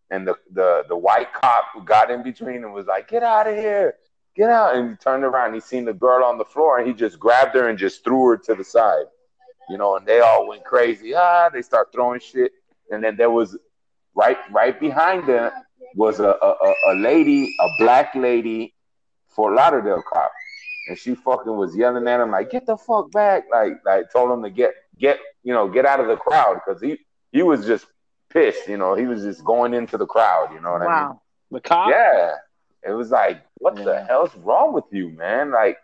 and 0.10 0.28
the 0.28 0.36
the 0.54 0.86
the 0.90 0.98
white 0.98 1.32
cop 1.34 1.66
got 1.86 2.10
in 2.10 2.24
between 2.24 2.64
and 2.64 2.74
was 2.74 2.88
like, 2.88 3.08
"Get 3.08 3.22
out 3.22 3.46
of 3.48 3.56
here, 3.56 3.98
get 4.36 4.50
out!" 4.50 4.76
And 4.76 4.90
he 4.90 4.96
turned 4.96 5.24
around, 5.24 5.48
and 5.48 5.56
he 5.56 5.62
seen 5.62 5.86
the 5.86 5.94
girl 5.94 6.26
on 6.26 6.40
the 6.40 6.46
floor, 6.46 6.80
and 6.80 6.88
he 6.88 6.96
just 6.96 7.20
grabbed 7.20 7.54
her 7.54 7.70
and 7.70 7.78
just 7.78 8.04
threw 8.04 8.26
her 8.30 8.38
to 8.38 8.56
the 8.56 8.64
side, 8.64 9.06
you 9.70 9.78
know. 9.78 9.98
And 9.98 10.08
they 10.08 10.20
all 10.20 10.48
went 10.48 10.64
crazy. 10.64 11.14
Ah, 11.14 11.48
they 11.54 11.62
start 11.62 11.92
throwing 11.94 12.20
shit, 12.20 12.54
and 12.90 13.04
then 13.04 13.16
there 13.18 13.30
was 13.30 13.56
right 14.16 14.38
right 14.52 14.80
behind 14.80 15.28
them 15.28 15.52
was 15.96 16.20
a 16.20 16.30
a, 16.42 16.74
a- 16.92 16.96
lady, 16.96 17.54
a 17.60 17.68
black 17.80 18.14
lady, 18.16 18.74
Fort 19.30 19.54
Lauderdale 19.54 20.04
cop, 20.12 20.32
and 20.88 20.98
she 20.98 21.16
fucking 21.16 21.56
was 21.56 21.76
yelling 21.76 22.08
at 22.08 22.20
him 22.20 22.32
like, 22.32 22.50
"Get 22.50 22.66
the 22.66 22.78
fuck 22.78 23.12
back!" 23.12 23.44
Like 23.52 23.74
like 23.86 24.12
told 24.12 24.32
him 24.32 24.44
to 24.44 24.50
get 24.50 24.74
get 25.00 25.20
you 25.44 25.54
know 25.54 25.68
get 25.68 25.86
out 25.86 26.00
of 26.00 26.08
the 26.08 26.16
crowd 26.18 26.60
because 26.66 26.82
he 26.82 26.98
he 27.32 27.44
was 27.44 27.66
just 27.66 27.86
pissed. 28.30 28.68
You 28.68 28.78
know, 28.78 28.96
he 28.96 29.06
was 29.06 29.24
just 29.24 29.44
going 29.44 29.74
into 29.74 29.98
the 29.98 30.06
crowd. 30.06 30.54
You 30.54 30.62
know 30.62 30.72
what 30.72 30.82
I 30.82 30.86
mean? 30.86 30.94
Wow. 30.94 31.22
The 31.52 31.62
cop. 31.62 31.90
Yeah. 31.90 32.36
It 32.84 32.92
was 32.94 33.12
like, 33.12 33.44
what 33.60 33.76
the 33.76 34.04
hell's 34.06 34.36
wrong 34.38 34.74
with 34.74 34.86
you, 34.92 35.10
man? 35.10 35.52
Like, 35.52 35.78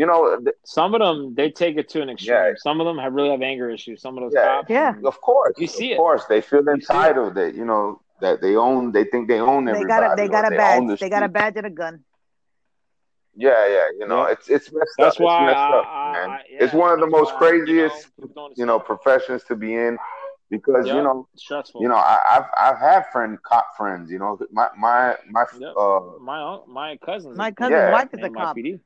you 0.00 0.06
know, 0.10 0.20
th- 0.44 0.56
Some 0.64 0.90
of 0.94 1.00
them 1.04 1.34
they 1.38 1.48
take 1.62 1.76
it 1.82 1.86
to 1.92 1.98
an 2.04 2.08
extreme. 2.14 2.36
Yeah. 2.48 2.52
Some 2.66 2.76
of 2.80 2.86
them 2.88 2.98
have 3.04 3.12
really 3.18 3.30
have 3.36 3.42
anger 3.52 3.68
issues. 3.76 3.96
Some 4.04 4.14
of 4.16 4.22
those 4.24 4.34
Yeah. 4.36 4.46
cops. 4.50 4.70
Yeah. 4.78 4.92
of 5.12 5.16
course, 5.20 5.54
You 5.62 5.66
see 5.78 5.90
it. 5.92 5.94
of 5.94 5.98
it. 5.98 6.02
course, 6.04 6.24
they 6.32 6.40
feel 6.50 6.64
You 6.74 6.80
see 6.88 7.02
it. 7.04 7.08
entitled 7.08 7.34
that 7.38 7.50
you 7.58 7.64
know 7.70 7.84
that 8.24 8.40
they 8.44 8.54
own, 8.56 8.92
they 8.96 9.04
think 9.04 9.28
they 9.28 9.40
own 9.40 9.68
everybody. 9.68 9.78
They 9.78 9.86
got 9.88 10.02
a 10.12 10.16
they 10.16 10.28
got 10.28 10.44
a 10.44 10.52
own 10.76 10.86
badge. 10.86 10.86
the 10.88 10.96
They 11.00 11.10
got 11.16 11.22
a 11.24 11.28
badge 11.28 11.56
and 11.56 11.66
a 11.66 11.70
gun. 11.70 12.04
Yeah, 13.34 13.66
yeah, 13.68 13.86
you 13.98 14.06
know, 14.06 14.26
Yeah. 14.26 14.32
it's 14.32 14.48
it's 14.48 14.72
messed 14.72 14.96
That's 14.98 15.16
up. 15.16 15.20
why 15.20 15.36
it's 15.36 15.46
messed 15.46 15.58
I, 15.58 15.78
up, 15.78 15.86
I, 15.86 16.12
man. 16.12 16.30
I- 16.30 16.44
it's 16.48 16.72
one 16.74 16.92
of 16.92 17.00
the 17.00 17.06
most 17.06 17.34
craziest, 17.36 18.10
You 18.18 18.30
know, 18.34 18.50
you 18.56 18.66
know, 18.66 18.78
professions 18.80 19.44
to 19.44 19.54
be 19.56 19.74
in 19.74 19.98
because 20.50 20.86
Yeah, 20.86 20.96
you 20.96 21.02
know, 21.02 21.28
stressful. 21.36 21.82
you 21.82 21.88
know, 21.88 21.96
I, 21.96 22.18
I've 22.34 22.48
I've 22.56 22.78
had 22.78 23.06
friend 23.12 23.38
cop 23.42 23.66
friends. 23.76 24.10
You 24.10 24.18
know, 24.18 24.38
my 24.50 24.68
my 24.76 25.16
my 25.30 25.44
Yep. 25.58 25.74
uh 25.76 26.00
my 26.20 26.40
un- 26.52 26.62
my 26.66 26.96
cousin. 26.96 27.36
My 27.36 27.52
cousin 27.52 27.72
Yeah. 27.72 27.92
wife 27.92 28.12
is 28.12 28.22
a 28.22 28.30
cop. 28.30 28.56
NYPD. 28.56 28.80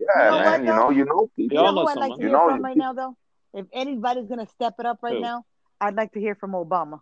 Yeah, 0.00 0.30
know 0.30 0.38
man. 0.38 0.44
what, 0.44 0.60
You 0.60 0.66
know, 0.66 0.90
you 0.90 1.04
know 1.04 1.30
You 1.36 1.48
people. 1.48 1.58
all 1.58 1.72
know 1.72 1.72
know 1.72 1.80
who 1.82 1.88
I'd 1.88 1.96
like 1.98 2.12
to 2.16 2.22
You 2.22 2.28
hear 2.28 2.32
know, 2.36 2.48
from 2.48 2.56
you- 2.58 2.62
right 2.62 2.76
now, 2.76 2.92
though? 2.94 3.16
If 3.52 3.66
anybody's 3.72 4.26
gonna 4.28 4.46
step 4.46 4.74
it 4.78 4.86
up 4.86 4.98
right 5.02 5.14
Who? 5.14 5.20
now, 5.20 5.44
I'd 5.80 5.94
like 5.94 6.12
to 6.12 6.20
hear 6.20 6.34
from 6.34 6.52
Obama. 6.52 7.00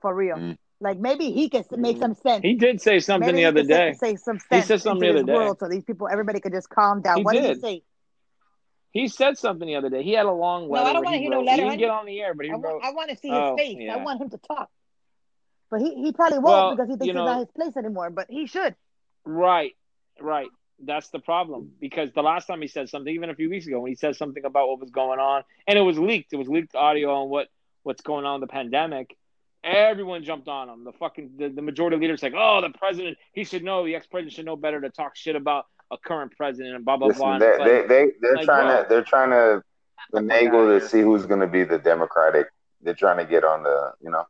For 0.00 0.14
real. 0.14 0.36
Mm. 0.36 0.58
Like 0.80 0.98
maybe 0.98 1.32
he 1.32 1.48
can 1.48 1.64
make 1.76 1.98
some 1.98 2.14
sense. 2.14 2.42
He 2.42 2.54
did 2.54 2.80
say 2.80 3.00
something 3.00 3.26
Maybe 3.34 3.38
the 3.38 3.44
other 3.46 3.62
day. 3.64 3.94
Say 3.94 4.14
some 4.14 4.38
sense. 4.38 4.62
He 4.64 4.68
said 4.68 4.80
something 4.80 5.08
into 5.08 5.20
the 5.22 5.26
this 5.26 5.32
other 5.34 5.40
day. 5.40 5.44
world 5.46 5.58
so 5.58 5.68
these 5.68 5.82
people, 5.84 6.06
everybody 6.08 6.38
could 6.40 6.52
just 6.52 6.68
calm 6.70 7.02
down. 7.02 7.16
He 7.18 7.22
what 7.24 7.32
did 7.34 7.56
he 7.56 7.60
say? 7.60 7.82
He 8.92 9.08
said 9.08 9.36
something 9.38 9.66
the 9.66 9.74
other 9.74 9.90
day. 9.90 10.04
He 10.04 10.12
had 10.12 10.26
a 10.26 10.32
long 10.32 10.68
letter. 10.70 10.84
No. 10.84 10.90
I 10.90 10.92
don't 10.92 11.04
wanna 11.04 11.16
he 11.16 11.22
hear 11.24 11.30
no 11.30 11.38
wrote- 11.38 11.46
letter, 11.46 11.62
He 11.64 11.68
didn't 11.70 11.80
get 11.80 11.90
on 11.90 12.06
the 12.06 12.20
air, 12.20 12.32
but 12.34 12.46
he 12.46 12.52
I 12.52 12.54
wrote. 12.54 12.62
want, 12.62 12.84
I 12.84 12.90
want 12.92 13.10
to 13.10 13.16
see 13.16 13.28
his 13.28 13.36
Oh, 13.38 13.56
face. 13.56 13.90
I 13.90 13.96
want 13.96 14.20
him 14.22 14.30
to 14.30 14.38
talk. 14.38 14.70
But 15.70 15.80
he, 15.80 15.94
he 15.96 16.12
probably 16.12 16.38
won't 16.38 16.46
Well, 16.46 16.70
because 16.76 16.86
he 16.88 16.92
thinks 16.96 17.06
you 17.06 17.10
it's 17.10 17.16
not 17.26 17.38
his 17.40 17.50
place 17.54 17.76
anymore. 17.76 18.10
But 18.10 18.28
he 18.30 18.46
should. 18.46 18.74
Right, 19.24 19.76
right. 20.20 20.48
That's 20.84 21.08
the 21.08 21.18
problem 21.18 21.72
because 21.80 22.12
the 22.12 22.22
last 22.22 22.46
time 22.46 22.62
he 22.62 22.68
said 22.68 22.88
something, 22.88 23.12
even 23.12 23.30
a 23.30 23.34
few 23.34 23.50
weeks 23.50 23.66
ago, 23.66 23.80
when 23.80 23.90
he 23.90 23.96
said 23.96 24.14
something 24.16 24.44
about 24.44 24.68
what 24.68 24.80
was 24.80 24.90
going 24.90 25.18
on, 25.18 25.42
and 25.66 25.78
it 25.78 25.82
was 25.82 25.98
leaked. 25.98 26.32
It 26.32 26.36
was 26.36 26.48
leaked 26.48 26.74
audio 26.74 27.14
on 27.22 27.28
what 27.28 27.48
what's 27.82 28.02
going 28.02 28.24
on 28.24 28.40
with 28.40 28.48
the 28.48 28.52
pandemic. 28.52 29.16
Everyone 29.64 30.22
jumped 30.22 30.46
on 30.46 30.68
him. 30.68 30.84
The 30.84 30.92
fucking 30.92 31.32
the, 31.36 31.48
the 31.48 31.62
majority 31.62 31.96
leaders 31.96 32.22
like, 32.22 32.34
oh, 32.36 32.60
the 32.60 32.70
president, 32.78 33.18
he 33.32 33.42
should 33.44 33.64
know. 33.64 33.84
The 33.84 33.96
ex 33.96 34.06
president 34.06 34.34
should 34.34 34.46
know 34.46 34.56
better 34.56 34.80
to 34.80 34.90
talk 34.90 35.16
shit 35.16 35.34
about 35.34 35.66
a 35.90 35.98
current 35.98 36.32
president 36.36 36.76
and 36.76 36.84
blah 36.84 36.96
blah 36.96 37.12
blah. 37.12 37.34
Listen, 37.38 37.42
And 37.42 37.42
they, 37.42 37.58
like, 37.58 37.88
they, 37.88 38.04
they, 38.06 38.12
they're 38.20 38.36
like 38.36 38.44
trying 38.44 38.66
what? 38.68 38.82
to 38.82 38.88
they're 38.88 39.02
trying 39.02 39.30
to 39.30 39.62
finagle 40.14 40.78
to 40.78 40.86
see 40.86 41.00
who's 41.00 41.26
going 41.26 41.40
to 41.40 41.46
be 41.46 41.64
the 41.64 41.78
Democratic. 41.78 42.46
They're 42.82 42.94
trying 42.94 43.18
to 43.18 43.24
get 43.24 43.42
on 43.44 43.64
the, 43.64 43.92
you 44.00 44.10
know, 44.10 44.24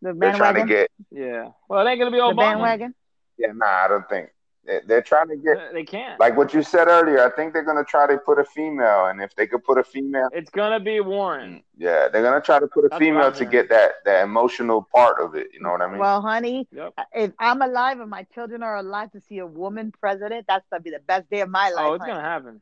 The 0.00 0.14
they're 0.14 0.32
trying 0.34 0.54
to 0.54 0.64
get. 0.66 0.90
yeah. 1.10 1.48
Well, 1.68 1.84
it 1.84 1.90
ain't 1.90 1.98
gonna 1.98 2.12
be 2.12 2.18
The 2.18 2.34
bandwagon. 2.36 2.94
Yeah, 3.38 3.52
nah, 3.54 3.66
I 3.66 3.88
don't 3.88 4.08
think 4.08 4.26
they- 4.26 4.31
they're 4.64 5.02
trying 5.02 5.28
to 5.28 5.36
get. 5.36 5.72
They 5.72 5.84
can't. 5.84 6.18
Like 6.20 6.36
what 6.36 6.54
you 6.54 6.62
said 6.62 6.88
earlier, 6.88 7.24
I 7.24 7.30
think 7.34 7.52
they're 7.52 7.64
going 7.64 7.78
to 7.78 7.84
try 7.84 8.06
to 8.06 8.16
put 8.18 8.38
a 8.38 8.44
female, 8.44 9.06
and 9.06 9.20
if 9.20 9.34
they 9.34 9.46
could 9.46 9.64
put 9.64 9.78
a 9.78 9.84
female, 9.84 10.28
It's 10.32 10.50
gonna 10.50 10.78
be 10.80 11.00
Warren. 11.00 11.62
yeah, 11.76 12.08
they're 12.08 12.22
going 12.22 12.40
to 12.40 12.44
try 12.44 12.60
to 12.60 12.66
put 12.66 12.84
a 12.84 12.88
That's 12.88 12.98
female 13.00 13.32
to 13.32 13.44
get 13.44 13.68
that 13.70 13.92
that 14.04 14.22
emotional 14.24 14.86
part 14.94 15.20
of 15.20 15.34
it. 15.34 15.48
You 15.52 15.60
know 15.60 15.70
what 15.70 15.82
I 15.82 15.88
mean? 15.88 15.98
Well, 15.98 16.20
honey, 16.22 16.68
Yep. 16.72 16.94
if 17.12 17.32
I'm 17.38 17.60
alive 17.62 18.00
and 18.00 18.08
my 18.10 18.24
children 18.34 18.62
are 18.62 18.76
alive 18.76 19.10
to 19.12 19.20
see 19.20 19.38
a 19.38 19.46
woman 19.46 19.92
president, 20.00 20.46
that's 20.48 20.64
gonna 20.70 20.82
be 20.82 20.90
the 20.90 21.00
best 21.00 21.28
day 21.30 21.40
of 21.40 21.48
my 21.50 21.70
oh, 21.72 21.76
life. 21.76 21.86
Oh, 21.86 21.94
it's 21.94 22.02
honey. 22.02 22.12
gonna 22.12 22.24
happen. 22.28 22.60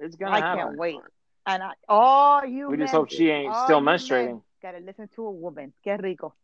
It's 0.00 0.16
gonna 0.16 0.32
I 0.32 0.40
happen. 0.40 0.58
can't 0.58 0.76
wait. 0.78 0.96
And 1.46 1.62
I, 1.62 1.72
all 1.88 2.44
you 2.44 2.68
We 2.68 2.76
just 2.76 2.92
hope 2.92 3.10
she 3.10 3.28
ain't 3.30 3.54
still 3.64 3.80
menstruating. 3.80 4.42
Gotta 4.62 4.78
listen 4.78 5.08
to 5.16 5.26
a 5.26 5.30
woman. 5.30 5.72
Que 5.82 5.96
rico. 5.96 6.34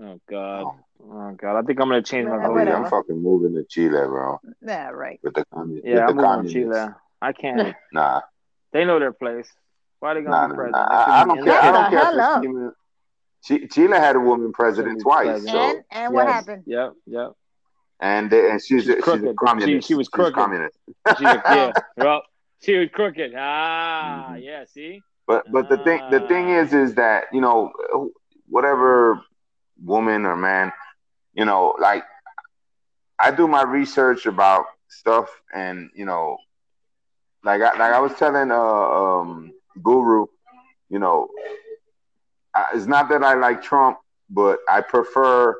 Oh 0.00 0.20
God. 0.28 0.74
Oh 1.02 1.32
God. 1.32 1.58
I 1.58 1.62
think 1.62 1.80
I'm 1.80 1.88
gonna 1.88 2.02
change 2.02 2.28
my 2.28 2.36
Yeah, 2.36 2.48
oh, 2.48 2.54
vote. 2.54 2.66
yeah. 2.66 2.76
I'm 2.76 2.90
fucking 2.90 3.22
moving 3.22 3.54
to 3.54 3.64
Chile, 3.64 3.90
bro. 3.90 4.40
Yeah, 4.66 4.88
right. 4.90 5.20
With 5.22 5.34
the 5.34 5.44
commun- 5.52 5.80
Yeah, 5.84 6.06
with 6.06 6.10
I'm 6.10 6.16
the 6.16 6.22
moving 6.22 6.46
to. 6.46 6.52
Chile. 6.52 6.88
I 7.22 7.32
can't. 7.32 7.74
Nah, 7.92 8.20
They 8.72 8.84
know 8.84 8.98
their 8.98 9.12
place. 9.12 9.48
Why 10.00 10.10
are 10.10 10.14
they 10.16 10.22
gonna 10.22 10.36
nah, 10.36 10.48
be 10.48 10.54
president? 10.54 10.76
nah. 10.76 10.88
They 11.06 11.12
I, 11.12 11.20
I 11.20 11.24
don't 11.24 11.44
care. 11.44 11.60
I 11.62 11.72
don't 11.72 11.90
care 11.90 11.98
hell 12.04 12.14
if 12.14 12.20
up. 12.20 12.44
it's 12.44 12.46
female. 12.46 13.68
Chile 13.70 13.96
had 13.98 14.16
a 14.16 14.20
woman 14.20 14.52
president 14.52 15.00
twice, 15.02 15.44
so 15.44 15.58
And 15.58 15.84
and 15.90 16.14
what 16.14 16.26
Yes. 16.26 16.34
happened? 16.34 16.62
Yep. 16.66 16.92
Yep. 17.06 17.32
and 18.00 18.30
they, 18.30 18.50
and 18.50 18.60
she's 18.60 18.84
She's 18.84 18.88
a, 18.90 18.96
she's 18.96 19.06
a 19.22 19.28
She- 19.28 19.34
communist. 19.34 19.88
she 19.88 19.94
was 19.94 20.04
She's 20.06 20.08
crooked. 20.08 20.34
communist. 20.34 20.76
She's 21.18 21.28
a, 21.28 21.42
yeah. 21.46 21.72
Well, 21.96 22.22
she 22.60 22.76
was 22.76 22.88
crooked. 22.92 23.32
Ah, 23.36 24.30
Mhm. 24.32 24.42
yeah. 24.42 24.64
See. 24.64 25.02
But 25.26 25.50
but 25.52 25.68
the 25.70 25.78
thing 25.84 26.00
the 26.10 26.20
thing 26.26 26.46
Ah. 26.52 26.60
is 26.62 26.74
is 26.74 26.94
that 26.96 27.26
you 27.32 27.40
know 27.40 27.72
whatever 28.48 29.20
woman 29.82 30.24
or 30.24 30.36
man 30.36 30.72
you 31.34 31.44
know 31.44 31.74
like 31.80 32.04
I 33.18 33.30
do 33.30 33.46
my 33.46 33.62
research 33.62 34.26
about 34.26 34.66
stuff 34.88 35.28
and 35.52 35.90
you 35.94 36.04
know 36.04 36.38
like 37.44 37.60
I, 37.60 37.70
like 37.78 37.92
I 37.92 38.00
was 38.00 38.14
telling 38.14 38.50
uh 38.50 38.56
um 38.56 39.52
Guru 39.82 40.26
you 40.88 40.98
know 40.98 41.28
I, 42.54 42.66
it's 42.74 42.86
not 42.86 43.08
that 43.10 43.22
I 43.22 43.34
like 43.34 43.62
Trump 43.62 43.98
but 44.30 44.58
I 44.68 44.80
prefer 44.80 45.56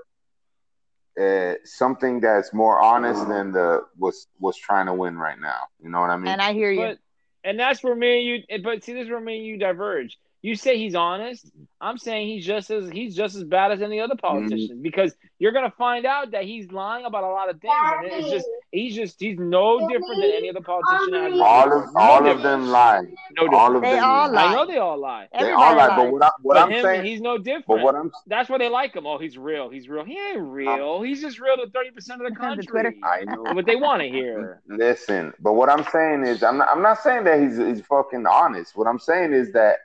uh, 1.21 1.55
something 1.65 2.21
that's 2.21 2.53
more 2.53 2.81
honest 2.81 3.29
than 3.29 3.53
the 3.53 3.83
what's 3.97 4.27
what's 4.39 4.59
trying 4.59 4.87
to 4.87 4.95
win 4.95 5.17
right 5.17 5.39
now 5.41 5.61
you 5.83 5.89
know 5.91 6.01
what 6.01 6.11
I 6.11 6.17
mean 6.17 6.33
And 6.33 6.41
I 6.43 6.53
hear 6.53 6.71
you. 6.71 6.81
But 6.81 6.99
and 7.45 7.59
that's 7.59 7.83
where 7.83 7.95
me 7.95 8.19
and 8.19 8.47
you. 8.49 8.59
But 8.63 8.83
see, 8.83 8.95
this 8.95 9.05
is 9.05 9.11
where 9.11 9.21
me 9.21 9.37
and 9.37 9.47
you 9.47 9.59
diverge. 9.59 10.19
You 10.45 10.57
say 10.57 10.77
he's 10.77 10.95
honest. 10.95 11.51
I'm 11.81 11.97
saying 11.97 12.29
he's 12.29 12.45
just 12.45 12.71
as 12.71 12.91
he's 12.91 13.17
just 13.17 13.35
as 13.35 13.45
bad 13.45 13.73
as 13.73 13.81
any 13.81 13.99
other 13.99 14.15
politician 14.15 14.83
because 14.83 15.15
you're 15.39 15.53
gonna 15.53 15.73
find 15.79 16.05
out 16.05 16.33
that 16.33 16.45
he's 16.45 16.71
lying 16.71 17.07
about 17.07 17.25
a 17.25 17.29
lot 17.29 17.49
of 17.49 17.63
things, 17.63 17.73
and 17.97 18.05
it's 18.13 18.29
just 18.31 18.47
he's 18.71 18.95
just 18.95 19.19
he's 19.19 19.39
no 19.39 19.89
different 19.89 20.21
than 20.21 20.31
any 20.37 20.51
other 20.51 20.61
politician. 20.61 21.15
I've 21.15 21.41
all 21.41 21.63
ever- 21.63 21.85
of 21.85 21.95
no 21.95 22.01
all 22.01 22.19
of 22.19 22.25
different. 22.25 22.43
them 22.43 22.69
lie 22.69 23.01
No 23.01 23.09
different. 23.45 23.55
all 23.55 23.77
of 23.77 23.83
They 23.83 23.91
them 23.93 24.05
all 24.05 24.31
lie. 24.33 24.45
I 24.45 24.55
know 24.55 24.67
they 24.67 24.77
all 24.77 24.99
lie. 24.99 25.29
They 25.33 25.39
Everybody 25.39 25.63
all 25.65 25.77
lie, 25.77 25.87
lies. 25.87 25.97
but 25.97 26.13
what, 26.13 26.23
I, 26.23 26.31
what 26.43 26.55
but 26.55 26.63
I'm 26.63 26.71
him, 26.73 26.83
saying, 26.83 27.05
he's 27.07 27.21
no 27.23 27.39
different. 27.39 27.67
but 27.67 27.81
what 27.81 27.95
I'm, 27.95 28.13
That's 28.27 28.51
why 28.51 28.59
they 28.59 28.69
like 28.69 28.95
him. 28.95 29.07
Oh, 29.07 29.17
he's 29.17 29.39
real. 29.39 29.71
He's 29.71 29.89
real. 29.89 30.05
He 30.05 30.19
ain't 30.19 30.43
real. 30.43 31.01
He's 31.01 31.23
just 31.23 31.41
real 31.41 31.57
to 31.57 31.71
thirty 31.71 31.91
percent 31.91 32.21
of 32.21 32.29
the 32.29 32.35
The 32.35 32.41
country. 32.41 32.67
Twitter. 32.67 32.93
I 33.03 33.25
know. 33.25 33.45
What 33.55 33.65
they 33.65 33.77
want 33.77 34.03
to 34.03 34.09
hear. 34.11 34.61
Listen, 34.69 35.33
but 35.41 35.55
what 35.55 35.71
I'm 35.71 35.85
saying 35.91 36.25
is, 36.27 36.43
I'm 36.43 36.59
not, 36.59 36.69
I'm 36.69 36.83
not 36.83 36.99
saying 37.03 37.25
that 37.25 37.41
he's 37.41 37.57
he's 37.57 37.81
fucking 37.87 38.27
honest. 38.27 38.77
What 38.77 38.87
I'm 38.87 38.99
saying 38.99 39.33
is 39.33 39.53
that 39.53 39.79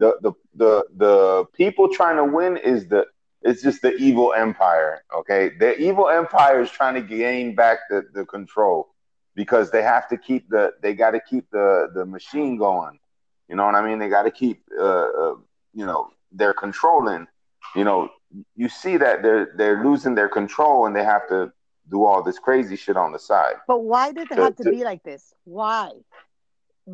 the 0.00 0.10
the 0.24 0.32
the 0.62 0.72
the 0.96 1.44
people 1.60 1.88
trying 1.88 2.16
to 2.16 2.24
win 2.24 2.56
is 2.56 2.88
the 2.88 3.06
it's 3.42 3.62
just 3.62 3.80
the 3.82 3.92
evil 3.96 4.32
empire. 4.32 5.04
Okay, 5.20 5.50
the 5.60 5.78
evil 5.78 6.08
empire 6.08 6.60
is 6.60 6.70
trying 6.70 6.94
to 6.94 7.02
gain 7.02 7.54
back 7.54 7.78
the 7.90 8.00
the 8.12 8.24
control 8.24 8.88
because 9.34 9.70
they 9.70 9.82
have 9.82 10.08
to 10.08 10.16
keep 10.16 10.48
the 10.54 10.72
they 10.82 10.92
got 10.94 11.12
to 11.12 11.20
keep 11.30 11.44
the 11.52 11.68
the 11.94 12.04
machine 12.04 12.56
going. 12.56 12.98
You 13.48 13.56
know 13.56 13.64
what 13.66 13.74
I 13.74 13.82
mean? 13.86 13.98
They 13.98 14.08
got 14.08 14.24
to 14.24 14.30
keep 14.42 14.58
uh, 14.78 14.82
uh 15.22 15.34
you 15.80 15.86
know 15.86 16.10
they're 16.32 16.54
controlling. 16.66 17.26
You 17.76 17.84
know, 17.84 18.08
you 18.56 18.68
see 18.68 18.96
that 18.96 19.22
they're 19.22 19.52
they're 19.56 19.84
losing 19.84 20.14
their 20.14 20.28
control 20.28 20.86
and 20.86 20.96
they 20.96 21.04
have 21.04 21.28
to 21.28 21.52
do 21.90 22.04
all 22.04 22.22
this 22.22 22.38
crazy 22.38 22.76
shit 22.76 22.96
on 22.96 23.10
the 23.12 23.18
side 23.18 23.56
But 23.66 23.80
why 23.80 24.12
does 24.12 24.28
it 24.30 24.36
The- 24.36 24.42
have 24.44 24.56
to 24.56 24.64
the- 24.64 24.70
be 24.70 24.84
like 24.84 25.02
this? 25.02 25.34
Why? 25.44 25.90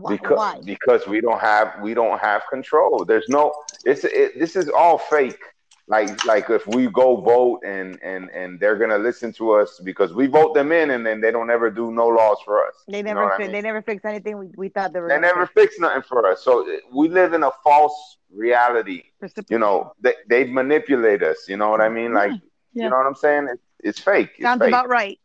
Why? 0.01 0.11
because 0.17 0.37
why? 0.37 0.61
because 0.65 1.07
we 1.07 1.21
don't 1.21 1.41
have 1.41 1.75
we 1.83 1.95
don't 1.95 2.19
have 2.21 2.43
control. 2.51 3.05
There's 3.05 3.29
no 3.29 3.53
it's 3.85 4.05
it, 4.05 4.39
this 4.39 4.57
is 4.57 4.69
all 4.69 4.99
fake. 4.99 5.41
Like 5.89 6.25
like 6.25 6.51
if 6.51 6.67
we 6.67 6.89
go 6.89 7.17
vote 7.17 7.61
and 7.65 7.99
and 8.03 8.29
and 8.31 8.59
they're 8.61 8.77
gonna 8.77 8.99
listen 8.99 9.33
to 9.35 9.53
us 9.53 9.81
because 9.85 10.13
we 10.13 10.27
vote 10.27 10.53
them 10.55 10.73
in 10.73 10.91
and 10.91 11.07
then 11.07 11.21
they 11.21 11.31
don't 11.31 11.51
ever 11.51 11.71
do 11.71 11.93
no 11.93 12.09
laws 12.09 12.39
for 12.45 12.67
us. 12.67 12.75
They 12.89 12.99
You 12.99 13.05
know 13.05 13.15
never 13.15 13.33
I 13.33 13.39
mean? 13.39 13.53
they 13.53 13.61
never 13.63 13.83
fix 13.83 14.05
anything 14.05 14.37
we, 14.39 14.49
we 14.57 14.69
thought 14.69 14.93
they 14.93 15.01
were 15.01 15.09
They 15.09 15.19
never 15.21 15.47
fix. 15.47 15.79
nothing 15.79 16.03
for 16.03 16.27
us. 16.31 16.43
So 16.43 16.53
uh, 16.69 16.79
we 16.93 17.09
live 17.09 17.33
in 17.35 17.43
a 17.45 17.53
false 17.63 18.19
reality. 18.33 19.05
You 19.49 19.59
know 19.61 19.93
they 20.01 20.15
they 20.29 20.45
manipulate 20.45 21.23
us. 21.23 21.49
You 21.49 21.57
know 21.57 21.71
what 21.71 21.81
I 21.81 21.89
mean? 21.89 22.13
Like 22.13 22.33
Yeah. 22.73 22.85
you 22.85 22.91
know 22.91 22.97
what 22.97 23.07
I'm 23.07 23.15
saying? 23.15 23.49
It, 23.53 23.61
it's 23.89 24.01
fake. 24.01 24.31
It's 24.35 24.43
Sounds 24.43 24.61
fake. 24.61 24.69
about 24.69 24.89
right. 24.89 25.19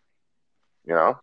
you 0.86 0.94
know. 0.94 1.18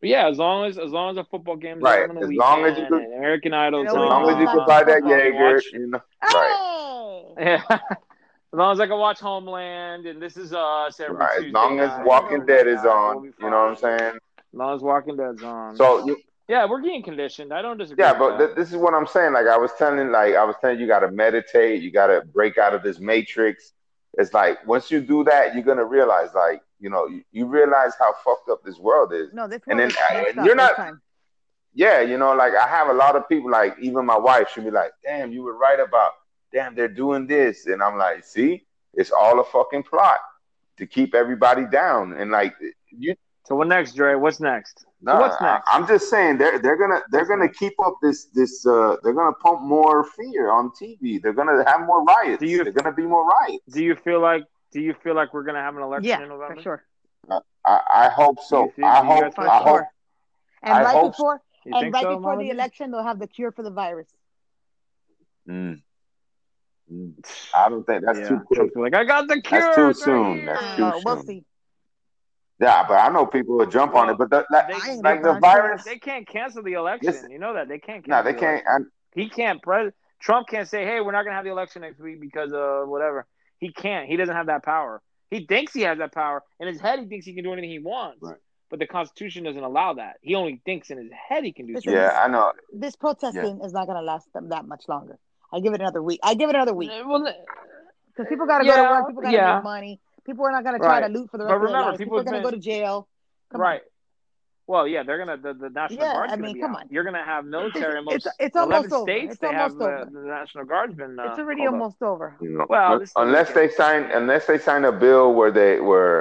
But 0.00 0.08
yeah, 0.08 0.28
as 0.28 0.38
long 0.38 0.64
as 0.66 0.78
as 0.78 0.90
long 0.90 1.10
as 1.10 1.16
a 1.18 1.24
football 1.24 1.56
game 1.56 1.76
is 1.78 1.82
Right, 1.82 2.08
on 2.08 2.14
the 2.14 2.22
as 2.22 2.28
weekend, 2.28 2.38
long 2.38 2.64
as 2.64 2.78
you 2.78 2.86
could- 2.86 3.02
and 3.02 3.14
American 3.14 3.52
Idol's 3.54 3.84
You 3.84 3.88
As 3.90 3.94
long 3.96 4.30
as 4.30 4.36
you 4.38 4.48
Uh, 4.48 4.52
could 4.54 4.66
buy 4.66 4.82
that 4.84 5.02
on, 5.02 5.12
I 5.12 5.20
can 5.20 5.32
Jaeger, 5.32 5.54
watch- 5.54 5.72
you 5.72 5.86
know. 5.88 6.00
Right. 6.22 7.34
Yeah. 7.38 7.62
As 8.52 8.56
long 8.58 8.72
as 8.72 8.80
I 8.80 8.86
can 8.88 8.98
watch 8.98 9.20
Homeland 9.20 10.06
and 10.06 10.20
This 10.20 10.36
Is 10.36 10.52
Us 10.52 10.98
every 10.98 11.14
Right. 11.16 11.30
As 11.30 11.36
Tuesday 11.44 11.52
long 11.52 11.78
as 11.78 11.88
night, 11.90 12.04
Walking 12.04 12.44
Dead 12.46 12.66
is 12.66 12.82
God, 12.82 13.16
on, 13.18 13.24
you 13.24 13.32
know 13.42 13.46
what 13.48 13.54
I'm 13.70 13.76
saying? 13.76 14.00
As 14.16 14.52
long 14.52 14.74
as 14.74 14.82
Walking 14.82 15.16
Dead's 15.16 15.42
on. 15.44 15.76
So 15.76 16.04
you- 16.06 16.16
yeah, 16.48 16.64
we're 16.68 16.80
getting 16.80 17.04
conditioned. 17.04 17.52
I 17.52 17.62
don't 17.62 17.78
disagree. 17.78 18.02
Yeah, 18.04 18.18
but 18.18 18.38
th- 18.38 18.56
this 18.56 18.70
is 18.72 18.76
what 18.76 18.92
I'm 18.92 19.06
saying. 19.06 19.34
Like 19.34 19.46
I 19.46 19.56
was 19.56 19.70
telling, 19.78 20.10
like 20.10 20.34
I 20.34 20.42
was 20.42 20.56
telling 20.60 20.80
you, 20.80 20.88
got 20.88 21.00
to 21.00 21.10
meditate. 21.12 21.80
You 21.82 21.92
got 21.92 22.08
to 22.08 22.22
break 22.22 22.58
out 22.58 22.74
of 22.74 22.82
this 22.82 22.98
matrix. 22.98 23.72
It's 24.14 24.34
like 24.34 24.66
once 24.66 24.90
you 24.90 25.00
do 25.00 25.22
that, 25.24 25.54
you're 25.54 25.62
gonna 25.62 25.84
realize, 25.84 26.34
like 26.34 26.60
you 26.80 26.90
know, 26.90 27.06
you, 27.06 27.22
you 27.30 27.46
realize 27.46 27.92
how 27.98 28.12
fucked 28.24 28.48
up 28.50 28.62
this 28.64 28.78
world 28.78 29.12
is. 29.12 29.32
No, 29.32 29.46
this 29.46 29.60
And 29.68 29.78
one 29.78 29.88
then, 29.88 29.90
is 29.90 29.96
uh, 29.96 30.24
and 30.38 30.46
you're 30.46 30.54
not- 30.56 30.76
time. 30.76 31.00
Yeah, 31.72 32.00
you 32.00 32.18
know, 32.18 32.32
like 32.34 32.52
I 32.56 32.66
have 32.66 32.88
a 32.88 32.92
lot 32.92 33.14
of 33.14 33.28
people, 33.28 33.48
like 33.48 33.76
even 33.80 34.04
my 34.04 34.18
wife, 34.18 34.48
she'll 34.52 34.64
be 34.64 34.72
like, 34.72 34.90
"Damn, 35.04 35.30
you 35.30 35.44
were 35.44 35.56
right 35.56 35.78
about. 35.78 36.12
Damn, 36.52 36.74
they're 36.74 36.88
doing 36.88 37.28
this," 37.28 37.66
and 37.66 37.80
I'm 37.80 37.96
like, 37.96 38.24
"See, 38.24 38.66
it's 38.94 39.12
all 39.12 39.38
a 39.38 39.44
fucking 39.44 39.84
plot 39.84 40.18
to 40.78 40.86
keep 40.86 41.14
everybody 41.14 41.64
down." 41.66 42.14
And 42.14 42.32
like 42.32 42.56
you, 42.90 43.14
so 43.46 43.54
what 43.54 43.68
next, 43.68 43.94
Dre? 43.94 44.16
What's 44.16 44.40
next? 44.40 44.84
No, 45.00 45.20
what's 45.20 45.40
next? 45.40 45.68
I, 45.68 45.76
am 45.76 45.86
just 45.86 46.10
saying 46.10 46.38
they're 46.38 46.58
they're 46.58 46.76
gonna 46.76 47.02
they're 47.12 47.24
gonna 47.24 47.48
keep 47.48 47.74
up 47.84 47.94
this 48.02 48.24
this 48.34 48.66
uh 48.66 48.96
they're 49.04 49.14
gonna 49.14 49.32
pump 49.34 49.60
more 49.62 50.02
fear 50.02 50.50
on 50.50 50.70
TV. 50.72 51.22
They're 51.22 51.32
gonna 51.32 51.62
have 51.70 51.82
more 51.86 52.02
riots. 52.02 52.40
Do 52.40 52.46
you- 52.48 52.64
they're 52.64 52.72
gonna 52.72 52.92
be 52.92 53.06
more 53.06 53.24
riots. 53.24 53.62
Do 53.72 53.84
you 53.84 53.94
feel 53.94 54.18
like 54.20 54.42
Do 54.72 54.80
you 54.80 54.94
feel 55.02 55.14
like 55.14 55.32
we're 55.34 55.42
gonna 55.42 55.60
have 55.62 55.76
an 55.76 55.82
election 55.82 56.08
Yeah, 56.08 56.22
in 56.22 56.28
November? 56.28 56.56
for 56.56 56.62
sure. 56.62 56.84
I, 57.64 57.80
I 57.90 58.08
hope 58.08 58.38
so. 58.40 58.72
See- 58.76 58.82
I 58.82 59.04
hope 59.04 59.22
guys 59.22 59.34
For 59.34 59.48
I 59.48 59.58
hope. 59.58 59.82
And 60.62 60.74
I 60.74 60.82
right 60.84 60.92
hope- 60.94 61.12
before 61.12 61.42
You 61.64 61.72
and 61.76 61.92
right 61.92 62.02
so, 62.02 62.16
before 62.16 62.38
the 62.38 62.50
election, 62.50 62.90
they'll 62.90 63.02
have 63.02 63.18
the 63.18 63.26
cure 63.26 63.52
for 63.52 63.62
the 63.62 63.70
virus. 63.70 64.08
Mm. 65.48 65.82
Mm. 66.92 67.12
I 67.54 67.68
don't 67.68 67.84
think 67.84 68.04
that's 68.04 68.18
yeah. 68.20 68.28
too 68.28 68.40
quick. 68.46 68.70
Like, 68.76 68.94
I 68.94 69.04
got 69.04 69.28
the 69.28 69.40
cure. 69.40 69.60
That's 69.60 69.76
too 69.76 69.82
right 69.86 69.96
soon. 69.96 70.36
here." 70.38 70.46
That's 70.60 70.76
too 70.76 70.84
Uh, 70.84 71.00
we'll 71.04 71.16
soon. 71.18 71.26
see. 71.26 71.44
Yeah, 72.60 72.84
but 72.86 72.94
I 72.94 73.08
know 73.08 73.26
people 73.26 73.56
will 73.56 73.66
jump 73.66 73.94
on 73.94 74.10
it. 74.10 74.18
But 74.18 74.30
the, 74.30 74.44
like, 74.50 74.68
they- 74.68 74.96
like 75.02 75.22
the 75.22 75.38
virus, 75.40 75.84
They 75.84 75.98
can't 75.98 76.26
cancel 76.26 76.62
the 76.62 76.74
election. 76.74 77.06
Listen. 77.12 77.30
you 77.30 77.38
know 77.38 77.54
that 77.54 77.68
they 77.68 77.78
can't. 77.78 78.06
no, 78.06 78.16
Cancel 78.16 78.24
they 78.24 78.32
the 78.32 78.38
can't. 78.40 78.62
election. 78.66 78.90
He 79.14 79.28
can't. 79.28 79.62
Pres- 79.62 79.92
Trump 80.20 80.48
can't 80.48 80.68
say, 80.68 80.84
"Hey, 80.84 81.00
we're 81.00 81.12
not 81.12 81.22
going 81.22 81.32
to 81.32 81.36
have 81.36 81.44
the 81.44 81.50
election 81.50 81.82
next 81.82 81.98
week 82.00 82.20
because 82.20 82.52
of 82.52 82.88
whatever." 82.88 83.26
He 83.60 83.72
can't. 83.72 84.08
He 84.08 84.16
doesn't 84.16 84.34
have 84.34 84.46
that 84.46 84.64
power. 84.64 85.00
He 85.30 85.46
thinks 85.46 85.72
he 85.72 85.82
has 85.82 85.98
that 85.98 86.12
power 86.12 86.42
in 86.58 86.66
his 86.66 86.80
head. 86.80 86.98
He 86.98 87.06
thinks 87.06 87.24
he 87.26 87.34
can 87.34 87.44
do 87.44 87.52
anything 87.52 87.70
he 87.70 87.78
wants. 87.78 88.18
Right. 88.22 88.36
But 88.68 88.78
the 88.78 88.86
Constitution 88.86 89.44
doesn't 89.44 89.62
allow 89.62 89.94
that. 89.94 90.16
He 90.22 90.34
only 90.34 90.60
thinks 90.64 90.90
in 90.90 90.98
his 90.98 91.10
head 91.28 91.44
he 91.44 91.52
can 91.52 91.66
do 91.66 91.74
Listen, 91.74 91.92
something. 91.92 92.02
Yeah, 92.02 92.20
I 92.22 92.28
know. 92.28 92.52
This 92.72 92.96
protesting 92.96 93.60
is 93.62 93.72
not 93.72 93.86
going 93.86 93.98
to 93.98 94.02
last 94.04 94.32
them 94.32 94.48
that 94.50 94.64
much 94.64 94.84
longer. 94.88 95.18
I 95.52 95.60
give 95.60 95.72
it 95.74 95.80
another 95.80 96.02
week. 96.02 96.20
I 96.22 96.34
give 96.34 96.48
it 96.48 96.54
another 96.54 96.74
week 96.74 96.90
uh, 96.90 97.02
Well, 97.06 97.22
because 98.06 98.28
people 98.28 98.46
got 98.46 98.58
to 98.58 98.64
go 98.64 98.76
to 98.76 98.82
work. 98.82 99.08
People 99.08 99.22
got 99.22 99.30
to 99.30 99.36
yeah. 99.36 99.54
make 99.56 99.64
money. 99.64 100.00
People 100.24 100.44
are 100.46 100.52
not 100.52 100.62
going 100.64 100.74
to 100.74 100.78
try 100.78 101.00
Right. 101.00 101.08
to 101.08 101.12
loot 101.12 101.30
for 101.30 101.38
the 101.38 101.44
But 101.44 101.54
rest 101.54 101.56
of 101.56 101.60
their 101.62 101.66
remember, 101.68 101.86
lives. 101.90 101.98
people 101.98 102.18
People 102.18 102.18
are 102.20 102.24
going 102.24 102.42
to 102.42 102.50
go 102.50 102.50
to 102.50 102.58
jail. 102.62 103.08
Come 103.50 103.60
right. 103.60 103.80
Well, 104.72 104.86
yeah, 104.94 105.02
they're 105.02 105.18
gonna 105.22 105.36
the, 105.46 105.52
the 105.64 105.70
national 105.80 106.00
Yeah, 106.04 106.12
guard's 106.16 106.32
I 106.32 106.36
gonna 106.36 106.46
mean, 106.48 106.60
come 106.62 106.74
out. 106.76 106.82
on. 106.82 106.88
You're 106.90 107.04
gonna 107.08 107.24
have 107.34 107.44
military 107.56 107.96
in 107.98 108.04
It's- 108.08 108.24
most 108.26 108.36
it's 108.44 108.56
eleven 108.56 108.74
almost 108.74 108.92
over. 108.98 109.04
states. 109.10 109.30
It's 109.32 109.40
they 109.40 109.52
have 109.62 109.72
almost 109.72 109.82
uh, 109.82 109.84
over. 110.02 110.10
the 110.12 110.28
national 110.38 110.64
guard's 110.72 110.94
been. 110.94 111.12
Uh. 111.18 111.24
It's 111.26 111.38
already 111.40 111.62
called 111.62 111.74
up. 111.74 111.80
almost 111.80 112.02
over. 112.12 112.28
You 112.40 112.50
know, 112.56 112.66
Well, 112.74 112.98
this 113.00 113.08
is 113.10 113.14
the 113.14 113.20
unless 113.24 113.48
they 113.58 113.68
sign, 113.80 114.02
unless 114.20 114.46
they 114.50 114.58
sign 114.58 114.82
a 114.84 114.92
bill 114.92 115.26
where 115.38 115.50
they 115.58 115.72
where, 115.80 116.18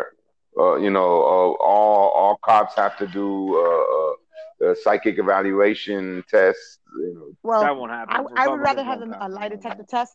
uh, 0.58 0.76
you 0.86 0.90
know, 0.98 1.12
uh, 1.34 1.50
all 1.72 2.04
all 2.22 2.36
cops 2.50 2.74
have 2.84 2.96
to 2.98 3.08
do 3.20 3.28
uh, 3.64 4.66
uh, 4.68 4.72
a 4.72 4.76
psychic 4.84 5.16
evaluation 5.20 6.24
test. 6.28 6.80
You 6.98 7.14
know, 7.16 7.28
Well, 7.44 7.62
that 7.62 7.76
won't 7.78 7.92
happen. 7.92 8.14
I, 8.36 8.44
I 8.46 8.48
would 8.48 8.62
rather 8.70 8.84
have 8.84 9.00
them, 9.00 9.14
a 9.26 9.30
lie 9.30 9.50
detector 9.50 9.84
test 9.96 10.14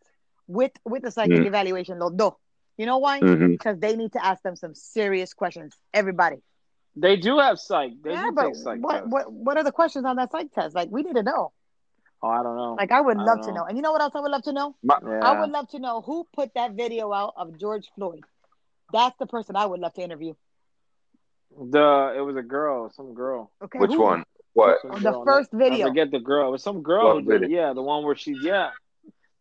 with 0.49 0.73
with 0.85 1.05
a 1.05 1.13
psychic 1.17 1.39
Mm. 1.43 1.47
evaluation. 1.53 1.99
Los 2.01 2.13
dos. 2.15 2.35
You 2.79 2.87
know 2.87 2.99
why? 2.99 3.21
Mhm. 3.21 3.51
Because 3.57 3.79
they 3.79 3.95
need 3.95 4.13
to 4.15 4.23
ask 4.31 4.43
them 4.43 4.57
some 4.57 4.75
serious 4.75 5.31
questions. 5.35 5.71
Everybody. 6.01 6.39
They 6.97 7.17
do 7.17 7.39
have 7.39 7.59
psych. 7.59 7.93
They 8.03 8.13
yeah, 8.13 8.23
do 8.23 8.33
but 8.33 8.43
take 8.43 8.57
psych 8.57 8.81
what 8.81 8.93
tests. 9.01 9.09
what 9.09 9.33
what 9.33 9.57
are 9.57 9.65
the 9.65 9.73
questions 9.73 10.05
on 10.05 10.17
that 10.17 10.31
psych 10.33 10.53
test? 10.53 10.75
Like 10.75 10.91
we 10.91 11.03
need 11.03 11.15
to 11.17 11.23
know. 11.23 11.53
Oh, 12.23 12.29
I 12.29 12.43
don't 12.43 12.57
know. 12.57 12.75
Like 12.75 12.93
I 12.93 13.01
would 13.01 13.19
I 13.19 13.23
love 13.23 13.41
don't 13.41 13.43
to 13.43 13.53
know. 13.53 13.61
know. 13.61 13.65
And 13.65 13.77
you 13.77 13.83
know 13.83 13.93
what 13.93 14.01
else 14.01 14.15
I 14.15 14.21
would 14.21 14.31
love 14.31 14.43
to 14.45 14.53
know? 14.53 14.77
my, 14.83 14.99
yeah. 15.05 15.21
I 15.23 15.41
would 15.41 15.51
love 15.51 15.69
to 15.71 15.79
know 15.79 16.01
who 16.03 16.27
put 16.35 16.55
that 16.55 16.73
video 16.73 17.13
out 17.13 17.35
of 17.37 17.59
George 17.59 17.91
Floyd. 17.95 18.25
That's 18.93 19.17
the 19.19 19.27
person 19.27 19.57
I 19.57 19.67
would 19.67 19.81
love 19.81 19.95
to 19.95 20.03
interview. 20.03 20.35
the 21.57 22.15
it 22.17 22.21
was 22.21 22.37
a 22.37 22.43
girl, 22.43 22.91
some 22.91 23.15
girl. 23.15 23.51
Okay. 23.63 23.79
which 23.79 23.93
who? 23.93 24.03
one? 24.03 24.25
What? 24.55 24.79
Some 24.83 25.03
The 25.03 25.23
first 25.25 25.51
I 25.55 25.59
video. 25.59 25.87
forget 25.89 26.11
the 26.11 26.21
girl. 26.21 26.49
It 26.49 26.53
was 26.53 26.63
some 26.63 26.83
girl. 26.83 27.21
Who 27.21 27.23
did 27.23 27.43
it. 27.45 27.51
Yeah, 27.51 27.73
the 27.73 27.83
one 27.83 28.05
where 28.05 28.17
she 28.17 28.35
yeah, 28.41 28.71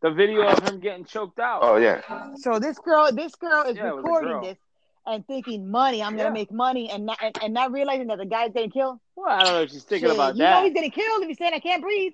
the 0.01 0.11
video 0.11 0.47
of 0.47 0.59
him 0.67 0.79
getting 0.79 1.05
choked 1.05 1.39
out. 1.39 1.61
Oh 1.63 1.77
yeah. 1.77 2.01
So 2.35 2.59
this 2.59 2.77
girl, 2.79 3.11
this 3.11 3.35
girl 3.35 3.63
is 3.65 3.77
Yeah, 3.77 3.89
it 3.89 3.95
was 3.95 4.05
a 4.07 4.07
recording 4.07 4.29
girl. 4.29 4.41
this 4.41 4.57
and 5.05 5.25
thinking 5.27 5.69
money. 5.69 6.01
I'm 6.01 6.11
gonna 6.15 6.29
Yeah. 6.29 6.33
make 6.33 6.51
money 6.51 6.89
and 6.89 7.05
not 7.05 7.17
and, 7.21 7.37
and 7.43 7.53
not 7.53 7.71
realizing 7.71 8.07
that 8.07 8.17
the 8.17 8.25
guy's 8.25 8.51
getting 8.53 8.71
killed. 8.71 8.99
Well, 9.15 9.29
I 9.29 9.43
don't 9.43 9.53
know 9.53 9.61
if 9.61 9.71
she's 9.71 9.83
thinking 9.83 10.09
Shit, 10.09 10.15
about 10.15 10.35
you 10.35 10.39
that. 10.43 10.59
know 10.59 10.63
he's 10.65 10.73
getting 10.73 10.91
killed 10.91 11.21
if 11.23 11.27
he's 11.29 11.37
saying 11.37 11.53
I 11.53 11.59
can't 11.59 11.81
breathe. 11.81 12.13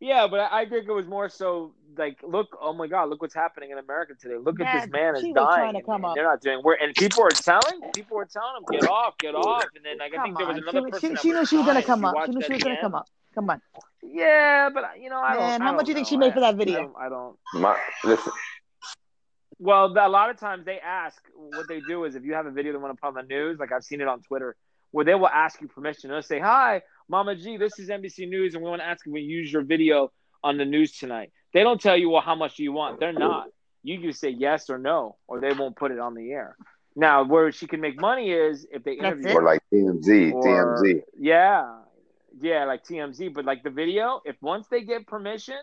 Yeah, 0.00 0.26
but 0.28 0.40
I 0.40 0.62
I 0.62 0.68
think 0.68 0.88
it 0.88 0.92
was 0.92 1.06
more 1.06 1.28
so 1.28 1.74
like, 1.96 2.18
look, 2.22 2.56
oh 2.60 2.72
my 2.72 2.86
God, 2.86 3.08
look 3.10 3.20
what's 3.20 3.34
happening 3.34 3.70
in 3.70 3.78
America 3.78 4.14
today. 4.20 4.36
Look 4.36 4.60
at 4.60 4.80
this 4.82 4.90
man 4.90 5.14
is 5.14 5.22
dying. 5.34 5.72
to 5.72 5.76
and- 5.78 5.86
come 5.86 5.96
and 5.96 6.04
up. 6.06 6.14
They're 6.16 6.24
not 6.24 6.40
doing. 6.40 6.60
We're, 6.64 6.74
and 6.74 6.94
people 6.94 7.22
are 7.22 7.28
telling, 7.28 7.80
people 7.94 8.16
were 8.16 8.24
telling 8.24 8.56
him, 8.56 8.80
get 8.80 8.88
off, 8.90 9.16
get 9.18 9.34
off. 9.34 9.64
And 9.76 9.84
then 9.84 9.98
like, 9.98 10.12
I 10.12 10.16
Come 10.16 10.24
think 10.24 10.38
there 10.38 10.46
was 10.46 10.56
another 10.56 10.86
she, 10.86 10.90
person. 10.90 11.00
she, 11.00 11.08
that 11.14 11.20
she 11.22 11.28
knew 11.32 11.46
she 11.46 11.56
was 11.58 11.66
gonna 11.66 11.82
come 11.82 12.00
She 12.00 12.06
up. 12.06 12.16
She 12.26 12.32
knew 12.32 12.40
she 12.42 12.52
was 12.54 12.62
gonna 12.64 12.80
come 12.80 12.94
up. 12.94 13.06
Come 13.34 13.50
on. 13.50 13.60
Yeah, 14.02 14.70
but 14.74 14.84
you 15.00 15.08
know, 15.10 15.16
I 15.20 15.34
don't. 15.34 15.40
Man, 15.42 15.60
I 15.60 15.64
how 15.64 15.70
don't 15.70 15.76
much 15.76 15.86
do 15.86 15.90
you 15.92 15.94
think 15.94 16.08
she 16.08 16.16
made 16.16 16.32
for 16.34 16.40
that 16.40 16.56
video? 16.56 16.78
I 16.78 16.82
don't. 16.82 16.96
I 16.98 17.08
don't 17.08 17.36
My, 17.62 17.78
listen. 18.04 18.32
Well, 19.62 19.96
a 19.96 20.08
lot 20.08 20.28
of 20.28 20.38
times 20.40 20.64
they 20.64 20.80
ask. 20.80 21.22
What 21.36 21.68
they 21.68 21.80
do 21.80 22.02
is, 22.04 22.16
if 22.16 22.24
you 22.24 22.34
have 22.34 22.46
a 22.46 22.50
video 22.50 22.72
they 22.72 22.78
want 22.78 22.96
to 22.96 23.00
put 23.00 23.06
on 23.08 23.14
the 23.14 23.22
news, 23.22 23.60
like 23.60 23.70
I've 23.70 23.84
seen 23.84 24.00
it 24.00 24.08
on 24.08 24.20
Twitter, 24.20 24.56
where 24.90 25.04
they 25.04 25.14
will 25.14 25.28
ask 25.28 25.60
you 25.60 25.68
permission. 25.68 26.10
They'll 26.10 26.20
say, 26.20 26.40
"Hi, 26.40 26.82
Mama 27.08 27.36
G, 27.36 27.56
this 27.58 27.78
is 27.78 27.88
NBC 27.88 28.28
News, 28.28 28.54
and 28.54 28.64
we 28.64 28.68
want 28.68 28.82
to 28.82 28.86
ask 28.86 29.06
if 29.06 29.12
we 29.12 29.20
use 29.20 29.52
your 29.52 29.62
video 29.62 30.10
on 30.42 30.56
the 30.56 30.64
news 30.64 30.98
tonight." 30.98 31.30
They 31.54 31.62
don't 31.62 31.80
tell 31.80 31.96
you, 31.96 32.10
"Well, 32.10 32.22
how 32.22 32.34
much 32.34 32.56
do 32.56 32.64
you 32.64 32.72
want?" 32.72 32.98
They're 32.98 33.12
not. 33.12 33.50
You 33.84 34.00
can 34.00 34.12
say 34.12 34.30
yes 34.30 34.68
or 34.68 34.78
no, 34.78 35.16
or 35.28 35.38
they 35.40 35.52
won't 35.52 35.76
put 35.76 35.92
it 35.92 36.00
on 36.00 36.14
the 36.14 36.32
air. 36.32 36.56
Now, 36.96 37.22
where 37.24 37.52
she 37.52 37.68
can 37.68 37.80
make 37.80 38.00
money 38.00 38.32
is 38.32 38.66
if 38.70 38.82
they 38.82 38.96
That's 38.96 39.14
interview 39.14 39.28
it. 39.28 39.32
her. 39.34 39.40
Or 39.40 39.44
like 39.44 39.62
TMZ, 39.72 40.32
Or- 40.32 40.42
TMZ. 40.42 41.02
Yeah, 41.16 41.82
yeah, 42.40 42.64
like 42.64 42.84
TMZ. 42.84 43.28
But 43.32 43.44
like 43.44 43.62
the 43.62 43.70
video, 43.70 44.22
if 44.24 44.36
once 44.42 44.66
they 44.66 44.82
get 44.82 45.06
permission, 45.06 45.60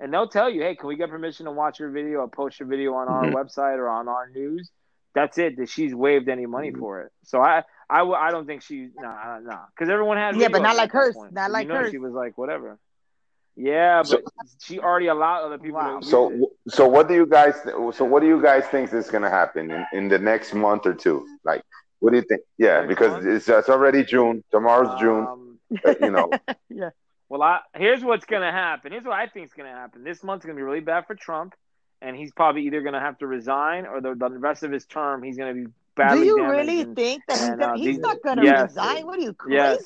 and 0.00 0.12
they'll 0.12 0.28
tell 0.28 0.48
you, 0.50 0.62
hey, 0.62 0.74
can 0.74 0.88
we 0.88 0.96
get 0.96 1.10
permission 1.10 1.46
to 1.46 1.52
watch 1.52 1.80
your 1.80 1.90
video 1.90 2.18
or 2.20 2.28
post 2.28 2.60
your 2.60 2.68
video 2.68 2.94
on 2.94 3.08
our 3.08 3.24
Mhm. 3.24 3.32
website 3.34 3.78
or 3.78 3.88
on 3.88 4.08
our 4.08 4.28
news? 4.30 4.70
That's 5.14 5.38
it. 5.38 5.56
That 5.56 5.68
she's 5.68 5.94
waived 5.94 6.28
any 6.28 6.46
money 6.46 6.70
Mhm. 6.70 6.78
for 6.78 7.00
it. 7.02 7.12
So 7.24 7.40
I, 7.40 7.64
I, 7.90 8.02
I 8.02 8.30
don't 8.30 8.46
think 8.46 8.62
she, 8.62 8.90
nah, 8.96 9.38
nah, 9.40 9.64
because 9.74 9.88
everyone 9.90 10.16
had. 10.18 10.36
Yeah, 10.36 10.48
but 10.48 10.62
not 10.62 10.76
like 10.76 10.92
that 10.92 10.98
hers. 10.98 11.14
point. 11.14 11.32
Not 11.32 11.50
like 11.50 11.66
you 11.66 11.72
know 11.72 11.80
hers. 11.80 11.90
She 11.90 11.98
was 11.98 12.12
like, 12.12 12.36
whatever. 12.38 12.78
Yeah, 13.56 14.02
So- 14.02 14.18
but 14.22 14.32
she 14.60 14.78
already 14.78 15.08
allowed 15.08 15.44
other 15.46 15.58
people 15.58 15.80
Wow. 15.80 15.98
to. 15.98 16.06
So, 16.06 16.30
it. 16.30 16.50
so 16.68 16.86
what 16.86 17.08
do 17.08 17.14
you 17.14 17.26
guys? 17.26 17.54
So, 17.92 18.04
what 18.04 18.20
do 18.20 18.28
you 18.28 18.40
guys 18.40 18.64
think 18.66 18.92
is 18.92 19.10
going 19.10 19.24
to 19.24 19.30
happen 19.30 19.70
in, 19.72 19.86
in 19.92 20.08
the 20.08 20.18
next 20.18 20.54
month 20.54 20.86
or 20.86 20.94
two? 20.94 21.26
Like, 21.44 21.62
what 21.98 22.10
do 22.10 22.16
you 22.18 22.22
think? 22.22 22.42
Yeah, 22.56 22.86
because 22.86 23.24
it's, 23.26 23.48
it's 23.48 23.68
already 23.68 24.04
June. 24.04 24.44
Tomorrow's 24.52 25.00
June. 25.00 25.26
Um, 25.26 25.58
uh, 25.84 25.94
you 26.00 26.10
know, 26.10 26.30
yeah. 26.68 26.90
Well, 27.28 27.42
I, 27.42 27.60
here's 27.76 28.02
what's 28.02 28.24
gonna 28.24 28.52
happen. 28.52 28.92
Here's 28.92 29.04
what 29.04 29.12
I 29.14 29.26
think 29.26 29.46
is 29.46 29.52
gonna 29.52 29.68
happen. 29.70 30.02
This 30.04 30.22
month's 30.24 30.46
gonna 30.46 30.56
be 30.56 30.62
really 30.62 30.80
bad 30.80 31.06
for 31.06 31.14
Trump, 31.14 31.54
and 32.00 32.16
he's 32.16 32.32
probably 32.32 32.62
either 32.66 32.80
gonna 32.80 33.00
have 33.00 33.18
to 33.18 33.26
resign 33.26 33.86
or 33.86 34.00
the, 34.00 34.14
the 34.14 34.30
rest 34.38 34.62
of 34.62 34.72
his 34.72 34.86
term 34.86 35.22
he's 35.22 35.36
gonna 35.36 35.54
be 35.54 35.66
badly. 35.94 36.20
Do 36.20 36.24
you 36.26 36.36
damaged. 36.38 36.56
really 36.58 36.80
and- 36.82 36.96
think 36.96 37.22
that 37.28 37.38
he's 37.38 37.48
and, 37.48 37.60
gonna? 37.60 37.72
uh, 37.72 37.76
he's 37.76 37.98
not 37.98 38.16
gonna 38.24 38.44
yes. 38.44 38.70
resign. 38.70 39.06
What 39.06 39.18
are 39.18 39.22
you 39.22 39.34
crazy, 39.34 39.56
Yes. 39.56 39.82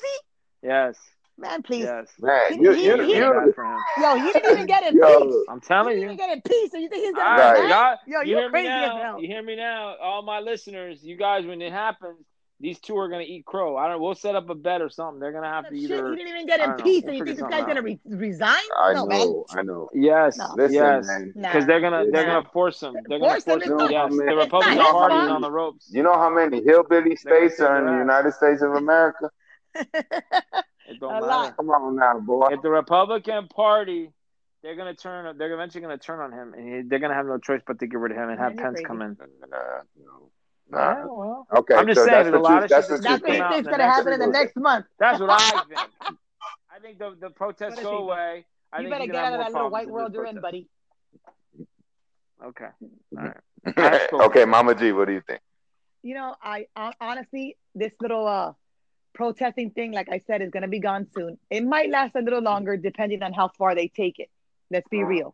yes, 0.61 0.95
man? 1.37 1.63
Please, 1.63 1.83
yes. 1.83 2.07
man, 2.19 2.53
He- 2.53 2.61
you, 2.63 2.71
he- 2.71 2.85
you, 2.85 3.01
he- 3.03 3.15
you, 3.17 3.33
Bad 3.33 3.55
for 3.55 3.65
him. 3.65 3.79
yo, 4.01 4.15
he 4.15 4.31
didn't 4.31 4.51
even 4.53 4.65
get 4.65 4.83
in 4.83 4.95
Yo. 4.97 5.19
peace. 5.25 5.35
I'm 5.49 5.59
telling 5.59 5.59
He 5.59 5.67
telling 5.67 5.89
didn't 5.95 6.03
even 6.03 6.17
get 6.17 6.29
in 6.37 6.41
peace. 6.43 6.71
So 6.71 6.77
you 6.77 6.87
think 6.87 7.03
he's 7.03 7.13
gonna 7.13 7.25
right, 7.41 7.59
Right. 7.59 7.69
y'all, 7.69 7.97
Yo, 8.07 8.21
you 8.21 8.29
you're 8.31 8.39
hear 8.39 8.47
me 8.47 8.51
crazy 8.51 8.67
as 8.69 8.87
now. 8.89 9.01
hell. 9.01 9.21
You 9.21 9.27
hear 9.27 9.43
me 9.43 9.55
now, 9.57 9.95
all 10.01 10.21
my 10.21 10.39
listeners. 10.39 11.03
You 11.03 11.17
guys, 11.17 11.45
when 11.45 11.61
it 11.61 11.73
happens, 11.73 12.25
these 12.63 12.79
two 12.79 12.97
are 12.97 13.09
gonna 13.09 13.23
eat 13.27 13.45
crow. 13.45 13.75
I 13.75 13.89
don't. 13.89 14.01
We'll 14.01 14.15
set 14.15 14.35
up 14.35 14.49
a 14.49 14.55
bet 14.55 14.81
or 14.81 14.89
something. 14.89 15.19
They're 15.19 15.33
gonna 15.33 15.47
have 15.51 15.67
to 15.69 15.75
Shit, 15.75 15.91
either. 15.91 16.09
he 16.11 16.15
didn't 16.15 16.29
even 16.29 16.45
get 16.47 16.61
I 16.61 16.63
in 16.63 16.69
don't 16.69 16.77
know. 16.79 16.83
peace. 16.85 17.03
And 17.03 17.15
you 17.17 17.25
think 17.25 17.37
this 17.37 17.41
guy's 17.41 17.51
something 17.59 17.67
gonna 17.67 17.81
re- 17.81 17.99
resign? 18.05 18.63
I 18.79 18.93
no, 18.93 19.03
know, 19.05 19.05
man. 19.07 19.59
I 19.59 19.61
know. 19.63 19.89
Yes, 19.93 20.37
No. 20.37 20.53
Listen, 20.55 20.73
yes. 20.73 21.05
man. 21.07 21.33
Nah. 21.35 21.49
Because 21.51 21.67
they're 21.67 21.81
gonna 21.81 22.05
they're 22.09 22.25
Nah. 22.25 22.39
gonna 22.41 22.49
force 22.53 22.81
him. 22.81 22.93
They're 23.07 23.19
gonna 23.19 23.31
Force 23.33 23.43
him 23.43 23.59
force 23.59 23.63
is 23.65 23.69
him. 23.69 23.91
Yes, 23.91 24.07
it's 24.07 24.17
the 24.17 24.25
not 24.25 24.35
Republican 24.37 24.77
Party 24.79 25.15
is 25.15 25.29
on 25.29 25.41
the 25.41 25.51
ropes. 25.51 25.89
You 25.91 26.03
know 26.03 26.13
how 26.13 26.29
many 26.29 26.63
hillbilly 26.63 27.17
They're 27.23 27.49
states 27.49 27.59
are 27.59 27.77
in 27.79 27.85
the. 27.85 27.97
United 27.99 28.31
States 28.33 28.61
of 28.61 28.73
America? 28.73 29.29
It 30.85 30.99
don't 30.99 31.11
A 31.11 31.13
matter. 31.15 31.25
lot. 31.27 31.55
Come 31.57 31.69
on 31.69 31.95
now, 31.95 32.19
boy. 32.19 32.49
If 32.51 32.61
the 32.61 32.69
Republican 32.69 33.47
Party, 33.47 34.09
they're 34.61 34.75
gonna 34.75 34.93
turn. 34.93 35.37
They're 35.37 35.53
eventually 35.53 35.81
gonna 35.81 35.97
turn 35.97 36.19
on 36.19 36.31
him, 36.33 36.53
and 36.53 36.67
he, 36.67 36.81
they're 36.81 36.99
gonna 36.99 37.13
have 37.13 37.25
no 37.25 37.37
choice 37.37 37.61
but 37.65 37.79
to 37.79 37.87
get 37.87 37.99
rid 37.99 38.11
of 38.11 38.17
him 38.17 38.29
and 38.29 38.37
have 38.39 38.55
Pence 38.57 38.75
crazy. 38.75 38.83
come 38.85 39.01
in. 39.01 39.17
Nah, 39.49 39.57
no. 39.97 40.29
Yeah, 40.73 41.05
well, 41.05 41.47
Okay, 41.55 41.73
I'm 41.75 41.87
just 41.87 41.99
so 41.99 42.05
saying, 42.05 42.15
that's 42.15 42.29
there's 42.29 42.35
a 42.35 42.39
what 42.39 42.43
lot 42.43 42.57
you, 42.57 42.63
of 42.63 42.69
that's 42.69 42.87
shit 42.87 42.91
what 42.93 43.03
that's 43.03 43.21
That's 43.21 43.21
what 43.21 43.31
he 43.31 43.37
come 43.37 43.41
out 43.45 43.51
think. 43.53 43.65
thinks 43.65 43.67
in 43.67 43.71
gonna 43.71 43.91
happen 43.91 44.13
in 44.13 44.19
the 44.19 44.27
next 44.27 44.55
month. 44.55 44.85
that's 44.99 45.19
what 45.19 45.29
I 45.29 45.49
think. 45.67 45.79
I 46.75 46.79
think 46.81 46.99
the 46.99 47.15
the 47.19 47.29
protests 47.29 47.75
What 47.77 47.83
go 47.83 47.97
away. 48.09 48.45
I 48.71 48.81
you 48.81 48.89
better 48.89 49.05
get 49.05 49.15
out 49.15 49.33
of 49.33 49.39
that 49.39 49.53
little 49.53 49.69
white 49.69 49.87
world 49.87 50.13
you're 50.13 50.25
in, 50.25 50.41
buddy. 50.41 50.67
Okay. 52.43 52.65
All 53.17 53.23
right. 53.23 53.37
Cool. 54.09 54.21
okay, 54.23 54.43
Mama 54.43 54.75
G, 54.75 54.91
what 54.91 55.05
do 55.07 55.13
you 55.13 55.21
think? 55.21 55.39
You 56.01 56.15
know, 56.15 56.35
I 56.41 56.65
honestly, 56.99 57.55
this 57.75 57.93
little 58.01 58.27
uh 58.27 58.53
protesting 59.13 59.69
thing, 59.71 59.93
like 59.93 60.09
I 60.11 60.19
said, 60.27 60.41
is 60.41 60.49
gonna 60.49 60.67
be 60.67 60.79
gone 60.79 61.07
soon. 61.15 61.37
It 61.49 61.63
might 61.65 61.89
last 61.89 62.15
a 62.15 62.21
little 62.21 62.41
longer 62.41 62.75
depending 62.75 63.23
on 63.23 63.31
how 63.31 63.47
far 63.57 63.73
they 63.75 63.87
take 63.87 64.19
it. 64.19 64.29
Let's 64.69 64.87
be 64.89 65.03
real. 65.03 65.33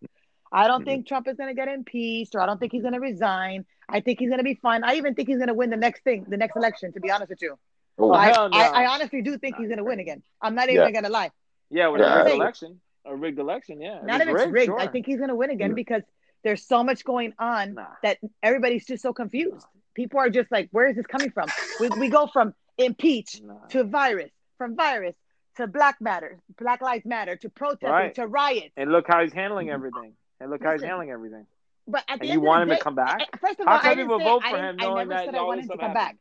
I 0.52 0.68
don't 0.68 0.82
mm-hmm. 0.82 0.90
think 0.90 1.08
Trump 1.08 1.28
is 1.28 1.38
gonna 1.38 1.54
get 1.54 1.68
impeached, 1.68 2.36
or 2.36 2.42
I 2.42 2.46
don't 2.46 2.60
think 2.60 2.72
he's 2.72 2.84
gonna 2.84 3.00
resign. 3.00 3.66
I 3.88 4.02
think 4.02 4.20
he's 4.20 4.30
gonna 4.30 4.44
be 4.44 4.56
fine. 4.56 4.84
I 4.84 4.96
even 4.96 5.16
think 5.16 5.28
he's 5.30 5.40
gonna 5.40 5.54
win 5.54 5.70
the 5.70 5.78
next 5.78 6.04
thing, 6.04 6.26
the 6.28 6.38
next 6.38 6.56
election. 6.56 6.92
To 6.94 7.00
be 7.00 7.12
honest 7.12 7.30
with 7.30 7.42
you, 7.42 7.58
Oh, 8.00 8.14
I, 8.14 8.32
no. 8.32 8.50
I, 8.54 8.84
I 8.84 8.88
honestly 8.88 9.22
do 9.22 9.38
think 9.38 9.58
he's 9.58 9.70
gonna 9.70 9.84
win 9.84 10.00
again. 10.00 10.24
I'm 10.42 10.56
not 10.56 10.70
even 10.70 10.86
Yeah. 10.86 10.92
gonna 10.92 11.10
lie. 11.10 11.32
Yeah, 11.70 11.88
with 11.90 12.02
Yeah, 12.02 12.22
a 12.22 12.24
rigged 12.24 12.36
election, 12.36 12.82
a 13.06 13.16
rigged 13.16 13.40
election. 13.40 13.82
Yeah. 13.82 14.00
Not 14.04 14.22
if 14.22 14.30
it's 14.30 14.48
rigged. 14.48 14.68
sure. 14.68 14.80
I 14.80 14.88
think 14.88 15.06
he's 15.06 15.20
gonna 15.20 15.36
win 15.36 15.50
again 15.50 15.72
Yeah. 15.72 15.76
because 15.76 16.04
there's 16.44 16.66
so 16.66 16.84
much 16.84 17.04
going 17.04 17.34
on 17.38 17.74
Nah. 17.74 17.88
that 18.02 18.18
everybody's 18.42 18.86
just 18.86 19.04
so 19.04 19.14
confused. 19.14 19.68
People 19.94 20.20
are 20.20 20.30
just 20.30 20.52
like, 20.52 20.70
where 20.72 20.88
is 20.88 20.96
this 20.96 21.06
coming 21.06 21.30
from? 21.32 21.50
We, 21.80 21.90
we 21.90 22.10
go 22.10 22.28
from 22.28 22.54
impeach 22.78 23.42
Nah. 23.44 23.66
to 23.68 23.84
virus, 23.84 24.32
from 24.58 24.76
virus 24.76 25.16
to 25.58 25.68
Black 25.68 26.00
Matter, 26.00 26.40
Black 26.58 26.82
Lives 26.82 27.06
Matter 27.06 27.36
to 27.36 27.50
protesting 27.50 27.90
Right. 27.90 28.16
to 28.16 28.28
riots. 28.28 28.72
And 28.78 28.92
look 28.92 29.08
how 29.08 29.22
he's 29.22 29.34
handling 29.34 29.70
everything. 29.70 30.14
And 30.40 30.50
look 30.50 30.64
how 30.64 30.74
he's 30.74 30.82
handling 30.84 31.12
everything. 31.12 31.46
But 31.88 32.04
at 32.08 32.20
the 32.20 32.22
And 32.22 32.22
end 32.24 32.32
you 32.34 32.40
of 32.40 32.44
want 32.44 32.68
the 32.68 32.74
him 32.74 32.78
to 32.78 32.84
come 32.84 32.96
back? 32.96 33.22
I- 33.34 33.38
First 33.38 33.60
of 33.60 33.66
How 33.66 33.74
all, 33.74 33.80
can 33.80 33.92
I 33.92 33.96
people 33.96 34.20
vote 34.20 34.44
for 34.44 34.58
him 34.58 34.78
I 34.80 34.84
knowing 34.86 35.08
never 35.10 35.10
that 35.10 35.26
said 35.26 35.36
I 35.36 35.40
all 35.40 35.48
wanted 35.48 35.64
this 35.64 35.66
him 35.66 35.70
to 35.70 35.74
stuff 35.78 35.88
come 35.88 35.98
happened? 35.98 36.20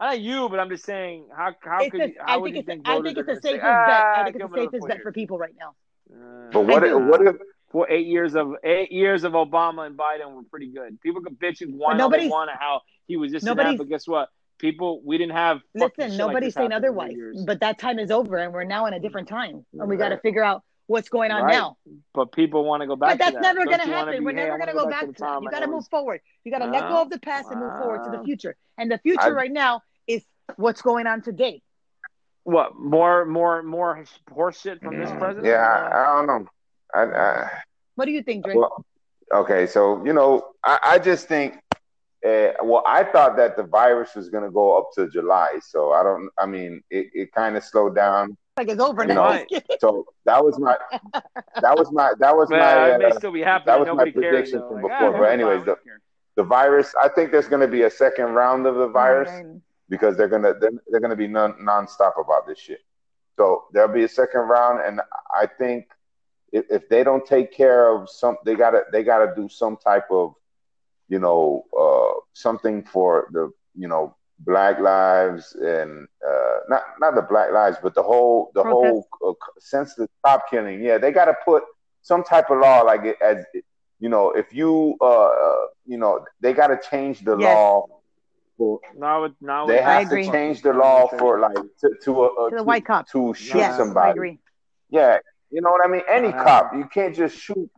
back. 0.00 0.08
Not 0.08 0.20
you, 0.20 0.48
but 0.48 0.58
I'm 0.58 0.70
just 0.70 0.84
saying, 0.84 1.28
how 1.36 1.54
how 1.62 1.80
It's 1.82 1.90
could 1.90 2.00
just, 2.00 2.14
how 2.18 2.34
I 2.34 2.36
would 2.38 2.44
think 2.46 2.56
you 2.56 2.60
it's, 2.60 2.66
think 2.66 2.88
I 2.88 2.94
voters 2.94 3.04
think 3.14 3.18
are 3.18 3.20
it's 3.20 3.26
the 3.26 3.32
going 3.32 3.40
to 3.40 3.42
say, 3.42 3.50
safest 3.52 3.62
bet. 3.86 4.06
I 4.06 4.20
ah, 4.20 4.24
think 4.24 4.36
it's 4.36 4.44
him 4.44 4.50
the 4.50 4.56
safest 4.56 4.88
bet 4.88 5.02
for 5.02 5.12
people 5.12 5.38
right 5.38 5.54
now. 5.58 5.74
Uh, 6.10 6.50
But 6.52 6.66
what? 6.66 6.84
If, 6.84 6.94
what 6.94 7.26
if? 7.26 7.36
for 7.70 7.88
eight 7.88 8.06
years 8.06 8.34
of 8.34 8.54
eight 8.64 8.90
years 8.90 9.24
of 9.24 9.32
Obama 9.32 9.86
and 9.86 9.96
Biden 9.96 10.34
were 10.34 10.42
pretty 10.50 10.72
good. 10.72 11.00
People 11.00 11.22
could 11.22 11.38
bitch 11.38 11.60
and 11.60 11.78
whine 11.78 12.00
all 12.00 12.10
they 12.10 12.28
want 12.28 12.50
how 12.58 12.80
he 13.06 13.16
was 13.16 13.30
this 13.30 13.44
and 13.44 13.58
that, 13.58 13.78
but 13.78 13.88
guess 13.88 14.08
what? 14.08 14.28
People, 14.58 15.00
we 15.04 15.16
didn't 15.18 15.36
have 15.36 15.60
Listen, 15.74 15.92
shit 15.96 16.10
like 16.10 16.18
nobody's 16.18 16.48
this 16.48 16.54
saying 16.54 16.70
happen 16.72 16.84
otherwise. 16.84 17.44
But 17.46 17.60
that 17.60 17.78
time 17.78 17.98
is 17.98 18.10
over, 18.10 18.36
and 18.36 18.52
we're 18.52 18.64
now 18.64 18.86
in 18.86 18.94
a 18.94 19.00
different 19.00 19.28
time, 19.28 19.64
and 19.72 19.88
we 19.88 19.96
got 19.96 20.10
to 20.10 20.18
figure 20.18 20.42
out 20.44 20.62
what's 20.90 21.08
going 21.08 21.30
on 21.30 21.44
Right. 21.44 21.52
now. 21.52 21.76
But 22.12 22.32
people 22.32 22.64
want 22.64 22.80
to 22.82 22.86
go 22.88 22.96
back. 22.96 23.10
But 23.10 23.18
that's 23.18 23.30
to 23.30 23.34
that. 23.36 23.42
never 23.42 23.64
going 23.64 23.78
to 23.78 23.86
happen. 23.86 24.18
be, 24.18 24.24
We're 24.24 24.30
hey, 24.32 24.36
never 24.48 24.58
going 24.58 24.66
to 24.68 24.74
go 24.74 24.90
back 24.90 25.06
the 25.06 25.12
to 25.12 25.20
that. 25.20 25.40
You 25.42 25.48
got 25.48 25.60
to 25.60 25.68
move 25.68 25.86
forward. 25.88 26.20
You 26.42 26.50
got 26.50 26.58
to 26.58 26.66
let 26.66 26.88
go 26.88 26.98
Uh, 26.98 27.02
of 27.02 27.10
the 27.10 27.20
past 27.20 27.52
and 27.52 27.60
move 27.60 27.72
forward 27.78 28.02
to 28.04 28.10
the 28.10 28.18
uh, 28.18 28.24
future. 28.24 28.56
And 28.76 28.90
the 28.90 28.98
future 28.98 29.20
I- 29.20 29.30
right 29.42 29.52
now 29.52 29.82
is 30.08 30.24
what's 30.56 30.82
going 30.82 31.06
on 31.06 31.22
today. 31.22 31.62
What 32.42 32.74
more, 32.74 33.24
more, 33.24 33.62
more 33.62 34.04
horse 34.32 34.60
shit 34.60 34.80
from 34.80 34.98
this 34.98 35.10
Mm, 35.10 35.18
president? 35.20 35.46
Yeah, 35.46 35.58
I, 35.60 36.02
I 36.02 36.26
don't 36.26 36.26
know. 36.26 36.46
I, 36.92 37.02
I, 37.02 37.50
What 37.94 38.06
do 38.06 38.10
you 38.10 38.22
think, 38.22 38.44
Drake? 38.44 38.56
well, 38.56 38.84
okay, 39.32 39.66
so 39.66 40.04
you 40.04 40.12
know, 40.12 40.48
I, 40.64 40.78
I 40.82 40.98
just 40.98 41.28
think. 41.28 41.54
Uh, 42.26 42.52
well, 42.62 42.82
I 42.86 43.04
thought 43.04 43.36
that 43.36 43.56
the 43.56 43.62
virus 43.62 44.14
was 44.14 44.28
going 44.28 44.44
to 44.44 44.50
go 44.50 44.76
up 44.76 44.88
to 44.94 45.08
July, 45.08 45.58
so 45.62 45.92
I 45.92 46.02
don't. 46.02 46.28
I 46.36 46.46
mean, 46.46 46.82
it, 46.90 47.06
it 47.14 47.32
kind 47.32 47.56
of 47.56 47.62
slowed 47.62 47.94
down. 47.94 48.36
Like 48.56 48.68
it's 48.68 48.80
over 48.80 49.02
you 49.02 49.08
now. 49.08 49.32
know, 49.32 49.44
So 49.80 50.06
that 50.24 50.44
was 50.44 50.58
my, 50.58 50.76
that 51.62 51.76
was 51.76 51.90
my, 51.92 52.12
that 52.18 52.36
was 52.36 52.48
Well, 52.50 52.60
my, 52.60 52.94
it 52.94 52.98
may 52.98 53.04
uh, 53.06 53.14
still 53.14 53.32
be 53.32 53.40
happening. 53.42 53.66
that 53.66 53.80
was 53.80 53.86
my 53.86 53.92
Nobody 54.04 54.12
cares. 54.12 54.32
prediction 54.32 54.58
though. 54.60 54.68
from 54.68 54.82
Like, 54.82 54.92
before, 54.92 55.12
but 55.18 55.30
anyways, 55.30 55.64
we 55.66 55.72
the 56.36 56.44
virus. 56.44 56.94
I 57.02 57.08
think 57.08 57.32
there's 57.32 57.48
going 57.48 57.60
to 57.62 57.68
be 57.68 57.82
a 57.82 57.90
second 57.90 58.26
round 58.26 58.66
of 58.66 58.76
the 58.76 58.88
virus. 58.88 59.30
Right. 59.30 59.46
because 59.88 60.16
they're 60.16 60.28
gonna 60.28 60.54
they're, 60.60 60.70
they're 60.88 61.00
gonna 61.00 61.16
be 61.16 61.26
non 61.26 61.54
nonstop 61.54 62.12
about 62.20 62.46
this 62.46 62.58
shit. 62.58 62.80
So 63.36 63.64
there'll 63.72 63.92
be 63.92 64.04
a 64.04 64.08
second 64.08 64.42
round, 64.42 64.80
and 64.86 65.00
I 65.34 65.46
think 65.46 65.86
if, 66.52 66.64
if 66.70 66.88
they 66.88 67.02
don't 67.02 67.26
take 67.26 67.52
care 67.52 67.88
of 67.94 68.08
some, 68.08 68.36
they 68.44 68.54
gotta 68.54 68.82
they 68.92 69.02
gotta 69.02 69.32
do 69.34 69.48
some 69.48 69.76
type 69.76 70.04
of, 70.10 70.34
you 71.08 71.18
know, 71.18 71.64
uh, 71.78 72.20
something 72.34 72.84
for 72.84 73.28
the 73.32 73.50
you 73.74 73.88
know 73.88 74.14
Black 74.40 74.78
Lives 74.80 75.54
and 75.54 76.06
uh, 76.26 76.58
not 76.68 76.82
not 77.00 77.14
the 77.14 77.22
Black 77.22 77.52
Lives, 77.52 77.76
but 77.82 77.94
the 77.94 78.02
whole 78.02 78.50
the 78.54 78.62
whole 78.62 79.06
uh, 79.26 79.32
senseless 79.58 80.08
cop 80.24 80.48
killing. 80.50 80.80
Yeah, 80.80 80.98
they 80.98 81.12
gotta 81.12 81.34
put 81.44 81.62
some 82.02 82.22
type 82.24 82.50
of 82.50 82.58
law 82.58 82.80
like 82.82 83.04
it 83.04 83.16
as 83.22 83.44
you 83.98 84.08
know 84.08 84.30
if 84.32 84.52
you 84.54 84.96
uh, 85.00 85.26
uh 85.26 85.66
you 85.86 85.98
know 85.98 86.24
they 86.40 86.52
gotta 86.52 86.78
change 86.90 87.20
the 87.24 87.36
Yes. 87.36 87.54
law. 87.54 87.86
For, 88.56 88.78
Now, 88.96 89.28
now 89.40 89.66
they 89.66 89.76
with- 89.76 89.84
I 89.84 90.00
have 90.00 90.06
agree. 90.06 90.24
to 90.26 90.32
change 90.32 90.62
the 90.62 90.72
law 90.72 91.06
for 91.18 91.38
like 91.40 91.54
to 91.80 91.88
to, 92.04 92.22
uh, 92.22 92.50
To 92.50 92.56
the 92.56 92.62
white 92.64 92.84
cop. 92.84 93.08
to 93.12 93.32
shoot 93.34 93.58
Yes, 93.58 93.76
somebody. 93.76 94.08
I 94.10 94.12
agree. 94.12 94.38
Yeah, 94.90 95.18
you 95.50 95.60
know 95.62 95.70
what 95.70 95.84
I 95.84 95.88
mean. 95.90 96.02
Any 96.08 96.28
Not 96.28 96.44
cop, 96.44 96.74
you 96.74 96.84
can't 96.86 97.14
just 97.14 97.36
shoot. 97.36 97.70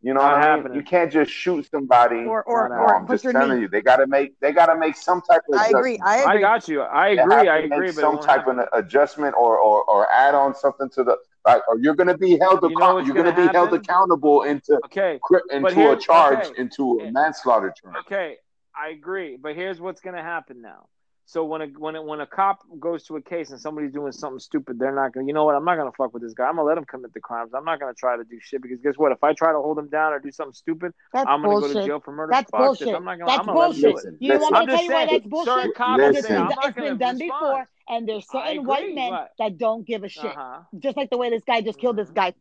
You 0.00 0.14
know 0.14 0.20
Not 0.20 0.32
what 0.32 0.34
I 0.34 0.40
mean? 0.54 0.56
happening. 0.58 0.76
You 0.78 0.84
can't 0.84 1.10
just 1.12 1.30
shoot 1.32 1.68
somebody. 1.70 2.24
Or 2.24 2.42
or, 2.44 2.68
No, 2.68 2.76
No, 2.76 2.80
or 2.82 2.96
I'm 2.96 3.06
put 3.06 3.14
just 3.14 3.24
your 3.24 3.32
telling 3.32 3.56
knee. 3.56 3.62
you, 3.62 3.68
they 3.68 3.82
gotta 3.82 4.06
make 4.06 4.38
they 4.40 4.52
gotta 4.52 4.78
make 4.78 4.96
some 4.96 5.20
type 5.22 5.42
of. 5.52 5.58
I 5.58 5.68
agree. 5.68 5.94
adjustment. 5.96 6.00
I 6.28 6.34
I 6.34 6.38
got 6.40 6.68
you. 6.68 6.82
I 6.82 7.08
agree. 7.08 7.34
have 7.34 7.42
to 7.44 7.50
I 7.50 7.60
make 7.62 7.72
agree. 7.72 7.86
But 7.88 7.94
some 7.94 8.18
type 8.20 8.40
happen. 8.46 8.60
of 8.60 8.68
adjustment 8.72 9.34
or, 9.36 9.58
or 9.58 9.82
or 9.84 10.10
add 10.12 10.34
on 10.36 10.54
something 10.54 10.88
to 10.90 11.02
the 11.02 11.16
like, 11.44 11.62
or 11.68 11.78
you're 11.80 11.96
gonna 11.96 12.16
be 12.16 12.38
held. 12.38 12.62
you 12.62 12.68
account- 12.76 13.06
you're 13.06 13.14
gonna, 13.16 13.32
gonna 13.32 13.48
be 13.48 13.52
held 13.52 13.72
accountable 13.74 14.42
into 14.42 14.78
Okay. 14.84 15.18
cri- 15.22 15.40
into 15.50 15.90
a 15.90 15.96
charge 15.96 16.46
okay. 16.46 16.60
into 16.60 17.00
a 17.00 17.06
eh, 17.06 17.10
manslaughter 17.10 17.72
charge. 17.82 17.96
Okay, 18.06 18.36
I 18.76 18.90
agree, 18.90 19.36
but 19.36 19.56
here's 19.56 19.80
what's 19.80 20.00
going 20.00 20.14
to 20.14 20.22
happen 20.22 20.62
now. 20.62 20.86
So 21.30 21.44
when 21.44 21.60
a 21.60 21.66
when 21.66 21.94
a, 21.94 22.02
when 22.02 22.20
a 22.20 22.26
cop 22.26 22.60
goes 22.80 23.04
to 23.04 23.16
a 23.16 23.20
case 23.20 23.50
and 23.50 23.60
somebody's 23.60 23.92
doing 23.92 24.12
something 24.12 24.38
stupid, 24.38 24.78
they're 24.78 24.94
not 24.94 25.12
going. 25.12 25.26
to 25.26 25.28
You 25.28 25.34
know 25.34 25.44
what? 25.44 25.54
I'm 25.56 25.64
not 25.66 25.76
going 25.76 25.90
to 25.90 25.94
fuck 25.94 26.14
with 26.14 26.22
this 26.22 26.32
guy. 26.32 26.46
I'm 26.48 26.54
going 26.56 26.64
to 26.64 26.68
let 26.70 26.78
him 26.78 26.86
commit 26.86 27.12
the 27.12 27.20
crimes. 27.20 27.52
I'm 27.54 27.66
not 27.66 27.78
going 27.78 27.94
to 27.94 27.98
try 27.98 28.16
to 28.16 28.24
do 28.24 28.38
shit 28.40 28.62
because 28.62 28.78
guess 28.80 28.94
what? 28.96 29.12
If 29.12 29.22
I 29.22 29.34
try 29.34 29.52
to 29.52 29.58
hold 29.58 29.78
him 29.78 29.88
down 29.88 30.14
or 30.14 30.20
do 30.20 30.30
something 30.32 30.54
stupid, 30.54 30.94
That's 31.12 31.26
I'm 31.28 31.42
going 31.42 31.60
to 31.60 31.68
go 31.74 31.80
to 31.80 31.86
jail 31.86 32.00
for 32.00 32.12
murder. 32.12 32.30
That's 32.32 32.50
Fuck 32.50 32.60
this. 32.78 32.78
bullshit. 32.78 32.94
I'm 32.96 33.04
not 33.04 33.18
gonna. 33.18 33.26
That's 33.30 33.40
I'm 33.40 33.54
going 33.54 33.72
to 33.74 33.80
bullshit. 33.82 33.94
let 33.94 34.04
him 34.06 34.10
do 34.12 34.16
it. 34.16 34.18
bullshit. 34.18 34.18
Listen, 34.18 34.18
You 34.20 34.30
want 34.40 34.40
listen. 34.40 34.52
me 34.54 34.58
I'm 34.58 34.66
to 34.66 34.72
tell 34.72 34.76
just 34.76 34.84
you 34.84 34.94
why 34.94 35.06
saying, 35.06 35.20
that's 35.20 35.26
bullshit? 35.28 35.52
certain 35.52 35.72
cops 35.76 35.96
Because 35.98 36.14
Listen. 36.14 36.18
it's 36.18 36.26
say, 36.28 36.32
been, 36.32 36.40
I'm 36.42 36.48
it's 36.48 36.56
not 36.56 36.74
going 36.74 36.88
been 36.88 36.98
to 36.98 37.04
done 37.04 37.18
respond. 37.18 37.40
before, 37.40 37.68
and 37.90 38.08
there's 38.08 38.26
I 38.32 38.32
certain 38.48 38.64
white 38.64 38.82
agree, 38.84 38.94
men 38.94 39.10
but- 39.10 39.30
that 39.38 39.58
don't 39.58 39.86
give 39.86 40.04
a 40.04 40.08
shit. 40.08 40.24
Uh-huh. 40.24 40.60
Just 40.78 40.96
like 40.96 41.10
the 41.10 41.18
way 41.18 41.28
this 41.28 41.42
guy 41.46 41.60
just 41.60 41.78
killed 41.78 41.96
this 41.96 42.08
Mhm. 42.08 42.14
guy 42.14 42.34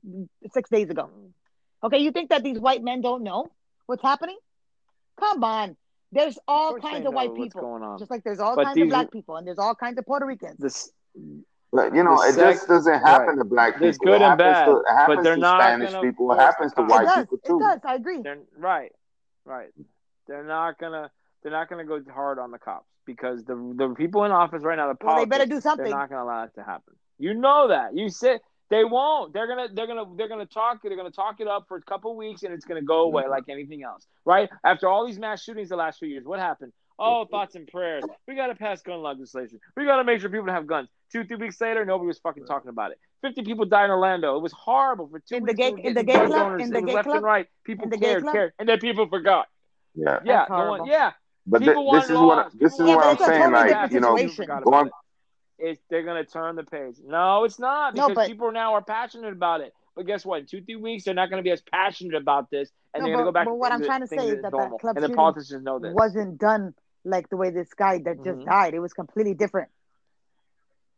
six 0.54 0.70
days 0.70 0.90
ago. 0.90 1.10
Okay, 1.84 1.98
you 1.98 2.12
think 2.14 2.30
that 2.30 2.42
these 2.42 2.58
white 2.58 2.82
men 2.82 3.02
don't 3.02 3.24
know 3.24 3.52
what's 3.86 4.02
happening? 4.02 4.38
Come 5.20 5.44
on. 5.44 5.76
There's 6.18 6.40
all 6.48 6.72
course 6.72 6.84
they 6.84 6.90
kinds 6.90 7.06
of 7.08 7.14
white 7.14 7.36
people. 7.36 7.62
going 7.62 7.84
on. 7.84 7.98
Just 8.00 8.12
like 8.12 8.24
there's 8.24 8.40
all 8.40 8.56
But 8.56 8.66
kinds 8.66 8.82
of 8.82 8.90
black 8.90 9.12
people 9.12 9.36
and 9.38 9.48
there's 9.48 9.60
all 9.60 9.76
kinds 9.76 9.98
of 9.98 10.06
Puerto 10.06 10.26
Ricans. 10.26 10.58
This 10.60 10.92
But 11.72 11.94
you 11.96 12.04
know, 12.04 12.18
The 12.18 12.30
it 12.30 12.34
sec- 12.34 12.56
just 12.56 12.68
doesn't 12.68 13.00
happen 13.02 13.28
right. 13.28 13.38
to 13.38 13.44
black 13.46 13.74
people. 13.74 13.86
There's 13.86 13.98
good 13.98 14.22
it 14.22 14.26
and 14.26 14.38
bad, 14.38 14.66
to, 14.66 14.78
it 14.78 14.84
but 14.88 14.94
happens 14.96 15.24
they're 15.24 15.36
to 15.36 15.42
not 15.42 15.62
Spanish 15.62 15.92
gonna 15.92 16.08
people. 16.10 16.32
It 16.32 16.38
happens 16.40 16.74
to 16.74 16.82
white 16.84 17.06
does. 17.06 17.26
people 17.26 17.38
too. 17.46 17.58
It 17.58 17.60
does. 17.60 17.80
I 17.84 17.96
agree. 17.96 18.22
They're 18.22 18.40
right, 18.58 18.92
right. 19.46 19.70
They're 20.28 20.44
not 20.46 20.78
gonna. 20.80 21.12
They're 21.44 21.52
not 21.52 21.70
gonna 21.70 21.86
go 21.86 22.02
hard 22.14 22.40
on 22.40 22.52
the 22.52 22.58
cops 22.58 22.88
because 23.06 23.44
the 23.46 23.56
the 23.76 23.90
people 23.96 24.24
in 24.26 24.32
office 24.32 24.64
right 24.64 24.76
now, 24.78 24.92
the 24.92 24.98
Well, 25.06 25.18
they 25.18 25.26
better 25.26 25.46
do 25.46 25.62
something. 25.62 25.86
they're 25.86 25.94
not 25.96 26.10
gonna 26.10 26.24
allow 26.24 26.44
it 26.46 26.54
to 26.56 26.64
happen. 26.64 26.96
You 27.20 27.34
know 27.34 27.68
that. 27.70 27.96
You 27.96 28.10
said 28.10 28.42
they 28.70 28.84
won't. 28.84 29.34
They're 29.34 29.48
gonna. 29.48 29.68
They're 29.74 29.88
gonna. 29.88 30.06
They're 30.16 30.28
gonna 30.30 30.46
talk. 30.46 30.82
They're 30.84 30.96
gonna 30.98 31.12
talk 31.12 31.40
it 31.40 31.48
up 31.48 31.66
for 31.68 31.78
a 31.78 31.82
couple 31.82 32.16
weeks, 32.16 32.44
and 32.44 32.54
it's 32.54 32.66
gonna 32.66 32.82
go 32.82 33.02
away 33.02 33.24
Mm-hmm. 33.24 33.32
like 33.32 33.44
anything 33.50 33.84
else. 33.84 34.06
Right 34.26 34.50
after 34.64 34.88
all 34.90 35.06
these 35.08 35.20
mass 35.20 35.42
shootings 35.44 35.70
the 35.70 35.76
last 35.78 36.00
few 36.00 36.08
years, 36.10 36.26
what 36.26 36.40
happened? 36.40 36.74
Oh, 37.00 37.26
thoughts 37.26 37.54
and 37.56 37.68
prayers. 37.68 38.04
We 38.28 38.34
got 38.36 38.48
to 38.48 38.56
pass 38.56 38.82
gun 38.82 39.04
legislation. 39.04 39.60
We 39.76 39.86
got 39.86 39.98
to 39.98 40.04
make 40.04 40.20
sure 40.20 40.32
people 40.32 40.52
have 40.52 40.66
guns. 40.66 40.90
Two, 41.12 41.24
three 41.26 41.38
weeks 41.38 41.62
later, 41.62 41.86
nobody 41.86 42.08
was 42.08 42.18
fucking 42.18 42.46
talking 42.46 42.70
about 42.70 42.90
it. 42.92 43.00
Fifty 43.22 43.44
people 43.44 43.66
died 43.66 43.86
in 43.86 43.92
Orlando. 43.92 44.36
It 44.36 44.42
was 44.42 44.52
horrible 44.52 45.08
for 45.08 45.20
two 45.20 45.36
In 45.36 45.44
the 45.44 45.54
weeks. 45.54 45.58
gay- 45.60 45.82
in 45.88 45.94
the 45.94 46.04
gay 46.04 46.14
club? 46.14 46.30
donors. 46.32 46.62
In 46.64 46.72
the 46.72 46.80
it 46.80 46.82
was 46.82 46.90
gay 46.90 46.96
left 46.96 47.06
club? 47.06 47.16
and 47.18 47.24
right. 47.24 47.48
People 47.66 47.84
In 47.84 47.90
the 47.92 47.98
gay 47.98 48.06
cared, 48.08 48.24
club? 48.24 48.34
cared, 48.34 48.54
and 48.60 48.68
then 48.68 48.80
people 48.80 49.08
forgot. 49.08 49.48
Yeah, 49.96 50.20
Yeah, 50.26 50.38
That's 50.38 50.50
the 50.50 50.56
one, 50.70 50.86
yeah. 50.88 51.12
but 51.46 51.62
People 51.62 51.92
th- 51.92 52.02
this 52.02 52.10
is 52.10 52.18
what 52.18 52.38
laws. 52.38 52.52
this 52.54 52.72
is 52.74 52.78
People 52.80 52.88
Yeah, 52.90 52.96
what 52.98 53.06
I'm 53.06 53.18
saying. 53.28 53.42
totally 53.54 53.72
Like 53.74 53.92
you 53.92 54.00
know, 54.00 54.16
going 54.16 54.30
about 54.62 54.86
it. 54.88 54.92
It's, 55.60 55.82
they're 55.90 56.04
gonna 56.04 56.24
turn 56.26 56.56
the 56.56 56.64
page. 56.64 56.98
No, 57.06 57.44
it's 57.44 57.58
not 57.60 57.96
No, 57.96 58.10
because 58.10 58.16
but- 58.16 58.28
people 58.28 58.52
now 58.52 58.74
are 58.76 58.84
passionate 58.84 59.34
about 59.34 59.62
it. 59.62 59.74
But 59.96 60.06
guess 60.06 60.24
what? 60.24 60.42
In 60.42 60.46
two, 60.46 60.62
three 60.62 60.76
weeks, 60.76 61.06
they're 61.06 61.16
not 61.16 61.32
going 61.32 61.40
to 61.40 61.44
be 61.44 61.50
as 61.50 61.64
passionate 61.72 62.14
about 62.14 62.52
this, 62.52 62.70
and 62.94 63.02
No, 63.02 63.08
they're 63.08 63.16
going 63.16 63.26
to 63.26 63.30
go 63.30 63.34
back. 63.34 63.46
but 63.46 63.52
to 63.54 63.56
what 63.56 63.72
I'm 63.72 63.84
trying 63.84 64.02
to 64.02 64.08
say 64.08 64.28
is 64.30 64.44
that 64.44 64.52
that 64.52 64.72
club 64.80 64.96
and 64.96 65.04
the 65.04 65.10
politicians 65.10 65.64
know 65.64 65.80
this. 65.80 65.92
Wasn't 65.92 66.38
done 66.38 66.76
like 67.04 67.30
the 67.30 67.36
way 67.36 67.50
this 67.50 67.74
guy 67.74 67.98
that 68.06 68.24
just 68.24 68.38
Mhm. 68.42 68.46
died. 68.46 68.76
It 68.76 68.80
was 68.80 68.94
completely 68.94 69.34
different. 69.34 69.70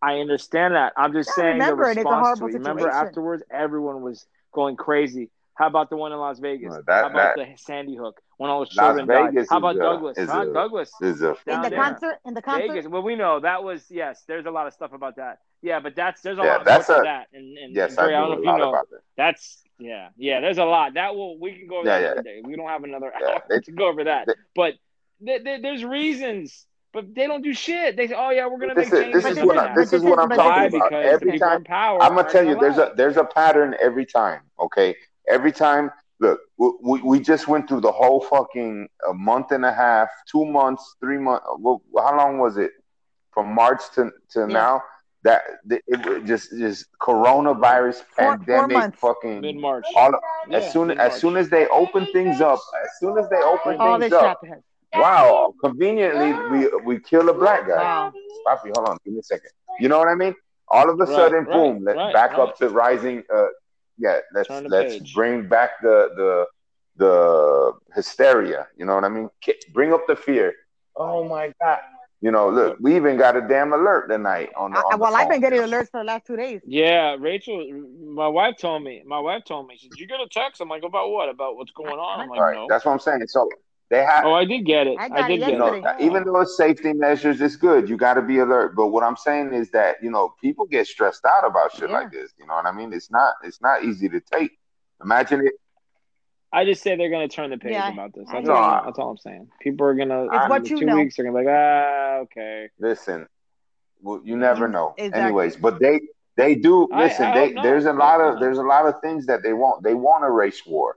I 0.01 0.19
understand 0.19 0.75
that. 0.75 0.91
I'm 0.97 1.13
just 1.13 1.29
I 1.31 1.33
saying 1.33 1.57
the 1.59 1.63
remember 1.65 1.83
a 1.83 1.87
response 1.95 2.05
horrible 2.27 2.49
to 2.49 2.55
it. 2.55 2.59
Remember 2.59 2.89
afterwards, 2.89 3.43
everyone 3.49 4.01
was 4.01 4.25
going 4.51 4.75
crazy. 4.75 5.29
How 5.59 5.67
about 5.67 5.89
the 5.89 5.97
one 5.97 6.13
in 6.13 6.17
Las 6.19 6.39
Vegas? 6.39 6.69
Well, 6.71 6.83
that- 6.87 7.03
How 7.03 7.09
about 7.09 7.35
that- 7.35 7.47
the 7.51 7.57
Sandy 7.57 7.97
Hook 7.97 8.21
when 8.37 8.49
all 8.49 8.61
the 8.61 8.69
Las 8.77 8.95
children 8.95 9.07
died? 9.07 9.33
Vegas 9.33 9.49
How 9.49 9.57
is 9.57 9.59
about 9.59 9.75
a- 9.75 9.79
Douglas? 9.79 10.17
is 10.17 10.29
Huh? 10.29 10.41
a- 10.49 10.53
Douglas. 10.53 10.91
is 11.01 11.21
a 11.21 11.35
In 11.47 11.61
the 11.61 11.69
there. 11.69 11.79
concert, 11.83 12.19
in 12.25 12.33
the 12.33 12.41
concert, 12.41 12.67
Vegas. 12.69 12.87
Well, 12.87 13.01
we 13.01 13.15
know 13.17 13.41
that 13.41 13.61
was 13.61 13.85
yes. 13.91 14.23
There's 14.25 14.45
a 14.45 14.51
lot 14.51 14.67
of 14.67 14.73
stuff 14.73 14.93
about 14.93 15.17
that. 15.17 15.39
Yeah, 15.61 15.81
but 15.81 15.97
that's 15.97 16.21
there's 16.21 16.39
a 16.39 16.43
Yeah, 16.43 16.55
lot 16.55 16.65
that's 16.65 16.87
more 16.87 16.95
to 16.99 17.01
a- 17.01 17.03
that. 17.03 17.27
And, 17.33 17.57
and 17.57 17.75
yes, 17.75 17.91
and 17.91 17.99
I 17.99 18.03
Dre, 18.05 18.13
I 18.15 18.19
know 18.21 18.27
don't 18.27 18.31
a 18.31 18.35
know 18.45 18.51
if 18.51 18.57
you 18.57 18.57
know. 18.57 18.71
that. 18.71 19.01
That's 19.17 19.61
yeah, 19.79 20.09
yeah. 20.15 20.39
There's 20.39 20.59
a 20.59 20.63
lot 20.63 20.93
that 20.93 21.13
will 21.15 21.37
we 21.37 21.51
can 21.59 21.67
go 21.67 21.79
over 21.79 21.89
Yeah, 21.89 21.99
that 21.99 22.05
yeah. 22.05 22.11
another. 22.13 22.41
We 22.47 22.55
don't 22.55 22.67
have 22.69 22.85
another 22.85 23.11
Yeah, 23.19 23.27
hour 23.27 23.43
they- 23.49 23.59
to 23.59 23.71
go 23.73 23.87
over 23.89 24.05
that. 24.05 24.27
they- 24.27 24.33
but 24.55 24.75
th- 25.25 25.43
th- 25.43 25.61
there's 25.61 25.83
reasons, 25.83 26.65
but 26.93 27.13
they 27.13 27.27
don't 27.27 27.41
do 27.41 27.53
shit. 27.53 27.97
They 27.97 28.07
say, 28.07 28.15
oh 28.17 28.29
yeah, 28.29 28.47
we're 28.47 28.59
gonna 28.59 28.75
This 28.75 28.89
make 28.89 28.93
is 28.93 29.03
changes. 29.03 29.23
this 29.23 29.37
is 29.37 29.43
what 29.43 29.55
this 29.55 29.61
I, 29.63 29.69
is- 29.71 29.75
this 29.75 29.85
is 29.85 29.91
this 29.91 30.09
what 30.09 30.19
is- 30.19 30.23
I'm 30.23 30.29
talking 30.29 30.45
Why? 30.51 30.63
this 30.69 30.73
is- 30.75 30.87
about. 30.87 30.93
Every 31.03 31.39
time 31.39 31.63
power. 31.65 32.01
I'm 32.01 32.15
gonna 32.15 32.29
tell 32.29 32.45
you, 32.47 32.57
there's 32.57 32.77
allow 32.77 32.91
a 32.91 32.95
there's 32.95 33.17
a 33.17 33.25
pattern 33.25 33.75
every 33.81 34.05
time. 34.05 34.43
Okay, 34.61 34.95
every 35.27 35.51
time. 35.51 35.91
Look, 36.21 36.39
we, 36.57 36.71
we, 36.81 37.01
we 37.01 37.19
just 37.21 37.47
went 37.47 37.69
through 37.69 37.79
the 37.81 37.91
whole 37.91 38.19
fucking 38.21 38.87
a 39.09 39.13
month 39.13 39.51
and 39.51 39.63
a 39.65 39.71
half, 39.73 40.09
two 40.29 40.43
months, 40.45 40.95
three 40.99 41.17
months. 41.17 41.45
Well, 41.59 41.81
how 41.97 42.17
long 42.17 42.39
was 42.39 42.57
it? 42.57 42.71
From 43.31 43.53
March 43.55 43.81
to 43.95 44.11
to 44.31 44.47
now. 44.47 44.81
That 45.23 45.41
the- 45.65 45.81
it 45.87 46.25
just 46.25 46.49
just 46.51 46.85
coronavirus 47.01 47.95
Four- 47.95 48.05
four 48.15 48.37
pandemic 48.37 48.77
months. 48.77 48.99
fucking 48.99 49.41
mid 49.41 49.57
March. 49.57 49.85
all 49.95 50.11
Yeah, 50.49 50.57
as 50.57 50.71
soon 50.73 50.87
mid-March. 50.87 51.11
as 51.13 51.19
soon 51.21 51.37
as 51.37 51.49
they 51.49 51.67
open 51.67 52.05
things 52.13 52.41
up, 52.41 52.59
as 52.83 52.89
soon 52.99 53.17
as 53.17 53.29
they 53.29 53.37
open 53.37 53.77
all 53.79 53.99
things 53.99 54.11
this 54.11 54.21
up, 54.21 54.39
crap 54.39 54.53
has. 54.53 54.63
wow, 54.93 55.53
conveniently 55.63 56.31
we 56.51 56.67
we 56.85 56.99
kill 56.99 57.29
a 57.29 57.33
black 57.33 57.67
guy. 57.67 57.77
Wow. 57.83 58.13
Papi, 58.47 58.71
hold 58.75 58.89
on, 58.89 58.97
give 59.03 59.13
me 59.13 59.19
a 59.19 59.23
second. 59.23 59.51
You 59.79 59.87
know 59.89 59.99
what 59.99 60.07
I 60.07 60.15
mean? 60.15 60.35
All 60.69 60.89
of 60.89 60.95
a 60.99 61.03
Right, 61.03 61.15
sudden, 61.15 61.43
right, 61.45 61.53
boom, 61.53 61.83
let's 61.83 61.97
right, 61.97 62.13
back 62.13 62.31
right. 62.31 62.39
up 62.39 62.55
to 62.57 62.69
rising. 62.69 63.23
Uh, 63.33 63.47
yeah, 63.99 64.19
let's 64.33 64.49
let's 64.49 64.97
page. 64.97 65.13
bring 65.13 65.47
back 65.47 65.81
the 65.81 66.09
the 66.15 66.45
the 66.97 67.73
hysteria. 67.95 68.67
You 68.77 68.85
know 68.85 68.95
what 68.95 69.03
I 69.03 69.09
mean? 69.09 69.29
Bring 69.73 69.93
up 69.93 70.07
the 70.07 70.15
fear. 70.15 70.53
Oh 70.95 71.27
my 71.27 71.53
god! 71.61 71.79
You 72.21 72.31
know, 72.31 72.49
look, 72.49 72.77
we 72.81 72.95
even 72.97 73.17
got 73.17 73.37
a 73.37 73.41
damn 73.41 73.71
alert 73.71 74.09
tonight 74.09 74.49
on 74.57 74.71
the. 74.71 74.79
I, 74.79 74.81
on 74.81 74.91
the 74.91 74.97
well, 74.97 75.15
I've 75.15 75.29
been 75.29 75.39
getting 75.39 75.61
alerts 75.61 75.89
for 75.89 75.99
the 75.99 76.03
last 76.03 76.25
two 76.25 76.35
days. 76.35 76.61
Yeah, 76.65 77.15
Rachel, 77.17 77.65
my 78.03 78.27
wife 78.27 78.55
told 78.57 78.83
me. 78.83 79.03
My 79.05 79.19
wife 79.19 79.43
told 79.45 79.67
me. 79.67 79.77
She 79.77 79.87
said, 79.87 79.97
"You 79.97 80.07
get 80.07 80.19
a 80.19 80.27
text?" 80.29 80.59
I'm 80.61 80.67
like, 80.67 80.83
"About 80.83 81.11
what? 81.11 81.29
About 81.29 81.55
what's 81.55 81.71
going 81.71 81.97
on?" 81.97 82.19
I'm 82.19 82.29
like, 82.29 82.39
Right, 82.39 82.55
"No." 82.55 82.67
that's 82.69 82.83
what 82.83 82.91
I'm 82.91 82.99
saying. 82.99 83.25
So 83.27 83.49
they 83.89 84.03
have. 84.03 84.25
Oh, 84.25 84.33
I 84.33 84.45
did 84.45 84.65
get 84.65 84.87
it. 84.87 84.97
I 84.99 85.09
I, 85.11 85.27
did 85.27 85.37
it 85.37 85.39
get 85.39 85.51
you 85.53 85.57
know, 85.57 85.73
it. 85.73 85.83
even 85.99 86.23
though 86.23 86.41
it's 86.41 86.55
safety 86.55 86.93
measures, 86.93 87.41
it's 87.41 87.55
good. 87.55 87.89
You 87.89 87.97
got 87.97 88.13
to 88.15 88.21
be 88.21 88.37
alert. 88.39 88.75
But 88.75 88.87
what 88.87 89.03
I'm 89.03 89.15
saying 89.17 89.53
is 89.53 89.71
that 89.71 89.97
you 90.01 90.11
know 90.11 90.33
people 90.41 90.65
get 90.65 90.87
stressed 90.87 91.25
out 91.25 91.45
about 91.45 91.73
shit 91.73 91.89
Yeah. 91.89 91.97
like 91.97 92.11
this. 92.11 92.31
You 92.39 92.45
know 92.47 92.53
what 92.53 92.65
I 92.65 92.71
mean? 92.71 92.93
It's 92.93 93.09
not 93.11 93.33
it's 93.43 93.61
not 93.61 93.83
easy 93.83 94.07
to 94.09 94.19
take. 94.21 94.51
Imagine 95.03 95.45
it. 95.47 95.53
I 96.51 96.65
just 96.65 96.81
say 96.81 96.95
they're 96.95 97.09
gonna 97.11 97.27
turn 97.27 97.49
the 97.51 97.57
page 97.57 97.73
Yeah, 97.73 97.91
about 97.93 98.13
this. 98.13 98.27
That's 98.31 98.45
hear 98.47 98.55
all. 98.55 98.79
you. 98.79 98.85
That's 98.85 98.99
all 98.99 99.11
I'm 99.11 99.17
saying. 99.17 99.49
People 99.61 99.85
are 99.87 99.93
gonna. 99.95 100.25
It's 100.25 100.49
what 100.49 100.63
the 100.63 100.69
you 100.69 100.79
two 100.79 100.85
know. 100.85 100.95
weeks 100.95 101.15
they're 101.15 101.25
gonna 101.25 101.39
be 101.39 101.45
like, 101.45 101.53
ah, 101.55 102.15
okay. 102.23 102.69
Listen, 102.79 103.27
well, 104.01 104.21
you 104.23 104.35
never 104.35 104.67
know. 104.67 104.93
exactly. 104.97 105.21
Anyways, 105.21 105.55
but 105.57 105.79
they 105.79 105.99
They 106.37 106.55
do 106.55 106.87
listen. 106.95 107.25
I 107.25 107.33
they 107.33 107.53
there's 107.61 107.85
a 107.85 107.91
lot 107.93 108.21
of 108.21 108.39
there's 108.39 108.59
a 108.59 108.63
lot 108.63 108.85
of 108.87 108.95
things 109.01 109.25
that 109.25 109.43
they 109.43 109.51
want. 109.53 109.83
They 109.83 109.93
want 109.93 110.23
a 110.23 110.31
race 110.31 110.65
war. 110.65 110.95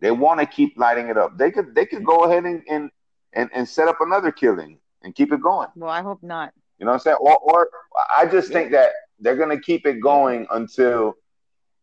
They 0.00 0.10
want 0.10 0.40
to 0.40 0.46
keep 0.46 0.78
lighting 0.78 1.08
it 1.08 1.16
up. 1.16 1.36
They 1.38 1.50
could 1.50 1.74
they 1.74 1.86
could 1.86 2.04
go 2.04 2.24
ahead 2.24 2.44
and 2.44 2.62
and, 2.68 2.90
and, 3.32 3.50
and 3.52 3.68
set 3.68 3.88
up 3.88 4.00
another 4.00 4.30
killing 4.32 4.78
and 5.02 5.14
keep 5.14 5.32
it 5.32 5.42
going. 5.42 5.68
Well, 5.76 5.90
I 5.90 6.02
hope 6.02 6.22
not. 6.22 6.52
You 6.78 6.86
know 6.86 6.92
what 6.92 6.96
I'm 6.96 7.00
saying? 7.00 7.16
Or 7.20 7.36
or 7.38 7.70
I 8.16 8.26
just 8.26 8.52
think 8.52 8.70
that 8.72 8.90
they're 9.18 9.36
gonna 9.36 9.60
keep 9.60 9.86
it 9.86 10.00
going 10.00 10.46
until 10.50 11.14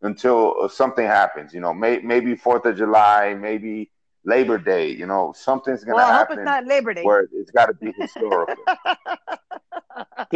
until 0.01 0.69
something 0.69 1.05
happens. 1.05 1.53
You 1.53 1.59
know, 1.59 1.73
may, 1.73 1.99
maybe 1.99 2.35
Fourth 2.35 2.65
of 2.65 2.77
July, 2.77 3.33
maybe 3.33 3.91
Labor 4.23 4.57
Day. 4.57 4.89
You 4.91 5.05
know, 5.05 5.33
something's 5.35 5.83
gonna 5.83 5.95
Well, 5.97 6.07
I 6.09 6.17
hope 6.17 6.29
happen 6.29 6.39
it's 6.39 6.45
not 6.45 6.65
Labor 6.65 6.93
Day. 6.93 7.03
where 7.03 7.27
it's 7.33 7.51
got 7.51 7.67
to 7.67 7.73
be 7.73 7.91
historical. 7.99 8.55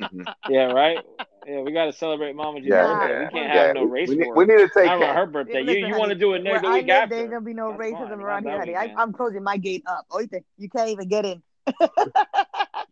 Mhm. 0.00 0.34
yeah, 0.48 0.64
right. 0.72 0.98
Yeah, 1.46 1.60
we 1.60 1.72
got 1.72 1.86
to 1.86 1.92
celebrate 1.92 2.34
Mama 2.34 2.60
G's 2.60 2.68
Yeah, 2.70 2.86
birthday. 2.86 3.12
yeah, 3.14 3.18
we 3.20 3.30
can't 3.30 3.54
yeah. 3.54 3.62
have 3.66 3.74
no 3.74 3.84
race 3.84 4.08
we, 4.08 4.16
need, 4.16 4.26
war. 4.26 4.34
we 4.36 4.44
need 4.46 4.58
to 4.58 4.68
take 4.74 4.86
Not 4.86 5.00
that. 5.00 5.14
her 5.16 5.26
birthday. 5.26 5.62
Listen, 5.62 5.80
you 5.80 5.86
you 5.88 5.98
want 5.98 6.10
to 6.10 6.14
do 6.14 6.32
it 6.34 6.42
next 6.42 6.62
the 6.62 6.70
week 6.70 6.88
after? 6.88 7.14
There 7.14 7.22
ain't 7.24 7.30
gonna 7.30 7.44
be 7.44 7.54
no 7.54 7.70
That's 7.70 7.82
racism 7.82 8.08
fine. 8.10 8.20
around 8.20 8.44
here, 8.44 8.58
honey. 8.58 8.76
I, 8.76 8.92
I'm 8.96 9.12
closing 9.12 9.42
my 9.42 9.56
gate 9.56 9.84
up. 9.86 10.06
Oite, 10.10 10.22
you 10.22 10.26
think 10.28 10.44
you 10.58 10.68
can't 10.70 10.88
even 10.88 11.08
get 11.08 11.24
in. 11.26 11.42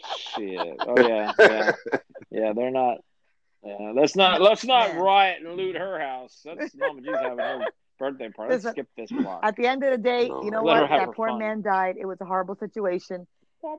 Shit. 0.04 0.76
Oh 0.86 0.98
yeah, 0.98 1.32
yeah, 1.38 1.72
yeah. 2.30 2.52
They're 2.52 2.70
not. 2.70 2.98
Yeah, 3.64 3.92
let's 3.94 4.16
not 4.16 4.40
let's 4.42 4.64
not 4.64 4.94
Man. 4.94 5.02
riot 5.02 5.42
and 5.42 5.56
loot 5.56 5.76
her 5.76 5.98
house. 6.00 6.40
That's 6.44 6.74
Mama 6.74 7.00
G's 7.00 7.10
having 7.20 7.38
her 7.38 7.58
birthday 7.98 8.28
party. 8.28 8.52
Let's 8.52 8.64
Listen, 8.64 8.72
skip 8.74 8.88
this 8.96 9.10
block. 9.12 9.40
At 9.44 9.56
the 9.56 9.66
end 9.66 9.84
of 9.84 9.92
the 9.92 9.98
day, 9.98 10.28
No, 10.28 10.42
you 10.42 10.50
know 10.50 10.62
Let 10.62 10.82
what? 10.82 10.90
That 10.90 11.12
poor 11.14 11.28
fun. 11.28 11.38
man 11.38 11.62
died. 11.62 11.96
It 11.98 12.06
was 12.06 12.20
a 12.20 12.24
horrible 12.24 12.56
situation, 12.56 13.26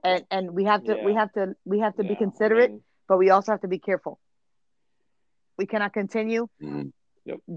and 0.04 0.26
and 0.32 0.52
we 0.52 0.64
have 0.66 0.84
to 0.86 0.98
we 1.04 1.14
have 1.14 1.32
to 1.34 1.56
we 1.66 1.80
have 1.80 1.96
to 1.98 2.04
be 2.04 2.10
Yeah, 2.10 2.16
I 2.16 2.24
considerate, 2.26 2.70
mean, 2.72 2.84
but 3.08 3.18
we 3.18 3.30
also 3.30 3.52
have 3.52 3.62
to 3.62 3.68
be 3.68 3.80
careful. 3.80 4.20
We 5.58 5.66
cannot 5.66 5.94
continue 5.94 6.48
Mhm. 6.62 6.92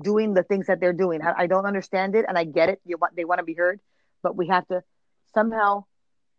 doing 0.03 0.35
the 0.35 0.43
things 0.43 0.66
that 0.66 0.81
they're 0.81 0.93
doing. 0.93 1.23
I, 1.23 1.32
I 1.43 1.47
don't 1.47 1.66
understand 1.66 2.15
it, 2.15 2.24
and 2.28 2.39
I 2.39 2.44
get 2.44 2.69
it. 2.69 2.81
You 2.85 2.97
want 2.98 3.16
they 3.16 3.24
want 3.24 3.39
to 3.39 3.44
be 3.44 3.55
heard, 3.55 3.81
but 4.23 4.36
we 4.36 4.48
have 4.48 4.66
to 4.69 4.82
somehow 5.35 5.85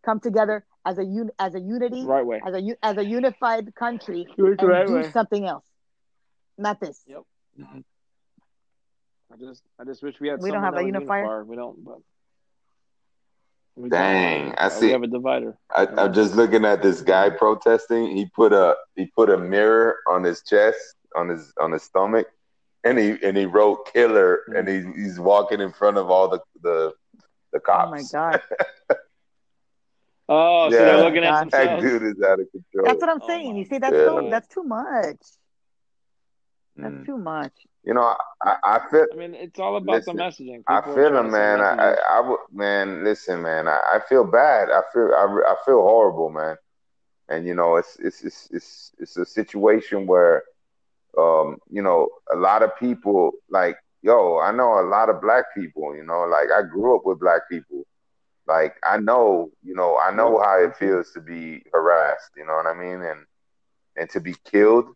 come 0.04 0.20
together 0.20 0.64
as 0.84 0.98
a 0.98 1.02
un, 1.02 1.30
as 1.38 1.54
a 1.54 1.60
unity, 1.60 2.04
right 2.04 2.24
way. 2.24 2.40
as 2.46 2.54
a 2.54 2.60
u- 2.60 2.76
as 2.82 2.96
a 2.96 3.04
unified 3.04 3.74
country, 3.74 4.26
Do 4.36 4.46
it 4.46 4.58
the 4.58 4.66
and 4.66 4.68
right 4.68 4.88
do 4.88 4.94
way. 4.94 5.10
something 5.10 5.44
else, 5.46 5.64
not 6.56 6.80
this. 6.80 7.02
Yep. 7.06 7.22
Mhm. 7.58 7.84
I 9.32 9.36
just 9.36 9.62
I 9.78 9.84
just 9.84 10.02
wish 10.02 10.20
we 10.20 10.28
had. 10.28 10.40
We 10.40 10.50
don't 10.50 10.62
have 10.62 10.74
a 10.74 10.78
that 10.78 10.86
unifier? 10.86 11.20
unifier. 11.22 11.44
We 11.44 11.56
don't. 11.56 11.84
But 11.84 11.98
we 13.78 13.88
Dang, 13.90 14.46
don't. 14.46 14.58
I 14.60 14.68
see. 14.68 14.86
We 14.86 14.92
have 14.92 15.02
a 15.02 15.06
divider. 15.06 15.56
I, 15.74 15.86
I'm 15.96 16.12
just 16.12 16.34
looking 16.34 16.64
at 16.64 16.82
this 16.82 17.02
guy 17.02 17.30
protesting. 17.30 18.16
He 18.16 18.26
put 18.26 18.52
a 18.52 18.76
he 18.96 19.06
put 19.06 19.30
a 19.30 19.38
mirror 19.38 19.96
on 20.08 20.24
his 20.24 20.42
chest, 20.42 20.96
on 21.16 21.28
his 21.28 21.52
on 21.60 21.72
his 21.72 21.82
stomach, 21.82 22.26
and 22.84 22.98
he 22.98 23.16
and 23.22 23.36
he 23.36 23.46
wrote 23.46 23.92
"killer," 23.92 24.40
hmm. 24.48 24.56
and 24.56 24.68
he, 24.68 25.02
he's 25.02 25.18
walking 25.20 25.60
in 25.60 25.72
front 25.72 25.96
of 25.98 26.10
all 26.10 26.28
the 26.28 26.40
the 26.62 26.92
the 27.52 27.60
cops. 27.60 27.88
Oh 27.88 27.90
my 27.90 28.02
god, 28.30 28.42
Oh, 30.28 30.70
so 30.70 30.76
Yeah. 30.76 30.84
they're 30.84 31.04
looking 31.04 31.24
at 31.24 31.50
That 31.50 31.50
That 31.50 31.80
dude 31.80 32.02
is 32.02 32.22
out 32.22 32.40
of 32.40 32.50
control. 32.50 32.84
that's 32.86 33.00
what 33.00 33.10
I'm 33.10 33.22
Oh 33.22 33.26
saying. 33.26 33.52
my 33.52 33.58
You 33.58 33.64
see, 33.64 33.78
that's 33.78 33.96
Yeah. 33.96 34.04
so 34.04 34.28
that's 34.30 34.48
too 34.48 34.62
much. 34.64 35.16
That's 36.80 36.96
Mm. 36.96 37.06
too 37.06 37.18
much. 37.18 37.66
You 37.84 37.94
know, 37.94 38.14
I, 38.42 38.56
I 38.64 38.80
feel 38.90 39.06
I 39.12 39.16
mean, 39.16 39.34
it's 39.34 39.58
all 39.58 39.76
about 39.76 40.04
Listen, 40.04 40.12
the 40.12 40.12
messaging. 40.12 40.66
I 40.68 40.80
People 40.80 40.94
are 40.94 41.00
feel 41.00 41.02
trying 41.02 41.26
him, 41.26 41.30
man. 41.30 41.60
I, 41.60 41.74
I. 41.78 41.94
I 42.16 42.20
would, 42.20 42.38
man. 42.52 43.04
Listen, 43.04 43.42
man. 43.42 43.68
I, 43.68 43.78
I 43.94 44.00
feel 44.08 44.24
bad. 44.24 44.70
I 44.70 44.82
feel, 44.92 45.10
I, 45.16 45.24
I 45.52 45.56
feel 45.64 45.82
horrible, 45.82 46.30
man. 46.30 46.56
And 47.28 47.46
you 47.46 47.54
know, 47.54 47.76
it's, 47.76 47.96
it's, 48.00 48.22
it's, 48.24 48.48
it's, 48.52 48.92
it's 48.98 49.16
a 49.16 49.24
situation 49.24 50.06
where, 50.06 50.42
um, 51.18 51.58
you 51.70 51.82
know, 51.82 52.08
a 52.32 52.36
lot 52.36 52.62
of 52.62 52.76
people, 52.78 53.32
like, 53.50 53.76
yo, 54.02 54.38
I 54.38 54.52
know 54.52 54.80
a 54.80 54.86
lot 54.88 55.08
of 55.10 55.20
black 55.20 55.44
people. 55.54 55.94
You 55.96 56.04
know, 56.04 56.22
like 56.24 56.48
I 56.56 56.62
grew 56.62 56.96
up 56.96 57.02
with 57.04 57.20
black 57.20 57.42
people. 57.50 57.84
Like 58.46 58.74
I 58.84 58.98
know, 58.98 59.50
you 59.62 59.74
know, 59.74 59.98
I 59.98 60.10
know 60.14 60.40
how 60.42 60.62
it 60.62 60.76
feels 60.76 61.12
to 61.12 61.20
be 61.20 61.62
harassed. 61.72 62.30
You 62.36 62.46
know 62.46 62.54
what 62.54 62.66
I 62.66 62.74
mean? 62.74 63.02
And 63.02 63.24
and 63.96 64.08
to 64.10 64.20
be 64.20 64.34
killed. 64.44 64.86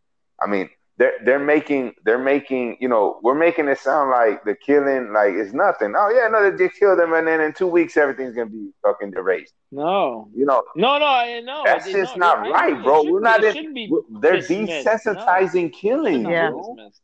I 0.40 0.46
mean, 0.46 0.68
they're 0.98 1.14
they're 1.24 1.38
making 1.38 1.94
they're 2.04 2.18
making 2.18 2.76
you 2.80 2.88
know 2.88 3.18
we're 3.22 3.34
making 3.34 3.66
it 3.68 3.78
sound 3.78 4.10
like 4.10 4.44
the 4.44 4.54
killing 4.54 5.12
like 5.12 5.32
it's 5.32 5.52
nothing. 5.52 5.94
Oh 5.96 6.10
yeah, 6.10 6.28
no, 6.28 6.50
they 6.50 6.56
just 6.66 6.78
killed 6.78 6.98
them, 6.98 7.12
and 7.14 7.26
then 7.26 7.40
in 7.40 7.52
two 7.54 7.66
weeks 7.66 7.96
everything's 7.96 8.34
gonna 8.34 8.50
be 8.50 8.70
fucking 8.82 9.14
erased. 9.16 9.54
No, 9.70 10.28
You 10.34 10.44
know, 10.44 10.62
no, 10.76 10.98
no, 10.98 11.06
I 11.06 11.40
no. 11.40 11.62
that's 11.64 11.86
it- 11.86 11.92
just 11.94 12.16
no, 12.16 12.26
not 12.34 12.44
you're- 12.44 12.52
right, 12.52 12.82
bro. 12.84 13.02
Should 13.04 13.12
We're 13.12 13.20
not 13.20 13.42
in. 13.42 13.72
be 13.72 13.88
we're- 13.90 14.04
They're 14.20 14.36
dismissed. 14.36 14.86
desensitizing 14.86 15.72
killing, 15.72 16.26
Yeah. 16.28 16.50
bro. 16.50 16.74
dismissed. 16.76 17.00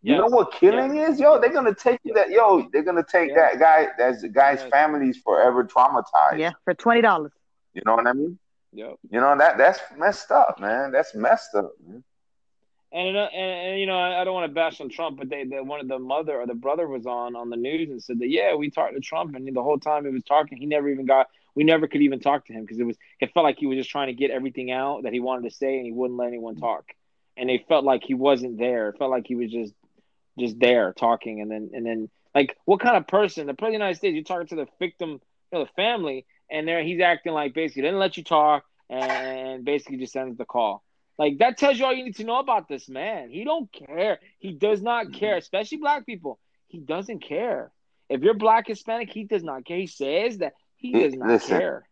You 0.00 0.16
know 0.16 0.26
what 0.26 0.52
killing 0.52 0.96
is, 0.96 1.18
yo? 1.20 1.38
They're 1.38 1.52
gonna 1.52 1.74
take 1.74 2.00
Yes. 2.04 2.14
that, 2.14 2.30
yo. 2.30 2.66
They're 2.72 2.82
gonna 2.84 3.04
take 3.04 3.28
Yes. 3.30 3.36
that 3.36 3.58
guy. 3.60 3.88
That's 3.98 4.22
the 4.22 4.28
guy's 4.28 4.60
Yes. 4.62 4.70
family's 4.70 5.18
forever 5.18 5.64
traumatized. 5.64 6.38
Yeah, 6.38 6.52
for 6.64 6.72
twenty 6.74 7.02
dollars. 7.02 7.32
You 7.74 7.82
know 7.84 7.96
what 7.96 8.06
I 8.06 8.12
mean? 8.14 8.38
Yep. 8.72 8.94
You 9.10 9.20
know 9.20 9.36
that 9.36 9.58
that's 9.58 9.80
messed 9.96 10.30
up, 10.30 10.60
man. 10.60 10.92
That's 10.92 11.14
messed 11.14 11.54
up. 11.54 11.72
Man. 11.86 12.04
And, 12.90 13.18
uh, 13.18 13.28
and 13.34 13.68
and 13.68 13.80
you 13.80 13.86
know 13.86 13.98
I, 13.98 14.22
I 14.22 14.24
don't 14.24 14.32
want 14.32 14.48
to 14.48 14.54
bash 14.54 14.80
on 14.80 14.88
Trump, 14.88 15.18
but 15.18 15.28
they, 15.28 15.44
they 15.44 15.60
one 15.60 15.80
of 15.80 15.88
the 15.88 15.98
mother 15.98 16.40
or 16.40 16.46
the 16.46 16.54
brother 16.54 16.88
was 16.88 17.06
on 17.06 17.36
on 17.36 17.50
the 17.50 17.56
news 17.56 17.90
and 17.90 18.02
said 18.02 18.18
that 18.20 18.28
yeah 18.30 18.54
we 18.54 18.70
talked 18.70 18.94
to 18.94 19.00
Trump 19.00 19.34
and 19.34 19.46
the 19.54 19.62
whole 19.62 19.78
time 19.78 20.06
he 20.06 20.10
was 20.10 20.24
talking 20.24 20.56
he 20.56 20.64
never 20.64 20.88
even 20.88 21.04
got 21.04 21.26
we 21.54 21.64
never 21.64 21.86
could 21.86 22.00
even 22.00 22.18
talk 22.18 22.46
to 22.46 22.54
him 22.54 22.62
because 22.62 22.78
it 22.78 22.84
was 22.84 22.96
it 23.20 23.32
felt 23.34 23.44
like 23.44 23.58
he 23.58 23.66
was 23.66 23.76
just 23.76 23.90
trying 23.90 24.06
to 24.06 24.14
get 24.14 24.30
everything 24.30 24.70
out 24.70 25.02
that 25.02 25.12
he 25.12 25.20
wanted 25.20 25.50
to 25.50 25.54
say 25.54 25.76
and 25.76 25.84
he 25.84 25.92
wouldn't 25.92 26.18
let 26.18 26.28
anyone 26.28 26.56
talk 26.56 26.84
and 27.38 27.48
they 27.48 27.64
felt 27.68 27.84
like 27.84 28.02
he 28.04 28.14
wasn't 28.14 28.58
there. 28.58 28.88
It 28.88 28.98
felt 28.98 29.10
like 29.10 29.26
he 29.26 29.36
was 29.36 29.50
just 29.50 29.72
just 30.38 30.58
there 30.58 30.92
talking 30.92 31.40
and 31.40 31.50
then 31.50 31.70
and 31.72 31.84
then 31.84 32.08
like 32.34 32.56
what 32.64 32.80
kind 32.80 32.96
of 32.96 33.06
person 33.06 33.46
the 33.46 33.54
president 33.54 33.62
of 33.64 33.72
the 33.72 33.84
United 33.84 33.96
States 33.96 34.14
you're 34.14 34.24
talking 34.24 34.46
to 34.48 34.56
the 34.56 34.68
victim 34.78 35.10
you 35.10 35.18
know 35.58 35.64
the 35.64 35.70
family 35.74 36.26
and 36.50 36.66
there 36.66 36.82
he's 36.82 37.00
acting 37.00 37.32
like 37.32 37.54
basically 37.54 37.82
didn't 37.82 37.98
let 37.98 38.16
you 38.16 38.22
talk 38.24 38.64
and 38.88 39.64
basically 39.64 39.98
just 39.98 40.12
sends 40.12 40.36
the 40.38 40.44
call. 40.44 40.82
Like 41.18 41.38
that 41.38 41.58
tells 41.58 41.78
you 41.78 41.84
all 41.84 41.92
you 41.92 42.04
need 42.04 42.16
to 42.16 42.24
know 42.24 42.38
about 42.38 42.68
this 42.68 42.88
man. 42.88 43.30
He 43.30 43.44
don't 43.44 43.70
care. 43.72 44.20
He 44.38 44.52
does 44.52 44.80
not 44.80 45.12
care, 45.12 45.36
especially 45.36 45.78
black 45.78 46.06
people. 46.06 46.38
He 46.68 46.78
doesn't 46.78 47.20
care. 47.20 47.72
If 48.08 48.22
you're 48.22 48.34
black 48.34 48.68
Hispanic, 48.68 49.10
he 49.10 49.24
does 49.24 49.42
not 49.42 49.64
care. 49.64 49.76
He 49.76 49.86
says 49.86 50.38
that 50.38 50.54
he 50.76 50.92
does 50.92 51.14
not 51.14 51.28
Listen. 51.28 51.58
care. 51.58 51.88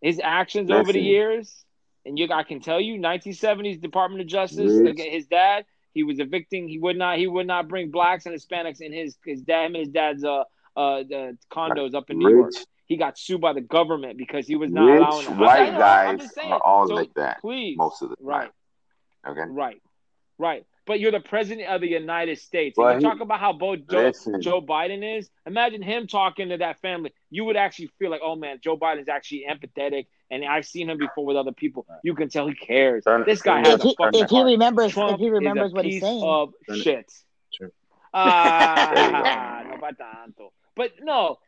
His 0.00 0.20
actions 0.22 0.70
over 0.70 0.92
the 0.92 1.00
years, 1.00 1.64
and 2.04 2.18
you 2.18 2.28
I 2.30 2.44
can 2.44 2.60
tell 2.60 2.80
you, 2.80 3.00
1970s 3.00 3.80
Department 3.80 4.20
of 4.20 4.28
Justice, 4.28 4.72
Rich. 4.72 4.98
like, 4.98 5.08
his 5.08 5.26
dad, 5.26 5.64
he 5.92 6.04
was 6.04 6.20
evicting. 6.20 6.68
He 6.68 6.78
would 6.78 6.96
not. 6.96 7.18
He 7.18 7.26
would 7.26 7.46
not 7.46 7.66
bring 7.66 7.90
blacks 7.90 8.26
and 8.26 8.34
Hispanics 8.34 8.80
in 8.80 8.92
his 8.92 9.16
his 9.24 9.42
dad 9.42 9.66
him 9.66 9.74
and 9.74 9.80
his 9.80 9.88
dad's 9.88 10.22
uh 10.22 10.44
uh 10.76 11.02
the 11.02 11.36
condos 11.50 11.94
up 11.94 12.10
in 12.10 12.18
New 12.18 12.30
York. 12.30 12.52
Rich, 12.88 12.94
He 12.94 12.96
got 12.96 13.18
sued 13.18 13.40
by 13.40 13.52
the 13.52 13.60
government 13.60 14.18
because 14.18 14.46
he 14.46 14.56
was 14.56 14.70
not 14.70 14.86
rich 14.86 15.02
allowing. 15.02 15.26
I'm 15.28 15.38
white 15.38 15.56
saying, 15.58 15.74
I'm 15.74 15.78
guys 15.78 16.20
just 16.20 16.38
are 16.38 16.62
all 16.62 16.88
So, 16.88 16.94
like 16.94 17.14
that 17.14 17.40
Please, 17.40 17.76
most 17.76 18.02
of 18.02 18.10
the 18.10 18.16
time. 18.16 18.24
right, 18.26 18.50
Okay. 19.26 19.40
right, 19.48 19.82
right. 20.38 20.64
But 20.86 21.00
you're 21.00 21.12
the 21.12 21.20
president 21.20 21.68
of 21.68 21.82
the 21.82 21.88
United 21.88 22.38
States. 22.38 22.78
Well, 22.78 22.88
and 22.88 23.02
you 23.02 23.06
he- 23.08 23.12
talk 23.12 23.20
about 23.22 23.40
how 23.40 23.52
both 23.52 23.80
Joe, 23.90 24.04
Listen. 24.06 24.40
Joe 24.40 24.62
Biden 24.62 25.18
is. 25.18 25.28
Imagine 25.44 25.82
him 25.82 26.06
talking 26.06 26.48
to 26.48 26.56
that 26.58 26.80
family. 26.80 27.12
You 27.28 27.44
would 27.44 27.56
actually 27.58 27.90
feel 27.98 28.10
like, 28.10 28.22
oh 28.24 28.36
man, 28.36 28.58
Joe 28.64 28.78
Biden's 28.78 29.08
actually 29.10 29.44
empathetic, 29.50 30.06
and 30.30 30.42
I've 30.46 30.64
seen 30.64 30.88
him 30.88 30.96
before 30.96 31.26
with 31.26 31.36
other 31.36 31.52
people. 31.52 31.86
You 32.02 32.14
can 32.14 32.30
tell 32.30 32.48
he 32.48 32.54
cares. 32.54 33.04
Turn- 33.04 33.24
this 33.26 33.42
guy 33.42 33.58
has 33.58 33.74
If 33.74 33.80
a 33.80 33.88
he, 33.88 33.96
fucking 33.98 34.20
if 34.22 34.30
he 34.30 34.36
heart. 34.36 34.46
remembers, 34.46 34.92
Trump 34.92 35.12
if 35.14 35.20
he 35.20 35.28
remembers 35.28 35.72
what 35.74 35.84
he's 35.84 36.00
saying, 36.00 36.22
of 36.24 36.54
Turn 36.66 36.78
shit. 36.80 37.12
Sure. 37.50 37.70
Ah, 38.14 39.62
no 39.68 39.76
pa 39.76 39.90
tanto. 39.90 40.52
But 40.74 40.92
no, 41.02 41.38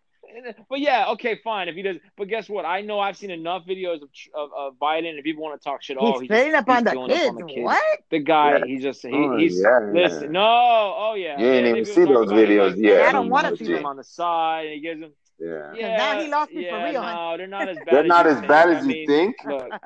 but 0.69 0.81
yeah, 0.81 1.09
okay, 1.11 1.39
fine. 1.43 1.69
If 1.69 1.75
he 1.75 1.83
does, 1.83 1.97
but 2.17 2.29
guess 2.29 2.49
what? 2.49 2.65
I 2.65 2.81
know 2.81 2.99
I've 3.01 3.17
seen 3.17 3.31
enough 3.31 3.65
videos 3.67 4.03
of 4.03 4.09
of, 4.35 4.51
of 4.57 4.75
Biden. 4.81 5.19
If 5.19 5.25
people 5.25 5.43
want 5.43 5.61
to 5.61 5.65
talk 5.65 5.83
shit, 5.83 5.97
oh, 6.01 6.13
he's 6.13 6.21
he's 6.23 6.29
spitting 6.29 6.53
just, 6.53 6.69
up 6.69 6.69
on 6.69 6.77
he's 6.77 6.85
the 6.95 7.01
up 7.01 7.09
kids. 7.09 7.29
on 7.29 7.35
the 7.37 7.45
kids. 7.47 7.65
What? 7.65 7.99
The 8.11 8.19
guy, 8.21 8.59
Yeah. 8.59 8.65
he 8.67 8.79
just 8.79 9.03
he, 9.03 9.13
Oh, 9.13 9.37
he's 9.37 9.61
yeah, 9.61 9.79
listen. 9.93 10.23
yeah. 10.25 10.31
No, 10.31 10.95
oh 10.97 11.15
yeah, 11.17 11.39
You 11.39 11.47
ain't 11.47 11.65
yeah, 11.65 11.71
even 11.73 11.85
niggas 11.85 11.95
see 11.95 12.05
those 12.05 12.27
about 12.31 12.39
it 12.39 12.49
videos 12.49 12.71
like, 12.71 12.79
yet. 12.79 13.07
I 13.07 13.13
don't 13.13 13.29
wanna 13.29 13.57
see 13.57 13.65
them 13.65 13.75
them. 13.75 13.87
on 13.87 13.97
the 13.97 14.05
side, 14.05 14.67
and 14.67 14.75
he 14.75 14.81
gives 14.81 15.03
him. 15.03 15.13
Yeah. 15.39 15.73
Yeah, 15.75 15.97
now 15.97 16.21
he 16.21 16.29
lost 16.29 16.51
me 16.53 16.65
for 16.65 16.77
yeah, 16.77 16.85
real, 16.91 17.03
huh? 17.03 17.15
No, 17.15 17.37
they're 17.39 17.47
not 17.47 17.69
as 17.69 17.77
bad. 17.87 17.87
They're 17.91 18.01
as 18.03 18.09
not 18.09 18.27
as 18.27 18.41
bad 18.43 18.71
as 18.71 18.87
you 18.87 19.07
think. 19.07 19.37
Look, 19.47 19.63
look. 19.71 19.81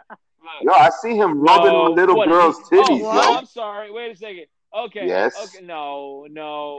Yo, 0.63 0.73
I 0.73 0.91
see 1.01 1.17
him 1.17 1.41
rubbing 1.41 1.73
No, 1.73 1.83
on 1.85 1.95
little 1.95 2.17
what, 2.17 2.29
girls' 2.29 2.57
oh, 2.65 2.69
titties, 2.71 3.01
Oh, 3.03 3.15
yo. 3.15 3.39
I'm 3.39 3.47
sorry. 3.47 3.91
Wait 3.93 4.13
a 4.13 4.17
second. 4.17 4.47
Okay. 4.77 5.07
Yes. 5.07 5.35
Okay. 5.57 5.65
No, 5.65 6.27
no. 6.31 6.77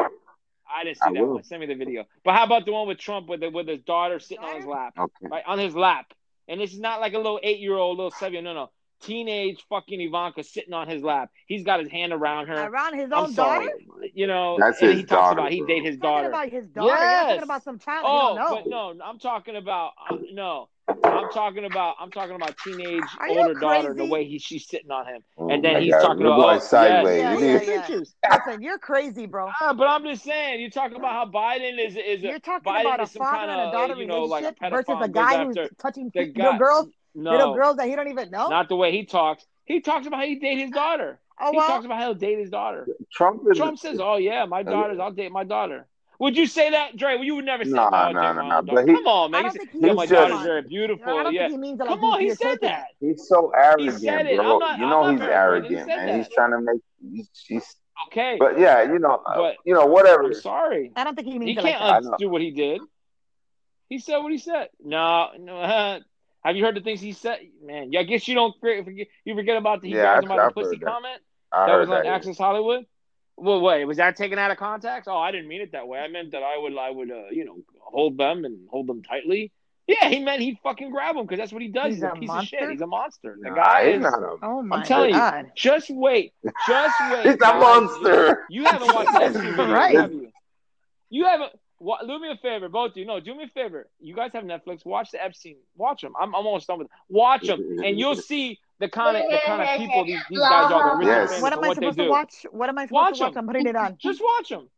I 0.74 0.84
didn't 0.84 0.98
see 0.98 1.10
I 1.10 1.12
that 1.14 1.22
will. 1.22 1.34
one. 1.36 1.44
Send 1.44 1.62
me 1.62 1.68
the 1.68 1.76
video. 1.76 2.06
But 2.24 2.34
how 2.36 2.44
about 2.46 2.66
the 2.66 2.72
one 2.72 2.88
with 2.88 2.98
Trump 2.98 3.28
with 3.28 3.40
the, 3.42 3.50
with 3.50 3.68
his 3.68 3.82
daughter 3.82 4.20
sitting 4.20 4.44
on 4.44 4.56
his 4.58 4.66
lap, 4.66 4.94
Okay. 4.98 5.28
right 5.30 5.44
on 5.46 5.60
his 5.60 5.76
lap, 5.76 6.14
and 6.48 6.60
this 6.60 6.74
is 6.74 6.80
not 6.80 7.00
like 7.02 7.14
a 7.14 7.18
little 7.18 7.40
eight 7.44 7.60
year 7.60 7.76
old, 7.76 7.98
little 7.98 8.12
seven. 8.12 8.44
No, 8.44 8.54
no. 8.54 8.70
Teenage 9.02 9.64
fucking 9.70 10.00
Ivanka 10.02 10.44
sitting 10.44 10.74
on 10.74 10.88
his 10.88 11.04
lap. 11.04 11.30
He's 11.48 11.64
got 11.64 11.80
his 11.82 11.90
hand 11.90 12.14
around 12.14 12.48
her. 12.48 12.56
Around 12.56 12.96
his 12.96 13.12
I'm 13.12 13.26
own 13.26 13.32
sorry. 13.34 13.66
daughter? 13.66 13.78
You 14.14 14.26
know, 14.28 14.58
That's 14.60 14.82
and 14.82 14.92
his 14.92 15.00
he 15.02 15.06
talks 15.06 15.22
daughter, 15.22 15.40
about 15.42 15.52
he 15.52 15.60
bro. 15.60 15.68
date 15.68 15.84
his 15.84 15.98
Talking 15.98 16.02
daughter. 16.02 16.28
about 16.30 16.50
his 16.50 16.68
daughter. 16.68 16.88
You're 16.88 17.12
Yes. 17.12 17.28
talking 17.30 17.44
about 17.44 17.64
some 17.64 17.78
child 17.80 18.06
Oh, 18.08 18.34
you 18.36 18.56
but 18.64 18.70
no, 18.70 18.94
I'm 19.04 19.20
talking 19.20 19.56
about 19.58 19.92
uh, 20.10 20.16
no. 20.32 20.70
I'm 21.16 21.30
talking 21.30 21.66
about 21.66 21.96
I'm 22.00 22.12
talking 22.12 22.36
about 22.36 22.58
teenage 22.58 23.02
Are 23.20 23.28
older 23.28 23.54
daughter 23.54 23.94
the 23.94 24.06
way 24.06 24.26
he 24.26 24.40
she's 24.40 24.68
sitting 24.68 24.92
on 24.92 25.06
him. 25.06 25.22
Oh 25.38 25.50
and 25.50 25.64
then 25.64 25.82
he's 25.82 25.92
God, 25.92 26.02
talking 26.02 26.24
we're 26.24 26.34
about 26.34 26.42
going 26.42 26.58
oh, 26.58 26.60
sideways. 26.60 27.20
Yeah, 27.22 27.40
Yes, 27.40 27.68
yeah, 27.68 27.76
look 27.76 27.82
at 27.82 27.88
the 27.88 28.06
yeah. 28.24 28.38
Listen, 28.46 28.62
you're 28.62 28.78
crazy, 28.80 29.26
bro. 29.26 29.50
Ah, 29.62 29.74
but 29.74 29.88
I'm 29.88 30.04
just 30.04 30.24
saying, 30.24 30.62
you're 30.62 30.70
talking 30.70 30.98
about 30.98 31.12
how 31.14 31.26
Biden 31.32 31.80
is 31.80 31.96
is 31.96 32.24
a, 32.24 32.28
You're 32.28 32.40
talking 32.40 32.72
Biden 32.72 32.82
about 32.82 33.02
a 33.02 33.08
some 33.08 33.22
father 33.22 33.38
kind 33.38 33.52
and 33.52 33.60
a 33.62 33.64
of 33.66 33.74
daughter 33.74 33.96
you 33.96 34.08
know 34.08 34.24
like 34.24 34.44
a 34.44 34.54
relationship 34.62 34.72
versus 34.72 34.86
pedophile 34.88 35.04
a 35.06 35.10
guy 35.10 35.46
who's 35.46 35.58
touching 35.82 36.12
the 36.14 36.20
little 36.22 36.52
guy. 36.52 36.58
girls, 36.58 36.88
little 37.16 37.54
girls 37.56 37.78
that 37.78 37.88
he 37.88 37.96
don't 37.96 38.10
even 38.10 38.30
know. 38.32 38.48
not 38.50 38.70
the 38.70 38.76
way 38.76 38.92
he 38.92 39.06
talks. 39.06 39.46
He 39.66 39.82
talks 39.82 40.06
about 40.08 40.20
how 40.20 40.26
he 40.26 40.36
date 40.36 40.60
his 40.60 40.72
daughter. 40.72 41.20
oh 41.40 41.52
He 41.52 41.58
well, 41.58 41.68
talks 41.68 41.86
about 41.86 41.98
how 41.98 42.06
he'll 42.06 42.14
date 42.16 42.40
his 42.40 42.50
daughter. 42.50 42.88
Trump 43.12 43.42
is 43.50 43.58
Trump 43.58 43.80
says, 43.80 44.00
"Oh 44.02 44.18
yeah, 44.18 44.46
my 44.46 44.64
daughters, 44.64 45.00
I'll 45.00 45.12
date 45.12 45.32
my 45.32 45.44
daughter." 45.44 45.88
Would 46.20 46.38
you 46.38 46.48
say 46.48 46.70
that, 46.72 46.96
Dre? 46.98 47.16
Well, 47.16 47.24
you 47.24 47.36
would 47.36 47.46
never 47.46 47.64
say, 47.66 47.72
Nah, 47.72 47.90
"No, 47.90 47.98
I'll 47.98 48.14
nah, 48.14 48.34
nah, 48.34 48.42
nah, 48.48 48.62
but 48.62 48.88
he- 48.88 48.94
Come 48.94 49.08
on, 49.08 49.32
man. 49.32 49.44
don't 49.44 49.52
He 49.54 49.60
said, 49.60 49.70
he 49.72 49.80
"Yeah, 49.80 49.88
he's 49.88 49.96
my 49.96 50.06
just- 50.06 50.14
daughters 50.30 50.44
that. 50.46 50.50
are 50.52 50.62
beautiful." 50.62 51.06
don't 51.24 51.34
Yeah, 51.34 51.48
he 51.50 51.58
like 51.58 51.78
come 51.88 52.04
on, 52.04 52.20
he, 52.22 52.28
he 52.30 52.36
said 52.36 52.60
that. 52.62 52.86
he's 53.00 53.28
so 53.28 53.52
He 53.56 53.62
arrogant, 53.62 54.00
said 54.00 54.26
it. 54.28 54.38
bro. 54.38 54.54
I'm 54.54 54.60
not. 54.60 54.78
you 54.80 54.84
I'm 54.86 54.90
know 54.90 55.10
he's 55.12 55.20
very 55.20 55.34
afraid. 55.34 55.72
He 55.72 55.76
arrogant, 55.78 55.90
said 55.92 56.06
man. 56.06 56.18
He's 56.20 56.30
trying 56.30 56.52
to 56.52 56.60
make. 56.62 56.82
He's, 57.02 57.30
he's 57.48 57.76
Okay, 58.08 58.36
but 58.40 58.60
yeah, 58.60 58.82
you 58.84 59.00
know, 59.00 59.22
uh, 59.26 59.36
but 59.36 59.56
you 59.66 59.74
know, 59.74 59.86
whatever. 59.86 60.24
I'm 60.24 60.34
sorry. 60.34 60.92
I 60.96 61.04
don't 61.04 61.16
think 61.16 61.28
he 61.28 61.34
He 61.34 61.40
means 61.40 61.58
it 61.58 61.64
like 61.64 61.74
can't 61.78 62.04
that. 62.04 62.10
I 62.12 62.14
undo 62.16 62.30
what 62.30 62.42
he 62.42 62.52
did. 62.52 62.82
He 63.90 64.00
said 64.00 64.18
what 64.18 64.32
he 64.32 64.38
said. 64.38 64.70
No, 64.84 65.30
no. 65.40 65.62
Have 66.44 66.56
you 66.56 66.64
heard 66.64 66.76
the 66.76 66.82
things 66.82 67.02
he 67.02 67.14
said? 67.14 67.40
Man, 67.64 67.92
yeah, 67.92 68.02
I 68.02 68.04
guess 68.04 68.28
you 68.28 68.36
don't 68.36 68.54
forget. 68.60 69.08
You 69.24 69.34
forget 69.36 69.58
about 69.58 69.82
the 69.82 69.90
he 69.90 69.96
Yeah, 69.96 70.02
grabs 70.22 70.26
I've- 70.26 70.34
him 70.34 70.46
the 70.48 70.52
pussy 70.52 70.78
that. 70.78 70.86
comment 70.86 71.22
I 71.52 71.68
that 71.68 71.76
was 71.80 71.90
on 71.90 71.96
that. 72.04 72.06
Access 72.06 72.38
Hollywood. 72.38 72.86
Well, 73.38 73.60
wait, 73.62 73.84
was 73.86 73.98
that 73.98 74.16
taken 74.16 74.40
out 74.40 74.52
of 74.52 74.58
context? 74.58 75.10
Oh, 75.12 75.18
I 75.18 75.32
didn't 75.32 75.48
mean 75.50 75.62
it 75.62 75.74
that 75.74 75.88
way. 75.88 76.00
I 76.00 76.08
meant 76.08 76.32
that 76.32 76.42
I 76.44 76.58
would, 76.58 76.78
I 76.78 76.90
would, 76.90 77.12
uh, 77.12 77.24
you 77.32 77.44
know, 77.46 77.58
hold 77.80 78.18
them 78.18 78.46
and 78.46 78.68
hold 78.70 78.88
them 78.88 79.04
tightly. 79.04 79.52
Yeah, 79.88 80.10
he 80.10 80.20
meant 80.20 80.42
he'd 80.42 80.58
fucking 80.64 80.90
grab 80.90 81.16
them 81.16 81.26
because 81.26 81.38
that's 81.38 81.52
what 81.54 81.62
he 81.62 81.68
does. 81.68 81.88
He's 81.88 81.96
He's, 81.96 82.04
a, 82.04 82.08
a 82.08 82.16
piece 82.16 82.30
of 82.32 82.44
shit. 82.46 82.60
monster? 82.62 82.72
He's 82.72 82.82
a 82.82 82.88
monster. 82.88 83.38
The 83.40 83.50
Nah, 83.50 83.56
guy 83.56 83.82
is. 83.82 84.02
not 84.02 84.24
a. 84.24 84.36
Oh 84.42 84.62
my 84.64 84.78
I'm 84.78 84.84
telling 84.84 85.14
you. 85.14 85.52
Just 85.56 85.90
wait. 85.92 86.34
Just 86.68 86.96
wait. 87.12 87.26
He's 87.26 87.36
a 87.42 87.54
monster. 87.54 88.46
You 88.50 88.64
haven't 88.66 88.94
watched 88.96 89.12
that 89.12 89.22
Epstein 89.24 89.44
video, 89.56 89.72
Right. 89.72 89.96
have 89.96 90.12
you? 90.12 90.32
You 91.10 91.26
haven't. 91.26 91.52
Wa- 91.78 92.02
do 92.02 92.18
me 92.18 92.32
a 92.32 92.38
favor, 92.38 92.68
both 92.70 92.92
of 92.92 92.98
you. 92.98 93.06
No, 93.06 93.20
do 93.20 93.36
me 93.36 93.44
a 93.44 93.48
favor. 93.50 93.88
You 94.00 94.16
guys 94.16 94.32
have 94.34 94.44
Netflix. 94.46 94.86
Watch 94.86 95.12
the 95.12 95.24
Epstein. 95.24 95.58
Watch 95.76 96.02
them. 96.02 96.14
I'm, 96.20 96.30
I'm 96.34 96.48
almost 96.48 96.66
done 96.68 96.80
with. 96.80 96.88
Them. 96.88 96.98
Watch 97.10 97.46
them, 97.46 97.80
and 97.84 98.00
you'll 98.00 98.16
see 98.16 98.60
the 98.80 98.90
kind 98.90 99.18
of 99.18 99.24
the 99.32 99.38
kind 99.46 99.62
of 99.62 99.78
people 99.78 100.06
these, 100.06 100.22
these 100.30 100.40
guys 100.42 100.72
are. 100.72 100.84
The 100.84 100.96
rich 100.96 101.08
Yes. 101.08 101.42
What 101.42 101.54
am 101.54 101.64
I 101.64 101.68
what 101.68 101.76
supposed 101.76 101.98
to 101.98 102.10
watch? 102.10 102.46
What 102.52 102.70
am 102.70 102.78
I 102.78 102.86
supposed 102.86 102.94
Watch 102.94 103.18
to 103.18 103.24
watch? 103.24 103.32
'em. 103.34 103.38
I'm 103.40 103.48
putting 103.48 103.68
it 103.68 103.76
on. 103.76 103.98
Just 104.02 104.22
watch 104.22 104.50
them. 104.50 104.70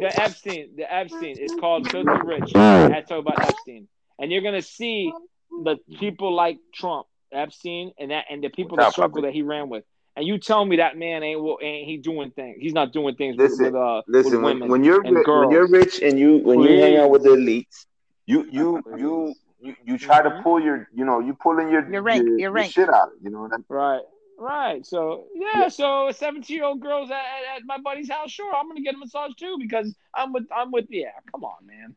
The 0.00 0.20
Epstein. 0.20 0.70
The 0.76 0.92
Epstein 0.92 1.36
It's 1.38 1.54
called 1.54 1.90
Filthy 1.90 2.20
Rich. 2.22 2.52
I 2.54 2.60
had 2.94 3.06
to 3.06 3.14
talk 3.14 3.18
about 3.20 3.38
Epstein, 3.40 3.88
and 4.18 4.30
you're 4.32 4.42
gonna 4.42 4.62
see 4.62 5.12
the 5.50 5.76
people 5.98 6.34
like 6.34 6.58
Trump, 6.74 7.06
Epstein, 7.32 7.92
and 7.98 8.10
that, 8.10 8.24
and 8.30 8.42
the 8.42 8.48
people 8.48 8.76
What's 8.78 8.96
the 8.96 9.02
circle 9.02 9.22
puppy? 9.22 9.26
that 9.28 9.34
he 9.34 9.42
ran 9.42 9.68
with. 9.68 9.84
And 10.16 10.26
you 10.26 10.38
tell 10.38 10.64
me 10.64 10.76
that 10.76 10.96
man 10.96 11.22
ain't 11.22 11.40
wo- 11.40 11.58
ain't 11.62 11.86
he 11.86 11.96
doing 11.98 12.30
things? 12.30 12.58
He's 12.60 12.72
not 12.72 12.92
doing 12.92 13.14
things 13.16 13.36
Listen, 13.36 13.66
with 13.66 13.74
uh 13.74 14.02
Listen, 14.08 14.42
with 14.42 14.44
when, 14.44 14.54
women. 14.54 14.70
when 14.70 14.84
you're 14.84 15.02
and 15.04 15.16
ri- 15.16 15.24
when 15.26 15.50
you're 15.50 15.66
rich 15.68 16.00
and 16.02 16.18
you 16.18 16.38
when 16.38 16.60
you 16.60 16.80
hang 16.80 16.96
out 16.96 17.10
with 17.10 17.22
the 17.22 17.30
elites, 17.30 17.86
you 18.26 18.46
you 18.50 18.82
you 18.96 19.34
you, 19.62 19.76
you 19.84 19.98
try 19.98 20.22
to 20.22 20.30
Mhm. 20.30 20.42
pull 20.42 20.60
your 20.60 20.88
you 20.94 21.04
know 21.04 21.20
you 21.20 21.34
pulling 21.34 21.70
your 21.70 21.88
Your 21.90 22.02
rank, 22.02 22.24
your, 22.26 22.38
your 22.38 22.50
rank. 22.50 22.72
shit 22.72 22.88
out. 22.88 23.10
You 23.22 23.30
know 23.30 23.40
what 23.42 23.52
I 23.52 23.56
mean? 23.58 23.64
Right. 23.68 24.02
Right. 24.38 24.86
So 24.86 25.26
yeah, 25.34 25.68
so 25.68 26.10
seventeen 26.12 26.56
year 26.56 26.64
old 26.64 26.80
girls 26.80 27.10
at, 27.10 27.16
at, 27.16 27.56
at 27.58 27.62
my 27.66 27.78
buddy's 27.78 28.10
house, 28.10 28.30
sure, 28.30 28.54
I'm 28.54 28.68
gonna 28.68 28.80
get 28.80 28.94
a 28.94 28.98
massage 28.98 29.32
too 29.34 29.56
because 29.60 29.94
I'm 30.14 30.32
with 30.32 30.46
I'm 30.54 30.70
with 30.72 30.86
yeah, 30.88 31.10
come 31.30 31.44
on, 31.44 31.66
man. 31.66 31.94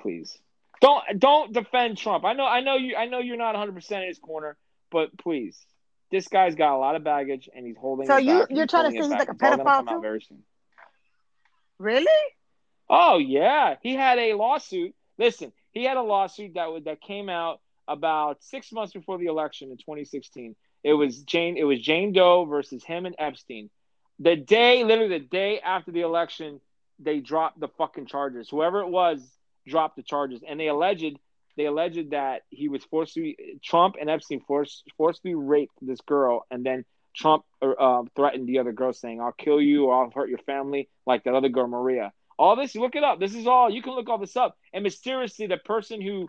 Please. 0.00 0.36
Don't 0.80 1.02
don't 1.18 1.52
defend 1.52 1.96
Trump. 1.98 2.24
I 2.24 2.32
know 2.32 2.44
I 2.44 2.60
know 2.60 2.74
you 2.76 2.96
I 2.96 3.06
know 3.06 3.18
you're 3.20 3.36
not 3.36 3.54
100 3.54 3.74
percent 3.74 4.02
in 4.02 4.08
his 4.08 4.18
corner, 4.18 4.56
but 4.90 5.16
please. 5.18 5.64
This 6.10 6.26
guy's 6.28 6.54
got 6.54 6.74
a 6.74 6.78
lot 6.78 6.96
of 6.96 7.04
baggage 7.04 7.48
and 7.54 7.66
he's 7.66 7.76
holding 7.76 8.06
So 8.06 8.16
it 8.16 8.24
you- 8.24 8.38
back 8.40 8.50
you're 8.50 8.62
he's 8.62 8.70
trying 8.70 8.90
to 8.90 8.98
holding 8.98 9.02
say 9.02 9.08
he's 9.08 9.18
like 9.18 9.28
a 9.28 9.32
It's 9.32 9.42
all 9.42 9.56
gonna 9.58 9.64
pedophile 9.84 9.94
too? 9.96 10.00
very 10.00 10.20
soon. 10.22 10.42
Really? 11.78 12.06
Oh 12.90 13.18
yeah, 13.18 13.76
he 13.82 13.94
had 13.94 14.18
a 14.18 14.34
lawsuit. 14.34 14.94
Listen, 15.18 15.52
he 15.78 15.84
had 15.84 15.96
a 15.96 16.02
lawsuit 16.02 16.54
that 16.54 16.72
was, 16.72 16.84
that 16.84 17.00
came 17.00 17.28
out 17.28 17.60
about 17.86 18.42
six 18.42 18.72
months 18.72 18.92
before 18.92 19.18
the 19.18 19.26
election 19.26 19.70
in 19.70 19.78
2016. 19.78 20.54
It 20.84 20.92
was 20.92 21.22
Jane. 21.22 21.56
It 21.56 21.64
was 21.64 21.80
Jane 21.80 22.12
Doe 22.12 22.44
versus 22.44 22.84
him 22.84 23.06
and 23.06 23.14
Epstein. 23.18 23.70
The 24.20 24.36
day, 24.36 24.84
literally 24.84 25.18
the 25.18 25.24
day 25.24 25.60
after 25.60 25.90
the 25.90 26.02
election, 26.02 26.60
they 26.98 27.20
dropped 27.20 27.60
the 27.60 27.68
fucking 27.68 28.06
charges. 28.06 28.48
Whoever 28.48 28.80
it 28.80 28.88
was 28.88 29.20
dropped 29.66 29.96
the 29.96 30.02
charges, 30.02 30.42
and 30.46 30.58
they 30.58 30.68
alleged 30.68 31.18
they 31.56 31.66
alleged 31.66 32.10
that 32.10 32.42
he 32.50 32.68
was 32.68 32.84
forced 32.84 33.14
forcibly 33.14 33.58
Trump 33.64 33.96
and 34.00 34.08
Epstein 34.08 34.40
forced 34.40 34.84
forcibly 34.96 35.34
raped 35.34 35.74
this 35.80 36.00
girl, 36.00 36.46
and 36.50 36.64
then 36.64 36.84
Trump 37.14 37.44
uh, 37.62 38.02
threatened 38.14 38.48
the 38.48 38.58
other 38.58 38.72
girl, 38.72 38.92
saying, 38.92 39.20
"I'll 39.20 39.32
kill 39.32 39.60
you 39.60 39.86
or 39.86 40.04
I'll 40.04 40.10
hurt 40.10 40.28
your 40.28 40.38
family," 40.38 40.88
like 41.06 41.24
that 41.24 41.34
other 41.34 41.48
girl 41.48 41.66
Maria. 41.66 42.12
All 42.38 42.54
this, 42.56 42.74
look 42.76 42.94
it 42.96 43.02
up. 43.04 43.18
This 43.20 43.34
is 43.34 43.46
all 43.46 43.68
you 43.70 43.82
can 43.82 43.94
look 43.94 44.08
all 44.08 44.18
this 44.18 44.36
up. 44.36 44.56
And 44.72 44.84
mysteriously, 44.84 45.46
the 45.46 45.56
person 45.56 46.00
who 46.00 46.28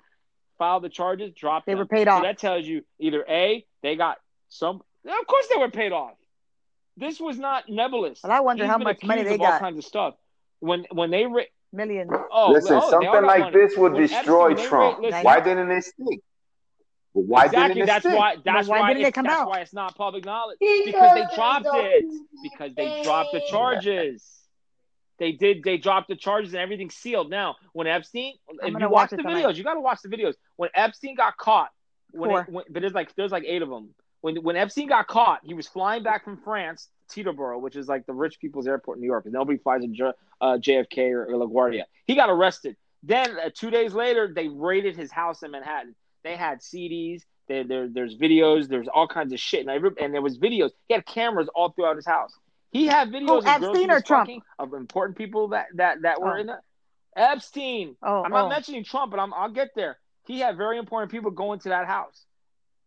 filed 0.57 0.84
the 0.84 0.90
charges 0.90 1.31
dropped. 1.34 1.65
They 1.68 1.73
them. 1.73 1.80
were 1.80 1.86
paid 1.86 2.07
So 2.07 2.11
off. 2.14 2.23
that 2.23 2.38
tells 2.40 2.65
you 2.65 2.84
either 2.99 3.23
a 3.30 3.65
they 3.84 3.95
got 3.95 4.18
some. 4.49 4.81
Of 5.07 5.27
course, 5.27 5.48
they 5.48 5.57
were 5.57 5.69
paid 5.69 5.91
off. 5.91 6.15
This 6.98 7.19
was 7.19 7.38
not 7.38 7.69
nebulous. 7.69 8.23
And 8.23 8.34
I 8.34 8.41
wonder 8.41 8.64
He's 8.65 8.72
how 8.72 8.77
much 8.80 9.03
money 9.03 9.23
they 9.23 9.36
of 9.36 9.41
all 9.41 9.48
got. 9.52 9.61
kinds 9.61 9.77
of 9.77 9.86
stuff. 9.86 10.15
When 10.60 10.86
when 10.91 11.11
they 11.11 11.26
ra- 11.26 11.44
Millions. 11.72 12.10
oh 12.31 12.52
Listen, 12.52 12.80
oh, 12.84 12.90
something 12.90 13.10
like 13.23 13.40
money. 13.41 13.52
this 13.53 13.77
would 13.77 13.94
When 13.94 14.02
destroy 14.02 14.52
Epstein, 14.53 14.68
Trump. 14.69 14.98
ra- 14.98 15.03
listen, 15.03 15.22
Why 15.23 15.40
didn't 15.40 15.69
it 15.72 15.84
stick? 15.84 16.19
Why 17.14 17.45
exactly. 17.45 17.73
didn't 17.76 17.88
That's 17.88 18.06
stick? 18.06 18.18
why. 18.18 18.36
That's 18.44 18.68
why 18.68 18.80
why. 18.80 18.88
didn't 18.90 18.98
it 19.03 19.07
it's- 19.10 19.14
come 19.14 19.26
that's 19.26 19.40
out? 19.41 19.49
why 19.49 19.60
it's 19.60 19.73
not 19.73 19.95
public 19.95 20.26
knowledge 20.26 20.57
because 20.60 21.14
they 21.14 21.26
dropped 21.36 21.68
it. 21.69 22.06
Because 22.44 22.73
they 22.76 23.02
dropped 23.03 23.31
the 23.34 23.41
charges. 23.49 24.27
They 25.19 25.33
did. 25.33 25.63
They 25.63 25.77
dropped 25.77 26.07
the 26.07 26.15
charges 26.15 26.53
and 26.53 26.61
everything's 26.61 26.95
sealed 26.95 27.29
now. 27.29 27.55
When 27.73 27.87
Epstein, 27.87 28.33
I'm 28.63 28.75
if 28.75 28.79
you 28.81 28.89
watch 28.89 28.91
watch 28.91 29.09
the 29.11 29.17
tonight. 29.17 29.43
videos, 29.43 29.55
you 29.55 29.63
got 29.63 29.73
to 29.75 29.81
watch 29.81 29.99
the 30.01 30.09
videos. 30.09 30.33
When 30.55 30.69
Epstein 30.73 31.15
got 31.15 31.37
caught, 31.37 31.69
when, 32.11 32.29
it, 32.31 32.49
when 32.49 32.65
but 32.69 32.81
there's 32.81 32.93
like 32.93 33.13
there's 33.15 33.31
like 33.31 33.43
eight 33.45 33.61
of 33.61 33.69
them. 33.69 33.93
When 34.21 34.37
when 34.37 34.55
Epstein 34.55 34.87
got 34.87 35.07
caught, 35.07 35.41
he 35.43 35.53
was 35.53 35.67
flying 35.67 36.03
back 36.03 36.23
from 36.23 36.37
France, 36.37 36.87
Teterboro, 37.11 37.59
which 37.61 37.75
is 37.75 37.87
like 37.87 38.05
the 38.05 38.13
rich 38.13 38.39
people's 38.39 38.67
airport 38.67 38.97
in 38.97 39.01
New 39.01 39.07
York. 39.07 39.23
'cause 39.25 39.33
Nobody 39.33 39.57
flies 39.59 39.83
in 39.83 39.93
J- 39.93 40.11
uh, 40.41 40.57
JFK 40.57 41.11
or, 41.11 41.25
or 41.25 41.47
LaGuardia. 41.47 41.83
He 42.05 42.15
got 42.15 42.29
arrested. 42.29 42.75
Then 43.03 43.37
uh, 43.39 43.49
two 43.53 43.69
days 43.69 43.93
later, 43.93 44.31
they 44.33 44.47
raided 44.49 44.95
his 44.97 45.11
house 45.11 45.43
in 45.43 45.51
Manhattan. 45.51 45.95
They 46.23 46.35
had 46.35 46.59
CDs. 46.59 47.21
There, 47.47 47.63
there, 47.63 47.87
there's 47.87 48.15
videos. 48.17 48.67
There's 48.67 48.87
all 48.87 49.07
kinds 49.07 49.31
of 49.33 49.39
shit, 49.39 49.61
and, 49.61 49.69
every, 49.69 49.91
and 49.99 50.13
there 50.13 50.21
was 50.21 50.37
videos. 50.37 50.71
He 50.87 50.93
had 50.93 51.05
cameras 51.05 51.47
all 51.55 51.71
throughout 51.71 51.95
his 51.95 52.05
house. 52.05 52.31
He 52.71 52.85
had 52.85 53.09
videos 53.09 53.27
Who, 53.27 53.37
of 53.39 53.43
girls 53.43 53.77
he 53.77 53.83
Epstein 53.83 53.91
or 53.91 53.95
was 53.95 54.03
Trump? 54.03 54.27
fucking, 54.27 54.41
of 54.59 54.73
important 54.73 55.17
people 55.17 55.49
that 55.49 55.67
that 55.75 56.01
that 56.03 56.21
were 56.21 56.37
Oh. 56.37 56.39
in 56.39 56.47
the 56.47 56.59
Epstein. 57.15 57.95
Oh, 58.03 58.23
I'm 58.23 58.31
not 58.31 58.45
oh. 58.45 58.49
mentioning 58.49 58.83
Trump, 58.83 59.11
but 59.11 59.19
I'm, 59.19 59.33
I'll 59.33 59.51
get 59.51 59.69
there. 59.75 59.97
He 60.27 60.39
had 60.39 60.57
very 60.57 60.77
important 60.77 61.11
people 61.11 61.31
go 61.31 61.53
into 61.53 61.69
that 61.69 61.87
house. 61.87 62.25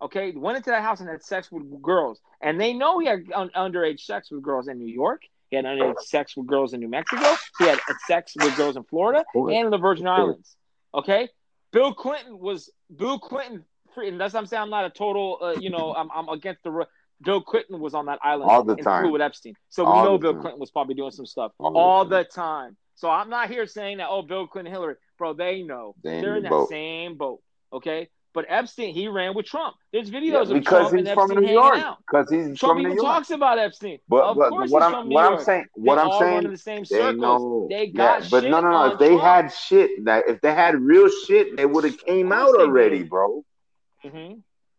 Okay, 0.00 0.32
went 0.32 0.56
into 0.56 0.70
that 0.70 0.82
house 0.82 1.00
and 1.00 1.08
had 1.08 1.22
sex 1.22 1.50
with 1.52 1.80
girls, 1.80 2.20
and 2.40 2.60
they 2.60 2.72
know 2.72 2.98
he 2.98 3.06
had 3.06 3.24
un- 3.34 3.50
underage 3.56 4.00
sex 4.00 4.30
with 4.30 4.42
girls 4.42 4.66
in 4.68 4.78
New 4.78 4.92
York. 4.92 5.22
He 5.50 5.56
had 5.56 5.64
underage 5.64 6.00
sex 6.00 6.36
with 6.36 6.46
girls 6.46 6.72
in 6.72 6.80
New 6.80 6.88
Mexico. 6.88 7.34
He 7.58 7.66
had 7.66 7.78
sex 8.06 8.32
with 8.36 8.56
girls 8.56 8.76
in 8.76 8.84
Florida 8.84 9.24
and 9.34 9.72
the 9.72 9.78
Virgin 9.78 10.06
Islands. 10.06 10.56
Okay, 10.94 11.28
Bill 11.72 11.94
Clinton 11.94 12.38
was 12.38 12.70
Bill 12.94 13.18
Clinton. 13.18 13.64
And 13.94 14.18
that's 14.18 14.32
what 14.32 14.40
I'm 14.40 14.46
saying. 14.46 14.62
I'm 14.62 14.70
not 14.70 14.86
a 14.86 14.90
total. 14.90 15.38
Uh, 15.42 15.52
you 15.60 15.68
know, 15.68 15.94
I'm, 15.94 16.10
I'm 16.14 16.28
against 16.30 16.62
the. 16.62 16.86
Bill 17.22 17.40
Clinton 17.40 17.80
was 17.80 17.94
on 17.94 18.06
that 18.06 18.18
island 18.22 18.50
All 18.50 18.62
the 18.64 18.76
time. 18.76 19.10
with 19.10 19.20
Epstein. 19.22 19.54
So 19.68 19.84
All 19.84 19.96
we 20.02 20.02
know 20.02 20.18
Bill 20.18 20.32
time. 20.32 20.42
Clinton 20.42 20.60
was 20.60 20.70
probably 20.70 20.94
doing 20.94 21.10
some 21.10 21.26
stuff 21.26 21.52
All 21.58 22.04
the 22.04 22.10
time. 22.10 22.24
the 22.24 22.24
time. 22.24 22.76
So 22.94 23.10
I'm 23.10 23.30
not 23.30 23.48
here 23.50 23.66
saying 23.66 23.98
that. 23.98 24.08
Oh, 24.10 24.22
Bill 24.22 24.46
Clinton, 24.46 24.72
Hillary, 24.72 24.96
bro. 25.18 25.32
They 25.34 25.62
know 25.62 25.94
They 26.02 26.16
in 26.18 26.20
they're 26.22 26.32
the 26.32 26.36
in 26.38 26.42
that 26.44 26.50
boat. 26.50 26.68
same 26.68 27.16
boat. 27.16 27.40
Okay, 27.72 28.08
but 28.34 28.44
Epstein, 28.48 28.94
he 28.94 29.08
ran 29.08 29.34
with 29.34 29.46
Trump. 29.46 29.76
There's 29.92 30.10
Yeah, 30.10 30.20
videos 30.20 30.42
of 30.42 30.54
because 30.54 30.90
Trump 30.90 30.92
he's 30.92 31.08
and 31.08 31.08
from 31.08 31.30
Epstein 31.30 31.44
New 31.44 31.52
York. 31.52 31.76
out. 31.78 31.98
Because 32.06 32.30
he's 32.30 32.58
Trump 32.58 32.74
from 32.74 32.82
New 32.82 32.94
York. 32.94 33.06
talks 33.06 33.30
about 33.30 33.58
Epstein. 33.58 33.98
But 34.08 34.24
of 34.24 34.36
but 34.36 34.50
course, 34.50 34.70
what 34.70 34.82
he's 34.82 34.86
I'm 34.86 34.92
from 34.92 35.08
New 35.08 35.14
what 35.14 35.24
I'm 35.24 35.44
saying 35.44 35.66
They 35.76 35.82
what 35.82 35.98
I'm 35.98 36.08
all 36.08 36.20
saying 36.20 36.44
in 36.44 36.50
the 36.50 36.58
same 36.58 36.84
they 36.84 36.98
circles. 36.98 37.16
know 37.16 37.66
They 37.70 37.86
yeah, 37.86 38.20
got 38.20 38.30
but 38.30 38.42
shit 38.42 38.50
no 38.50 38.60
no 38.60 38.70
no 38.70 38.92
if 38.92 38.98
they 38.98 39.08
Trump. 39.08 39.22
had 39.22 39.52
shit 39.52 40.04
that 40.04 40.24
if 40.28 40.40
they 40.40 40.54
had 40.54 40.80
real 40.80 41.08
shit 41.08 41.56
they 41.56 41.66
would 41.66 41.84
have 41.84 41.98
came 41.98 42.32
out 42.32 42.54
already, 42.54 43.02
bro. 43.04 43.44
hmm 44.02 44.34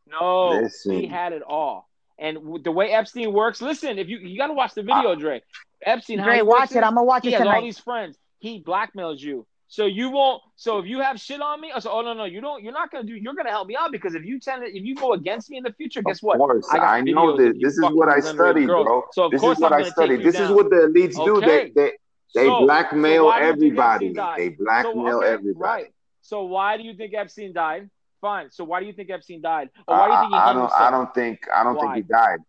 No, 0.07 0.67
he 0.85 1.07
had 1.07 1.33
it 1.33 1.41
all. 1.41 1.89
And 2.23 2.63
the 2.63 2.71
way 2.71 2.89
Epstein 2.91 3.33
works, 3.33 3.61
listen, 3.61 3.99
if 3.99 4.07
you 4.07 4.17
you 4.17 4.37
got 4.37 4.47
to 4.47 4.53
watch 4.53 4.73
the 4.73 4.81
video, 4.81 5.11
uh, 5.11 5.15
Dre. 5.15 5.41
Epstein, 5.85 6.19
how 6.19 6.25
Dre, 6.25 6.37
he 6.37 6.41
watch 6.41 6.71
it. 6.71 6.77
I'm 6.77 6.95
gonna 6.95 7.03
watch 7.03 7.23
he 7.25 7.33
it 7.33 7.37
has 7.37 7.45
all 7.47 7.61
these 7.61 7.77
friends. 7.77 8.17
He 8.39 8.63
blackmails 8.63 9.19
you, 9.19 9.45
so 9.67 9.85
you 9.85 10.09
won't. 10.09 10.41
So 10.55 10.79
if 10.79 10.85
you 10.85 11.01
have 11.01 11.19
shit 11.19 11.41
on 11.41 11.59
me, 11.59 11.71
oh, 11.73 11.77
I 11.77 11.79
say, 11.81 11.89
oh 11.91 12.01
no 12.01 12.13
no, 12.13 12.23
you 12.23 12.39
don't. 12.39 12.63
You're 12.63 12.71
not 12.81 12.91
gonna 12.91 13.03
do. 13.03 13.13
You're 13.13 13.33
gonna 13.33 13.49
help 13.49 13.67
me 13.67 13.75
out 13.75 13.91
because 13.91 14.15
if 14.15 14.23
you 14.23 14.39
tend 14.39 14.63
to, 14.65 14.69
if 14.77 14.85
you 14.85 14.95
go 14.95 15.11
against 15.13 15.49
me 15.49 15.57
in 15.57 15.63
the 15.63 15.73
future, 15.73 16.01
guess 16.01 16.19
Of 16.19 16.23
what? 16.27 16.37
course, 16.37 16.65
I 16.71 16.77
I 16.77 17.01
know 17.01 17.33
videos 17.33 17.37
that 17.39 17.59
this 17.61 17.73
is 17.77 17.81
what 17.91 18.07
I 18.07 18.15
these 18.15 18.29
studied, 18.29 18.67
girls. 18.67 18.85
bro. 18.85 19.03
So 19.11 19.23
of 19.25 19.31
This 19.31 19.41
course 19.41 19.57
is 19.57 19.61
what 19.63 19.73
I'm 19.73 19.83
I 19.83 19.89
studied. 19.89 20.19
you 20.21 20.31
This 20.31 20.39
is 20.39 20.49
what 20.49 20.69
the 20.69 20.77
elites 20.87 21.15
do. 21.25 21.41
They 21.41 21.71
they 21.75 21.91
they 22.35 22.45
So- 22.45 22.59
so 22.59 22.65
blackmail 22.65 23.25
why 23.25 23.39
do 23.41 23.45
you 23.45 23.51
think 23.51 23.57
everybody. 23.63 24.05
Epstein 24.07 24.13
died? 24.15 24.39
They 24.39 24.49
So 24.49 24.63
blackmail 24.63 25.17
okay, 25.17 25.27
everybody. 25.27 25.83
right. 25.83 25.93
So 26.21 26.43
why 26.45 26.77
do 26.77 26.83
you 26.83 26.93
think 26.95 27.13
Epstein 27.13 27.51
died? 27.53 27.89
Fine. 28.23 28.51
So 28.51 28.65
why 28.65 28.79
do 28.81 28.87
you 28.87 28.93
think 28.93 29.11
Epstein 29.11 29.41
died? 29.43 29.69
Or 29.87 29.99
why 29.99 30.07
do 30.09 30.13
you 30.13 30.19
think 30.19 30.33
he 30.33 30.39
I 30.39 30.45
hung 30.47 30.55
don't. 30.55 30.71
himself? 30.71 30.81
I 30.81 30.91
don't 30.91 31.13
think. 31.13 31.39
I 31.53 31.63
don't 31.63 31.77
Why? 31.77 31.81
think 31.81 31.95
he 31.95 32.01
died. 32.03 32.39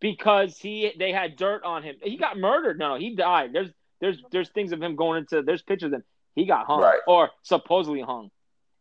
because 0.00 0.58
he 0.58 0.92
they 0.98 1.12
had 1.12 1.36
dirt 1.36 1.64
on 1.64 1.82
him. 1.82 1.96
He 2.02 2.16
got 2.16 2.38
murdered. 2.38 2.78
No, 2.78 2.90
no, 2.90 2.96
he 3.00 3.16
died. 3.16 3.52
There's 3.52 3.70
there's 4.00 4.22
there's 4.30 4.50
things 4.50 4.72
of 4.72 4.82
him 4.82 4.96
going 4.96 5.18
into 5.20 5.42
there's 5.42 5.62
pictures 5.62 5.88
of 5.88 5.94
him. 5.94 6.04
He 6.34 6.46
got 6.46 6.66
hung 6.66 6.80
Right. 6.80 7.00
or 7.06 7.30
supposedly 7.42 8.02
hung. 8.02 8.30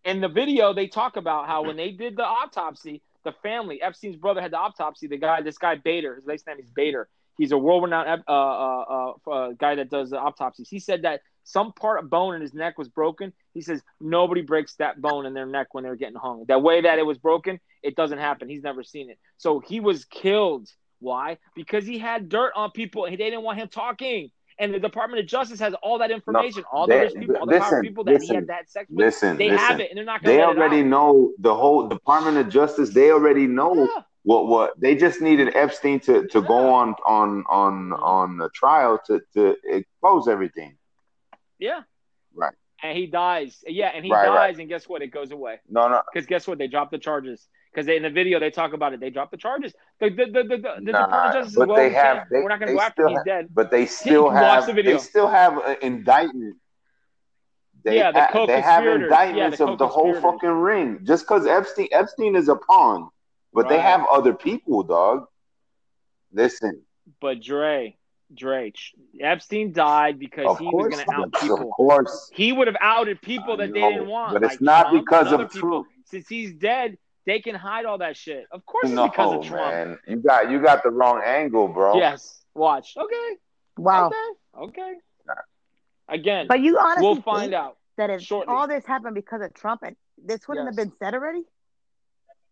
In 0.03 0.21
the 0.21 0.27
video, 0.29 0.73
they 0.73 0.87
talk 0.87 1.17
about 1.17 1.47
how 1.47 1.63
when 1.63 1.77
they 1.77 1.91
did 1.91 2.17
the 2.17 2.25
autopsy, 2.25 3.01
the 3.23 3.31
family, 3.43 3.81
Epstein's 3.81 4.17
brother 4.17 4.41
had 4.41 4.51
the 4.51 4.57
autopsy. 4.57 5.07
The 5.07 5.17
guy, 5.17 5.41
this 5.41 5.57
guy 5.57 5.75
Bader, 5.75 6.15
his 6.15 6.25
last 6.27 6.45
name 6.47 6.59
is 6.59 6.69
Bader. 6.69 7.07
He's 7.37 7.51
a 7.51 7.57
world-renowned 7.57 8.23
uh, 8.27 8.31
uh, 8.31 9.13
uh, 9.25 9.31
uh, 9.31 9.51
guy 9.53 9.75
that 9.75 9.89
does 9.89 10.11
the 10.11 10.19
autopsies. 10.19 10.69
He 10.69 10.79
said 10.79 11.01
that 11.03 11.21
some 11.45 11.71
part 11.73 12.03
of 12.03 12.09
bone 12.09 12.35
in 12.35 12.41
his 12.41 12.53
neck 12.53 12.77
was 12.77 12.89
broken. 12.89 13.31
He 13.53 13.61
says 13.61 13.81
nobody 14.01 14.41
breaks 14.41 14.75
that 14.75 14.99
bone 14.99 15.25
in 15.25 15.33
their 15.33 15.45
neck 15.45 15.67
when 15.73 15.83
they're 15.83 15.95
getting 15.95 16.15
hung. 16.15 16.43
That 16.47 16.61
way 16.61 16.81
that 16.81 16.99
it 16.99 17.05
was 17.05 17.17
broken, 17.17 17.59
it 17.83 17.95
doesn't 17.95 18.17
happen. 18.17 18.49
He's 18.49 18.63
never 18.63 18.83
seen 18.83 19.09
it. 19.09 19.19
So 19.37 19.59
he 19.59 19.79
was 19.79 20.05
killed. 20.05 20.67
Why? 20.99 21.37
Because 21.55 21.85
he 21.85 21.99
had 21.99 22.29
dirt 22.29 22.51
on 22.55 22.71
people 22.71 23.05
and 23.05 23.13
they 23.13 23.29
didn't 23.29 23.43
want 23.43 23.59
him 23.59 23.67
talking. 23.69 24.31
And 24.57 24.73
the 24.73 24.79
Department 24.79 25.19
of 25.19 25.27
Justice 25.27 25.59
has 25.59 25.73
all 25.83 25.99
that 25.99 26.11
information, 26.11 26.63
all 26.71 26.87
the 26.87 26.95
rich 26.95 27.13
people, 27.13 27.35
all 27.35 27.45
the 27.45 27.59
listen, 27.59 27.81
people 27.81 28.05
that 28.05 28.21
he 28.21 28.33
had 28.33 28.47
that 28.47 28.69
sex 28.69 28.89
with. 28.89 29.05
Listen, 29.05 29.37
they 29.37 29.49
listen. 29.49 29.65
have 29.67 29.79
it, 29.81 29.89
and 29.89 29.97
they're 29.97 30.05
not 30.05 30.23
going 30.23 30.35
They 30.35 30.41
to 30.41 30.47
already 30.47 30.81
know 30.81 31.33
the 31.39 31.53
whole 31.53 31.87
Department 31.89 32.37
of 32.37 32.49
Justice. 32.49 32.93
They 32.93 33.11
already 33.11 33.47
know 33.47 33.75
Yeah. 33.93 34.01
what 34.23 34.47
what 34.47 34.79
they 34.79 34.95
just 34.95 35.19
needed 35.21 35.55
Epstein 35.55 35.99
to 36.01 36.25
to 36.27 36.41
go 36.41 36.73
on 36.73 36.95
on 37.05 37.43
on 37.49 37.93
on 37.93 38.37
the 38.37 38.49
trial 38.49 38.97
to 39.07 39.21
to 39.33 39.57
expose 39.65 40.29
everything. 40.29 40.77
Yeah. 41.59 41.81
Right. 42.33 42.53
And 42.83 42.97
he 42.97 43.07
dies. 43.07 43.63
Yeah, 43.65 43.87
and 43.93 44.03
he 44.05 44.11
Right, 44.11 44.25
dies, 44.25 44.35
right. 44.35 44.57
and 44.59 44.67
guess 44.69 44.87
what? 44.87 45.01
It 45.01 45.07
goes 45.07 45.31
away. 45.31 45.59
No, 45.69 45.87
no, 45.87 46.01
Because 46.13 46.27
guess 46.27 46.47
what? 46.47 46.57
They 46.57 46.67
dropped 46.67 46.91
the 46.91 46.97
charges. 46.97 47.47
Because 47.73 47.87
in 47.87 48.03
the 48.03 48.09
video 48.09 48.39
they 48.39 48.51
talk 48.51 48.73
about 48.73 48.93
it. 48.93 48.99
They 48.99 49.09
dropped 49.09 49.31
the 49.31 49.37
charges. 49.37 49.73
The, 49.99 50.09
the, 50.09 50.25
the, 50.25 50.43
the, 50.43 50.57
the, 50.57 50.91
Nah, 50.91 51.05
Department 51.05 51.13
of 51.13 51.33
Justice 51.33 51.55
but 51.55 51.67
well, 51.67 51.77
they 51.77 51.85
oh, 51.85 51.87
we 51.89 51.93
have- 51.95 52.29
they- 52.29 52.41
we're 52.41 52.49
not 52.49 52.59
going 52.59 52.69
to 52.69 52.75
go 52.75 52.81
after 52.81 53.03
him. 53.03 53.09
He's 53.09 53.17
have- 53.19 53.25
dead. 53.25 53.47
but 53.53 53.71
they 53.71 53.85
still 54.01 54.25
watch 54.25 54.65
have 54.65 54.75
the 54.75 54.81
they 54.81 54.97
still 54.97 55.27
have 55.27 55.57
an 55.65 55.77
indictment. 55.81 56.57
They, 57.83 57.97
Yeah, 57.97 58.11
the 58.11 58.23
ha- 58.25 58.45
they 58.47 58.61
have 58.61 58.85
indictments 58.85 59.59
Yeah, 59.59 59.65
the 59.67 59.71
of 59.73 59.77
the 59.77 59.87
whole 59.87 60.13
fucking 60.19 60.49
ring. 60.49 60.99
Just 61.03 61.25
because 61.25 61.45
Epstein 61.45 61.87
Epstein 61.91 62.35
is 62.35 62.49
a 62.49 62.55
pawn, 62.55 63.09
but 63.53 63.69
they 63.69 63.79
have 63.79 64.05
other 64.11 64.33
people, 64.33 64.83
dog. 64.83 65.27
Listen, 66.33 66.81
But 67.21 67.41
Dre, 67.41 67.97
Dre, 68.33 68.73
Epstein 69.19 69.71
died 69.71 70.17
because 70.19 70.47
of 70.47 70.59
he 70.59 70.65
was 70.65 70.93
going 70.93 71.05
to 71.05 71.11
out 71.11 71.31
people. 71.33 71.53
of 71.55 71.59
people. 71.61 71.71
course. 71.71 72.31
He 72.33 72.51
would 72.51 72.67
have 72.67 72.77
outed 72.81 73.21
people 73.21 73.57
that 73.57 73.71
they 73.73 73.79
didn't 73.81 74.07
want. 74.07 74.33
but 74.33 74.43
it's 74.43 74.53
like 74.53 74.61
not 74.61 74.89
Trump 74.89 75.05
because 75.05 75.31
of 75.31 75.39
people. 75.51 75.69
truth. 75.83 75.87
Since 76.05 76.27
he's 76.27 76.53
dead, 76.53 76.97
they 77.25 77.39
can 77.39 77.55
hide 77.55 77.85
all 77.85 77.99
that 77.99 78.17
shit. 78.17 78.45
Of 78.51 78.65
course, 78.65 78.85
it's 78.85 78.93
No, 78.93 79.07
because 79.07 79.33
of 79.39 79.45
Trump. 79.45 79.71
man, 79.71 79.99
you 80.07 80.17
got 80.17 80.49
you 80.49 80.61
got 80.61 80.83
the 80.83 80.89
wrong 80.89 81.21
angle, 81.25 81.67
bro. 81.67 81.97
Yes. 81.97 82.43
Watch. 82.53 82.93
Okay. 82.97 83.37
Wow. 83.77 84.11
Okay. 84.57 84.73
Okay. 84.77 84.93
Again, 86.07 86.45
But 86.47 86.59
you 86.61 86.77
honestly 86.79 87.03
we'll 87.03 87.15
think 87.15 87.25
find 87.25 87.53
out. 87.53 87.77
that 87.97 88.09
if 88.11 88.21
shortly. 88.21 88.53
all 88.53 88.67
this 88.67 88.85
happened 88.85 89.15
because 89.15 89.41
of 89.41 89.53
Trump 89.55 89.81
and 89.83 89.95
this 90.23 90.47
wouldn't 90.47 90.67
have 90.67 90.75
been 90.75 90.91
said 90.99 91.13
already? 91.15 91.41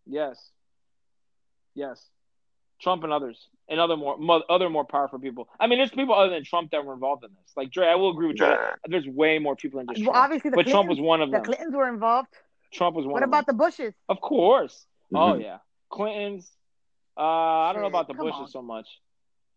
Yes. 0.06 0.50
Yes. 1.74 2.04
Trump 2.80 3.04
and 3.04 3.12
others 3.12 3.48
and 3.68 3.80
other 3.80 3.96
more, 3.96 4.18
mo- 4.18 4.42
other 4.48 4.68
more 4.68 4.84
powerful 4.84 5.18
people. 5.18 5.48
I 5.58 5.66
mean, 5.66 5.78
there's 5.78 5.90
people 5.90 6.14
other 6.14 6.30
than 6.30 6.44
Trump 6.44 6.70
that 6.72 6.84
were 6.84 6.92
involved 6.94 7.24
in 7.24 7.30
this. 7.30 7.52
Like 7.56 7.70
Dre, 7.70 7.86
I 7.86 7.94
will 7.94 8.10
agree 8.10 8.28
with 8.28 8.36
Dre. 8.36 8.48
Nah. 8.50 8.56
There's 8.86 9.06
way 9.06 9.38
more 9.38 9.56
people 9.56 9.80
than 9.80 9.94
just 9.94 10.06
Well, 10.06 10.16
obviously 10.16 10.50
the 10.50 10.56
but 10.56 10.66
Trump 10.66 10.88
was 10.88 11.00
one 11.00 11.22
of 11.22 11.30
the 11.30 11.38
them. 11.38 11.44
Clintons 11.46 11.74
were 11.74 11.88
involved. 11.88 12.28
Trump 12.72 12.94
was 12.96 13.04
one 13.04 13.12
What 13.14 13.22
of 13.22 13.28
about 13.30 13.46
them. 13.46 13.56
the 13.56 13.64
Bushes? 13.64 13.94
Of 14.08 14.20
course. 14.20 14.86
Oh 15.14 15.34
Mhm. 15.34 15.42
yeah. 15.42 15.58
Clintons. 15.90 16.50
Uh, 17.16 17.20
I 17.22 17.72
don't 17.72 17.82
know 17.82 17.88
about 17.88 18.08
the 18.08 18.14
come 18.14 18.26
Bushes 18.26 18.40
on. 18.40 18.48
so 18.48 18.60
much, 18.62 18.88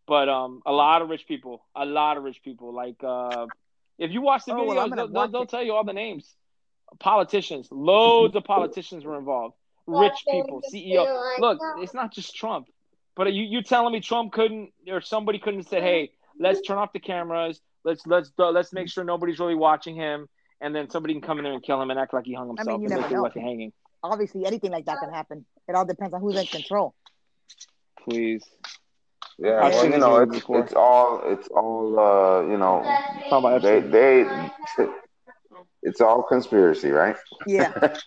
but 0.08 0.30
um, 0.30 0.62
a 0.66 0.72
lot 0.72 1.02
of 1.02 1.10
rich 1.10 1.26
people. 1.28 1.66
A 1.76 1.86
lot 1.86 2.18
of 2.18 2.24
rich 2.24 2.42
people. 2.44 2.72
Like 2.74 3.04
uh, 3.04 3.48
if 3.98 4.12
you 4.12 4.22
watch 4.22 4.46
the 4.46 4.54
Oh, 4.54 4.58
videos, 4.58 4.84
I'm 4.84 4.90
they'll, 4.92 5.08
they'll, 5.08 5.14
watch 5.14 5.32
they'll 5.32 5.46
tell 5.48 5.64
you 5.64 5.74
all 5.74 5.84
the 5.84 5.94
names. 5.94 6.34
Politicians. 7.00 7.68
Loads 7.72 8.36
of 8.36 8.44
politicians 8.44 9.04
were 9.04 9.18
involved. 9.18 9.56
Rich 9.88 10.24
people. 10.30 10.62
CEO. 10.74 11.40
Look, 11.40 11.60
it's 11.80 11.94
not 11.94 12.14
just 12.14 12.36
Trump. 12.36 12.68
But 13.18 13.34
you 13.34 13.44
you 13.44 13.64
telling 13.64 13.91
me 13.91 13.99
Trump 13.99 14.31
couldn't 14.31 14.72
or 14.88 15.02
somebody 15.02 15.39
couldn't 15.39 15.61
have 15.61 15.68
said, 15.68 15.81
"Hey, 15.81 16.11
let's 16.39 16.61
turn 16.61 16.77
off 16.77 16.94
the 16.94 16.99
cameras. 16.99 17.60
Let's 17.84 18.06
let's 18.06 18.31
let's 18.38 18.72
make 18.72 18.89
sure 18.89 19.03
nobody's 19.03 19.39
really 19.39 19.56
watching 19.56 19.95
him." 19.95 20.30
And 20.61 20.73
then 20.73 20.89
somebody 20.89 21.14
can 21.15 21.22
come 21.22 21.39
in 21.39 21.44
there 21.44 21.53
and 21.53 21.64
kill 21.64 21.81
him 21.81 21.89
and 21.89 21.99
act 21.99 22.14
like 22.14 22.26
he 22.26 22.34
hung 22.34 22.48
himself 22.48 22.80
you 22.80 22.85
and 22.85 22.89
never 22.89 23.02
make 23.02 23.11
it 23.11 23.14
know. 23.15 23.23
like 23.23 23.34
hanging. 23.34 23.73
Obviously, 24.03 24.45
anything 24.45 24.72
like 24.72 24.85
that 24.85 24.99
can 24.99 25.11
happen. 25.11 25.45
It 25.68 25.76
all 25.76 25.85
depends 25.85 26.14
on 26.14 26.22
who's 26.22 26.35
in 26.35 26.45
control. 26.45 26.94
Please. 28.03 28.44
Yeah, 29.39 29.64
I've 29.64 29.73
well, 29.73 29.89
you 29.89 29.98
know, 29.98 30.18
it's 30.18 30.31
before. 30.31 30.60
it's 30.61 30.73
all 30.73 31.22
it's 31.26 31.48
all 31.49 31.99
uh, 31.99 32.41
you 32.44 32.57
know, 32.57 32.81
they 33.60 33.81
they 33.81 34.26
it's 35.84 36.02
all 36.02 36.23
conspiracy, 36.23 36.91
right? 36.91 37.15
Yeah. 37.48 37.73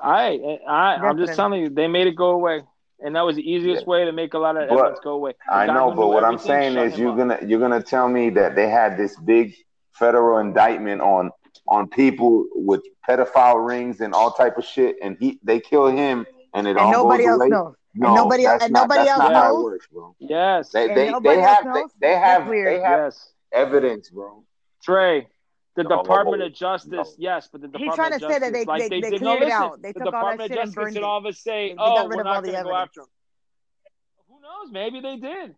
I, 0.00 0.58
I, 0.68 0.96
I'm 0.96 1.16
just 1.16 1.34
telling 1.34 1.62
you, 1.62 1.68
they 1.68 1.86
made 1.86 2.08
it 2.08 2.16
go 2.16 2.30
away, 2.30 2.62
and 3.04 3.14
that 3.16 3.22
was 3.22 3.36
the 3.36 3.48
easiest 3.50 3.82
Yeah. 3.82 3.90
way 3.90 4.04
to 4.04 4.12
make 4.12 4.34
a 4.34 4.38
lot 4.38 4.56
of 4.56 4.68
But- 4.68 4.78
evidence 4.78 5.00
go 5.00 5.12
away. 5.12 5.32
The 5.48 5.54
I 5.54 5.66
know, 5.66 5.90
but 5.92 6.08
what 6.08 6.24
I'm 6.24 6.38
saying 6.38 6.76
is 6.76 6.98
you're 6.98 7.10
up. 7.12 7.16
gonna 7.18 7.38
you're 7.46 7.60
gonna 7.60 7.82
tell 7.82 8.08
me 8.08 8.30
that 8.30 8.54
they 8.54 8.68
had 8.68 8.96
this 8.96 9.16
big 9.20 9.54
federal 9.92 10.38
indictment 10.38 11.00
on 11.02 11.30
on 11.68 11.88
people 11.88 12.46
with 12.54 12.82
pedophile 13.08 13.64
rings 13.66 14.00
and 14.00 14.14
all 14.14 14.30
type 14.32 14.56
of 14.58 14.64
shit, 14.64 14.96
and 15.02 15.16
he 15.20 15.38
they 15.42 15.60
kill 15.60 15.86
him, 15.88 16.26
and 16.54 16.66
it 16.66 16.70
and 16.70 16.78
all 16.78 16.92
nobody 16.92 17.24
goes 17.24 17.30
else 17.32 17.40
away. 17.40 17.48
knows. 17.48 17.74
No, 17.94 18.14
nobody 18.14 18.46
else- 18.46 18.62
and 18.62 18.72
not, 18.72 18.88
nobody 18.88 19.08
else 19.10 19.18
not 19.18 19.32
how 19.34 19.44
it 19.44 19.52
knows. 19.54 19.64
works, 19.64 19.86
bro. 19.88 20.14
Yes, 20.18 20.70
They 20.70 20.88
And 20.88 20.96
they, 20.96 21.10
nobody 21.10 21.36
they 21.36 21.42
else 21.42 21.56
have 21.56 21.64
they, 21.74 21.80
knows? 21.80 21.90
they 22.00 22.08
That's 22.08 22.24
have 22.42 22.48
they 22.48 22.80
have 22.80 22.80
yes. 23.04 23.32
evidence, 23.52 24.08
bro. 24.10 24.42
Trey, 24.82 25.28
the 25.74 25.84
No, 25.84 26.02
Department 26.02 26.42
of 26.42 26.52
Justice, 26.52 26.90
no. 26.90 27.04
yes, 27.18 27.48
but 27.50 27.60
the 27.62 27.66
He's 27.68 27.72
Department 27.90 27.96
trying 27.96 28.12
of 28.14 28.20
to 28.20 28.26
say 28.26 28.28
Justice, 28.28 28.40
that 28.40 28.52
they- 28.52 28.64
like 28.64 28.82
they- 28.82 28.88
they, 28.88 29.00
they 29.00 29.10
did. 29.10 29.20
cleared 29.20 29.22
no, 29.22 29.32
it 29.36 29.48
listen, 29.48 29.62
out. 29.62 29.82
They 29.82 29.92
the 29.92 30.00
took 30.00 30.06
all 30.06 30.12
that 30.12 30.18
Department 30.18 30.40
of 30.40 30.54
shit 30.54 30.58
and 30.58 30.68
Justice 30.68 30.74
burned 30.84 30.96
it. 30.98 31.02
all 31.02 31.18
of 31.18 31.26
us 31.26 31.38
say, 31.40 31.68
They- 31.68 31.74
they 31.74 31.74
"Oh, 31.78 31.94
got 31.96 32.08
we're 32.08 32.22
not 32.22 32.44
the 32.44 32.52
going 32.52 32.64
to 32.64 32.70
go 32.70 32.76
after 32.76 33.00
him." 33.00 33.06
Who 34.28 34.40
knows? 34.42 34.70
Maybe 34.72 35.00
they 35.00 35.16
did. 35.16 35.54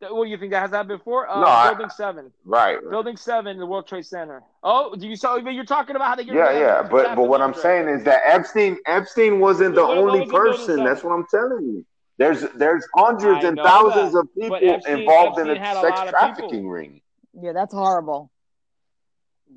That- 0.00 0.14
What 0.14 0.24
do 0.24 0.30
you 0.30 0.38
think 0.38 0.52
that 0.52 0.60
has 0.60 0.70
happened 0.70 0.98
before? 1.00 1.28
Uh, 1.28 1.40
No, 1.40 1.46
I- 1.48 1.68
Building 1.70 1.90
Seven, 1.90 2.32
Right. 2.44 2.78
Building 2.88 3.16
Seven, 3.16 3.58
the 3.58 3.66
World 3.66 3.86
Trade 3.88 4.06
Center. 4.06 4.42
Oh, 4.62 4.94
do 4.94 5.06
you 5.08 5.16
saw? 5.16 5.36
You're 5.36 5.64
talking 5.64 5.96
about 5.96 6.08
how 6.08 6.14
they 6.14 6.24
get 6.24 6.34
Yeah, 6.34 6.52
yeah, 6.52 6.82
but 6.88 7.14
but 7.16 7.24
what 7.28 7.42
I'm 7.42 7.52
saying 7.54 7.88
is 7.88 8.04
that 8.04 8.22
Epstein 8.24 8.78
Epstein 8.86 9.40
wasn't 9.40 9.74
the 9.74 9.82
What- 9.82 9.88
what 9.96 9.98
only 9.98 10.20
was 10.20 10.28
in 10.28 10.34
Building 10.34 10.52
person. 10.52 10.84
That's 10.84 11.02
what 11.04 11.12
I'm 11.12 11.26
telling 11.26 11.64
you. 11.66 11.84
There's 12.16 12.42
there's 12.54 12.86
hundreds 12.94 13.44
I 13.44 13.48
and 13.48 13.56
thousands 13.58 14.12
that, 14.12 14.20
of 14.20 14.34
people 14.34 14.56
Epstein- 14.62 15.00
involved 15.00 15.38
in 15.40 15.48
Epstein 15.50 15.64
had 15.64 15.76
a 15.76 15.78
a 15.80 15.82
sex 15.82 15.98
lot 15.98 16.06
of 16.08 16.14
trafficking 16.14 16.50
people. 16.50 16.70
ring. 16.70 17.00
Yeah, 17.34 17.52
that's 17.52 17.74
horrible. 17.74 18.30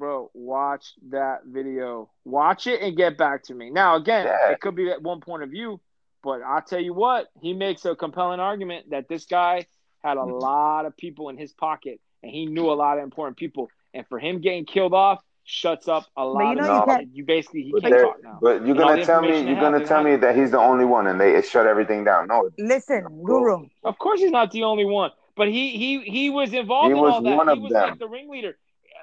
Bro, 0.02 0.32
watch 0.34 0.94
that 1.12 1.42
video. 1.46 2.10
Watch 2.26 2.66
it 2.66 2.82
and 2.82 2.98
get 2.98 3.20
back 3.20 3.44
to 3.44 3.54
me. 3.54 3.70
Now, 3.70 3.98
again, 3.98 4.26
Yeah. 4.26 4.50
it 4.50 4.60
could 4.60 4.74
be 4.74 4.90
at 4.90 5.00
one 5.00 5.20
point 5.22 5.44
of 5.44 5.52
view, 5.52 5.80
but 6.24 6.42
I'll 6.42 6.64
tell 6.64 6.80
you 6.80 6.92
what, 6.96 7.28
he 7.40 7.54
makes 7.54 7.86
a 7.86 7.96
compelling 7.96 8.40
argument 8.40 8.90
that 8.90 9.08
this 9.08 9.26
guy 9.28 9.68
had 10.04 10.18
a 10.18 10.22
Mhm. 10.22 10.42
lot 10.42 10.88
of 10.88 10.98
people 10.98 11.30
in 11.30 11.38
his 11.38 11.54
pocket 11.54 12.02
and 12.24 12.32
he 12.32 12.48
knew 12.48 12.72
a 12.72 12.74
lot 12.74 12.98
of 12.98 13.04
important 13.04 13.38
people. 13.38 13.70
And 13.94 14.04
for 14.08 14.18
him 14.18 14.42
getting 14.42 14.66
killed 14.66 14.96
off 14.96 15.24
shuts 15.44 15.88
up 15.88 16.08
a 16.18 16.26
lot 16.26 16.40
you 16.46 16.50
of 16.50 16.66
know 16.66 16.74
you 16.74 16.80
people. 16.82 16.96
can't- 16.96 17.16
You 17.16 17.24
basically 17.26 17.62
he 17.62 17.72
But, 17.72 17.84
can't 17.84 17.96
talk 18.02 18.24
now. 18.24 18.40
but 18.42 18.66
you're 18.66 18.76
gonna 18.76 19.06
tell 19.06 19.22
me 19.22 19.40
you're 19.48 19.60
gonna 19.62 19.86
tell 19.86 20.02
me 20.04 20.16
that 20.16 20.36
he's 20.36 20.50
the 20.50 20.58
only 20.60 20.86
one 20.86 21.06
and 21.06 21.22
they 21.22 21.40
shut 21.44 21.68
everything 21.68 22.04
down. 22.06 22.26
No, 22.26 22.50
Listen, 22.58 23.04
Guru. 23.24 23.68
Of 23.84 24.00
course 24.00 24.20
he's 24.20 24.32
not 24.32 24.50
the 24.50 24.64
only 24.64 24.86
one, 24.86 25.12
but 25.36 25.48
he 25.48 25.70
he 25.78 26.00
he 26.02 26.32
was 26.32 26.52
involved 26.54 26.88
He 26.88 26.94
in 26.94 26.98
was 27.00 27.14
all 27.14 27.22
that. 27.22 27.38
one 27.38 27.48
he 27.50 27.54
of 27.54 27.60
was 27.62 27.72
them. 27.72 27.90
like 27.92 28.00
the 28.00 28.08
ringleader, 28.08 28.58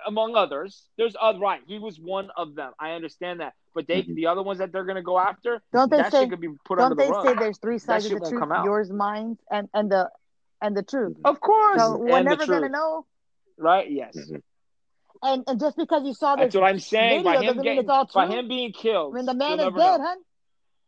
among 0.08 0.34
others. 0.34 0.88
There's 0.96 1.14
other 1.20 1.38
right. 1.38 1.60
He 1.66 1.78
was 1.78 2.00
one 2.00 2.30
of 2.36 2.54
them. 2.56 2.72
I 2.80 2.92
understand 2.92 3.40
that, 3.40 3.52
but 3.74 3.86
they 3.86 4.02
Mhm. 4.02 4.14
the 4.16 4.26
other 4.26 4.42
ones 4.42 4.58
that 4.58 4.72
they're 4.72 4.84
gonna 4.84 5.02
go 5.02 5.18
after, 5.18 5.62
Don't 5.72 5.90
they 5.90 5.98
that 5.98 6.10
say? 6.10 6.22
shit 6.22 6.30
could 6.30 6.40
be 6.40 6.48
put 6.64 6.80
under 6.80 6.94
Don't 6.94 6.96
the 6.96 7.02
they 7.04 7.10
rug. 7.10 7.26
say 7.26 7.34
there's 7.34 7.58
three 7.58 7.78
sides 7.78 8.04
shit 8.04 8.14
of 8.14 8.18
the 8.18 8.24
won't 8.24 8.32
truth? 8.32 8.40
come 8.40 8.52
out. 8.52 8.64
Yours, 8.64 8.90
mine, 8.90 9.38
and 9.50 9.68
and 9.74 9.92
the 9.92 10.10
and 10.60 10.76
the 10.76 10.82
truth. 10.82 11.16
Of 11.24 11.40
course, 11.40 11.80
So 11.80 11.98
we're 11.98 12.16
and 12.16 12.24
never 12.24 12.46
gonna 12.46 12.68
know. 12.68 13.06
right? 13.58 13.88
Yes, 13.90 14.16
Mhm. 14.16 14.42
And 15.22 15.44
and 15.46 15.60
just 15.60 15.76
because 15.76 16.04
you 16.06 16.14
saw 16.14 16.36
this 16.36 16.44
that's 16.46 16.54
what 16.56 16.64
I'm 16.64 16.78
saying. 16.78 17.22
By 17.22 17.42
him 17.42 17.56
getting, 17.62 17.78
it's 17.80 17.88
all 17.88 18.06
by 18.14 18.26
him 18.26 18.48
being 18.48 18.72
killed, 18.72 19.14
when 19.14 19.26
the 19.26 19.34
man 19.34 19.60
is 19.60 19.66
dead, 19.74 19.98
know. 20.00 20.00
huh? 20.00 20.16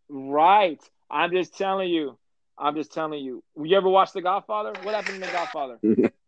Right. 0.08 0.80
I'm 1.10 1.30
just 1.32 1.56
telling 1.56 1.88
you. 1.90 2.18
I'm 2.56 2.74
just 2.74 2.92
telling 2.92 3.24
you. 3.24 3.42
You 3.56 3.76
ever 3.76 3.88
watch 3.88 4.12
The 4.12 4.20
Godfather? 4.22 4.72
What 4.82 4.94
happened 4.94 5.14
in 5.16 5.20
The 5.20 5.26
Godfather? 5.32 5.78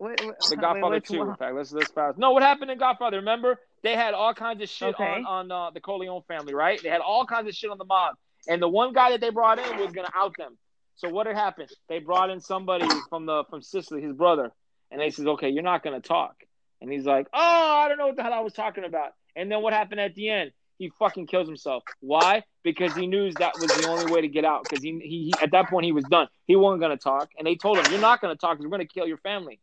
Wait, 0.04 0.18
wait, 0.24 0.34
The 0.48 0.56
Godfather 0.56 0.94
which 0.96 1.08
2. 1.08 1.18
one? 1.18 1.28
In 1.28 1.36
fact, 1.36 1.54
let's 1.54 1.72
let's 1.72 1.90
fast. 1.90 2.16
No, 2.16 2.30
what 2.30 2.42
happened 2.42 2.70
in 2.70 2.78
Godfather? 2.78 3.18
Remember, 3.18 3.60
they 3.82 3.94
had 3.94 4.14
all 4.14 4.32
kinds 4.32 4.62
of 4.62 4.68
shit 4.68 4.94
Okay. 4.94 5.04
on 5.04 5.26
on 5.26 5.52
uh, 5.52 5.70
the 5.72 5.80
Corleone 5.80 6.22
family, 6.26 6.54
right? 6.54 6.82
They 6.82 6.88
had 6.88 7.02
all 7.02 7.26
kinds 7.26 7.48
of 7.48 7.54
shit 7.54 7.70
on 7.70 7.76
the 7.76 7.84
mob, 7.84 8.14
and 8.48 8.62
the 8.62 8.68
one 8.68 8.94
guy 8.94 9.10
that 9.10 9.20
they 9.20 9.28
brought 9.30 9.58
in 9.58 9.78
was 9.78 9.92
gonna 9.92 10.08
out 10.14 10.32
them. 10.38 10.56
So 10.96 11.10
what 11.10 11.26
had 11.26 11.36
happened? 11.36 11.68
They 11.88 11.98
brought 11.98 12.30
in 12.30 12.40
somebody 12.40 12.88
from 13.10 13.26
the 13.26 13.44
from 13.50 13.60
Sicily, 13.60 14.00
his 14.00 14.14
brother, 14.14 14.50
and 14.90 14.98
they 15.00 15.10
says, 15.10 15.26
"Okay, 15.26 15.50
you're 15.50 15.62
not 15.62 15.82
gonna 15.82 16.00
talk." 16.00 16.34
And 16.80 16.90
he's 16.90 17.04
like, 17.04 17.26
"Oh, 17.34 17.38
I 17.84 17.88
don't 17.88 17.98
know 17.98 18.06
what 18.06 18.16
the 18.16 18.22
hell 18.22 18.32
I 18.32 18.40
was 18.40 18.54
talking 18.54 18.84
about." 18.84 19.10
And 19.36 19.52
then 19.52 19.60
what 19.62 19.74
happened 19.74 20.00
at 20.00 20.14
the 20.14 20.30
end? 20.30 20.52
he 20.78 20.90
fucking 20.98 21.26
kills 21.26 21.46
himself. 21.46 21.84
Why? 22.00 22.42
Because 22.64 22.94
he 22.94 23.06
knew 23.06 23.30
that 23.36 23.58
was 23.58 23.74
the 23.74 23.84
only 23.84 24.06
way 24.06 24.22
to 24.22 24.28
get 24.28 24.46
out. 24.46 24.66
Because 24.66 24.82
he, 24.82 24.98
he, 24.98 25.24
he 25.26 25.38
at 25.38 25.50
that 25.50 25.68
point 25.68 25.84
he 25.84 25.92
was 25.92 26.06
done. 26.06 26.26
He 26.46 26.56
wasn't 26.56 26.80
gonna 26.80 26.96
talk, 26.96 27.28
and 27.36 27.46
they 27.46 27.54
told 27.56 27.78
him, 27.78 27.90
"You're 27.90 28.00
not 28.00 28.22
gonna 28.22 28.34
talk 28.34 28.52
because 28.56 28.64
we're 28.64 28.70
gonna 28.70 28.86
kill 28.86 29.06
your 29.06 29.18
family." 29.18 29.60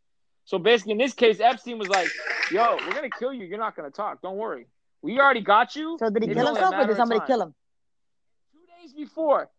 So 0.48 0.58
basically, 0.58 0.92
in 0.92 0.98
this 0.98 1.12
case, 1.12 1.40
Epstein 1.40 1.78
was 1.78 1.90
like, 1.90 2.08
"Yo, 2.50 2.76
we're 2.76 2.94
gonna 2.94 3.10
kill 3.10 3.34
you. 3.34 3.44
You're 3.44 3.58
not 3.58 3.76
gonna 3.76 3.90
talk. 3.90 4.22
Don't 4.22 4.38
worry. 4.38 4.66
We 5.02 5.20
already 5.20 5.42
got 5.42 5.76
you." 5.76 5.98
So 5.98 6.08
did 6.08 6.22
he 6.22 6.30
It's 6.30 6.38
kill 6.38 6.46
himself 6.46 6.72
or 6.72 6.78
matter 6.78 6.86
did 6.86 6.96
somebody 6.96 7.20
kill 7.26 7.42
him? 7.42 7.54
Two 8.54 8.80
days 8.80 8.94
before, 8.94 9.50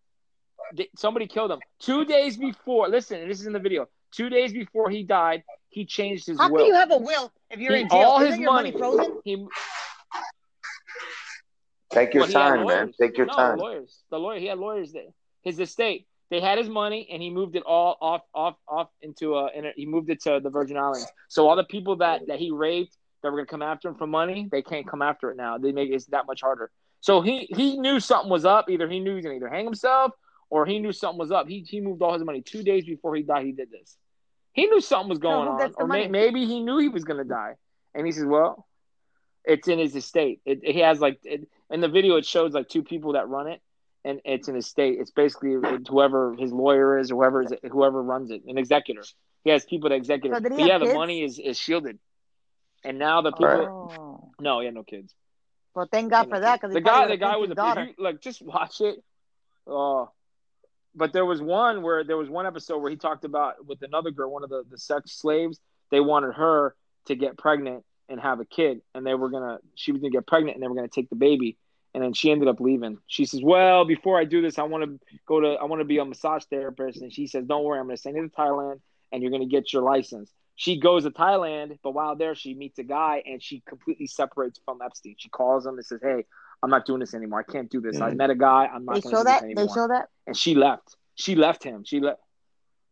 somebody 0.97 1.27
killed 1.27 1.51
him. 1.51 1.59
Two 1.77 2.05
days 2.05 2.37
before, 2.37 2.89
listen, 2.89 3.27
this 3.27 3.39
is 3.39 3.45
in 3.45 3.53
the 3.53 3.59
video. 3.59 3.87
Two 4.11 4.29
days 4.29 4.51
before 4.51 4.89
he 4.89 5.03
died, 5.03 5.43
he 5.69 5.85
changed 5.85 6.25
his 6.25 6.39
How 6.39 6.49
will. 6.49 6.57
How 6.57 6.63
can 6.63 6.67
you 6.69 6.73
have 6.73 6.91
a 6.91 6.97
will 6.97 7.31
if 7.51 7.59
you're 7.59 7.75
He- 7.75 7.81
in 7.81 7.89
jail? 7.89 7.99
all 7.99 8.21
Isn't 8.21 8.31
his 8.31 8.39
your 8.39 8.51
money, 8.51 8.71
money 8.71 8.79
frozen? 8.81 9.21
He, 9.23 9.47
Take 11.91 12.15
your 12.15 12.23
But 12.23 12.29
he 12.29 12.33
time, 12.33 12.65
man. 12.65 12.93
Take 12.99 13.15
your 13.15 13.27
no, 13.27 13.35
time. 13.35 13.57
Lawyers. 13.59 14.03
The 14.09 14.17
lawyer. 14.17 14.39
He 14.39 14.47
had 14.47 14.57
lawyers 14.57 14.91
there. 14.91 15.13
His 15.43 15.59
estate. 15.59 16.07
They 16.29 16.39
had 16.39 16.57
his 16.57 16.69
money, 16.69 17.07
and 17.11 17.21
he 17.21 17.29
moved 17.29 17.55
it 17.55 17.63
all 17.63 17.97
off, 18.01 18.21
off, 18.33 18.55
off 18.67 18.89
into 19.01 19.35
a. 19.35 19.51
In 19.51 19.65
a 19.65 19.71
he 19.75 19.85
moved 19.85 20.09
it 20.09 20.21
to 20.23 20.39
the 20.41 20.49
Virgin 20.49 20.77
Islands. 20.77 21.07
So 21.27 21.47
all 21.47 21.55
the 21.55 21.63
people 21.63 21.97
that 21.97 22.27
that 22.27 22.39
he 22.39 22.51
raped 22.51 22.95
that 23.23 23.31
were 23.31 23.37
gonna 23.37 23.47
come 23.47 23.61
after 23.61 23.87
him 23.89 23.95
for 23.95 24.07
money, 24.07 24.47
they 24.51 24.61
can't 24.61 24.87
come 24.87 25.01
after 25.01 25.31
it 25.31 25.37
now. 25.37 25.57
They 25.57 25.71
make 25.71 25.89
it 25.89 26.03
that 26.11 26.27
much 26.27 26.41
harder. 26.41 26.71
So 27.01 27.21
he 27.21 27.47
he 27.55 27.77
knew 27.77 27.99
something 27.99 28.29
was 28.29 28.45
up. 28.45 28.69
Either 28.69 28.87
he 28.87 28.99
knew 28.99 29.11
he 29.11 29.15
was 29.15 29.25
gonna 29.25 29.37
either 29.37 29.49
hang 29.49 29.65
himself, 29.65 30.11
or 30.49 30.65
he 30.65 30.79
knew 30.79 30.91
something 30.91 31.17
was 31.17 31.31
up. 31.31 31.47
He 31.47 31.65
he 31.67 31.81
moved 31.81 32.01
all 32.01 32.13
his 32.13 32.23
money 32.23 32.41
two 32.41 32.61
days 32.61 32.85
before 32.85 33.15
he 33.15 33.23
died. 33.23 33.45
He 33.45 33.51
did 33.51 33.71
this. 33.71 33.97
He 34.53 34.67
knew 34.67 34.81
something 34.81 35.09
was 35.09 35.19
going 35.19 35.47
who 35.47 35.53
on, 35.53 35.73
or 35.77 35.87
may, 35.87 36.07
maybe 36.07 36.45
he 36.45 36.61
knew 36.61 36.77
he 36.77 36.89
was 36.89 37.05
gonna 37.05 37.23
die, 37.23 37.55
and 37.95 38.05
he 38.05 38.11
says, 38.11 38.25
"Well, 38.25 38.67
it's 39.45 39.67
in 39.67 39.79
his 39.79 39.95
estate. 39.95 40.41
It, 40.45 40.59
he 40.63 40.79
has 40.79 40.99
like 40.99 41.19
it, 41.23 41.47
in 41.71 41.81
the 41.81 41.87
video. 41.87 42.17
It 42.17 42.25
shows 42.25 42.53
like 42.53 42.67
two 42.67 42.83
people 42.83 43.13
that 43.13 43.27
run 43.27 43.47
it, 43.47 43.61
and 44.05 44.21
it's 44.25 44.47
in 44.47 44.55
his 44.55 44.67
state. 44.67 44.97
It's 44.99 45.11
basically 45.11 45.55
whoever 45.87 46.35
his 46.35 46.51
lawyer 46.51 46.97
is, 46.97 47.11
or 47.11 47.15
whoever 47.15 47.43
is 47.43 47.53
whoever 47.71 48.01
runs 48.01 48.31
it, 48.31 48.43
an 48.45 48.57
executor. 48.57 49.03
He 49.43 49.49
has 49.51 49.65
people 49.65 49.89
that 49.89 49.95
executive. 49.95 50.37
So 50.37 50.41
but 50.41 50.59
yeah, 50.59 50.79
have 50.79 50.81
the 50.81 50.93
money 50.93 51.23
is 51.23 51.39
is 51.39 51.57
shielded, 51.57 51.99
and 52.83 52.97
now 52.99 53.21
the 53.21 53.31
people. 53.31 53.93
Oh. 53.97 54.31
No, 54.39 54.59
he 54.59 54.65
had 54.65 54.75
no 54.75 54.83
kids. 54.83 55.13
Well, 55.75 55.87
thank 55.91 56.11
God 56.11 56.23
for 56.23 56.35
no 56.35 56.41
that 56.41 56.61
because 56.61 56.73
the 56.73 56.81
guy, 56.81 57.07
the 57.07 57.17
guy 57.17 57.37
was 57.37 57.51
a 57.51 57.85
you, 57.87 58.03
like 58.03 58.21
just 58.21 58.41
watch 58.41 58.81
it. 58.81 59.03
Oh, 59.67 60.11
but 60.95 61.13
there 61.13 61.25
was 61.25 61.41
one 61.41 61.81
where 61.83 62.03
there 62.03 62.17
was 62.17 62.29
one 62.29 62.45
episode 62.45 62.79
where 62.79 62.89
he 62.89 62.97
talked 62.97 63.23
about 63.25 63.65
with 63.65 63.81
another 63.81 64.11
girl, 64.11 64.31
one 64.31 64.43
of 64.43 64.49
the 64.49 64.63
the 64.69 64.77
sex 64.77 65.11
slaves. 65.13 65.59
They 65.91 65.99
wanted 65.99 66.33
her 66.35 66.75
to 67.05 67.15
get 67.15 67.37
pregnant 67.37 67.83
and 68.09 68.19
have 68.19 68.39
a 68.39 68.45
kid, 68.45 68.81
and 68.93 69.05
they 69.05 69.13
were 69.13 69.29
gonna. 69.29 69.59
She 69.75 69.91
was 69.91 70.01
gonna 70.01 70.11
get 70.11 70.27
pregnant, 70.27 70.55
and 70.55 70.63
they 70.63 70.67
were 70.67 70.75
gonna 70.75 70.87
take 70.87 71.09
the 71.09 71.15
baby. 71.15 71.57
And 71.93 72.03
then 72.03 72.13
she 72.13 72.29
ended 72.31 72.47
up 72.47 72.59
leaving. 72.59 72.99
She 73.07 73.25
says, 73.25 73.41
"Well, 73.43 73.83
before 73.83 74.19
I 74.19 74.23
do 74.23 74.41
this, 74.41 74.59
I 74.59 74.63
want 74.63 74.83
to 74.83 74.99
go 75.25 75.39
to. 75.39 75.47
I 75.53 75.63
want 75.65 75.79
to 75.79 75.85
be 75.85 75.97
a 75.97 76.05
massage 76.05 76.43
therapist." 76.45 77.01
And 77.01 77.11
she 77.11 77.25
says, 77.25 77.45
"Don't 77.45 77.63
worry, 77.63 77.79
I'm 77.79 77.85
going 77.85 77.95
to 77.95 78.01
send 78.01 78.15
you 78.15 78.23
to 78.23 78.29
Thailand, 78.29 78.79
and 79.11 79.21
you're 79.23 79.31
going 79.31 79.41
to 79.41 79.47
get 79.47 79.73
your 79.73 79.81
license." 79.81 80.31
She 80.55 80.79
goes 80.79 81.03
to 81.05 81.09
Thailand, 81.09 81.79
but 81.81 81.91
while 81.91 82.15
there, 82.15 82.35
she 82.35 82.53
meets 82.53 82.77
a 82.79 82.83
guy, 82.83 83.23
and 83.25 83.41
she 83.41 83.61
completely 83.65 84.07
separates 84.07 84.59
from 84.65 84.79
Epstein. 84.83 85.15
She 85.17 85.29
calls 85.29 85.65
him 85.65 85.75
and 85.75 85.85
says, 85.85 85.99
"Hey, 86.03 86.25
I'm 86.61 86.69
not 86.69 86.85
doing 86.85 86.99
this 86.99 87.13
anymore. 87.15 87.39
I 87.47 87.51
can't 87.51 87.71
do 87.71 87.81
this. 87.81 87.99
I 87.99 88.11
Mhm. 88.11 88.17
met 88.17 88.29
a 88.29 88.35
guy. 88.35 88.65
I'm 88.67 88.85
not 88.85 88.95
They 88.95 89.01
going 89.01 89.15
to 89.15 89.19
show 89.19 89.23
that. 89.23 89.43
anymore." 89.43 89.65
They 89.65 89.73
show 89.73 89.87
that. 89.87 90.09
and 90.27 90.37
she 90.37 90.53
left. 90.53 90.95
She 91.15 91.35
left 91.35 91.63
him. 91.63 91.83
She 91.85 91.99
left. 91.99 92.21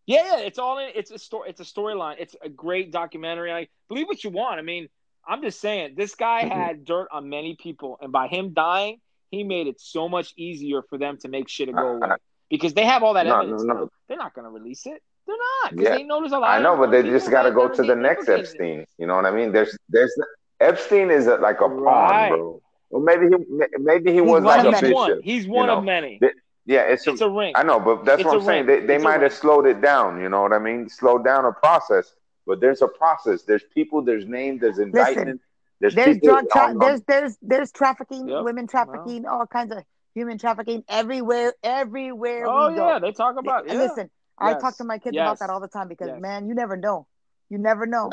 Yeah, 0.07 0.23
yeah, 0.23 0.37
it's 0.39 0.57
all 0.57 0.77
in. 0.79 0.89
It's 0.95 1.11
a 1.11 1.19
story. 1.19 1.49
It's 1.49 1.59
a 1.59 1.65
storyline. 1.65 2.15
It's 2.17 2.35
a 2.41 2.49
great 2.49 2.91
documentary. 2.91 3.51
I 3.51 3.67
believe 3.89 4.07
what 4.07 4.23
you 4.23 4.29
want. 4.31 4.57
I 4.57 4.63
mean, 4.63 4.87
I'm 5.27 5.41
just 5.41 5.59
saying, 5.59 5.95
this 5.95 6.15
guy 6.15 6.43
Mhm. 6.45 6.51
had 6.51 6.85
dirt 6.85 7.07
on 7.11 7.29
many 7.29 7.55
people, 7.55 7.97
and 8.01 8.11
by 8.11 8.27
him 8.27 8.53
dying, 8.53 8.99
he 9.29 9.43
made 9.43 9.67
it 9.67 9.79
so 9.79 10.07
much 10.07 10.33
easier 10.37 10.81
for 10.83 10.97
them 10.97 11.17
to 11.17 11.27
make 11.27 11.49
shit 11.49 11.73
go 11.75 11.81
away 11.97 12.15
because 12.49 12.73
they 12.73 12.85
have 12.85 13.03
all 13.03 13.13
that 13.15 13.25
No, 13.27 13.39
evidence. 13.39 13.63
no, 13.63 13.73
no. 13.73 13.89
They're 14.07 14.17
not 14.17 14.33
going 14.33 14.45
to 14.45 14.51
release 14.51 14.85
it. 14.85 15.01
They're 15.25 15.35
not 15.61 15.71
because 15.71 15.83
Yeah. 15.85 15.95
they 15.97 16.03
know 16.03 16.21
there's 16.21 16.31
a 16.31 16.39
lot. 16.39 16.49
I 16.57 16.61
know, 16.61 16.77
but 16.77 16.91
they 16.91 17.03
just 17.03 17.29
got 17.29 17.43
to 17.43 17.51
go 17.51 17.67
to 17.67 17.83
the 17.83 17.95
next. 17.95 18.29
Epstein. 18.29 18.85
You 18.97 19.07
know 19.07 19.15
what 19.15 19.25
I 19.25 19.31
mean? 19.31 19.51
There's, 19.51 19.77
there's 19.89 20.13
Epstein 20.61 21.11
is 21.11 21.27
a, 21.27 21.35
like 21.35 21.59
a 21.59 21.67
Right. 21.67 22.29
pawn, 22.29 22.37
bro. 22.39 22.61
Well, 22.89 23.01
maybe 23.03 23.27
he, 23.27 23.67
maybe 23.79 24.11
he 24.13 24.19
He's 24.19 24.25
was 24.25 24.43
like 24.43 24.65
a 24.65 24.71
many. 24.71 24.93
one. 24.93 25.09
bishop. 25.09 25.23
He's 25.25 25.45
you 25.45 25.51
one 25.51 25.67
know. 25.67 25.79
of 25.79 25.83
many. 25.83 26.21
Yeah, 26.65 26.81
it's, 26.83 27.05
It's 27.07 27.21
a 27.21 27.29
ring. 27.29 27.53
I 27.55 27.63
know, 27.63 27.79
but 27.79 28.03
that's 28.05 28.21
It's 28.21 28.25
what 28.27 28.37
I'm 28.37 28.43
saying. 28.43 28.65
ring. 28.65 28.87
They, 28.87 28.97
they 28.97 29.03
might 29.03 29.21
have 29.21 29.33
slowed 29.33 29.65
it 29.67 29.81
down. 29.81 30.21
You 30.21 30.29
know 30.29 30.41
what 30.41 30.51
I 30.53 30.59
mean? 30.59 30.87
Slowed 30.89 31.23
down 31.25 31.43
a 31.45 31.51
process, 31.53 32.13
but 32.47 32.59
there's 32.61 32.81
a 32.81 32.87
process. 32.87 33.43
There's 33.43 33.63
people. 33.73 34.01
There's 34.01 34.25
names. 34.25 34.61
There's 34.61 34.79
indictment. 34.79 35.41
There's, 35.79 35.93
There's 35.93 36.15
people 36.17 36.29
drug. 36.29 36.45
Tra- 36.49 36.61
on- 36.61 36.69
on- 36.71 36.79
there's 36.79 37.01
there's 37.07 37.37
there's 37.43 37.71
trafficking, 37.71 38.27
Yep. 38.27 38.43
women 38.45 38.65
trafficking, 38.65 39.27
all 39.27 39.45
kinds 39.45 39.71
of 39.71 39.83
human 40.15 40.39
trafficking 40.39 40.83
everywhere. 40.89 41.53
Everywhere 41.61 42.47
Oh 42.47 42.69
we 42.71 42.75
go. 42.77 42.87
yeah, 42.87 42.97
they 42.99 43.11
talk 43.11 43.35
about. 43.37 43.65
It. 43.65 43.71
And 43.71 43.79
Yeah. 43.79 43.85
Listen, 43.87 44.09
I 44.39 44.53
talk 44.55 44.77
to 44.77 44.83
my 44.83 44.97
kids 44.97 45.15
about 45.15 45.37
that 45.39 45.51
all 45.51 45.59
the 45.59 45.67
time 45.67 45.87
because 45.87 46.07
Yes. 46.07 46.19
man, 46.21 46.47
you 46.47 46.55
never 46.55 46.77
know. 46.77 47.05
You 47.49 47.59
never 47.59 47.85
know. 47.85 48.09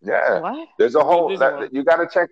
yeah. 0.00 0.40
What? 0.40 0.68
There's 0.78 0.94
a 0.94 1.04
whole. 1.04 1.36
That, 1.36 1.72
you 1.74 1.84
got 1.84 1.96
to 1.96 2.08
check. 2.10 2.30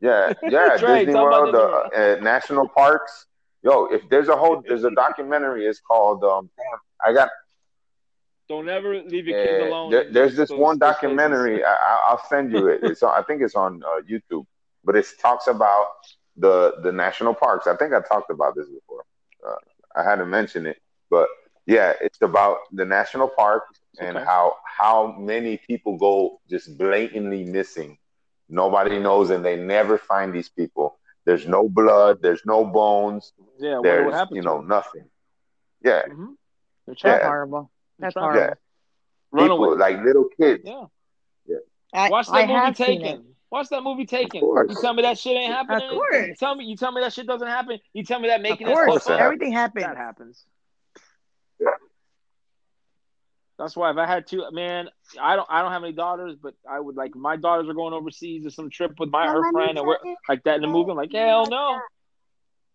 Yeah, 0.00 0.32
yeah. 0.42 0.76
Trey, 0.76 1.04
Disney 1.06 1.20
World, 1.20 1.52
Disney 1.54 1.60
the 2.02 2.18
uh, 2.18 2.20
national 2.22 2.68
parks. 2.68 3.26
Yo, 3.62 3.86
if 3.86 4.02
there's 4.10 4.28
a 4.28 4.36
whole, 4.36 4.62
there's 4.66 4.84
a 4.84 4.90
documentary. 4.90 5.64
It's 5.66 5.80
called. 5.80 6.22
Um, 6.24 6.50
I 7.04 7.12
got. 7.12 7.30
Don't 8.48 8.68
ever 8.68 9.02
leave 9.02 9.26
your 9.26 9.42
kids 9.44 9.60
alone. 9.60 9.90
there- 9.90 10.10
there's 10.10 10.36
this 10.36 10.50
one 10.50 10.78
documentary. 10.78 11.64
I, 11.64 11.72
I- 11.72 12.00
I'll 12.08 12.24
send 12.28 12.52
you 12.52 12.68
it. 12.68 12.80
It's 12.82 13.02
on, 13.02 13.12
I 13.18 13.22
think 13.22 13.42
it's 13.42 13.54
on 13.54 13.82
uh, 13.84 14.00
YouTube, 14.02 14.44
but 14.84 14.96
it 14.96 15.06
talks 15.20 15.46
about 15.46 15.86
the 16.36 16.74
the 16.82 16.92
national 16.92 17.34
parks. 17.34 17.66
I 17.66 17.76
think 17.76 17.92
I 17.94 18.00
talked 18.00 18.30
about 18.30 18.54
this 18.56 18.66
before. 18.68 19.04
Uh, 19.46 19.54
I 19.94 20.02
hadn't 20.02 20.30
mentioned 20.30 20.66
it, 20.66 20.78
but 21.10 21.28
yeah, 21.66 21.92
it's 22.00 22.20
about 22.22 22.58
the 22.72 22.84
national 22.84 23.28
parks 23.28 23.78
and 24.00 24.16
Okay. 24.16 24.26
how 24.26 24.56
how 24.64 25.12
many 25.18 25.56
people 25.58 25.96
go 25.96 26.40
just 26.50 26.76
blatantly 26.78 27.44
missing. 27.44 27.98
Nobody 28.48 28.98
knows, 28.98 29.30
and 29.30 29.44
they 29.44 29.56
never 29.56 29.96
find 29.98 30.34
these 30.34 30.48
people. 30.48 30.98
There's 31.24 31.46
no 31.46 31.68
blood. 31.68 32.20
There's 32.20 32.44
no 32.44 32.64
bones. 32.64 33.32
Yeah, 33.58 33.76
what, 33.78 33.82
There's 33.84 34.28
you 34.32 34.42
know 34.42 34.60
nothing. 34.60 35.04
Yeah, 35.82 36.02
hmm 36.06 36.32
trapped. 36.96 37.24
horrible. 37.24 37.70
That's 38.02 38.14
They're 38.14 38.22
horrible. 38.22 38.40
yeah. 38.40 38.54
Runaway. 39.30 39.66
People 39.68 39.78
like 39.78 40.04
little 40.04 40.28
kids. 40.38 40.62
Yeah. 40.66 40.84
I, 41.94 42.08
Watch 42.10 42.26
that 42.26 42.32
I 42.34 42.40
movie 42.42 42.52
have 42.54 42.72
it. 42.72 42.76
Taken. 42.84 43.24
Watch 43.50 43.68
that 43.68 43.82
movie 43.82 44.06
Taken. 44.06 44.40
course. 44.40 44.70
You 44.70 44.80
tell 44.80 44.94
me 44.94 45.02
that 45.02 45.18
shit 45.18 45.36
ain't 45.36 45.52
happening. 45.52 45.88
Of 45.88 45.94
course. 45.94 46.26
You 46.28 46.34
tell 46.34 46.54
me. 46.54 46.64
You 46.64 46.76
tell 46.76 46.90
me 46.92 47.00
that 47.02 47.12
shit 47.12 47.26
doesn't 47.26 47.48
happen. 47.48 47.78
You 47.92 48.02
tell 48.04 48.18
me 48.20 48.28
that 48.28 48.36
Of 48.36 48.42
making 48.42 48.66
that 48.66 48.74
course, 48.74 49.04
stuff 49.04 49.20
everything 49.20 49.52
happens. 49.52 49.84
That 49.84 49.96
happens. 49.96 50.44
Yeah. 51.60 51.68
That's 53.58 53.76
why 53.76 53.90
if 53.90 53.96
I 53.98 54.06
had 54.06 54.26
two, 54.26 54.42
man, 54.52 54.88
I 55.20 55.36
don't, 55.36 55.46
I 55.50 55.62
don't 55.62 55.70
have 55.70 55.84
any 55.84 55.92
daughters, 55.92 56.34
but 56.42 56.54
I 56.68 56.80
would 56.80 56.96
like 56.96 57.14
my 57.14 57.36
daughters 57.36 57.68
are 57.68 57.74
going 57.74 57.92
overseas 57.92 58.44
or 58.46 58.50
some 58.50 58.70
trip 58.70 58.92
with 58.98 59.10
my 59.10 59.26
her 59.26 59.52
friend 59.52 59.76
and 59.78 59.86
we're 59.86 59.98
like 60.28 60.42
that 60.44 60.56
in 60.56 60.62
the 60.62 60.68
movie. 60.68 60.90
I'm 60.90 60.96
like, 60.96 61.12
hell 61.12 61.46
no, 61.46 61.78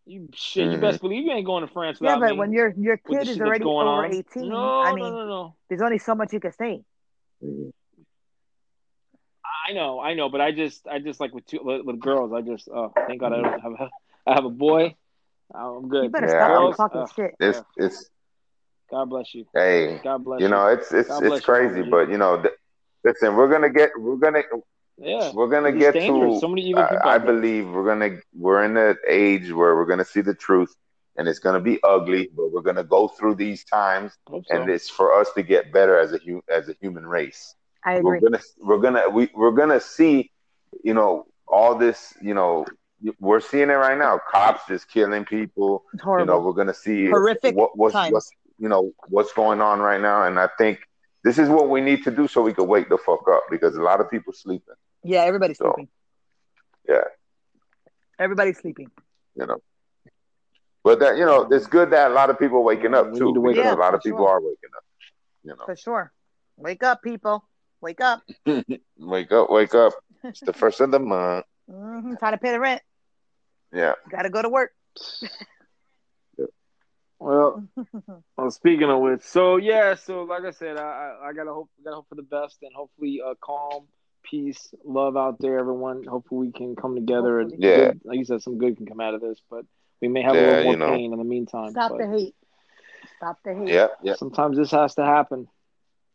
you 0.08 0.30
shit, 0.34 0.72
you 0.72 0.78
best 0.78 0.98
mm-hmm. 0.98 1.08
believe 1.08 1.26
you 1.26 1.32
ain't 1.34 1.46
going 1.46 1.66
to 1.66 1.72
France 1.72 2.00
Yeah, 2.02 2.18
but 2.20 2.32
me. 2.32 2.38
when 2.38 2.52
your 2.52 2.74
your 2.78 2.98
kid 2.98 3.28
is 3.28 3.40
already 3.40 3.64
going 3.64 3.88
over 3.88 4.06
on. 4.06 4.14
eighteen, 4.14 4.50
No, 4.50 4.82
I 4.82 4.94
mean, 4.94 5.04
no, 5.14 5.26
no. 5.26 5.56
there's 5.70 5.82
only 5.82 6.00
so 6.00 6.16
much 6.16 6.34
you 6.34 6.40
can 6.40 6.52
say. 6.54 6.82
I 9.70 9.74
know, 9.74 10.00
I 10.00 10.14
know, 10.14 10.30
but 10.30 10.40
I 10.42 10.52
just, 10.52 10.88
I 10.88 11.00
just 11.00 11.20
like 11.20 11.34
with 11.34 11.46
two 11.46 11.60
with, 11.62 11.86
with 11.86 12.00
girls. 12.00 12.32
I 12.34 12.42
just, 12.42 12.70
oh, 12.70 12.94
thank 13.08 13.20
God 13.20 13.34
I 13.34 13.42
don't 13.42 13.60
have 13.60 13.72
a, 13.74 13.90
I 14.26 14.34
have 14.36 14.46
a 14.46 14.50
boy. 14.50 14.96
Oh, 15.54 15.78
I'm 15.78 15.90
good. 15.90 16.06
You 16.06 16.10
better 16.10 16.28
Yeah, 16.28 16.46
stop 16.46 16.62
I'm- 16.62 16.74
talking 16.74 17.02
ugh, 17.02 17.12
shit. 17.16 17.32
It's 17.40 17.58
ugh, 17.60 17.66
it's 17.78 18.10
God 18.90 19.10
bless 19.10 19.34
you. 19.36 19.46
hey. 19.54 20.00
God 20.04 20.24
bless 20.24 20.40
you 20.40 20.46
You 20.46 20.52
know 20.52 20.68
it's 20.68 20.92
it's 20.94 21.10
it's 21.10 21.36
you, 21.36 21.42
crazy 21.42 21.80
Mama 21.82 21.92
but 21.92 22.10
you 22.10 22.18
know 22.18 22.42
th- 22.42 22.54
listen 23.04 23.36
we're 23.36 23.50
gonna 23.50 23.70
get 23.70 23.92
we're 23.98 24.16
gonna 24.16 24.44
Yeah, 25.00 25.32
we're 25.34 25.48
gonna 25.48 25.72
get 25.72 25.94
dangerous. 25.94 26.36
to 26.36 26.40
So 26.40 26.48
many 26.48 26.64
evil 26.64 26.84
people 26.84 27.10
I, 27.10 27.16
I 27.16 27.18
believe 27.20 27.70
we're 27.70 27.86
gonna 27.86 28.18
we're 28.34 28.64
in 28.64 28.76
an 28.78 28.98
age 29.08 29.52
where 29.52 29.76
we're 29.76 29.86
gonna 29.86 30.06
see 30.06 30.22
the 30.22 30.34
truth 30.34 30.76
and 31.18 31.28
it's 31.28 31.40
gonna 31.40 31.60
be 31.60 31.80
ugly 31.84 32.30
but 32.36 32.52
we're 32.52 32.62
gonna 32.62 32.84
go 32.84 33.08
through 33.08 33.36
these 33.36 33.64
times 33.64 34.18
so. 34.30 34.42
and 34.50 34.70
it's 34.70 34.90
for 34.90 35.14
us 35.20 35.32
to 35.34 35.44
get 35.44 35.72
better 35.72 35.98
as 36.00 36.14
a 36.14 36.18
hu- 36.18 36.44
as 36.50 36.68
a 36.70 36.76
human 36.82 37.06
race 37.06 37.56
I 37.86 37.94
agree. 37.94 38.04
we're 38.04 38.20
gonna 38.20 38.42
we're 38.60 38.78
gonna 38.80 39.10
we, 39.10 39.30
we're 39.36 39.52
gonna 39.52 39.80
see 39.80 40.32
you 40.84 40.94
know 40.96 41.28
all 41.48 41.76
this 41.76 42.14
you 42.22 42.34
know 42.34 42.66
we're 43.20 43.40
seeing 43.40 43.70
it 43.70 43.74
right 43.74 43.98
now 43.98 44.20
cops 44.32 44.62
just 44.68 44.90
killing 44.90 45.26
people 45.26 45.84
It's 45.94 46.04
you 46.04 46.26
know 46.26 46.40
we're 46.40 46.54
gonna 46.54 46.74
see 46.74 47.06
Horrific 47.08 47.56
what, 47.56 47.78
what's 47.78 47.94
times. 47.94 48.14
what's 48.14 48.32
you 48.58 48.68
know 48.68 48.92
what's 49.10 49.32
going 49.34 49.62
on 49.62 49.80
right 49.80 50.02
now 50.02 50.24
and 50.24 50.40
i 50.40 50.50
think 50.58 50.80
this 51.24 51.38
is 51.38 51.50
what 51.50 51.70
we 51.70 51.82
need 51.82 52.04
to 52.04 52.12
do 52.12 52.28
so 52.28 52.42
we 52.42 52.54
can 52.54 52.68
wake 52.68 52.90
the 52.90 52.98
fuck 52.98 53.28
up 53.32 53.44
because 53.52 53.76
a 53.76 53.82
lot 53.82 54.02
of 54.02 54.10
people 54.10 54.34
sleeping 54.34 54.74
yeah, 55.08 55.22
everybody's 55.24 55.58
So, 55.58 55.74
sleeping. 55.76 55.90
yeah 56.88 57.04
Everybody's 58.20 58.58
sleeping. 58.60 58.90
you 59.36 59.46
know 59.46 59.58
but 60.84 61.00
that 61.00 61.18
you 61.18 61.26
know 61.26 61.48
it's 61.52 61.68
good 61.68 61.90
that 61.92 62.12
a 62.12 62.14
lot 62.14 62.30
of 62.30 62.40
people 62.40 62.58
are 62.60 62.68
waking 62.72 62.94
up 62.94 63.14
too 63.14 63.34
to 63.34 63.40
wake 63.42 63.56
because 63.56 63.72
up. 63.72 63.78
a 63.78 63.82
lot 63.82 63.94
of 63.94 64.02
people 64.02 64.26
sure. 64.26 64.30
are 64.30 64.42
waking 64.42 64.74
up 64.78 64.84
you 65.44 65.56
know 65.56 65.66
For 65.66 65.76
sure. 65.76 66.12
Wake 66.58 66.82
up, 66.84 67.04
people. 67.04 67.48
Wake 67.82 68.02
up. 68.02 68.24
wake 68.98 69.32
up 69.32 69.50
wake 69.52 69.76
up 69.76 69.94
it's 70.24 70.42
the 70.42 70.54
first 70.54 70.82
of 70.82 70.92
the 70.92 71.00
month 71.00 71.46
hmm 71.70 72.16
Try 72.20 72.32
to 72.32 72.38
pay 72.38 72.52
the 72.52 72.60
rent. 72.60 72.82
Yeah. 73.74 73.94
Gotta 74.10 74.30
go 74.30 74.42
to 74.42 74.50
work. 74.50 74.72
Well, 77.20 77.64
well, 78.38 78.52
speaking 78.52 78.90
of 78.92 79.00
which, 79.02 79.22
so 79.22 79.58
yeah, 79.58 79.96
so 79.96 80.24
like 80.24 80.44
I 80.44 80.52
said, 80.52 80.78
I 80.78 80.84
I, 81.24 81.30
I 81.30 81.34
gotta 81.34 81.52
hope 81.52 81.70
gotta 81.84 81.96
hope 81.98 82.08
for 82.10 82.16
the 82.16 82.22
best 82.22 82.58
and 82.62 82.72
hopefully 82.76 83.22
uh, 83.26 83.34
calm, 83.42 83.88
peace, 84.30 84.74
love 84.84 85.16
out 85.18 85.40
there, 85.40 85.58
everyone. 85.60 86.04
Hopefully 86.04 86.48
we 86.48 86.52
can 86.54 86.76
come 86.76 86.96
together 86.96 87.40
and 87.40 87.52
Yeah. 87.58 87.78
good- 87.92 88.02
like 88.06 88.18
you 88.18 88.26
said, 88.26 88.42
some 88.42 88.58
good 88.58 88.78
can 88.78 88.86
come 88.86 89.00
out 89.00 89.14
of 89.14 89.22
this, 89.22 89.42
but 89.50 89.66
we 90.02 90.08
may 90.08 90.22
have 90.22 90.36
a 90.36 90.40
little 90.40 90.64
more 90.64 90.74
you 90.74 90.78
know. 90.80 90.90
pain 90.90 91.12
in 91.14 91.18
the 91.20 91.24
meantime. 91.26 91.72
Stop 91.72 91.92
but 91.92 91.98
the 92.00 92.08
hate. 92.08 92.36
Stop 93.18 93.38
the 93.44 93.54
hate. 93.56 93.70
Yeah. 93.70 93.88
Yeah. 94.04 94.14
Sometimes 94.16 94.58
this 94.58 94.72
has 94.72 94.96
to 94.96 95.06
happen. 95.06 95.48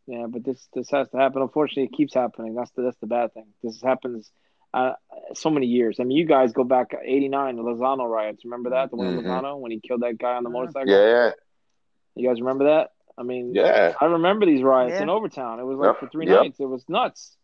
Yeah, 0.05 0.25
but 0.27 0.43
this 0.43 0.67
this 0.73 0.89
has 0.91 1.09
to 1.11 1.17
happen. 1.17 1.41
Unfortunately, 1.41 1.83
it 1.83 1.93
keeps 1.93 2.13
happening. 2.13 2.55
That's 2.55 2.71
the 2.71 2.81
that's 2.81 2.97
the 2.97 3.07
bad 3.07 3.33
thing. 3.33 3.47
This 3.61 3.81
happens 3.81 4.31
uh, 4.73 4.93
so 5.33 5.49
many 5.49 5.67
years. 5.67 5.99
I 5.99 6.03
mean, 6.03 6.17
you 6.17 6.25
guys 6.25 6.51
go 6.51 6.63
back 6.63 6.93
'89, 7.01 7.55
the 7.55 7.63
Lozano 7.63 8.09
riots. 8.09 8.43
Remember 8.43 8.71
that 8.71 8.89
the 8.89 8.97
one 8.97 9.07
in 9.07 9.19
Mhm. 9.19 9.23
Lozano 9.25 9.59
when 9.59 9.71
he 9.71 9.79
killed 9.79 10.01
that 10.01 10.17
guy 10.17 10.33
on 10.35 10.43
the 10.43 10.49
motorcycle. 10.49 10.89
Yeah. 10.91 11.05
Yeah. 11.27 11.31
You 12.15 12.27
guys 12.27 12.41
remember 12.41 12.65
that? 12.65 12.91
I 13.17 13.23
mean, 13.23 13.53
Yeah. 13.53 13.93
I 14.01 14.05
remember 14.05 14.45
these 14.45 14.63
riots 14.63 14.95
Yeah. 14.95 15.03
in 15.03 15.09
Overtown. 15.09 15.59
It 15.59 15.63
was 15.63 15.77
like 15.77 15.87
Yep, 15.89 15.99
for 15.99 16.07
three 16.07 16.27
yep. 16.27 16.41
nights. 16.41 16.59
It 16.59 16.65
was 16.65 16.87
nuts. 16.89 17.37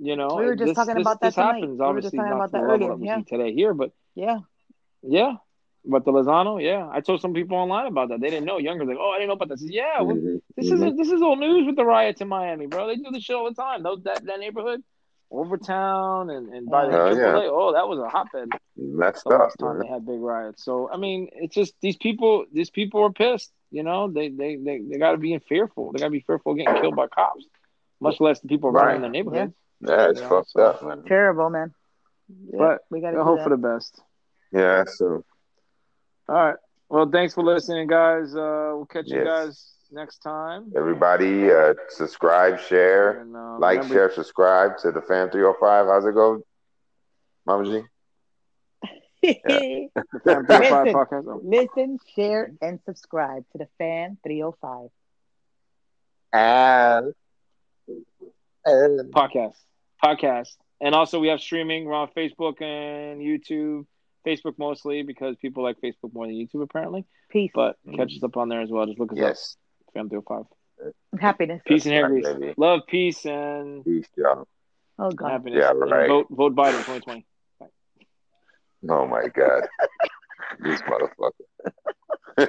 You 0.00 0.16
know, 0.16 0.34
We 0.36 0.44
were 0.46 0.56
just 0.56 0.68
this, 0.68 0.74
talking 0.76 0.94
this, 0.94 1.02
about 1.02 1.20
that 1.20 1.28
this 1.28 1.34
tonight. 1.36 1.54
happens. 1.54 1.70
We 1.72 1.76
were 1.78 1.84
Obviously, 1.84 2.10
just 2.10 2.16
talking 2.16 2.30
not 2.30 2.36
about 2.36 2.46
to 2.46 2.52
that 2.52 2.58
level 2.60 2.74
earlier, 2.74 2.88
that 2.90 2.98
we 2.98 3.06
yeah. 3.06 3.20
today 3.26 3.52
here, 3.54 3.72
but 3.74 3.92
Yeah. 4.14 4.38
yeah. 5.02 5.34
But 5.88 6.04
the 6.04 6.10
Lozano, 6.12 6.60
yeah, 6.62 6.88
I 6.90 7.00
told 7.00 7.20
some 7.20 7.32
people 7.32 7.56
online 7.56 7.86
about 7.86 8.08
that. 8.08 8.20
They 8.20 8.28
didn't 8.28 8.44
know. 8.44 8.58
Younger, 8.58 8.84
like, 8.84 8.96
oh, 9.00 9.10
I 9.10 9.18
didn't 9.18 9.28
know 9.28 9.34
about 9.34 9.50
this. 9.50 9.62
Yeah, 9.62 10.00
well, 10.02 10.16
Mhm. 10.16 10.40
this 10.56 10.68
Mhm. 10.68 10.74
isn't 10.74 10.96
this 10.96 11.10
is 11.12 11.22
old 11.22 11.38
news 11.38 11.64
with 11.64 11.76
the 11.76 11.84
riots 11.84 12.20
in 12.20 12.26
Miami, 12.28 12.66
bro. 12.66 12.88
They 12.88 12.96
do 12.96 13.10
this 13.12 13.22
shit 13.22 13.36
all 13.36 13.44
the 13.48 13.54
time. 13.54 13.84
Those 13.84 14.02
that, 14.02 14.24
that 14.24 14.40
neighborhood, 14.40 14.82
Overtown, 15.30 16.30
and 16.30 16.48
and 16.52 16.66
by 16.68 16.86
the 16.86 17.00
Oh, 17.00 17.10
yeah. 17.14 17.48
Oh, 17.50 17.72
that 17.72 17.88
was 17.88 17.98
a 17.98 18.08
hotbed. 18.08 18.48
Messed 18.76 19.24
The 19.24 19.30
last 19.30 19.56
time 19.58 19.78
they 19.80 19.86
had 19.86 20.04
big 20.06 20.20
riots. 20.20 20.64
So 20.64 20.90
I 20.90 20.96
mean, 20.96 21.28
it's 21.32 21.54
just 21.54 21.74
these 21.80 21.96
people. 21.96 22.46
These 22.52 22.70
people 22.70 23.02
are 23.02 23.12
pissed. 23.12 23.52
You 23.70 23.82
know, 23.82 24.08
they 24.08 24.28
they 24.28 24.56
they, 24.56 24.80
they 24.80 24.98
got 24.98 25.12
to 25.12 25.18
be 25.18 25.38
fearful. 25.38 25.92
They 25.92 25.98
got 26.00 26.06
to 26.06 26.10
be 26.10 26.20
fearful 26.20 26.52
of 26.52 26.58
getting 26.58 26.80
killed 26.80 26.96
by 26.96 27.06
cops, 27.08 27.44
much 28.00 28.20
less 28.20 28.40
the 28.40 28.48
people 28.48 28.70
Right. 28.70 28.86
running 28.86 29.02
their 29.02 29.10
neighborhoods. 29.10 29.52
Yeah, 29.54 29.65
it's 29.82 30.20
You 30.20 30.24
know, 30.24 30.28
fucked 30.28 30.50
so- 30.50 30.62
up, 30.62 30.82
man. 30.82 31.02
Terrible, 31.04 31.50
man. 31.50 31.74
Yeah, 32.28 32.58
But 32.58 32.78
we 32.90 33.00
gotta 33.00 33.22
hope 33.22 33.38
that. 33.38 33.44
for 33.44 33.50
the 33.50 33.56
best. 33.56 34.00
Yeah. 34.52 34.84
So 34.86 35.24
All 36.28 36.34
right. 36.34 36.56
Well, 36.88 37.08
thanks 37.10 37.34
for 37.34 37.42
listening, 37.44 37.86
guys. 37.88 38.34
Uh, 38.34 38.72
we'll 38.74 38.86
catch 38.86 39.06
you 39.08 39.22
guys 39.24 39.72
next 39.92 40.18
time. 40.18 40.72
everybody, 40.76 41.50
uh, 41.50 41.74
subscribe, 41.88 42.58
share, 42.60 43.20
And, 43.20 43.36
uh, 43.36 43.58
like, 43.58 43.78
remember- 43.78 43.94
share, 43.94 44.10
subscribe 44.12 44.76
to 44.78 44.90
the 44.92 45.00
Fam 45.02 45.30
305. 45.30 45.86
How's 45.86 46.04
it 46.06 46.14
go, 46.14 46.42
Mama 47.44 47.64
G? 47.64 47.82
the 49.22 49.88
Fam 50.24 50.46
305 50.46 50.84
Listen. 50.86 50.94
podcast. 50.94 51.24
Oh, 51.28 51.40
Listen, 51.44 51.98
share, 52.14 52.52
and 52.60 52.80
subscribe 52.84 53.44
to 53.52 53.58
the 53.58 53.68
Fam 53.78 54.18
305. 54.24 54.90
Al. 58.66 59.04
podcast 59.12 59.54
podcast 60.04 60.56
and 60.80 60.94
also 60.94 61.20
we 61.20 61.28
have 61.28 61.40
streaming 61.40 61.84
we're 61.84 61.94
on 61.94 62.08
facebook 62.16 62.60
and 62.60 63.20
youtube 63.20 63.86
facebook 64.26 64.54
mostly 64.58 65.02
because 65.02 65.36
people 65.36 65.62
like 65.62 65.76
facebook 65.80 66.12
more 66.12 66.26
than 66.26 66.34
youtube 66.34 66.62
apparently 66.62 67.04
Peace. 67.30 67.50
but 67.54 67.76
catch 67.96 68.12
us 68.16 68.22
up 68.22 68.36
on 68.36 68.48
there 68.48 68.60
as 68.60 68.70
well 68.70 68.86
just 68.86 68.98
look 68.98 69.12
us 69.12 69.18
Yes. 69.18 69.56
up 69.88 69.94
fam 69.94 70.08
305 70.08 70.44
Happiness. 71.20 71.62
peace 71.66 71.84
and 71.86 71.94
hair 71.94 72.08
grease 72.08 72.26
love 72.58 72.80
peace 72.86 73.24
and 73.24 73.84
Peace, 73.84 74.06
y'all. 74.16 74.46
Oh, 74.98 75.10
God. 75.10 75.30
happiness 75.30 75.58
Yeah, 75.62 75.72
right. 75.72 76.08
vote 76.08 76.26
vote 76.30 76.54
biden 76.54 76.78
2020 76.84 77.26
Oh 78.88 79.06
my 79.06 79.26
God. 79.34 79.62
this 80.60 80.80
motherfucker. 80.82 82.48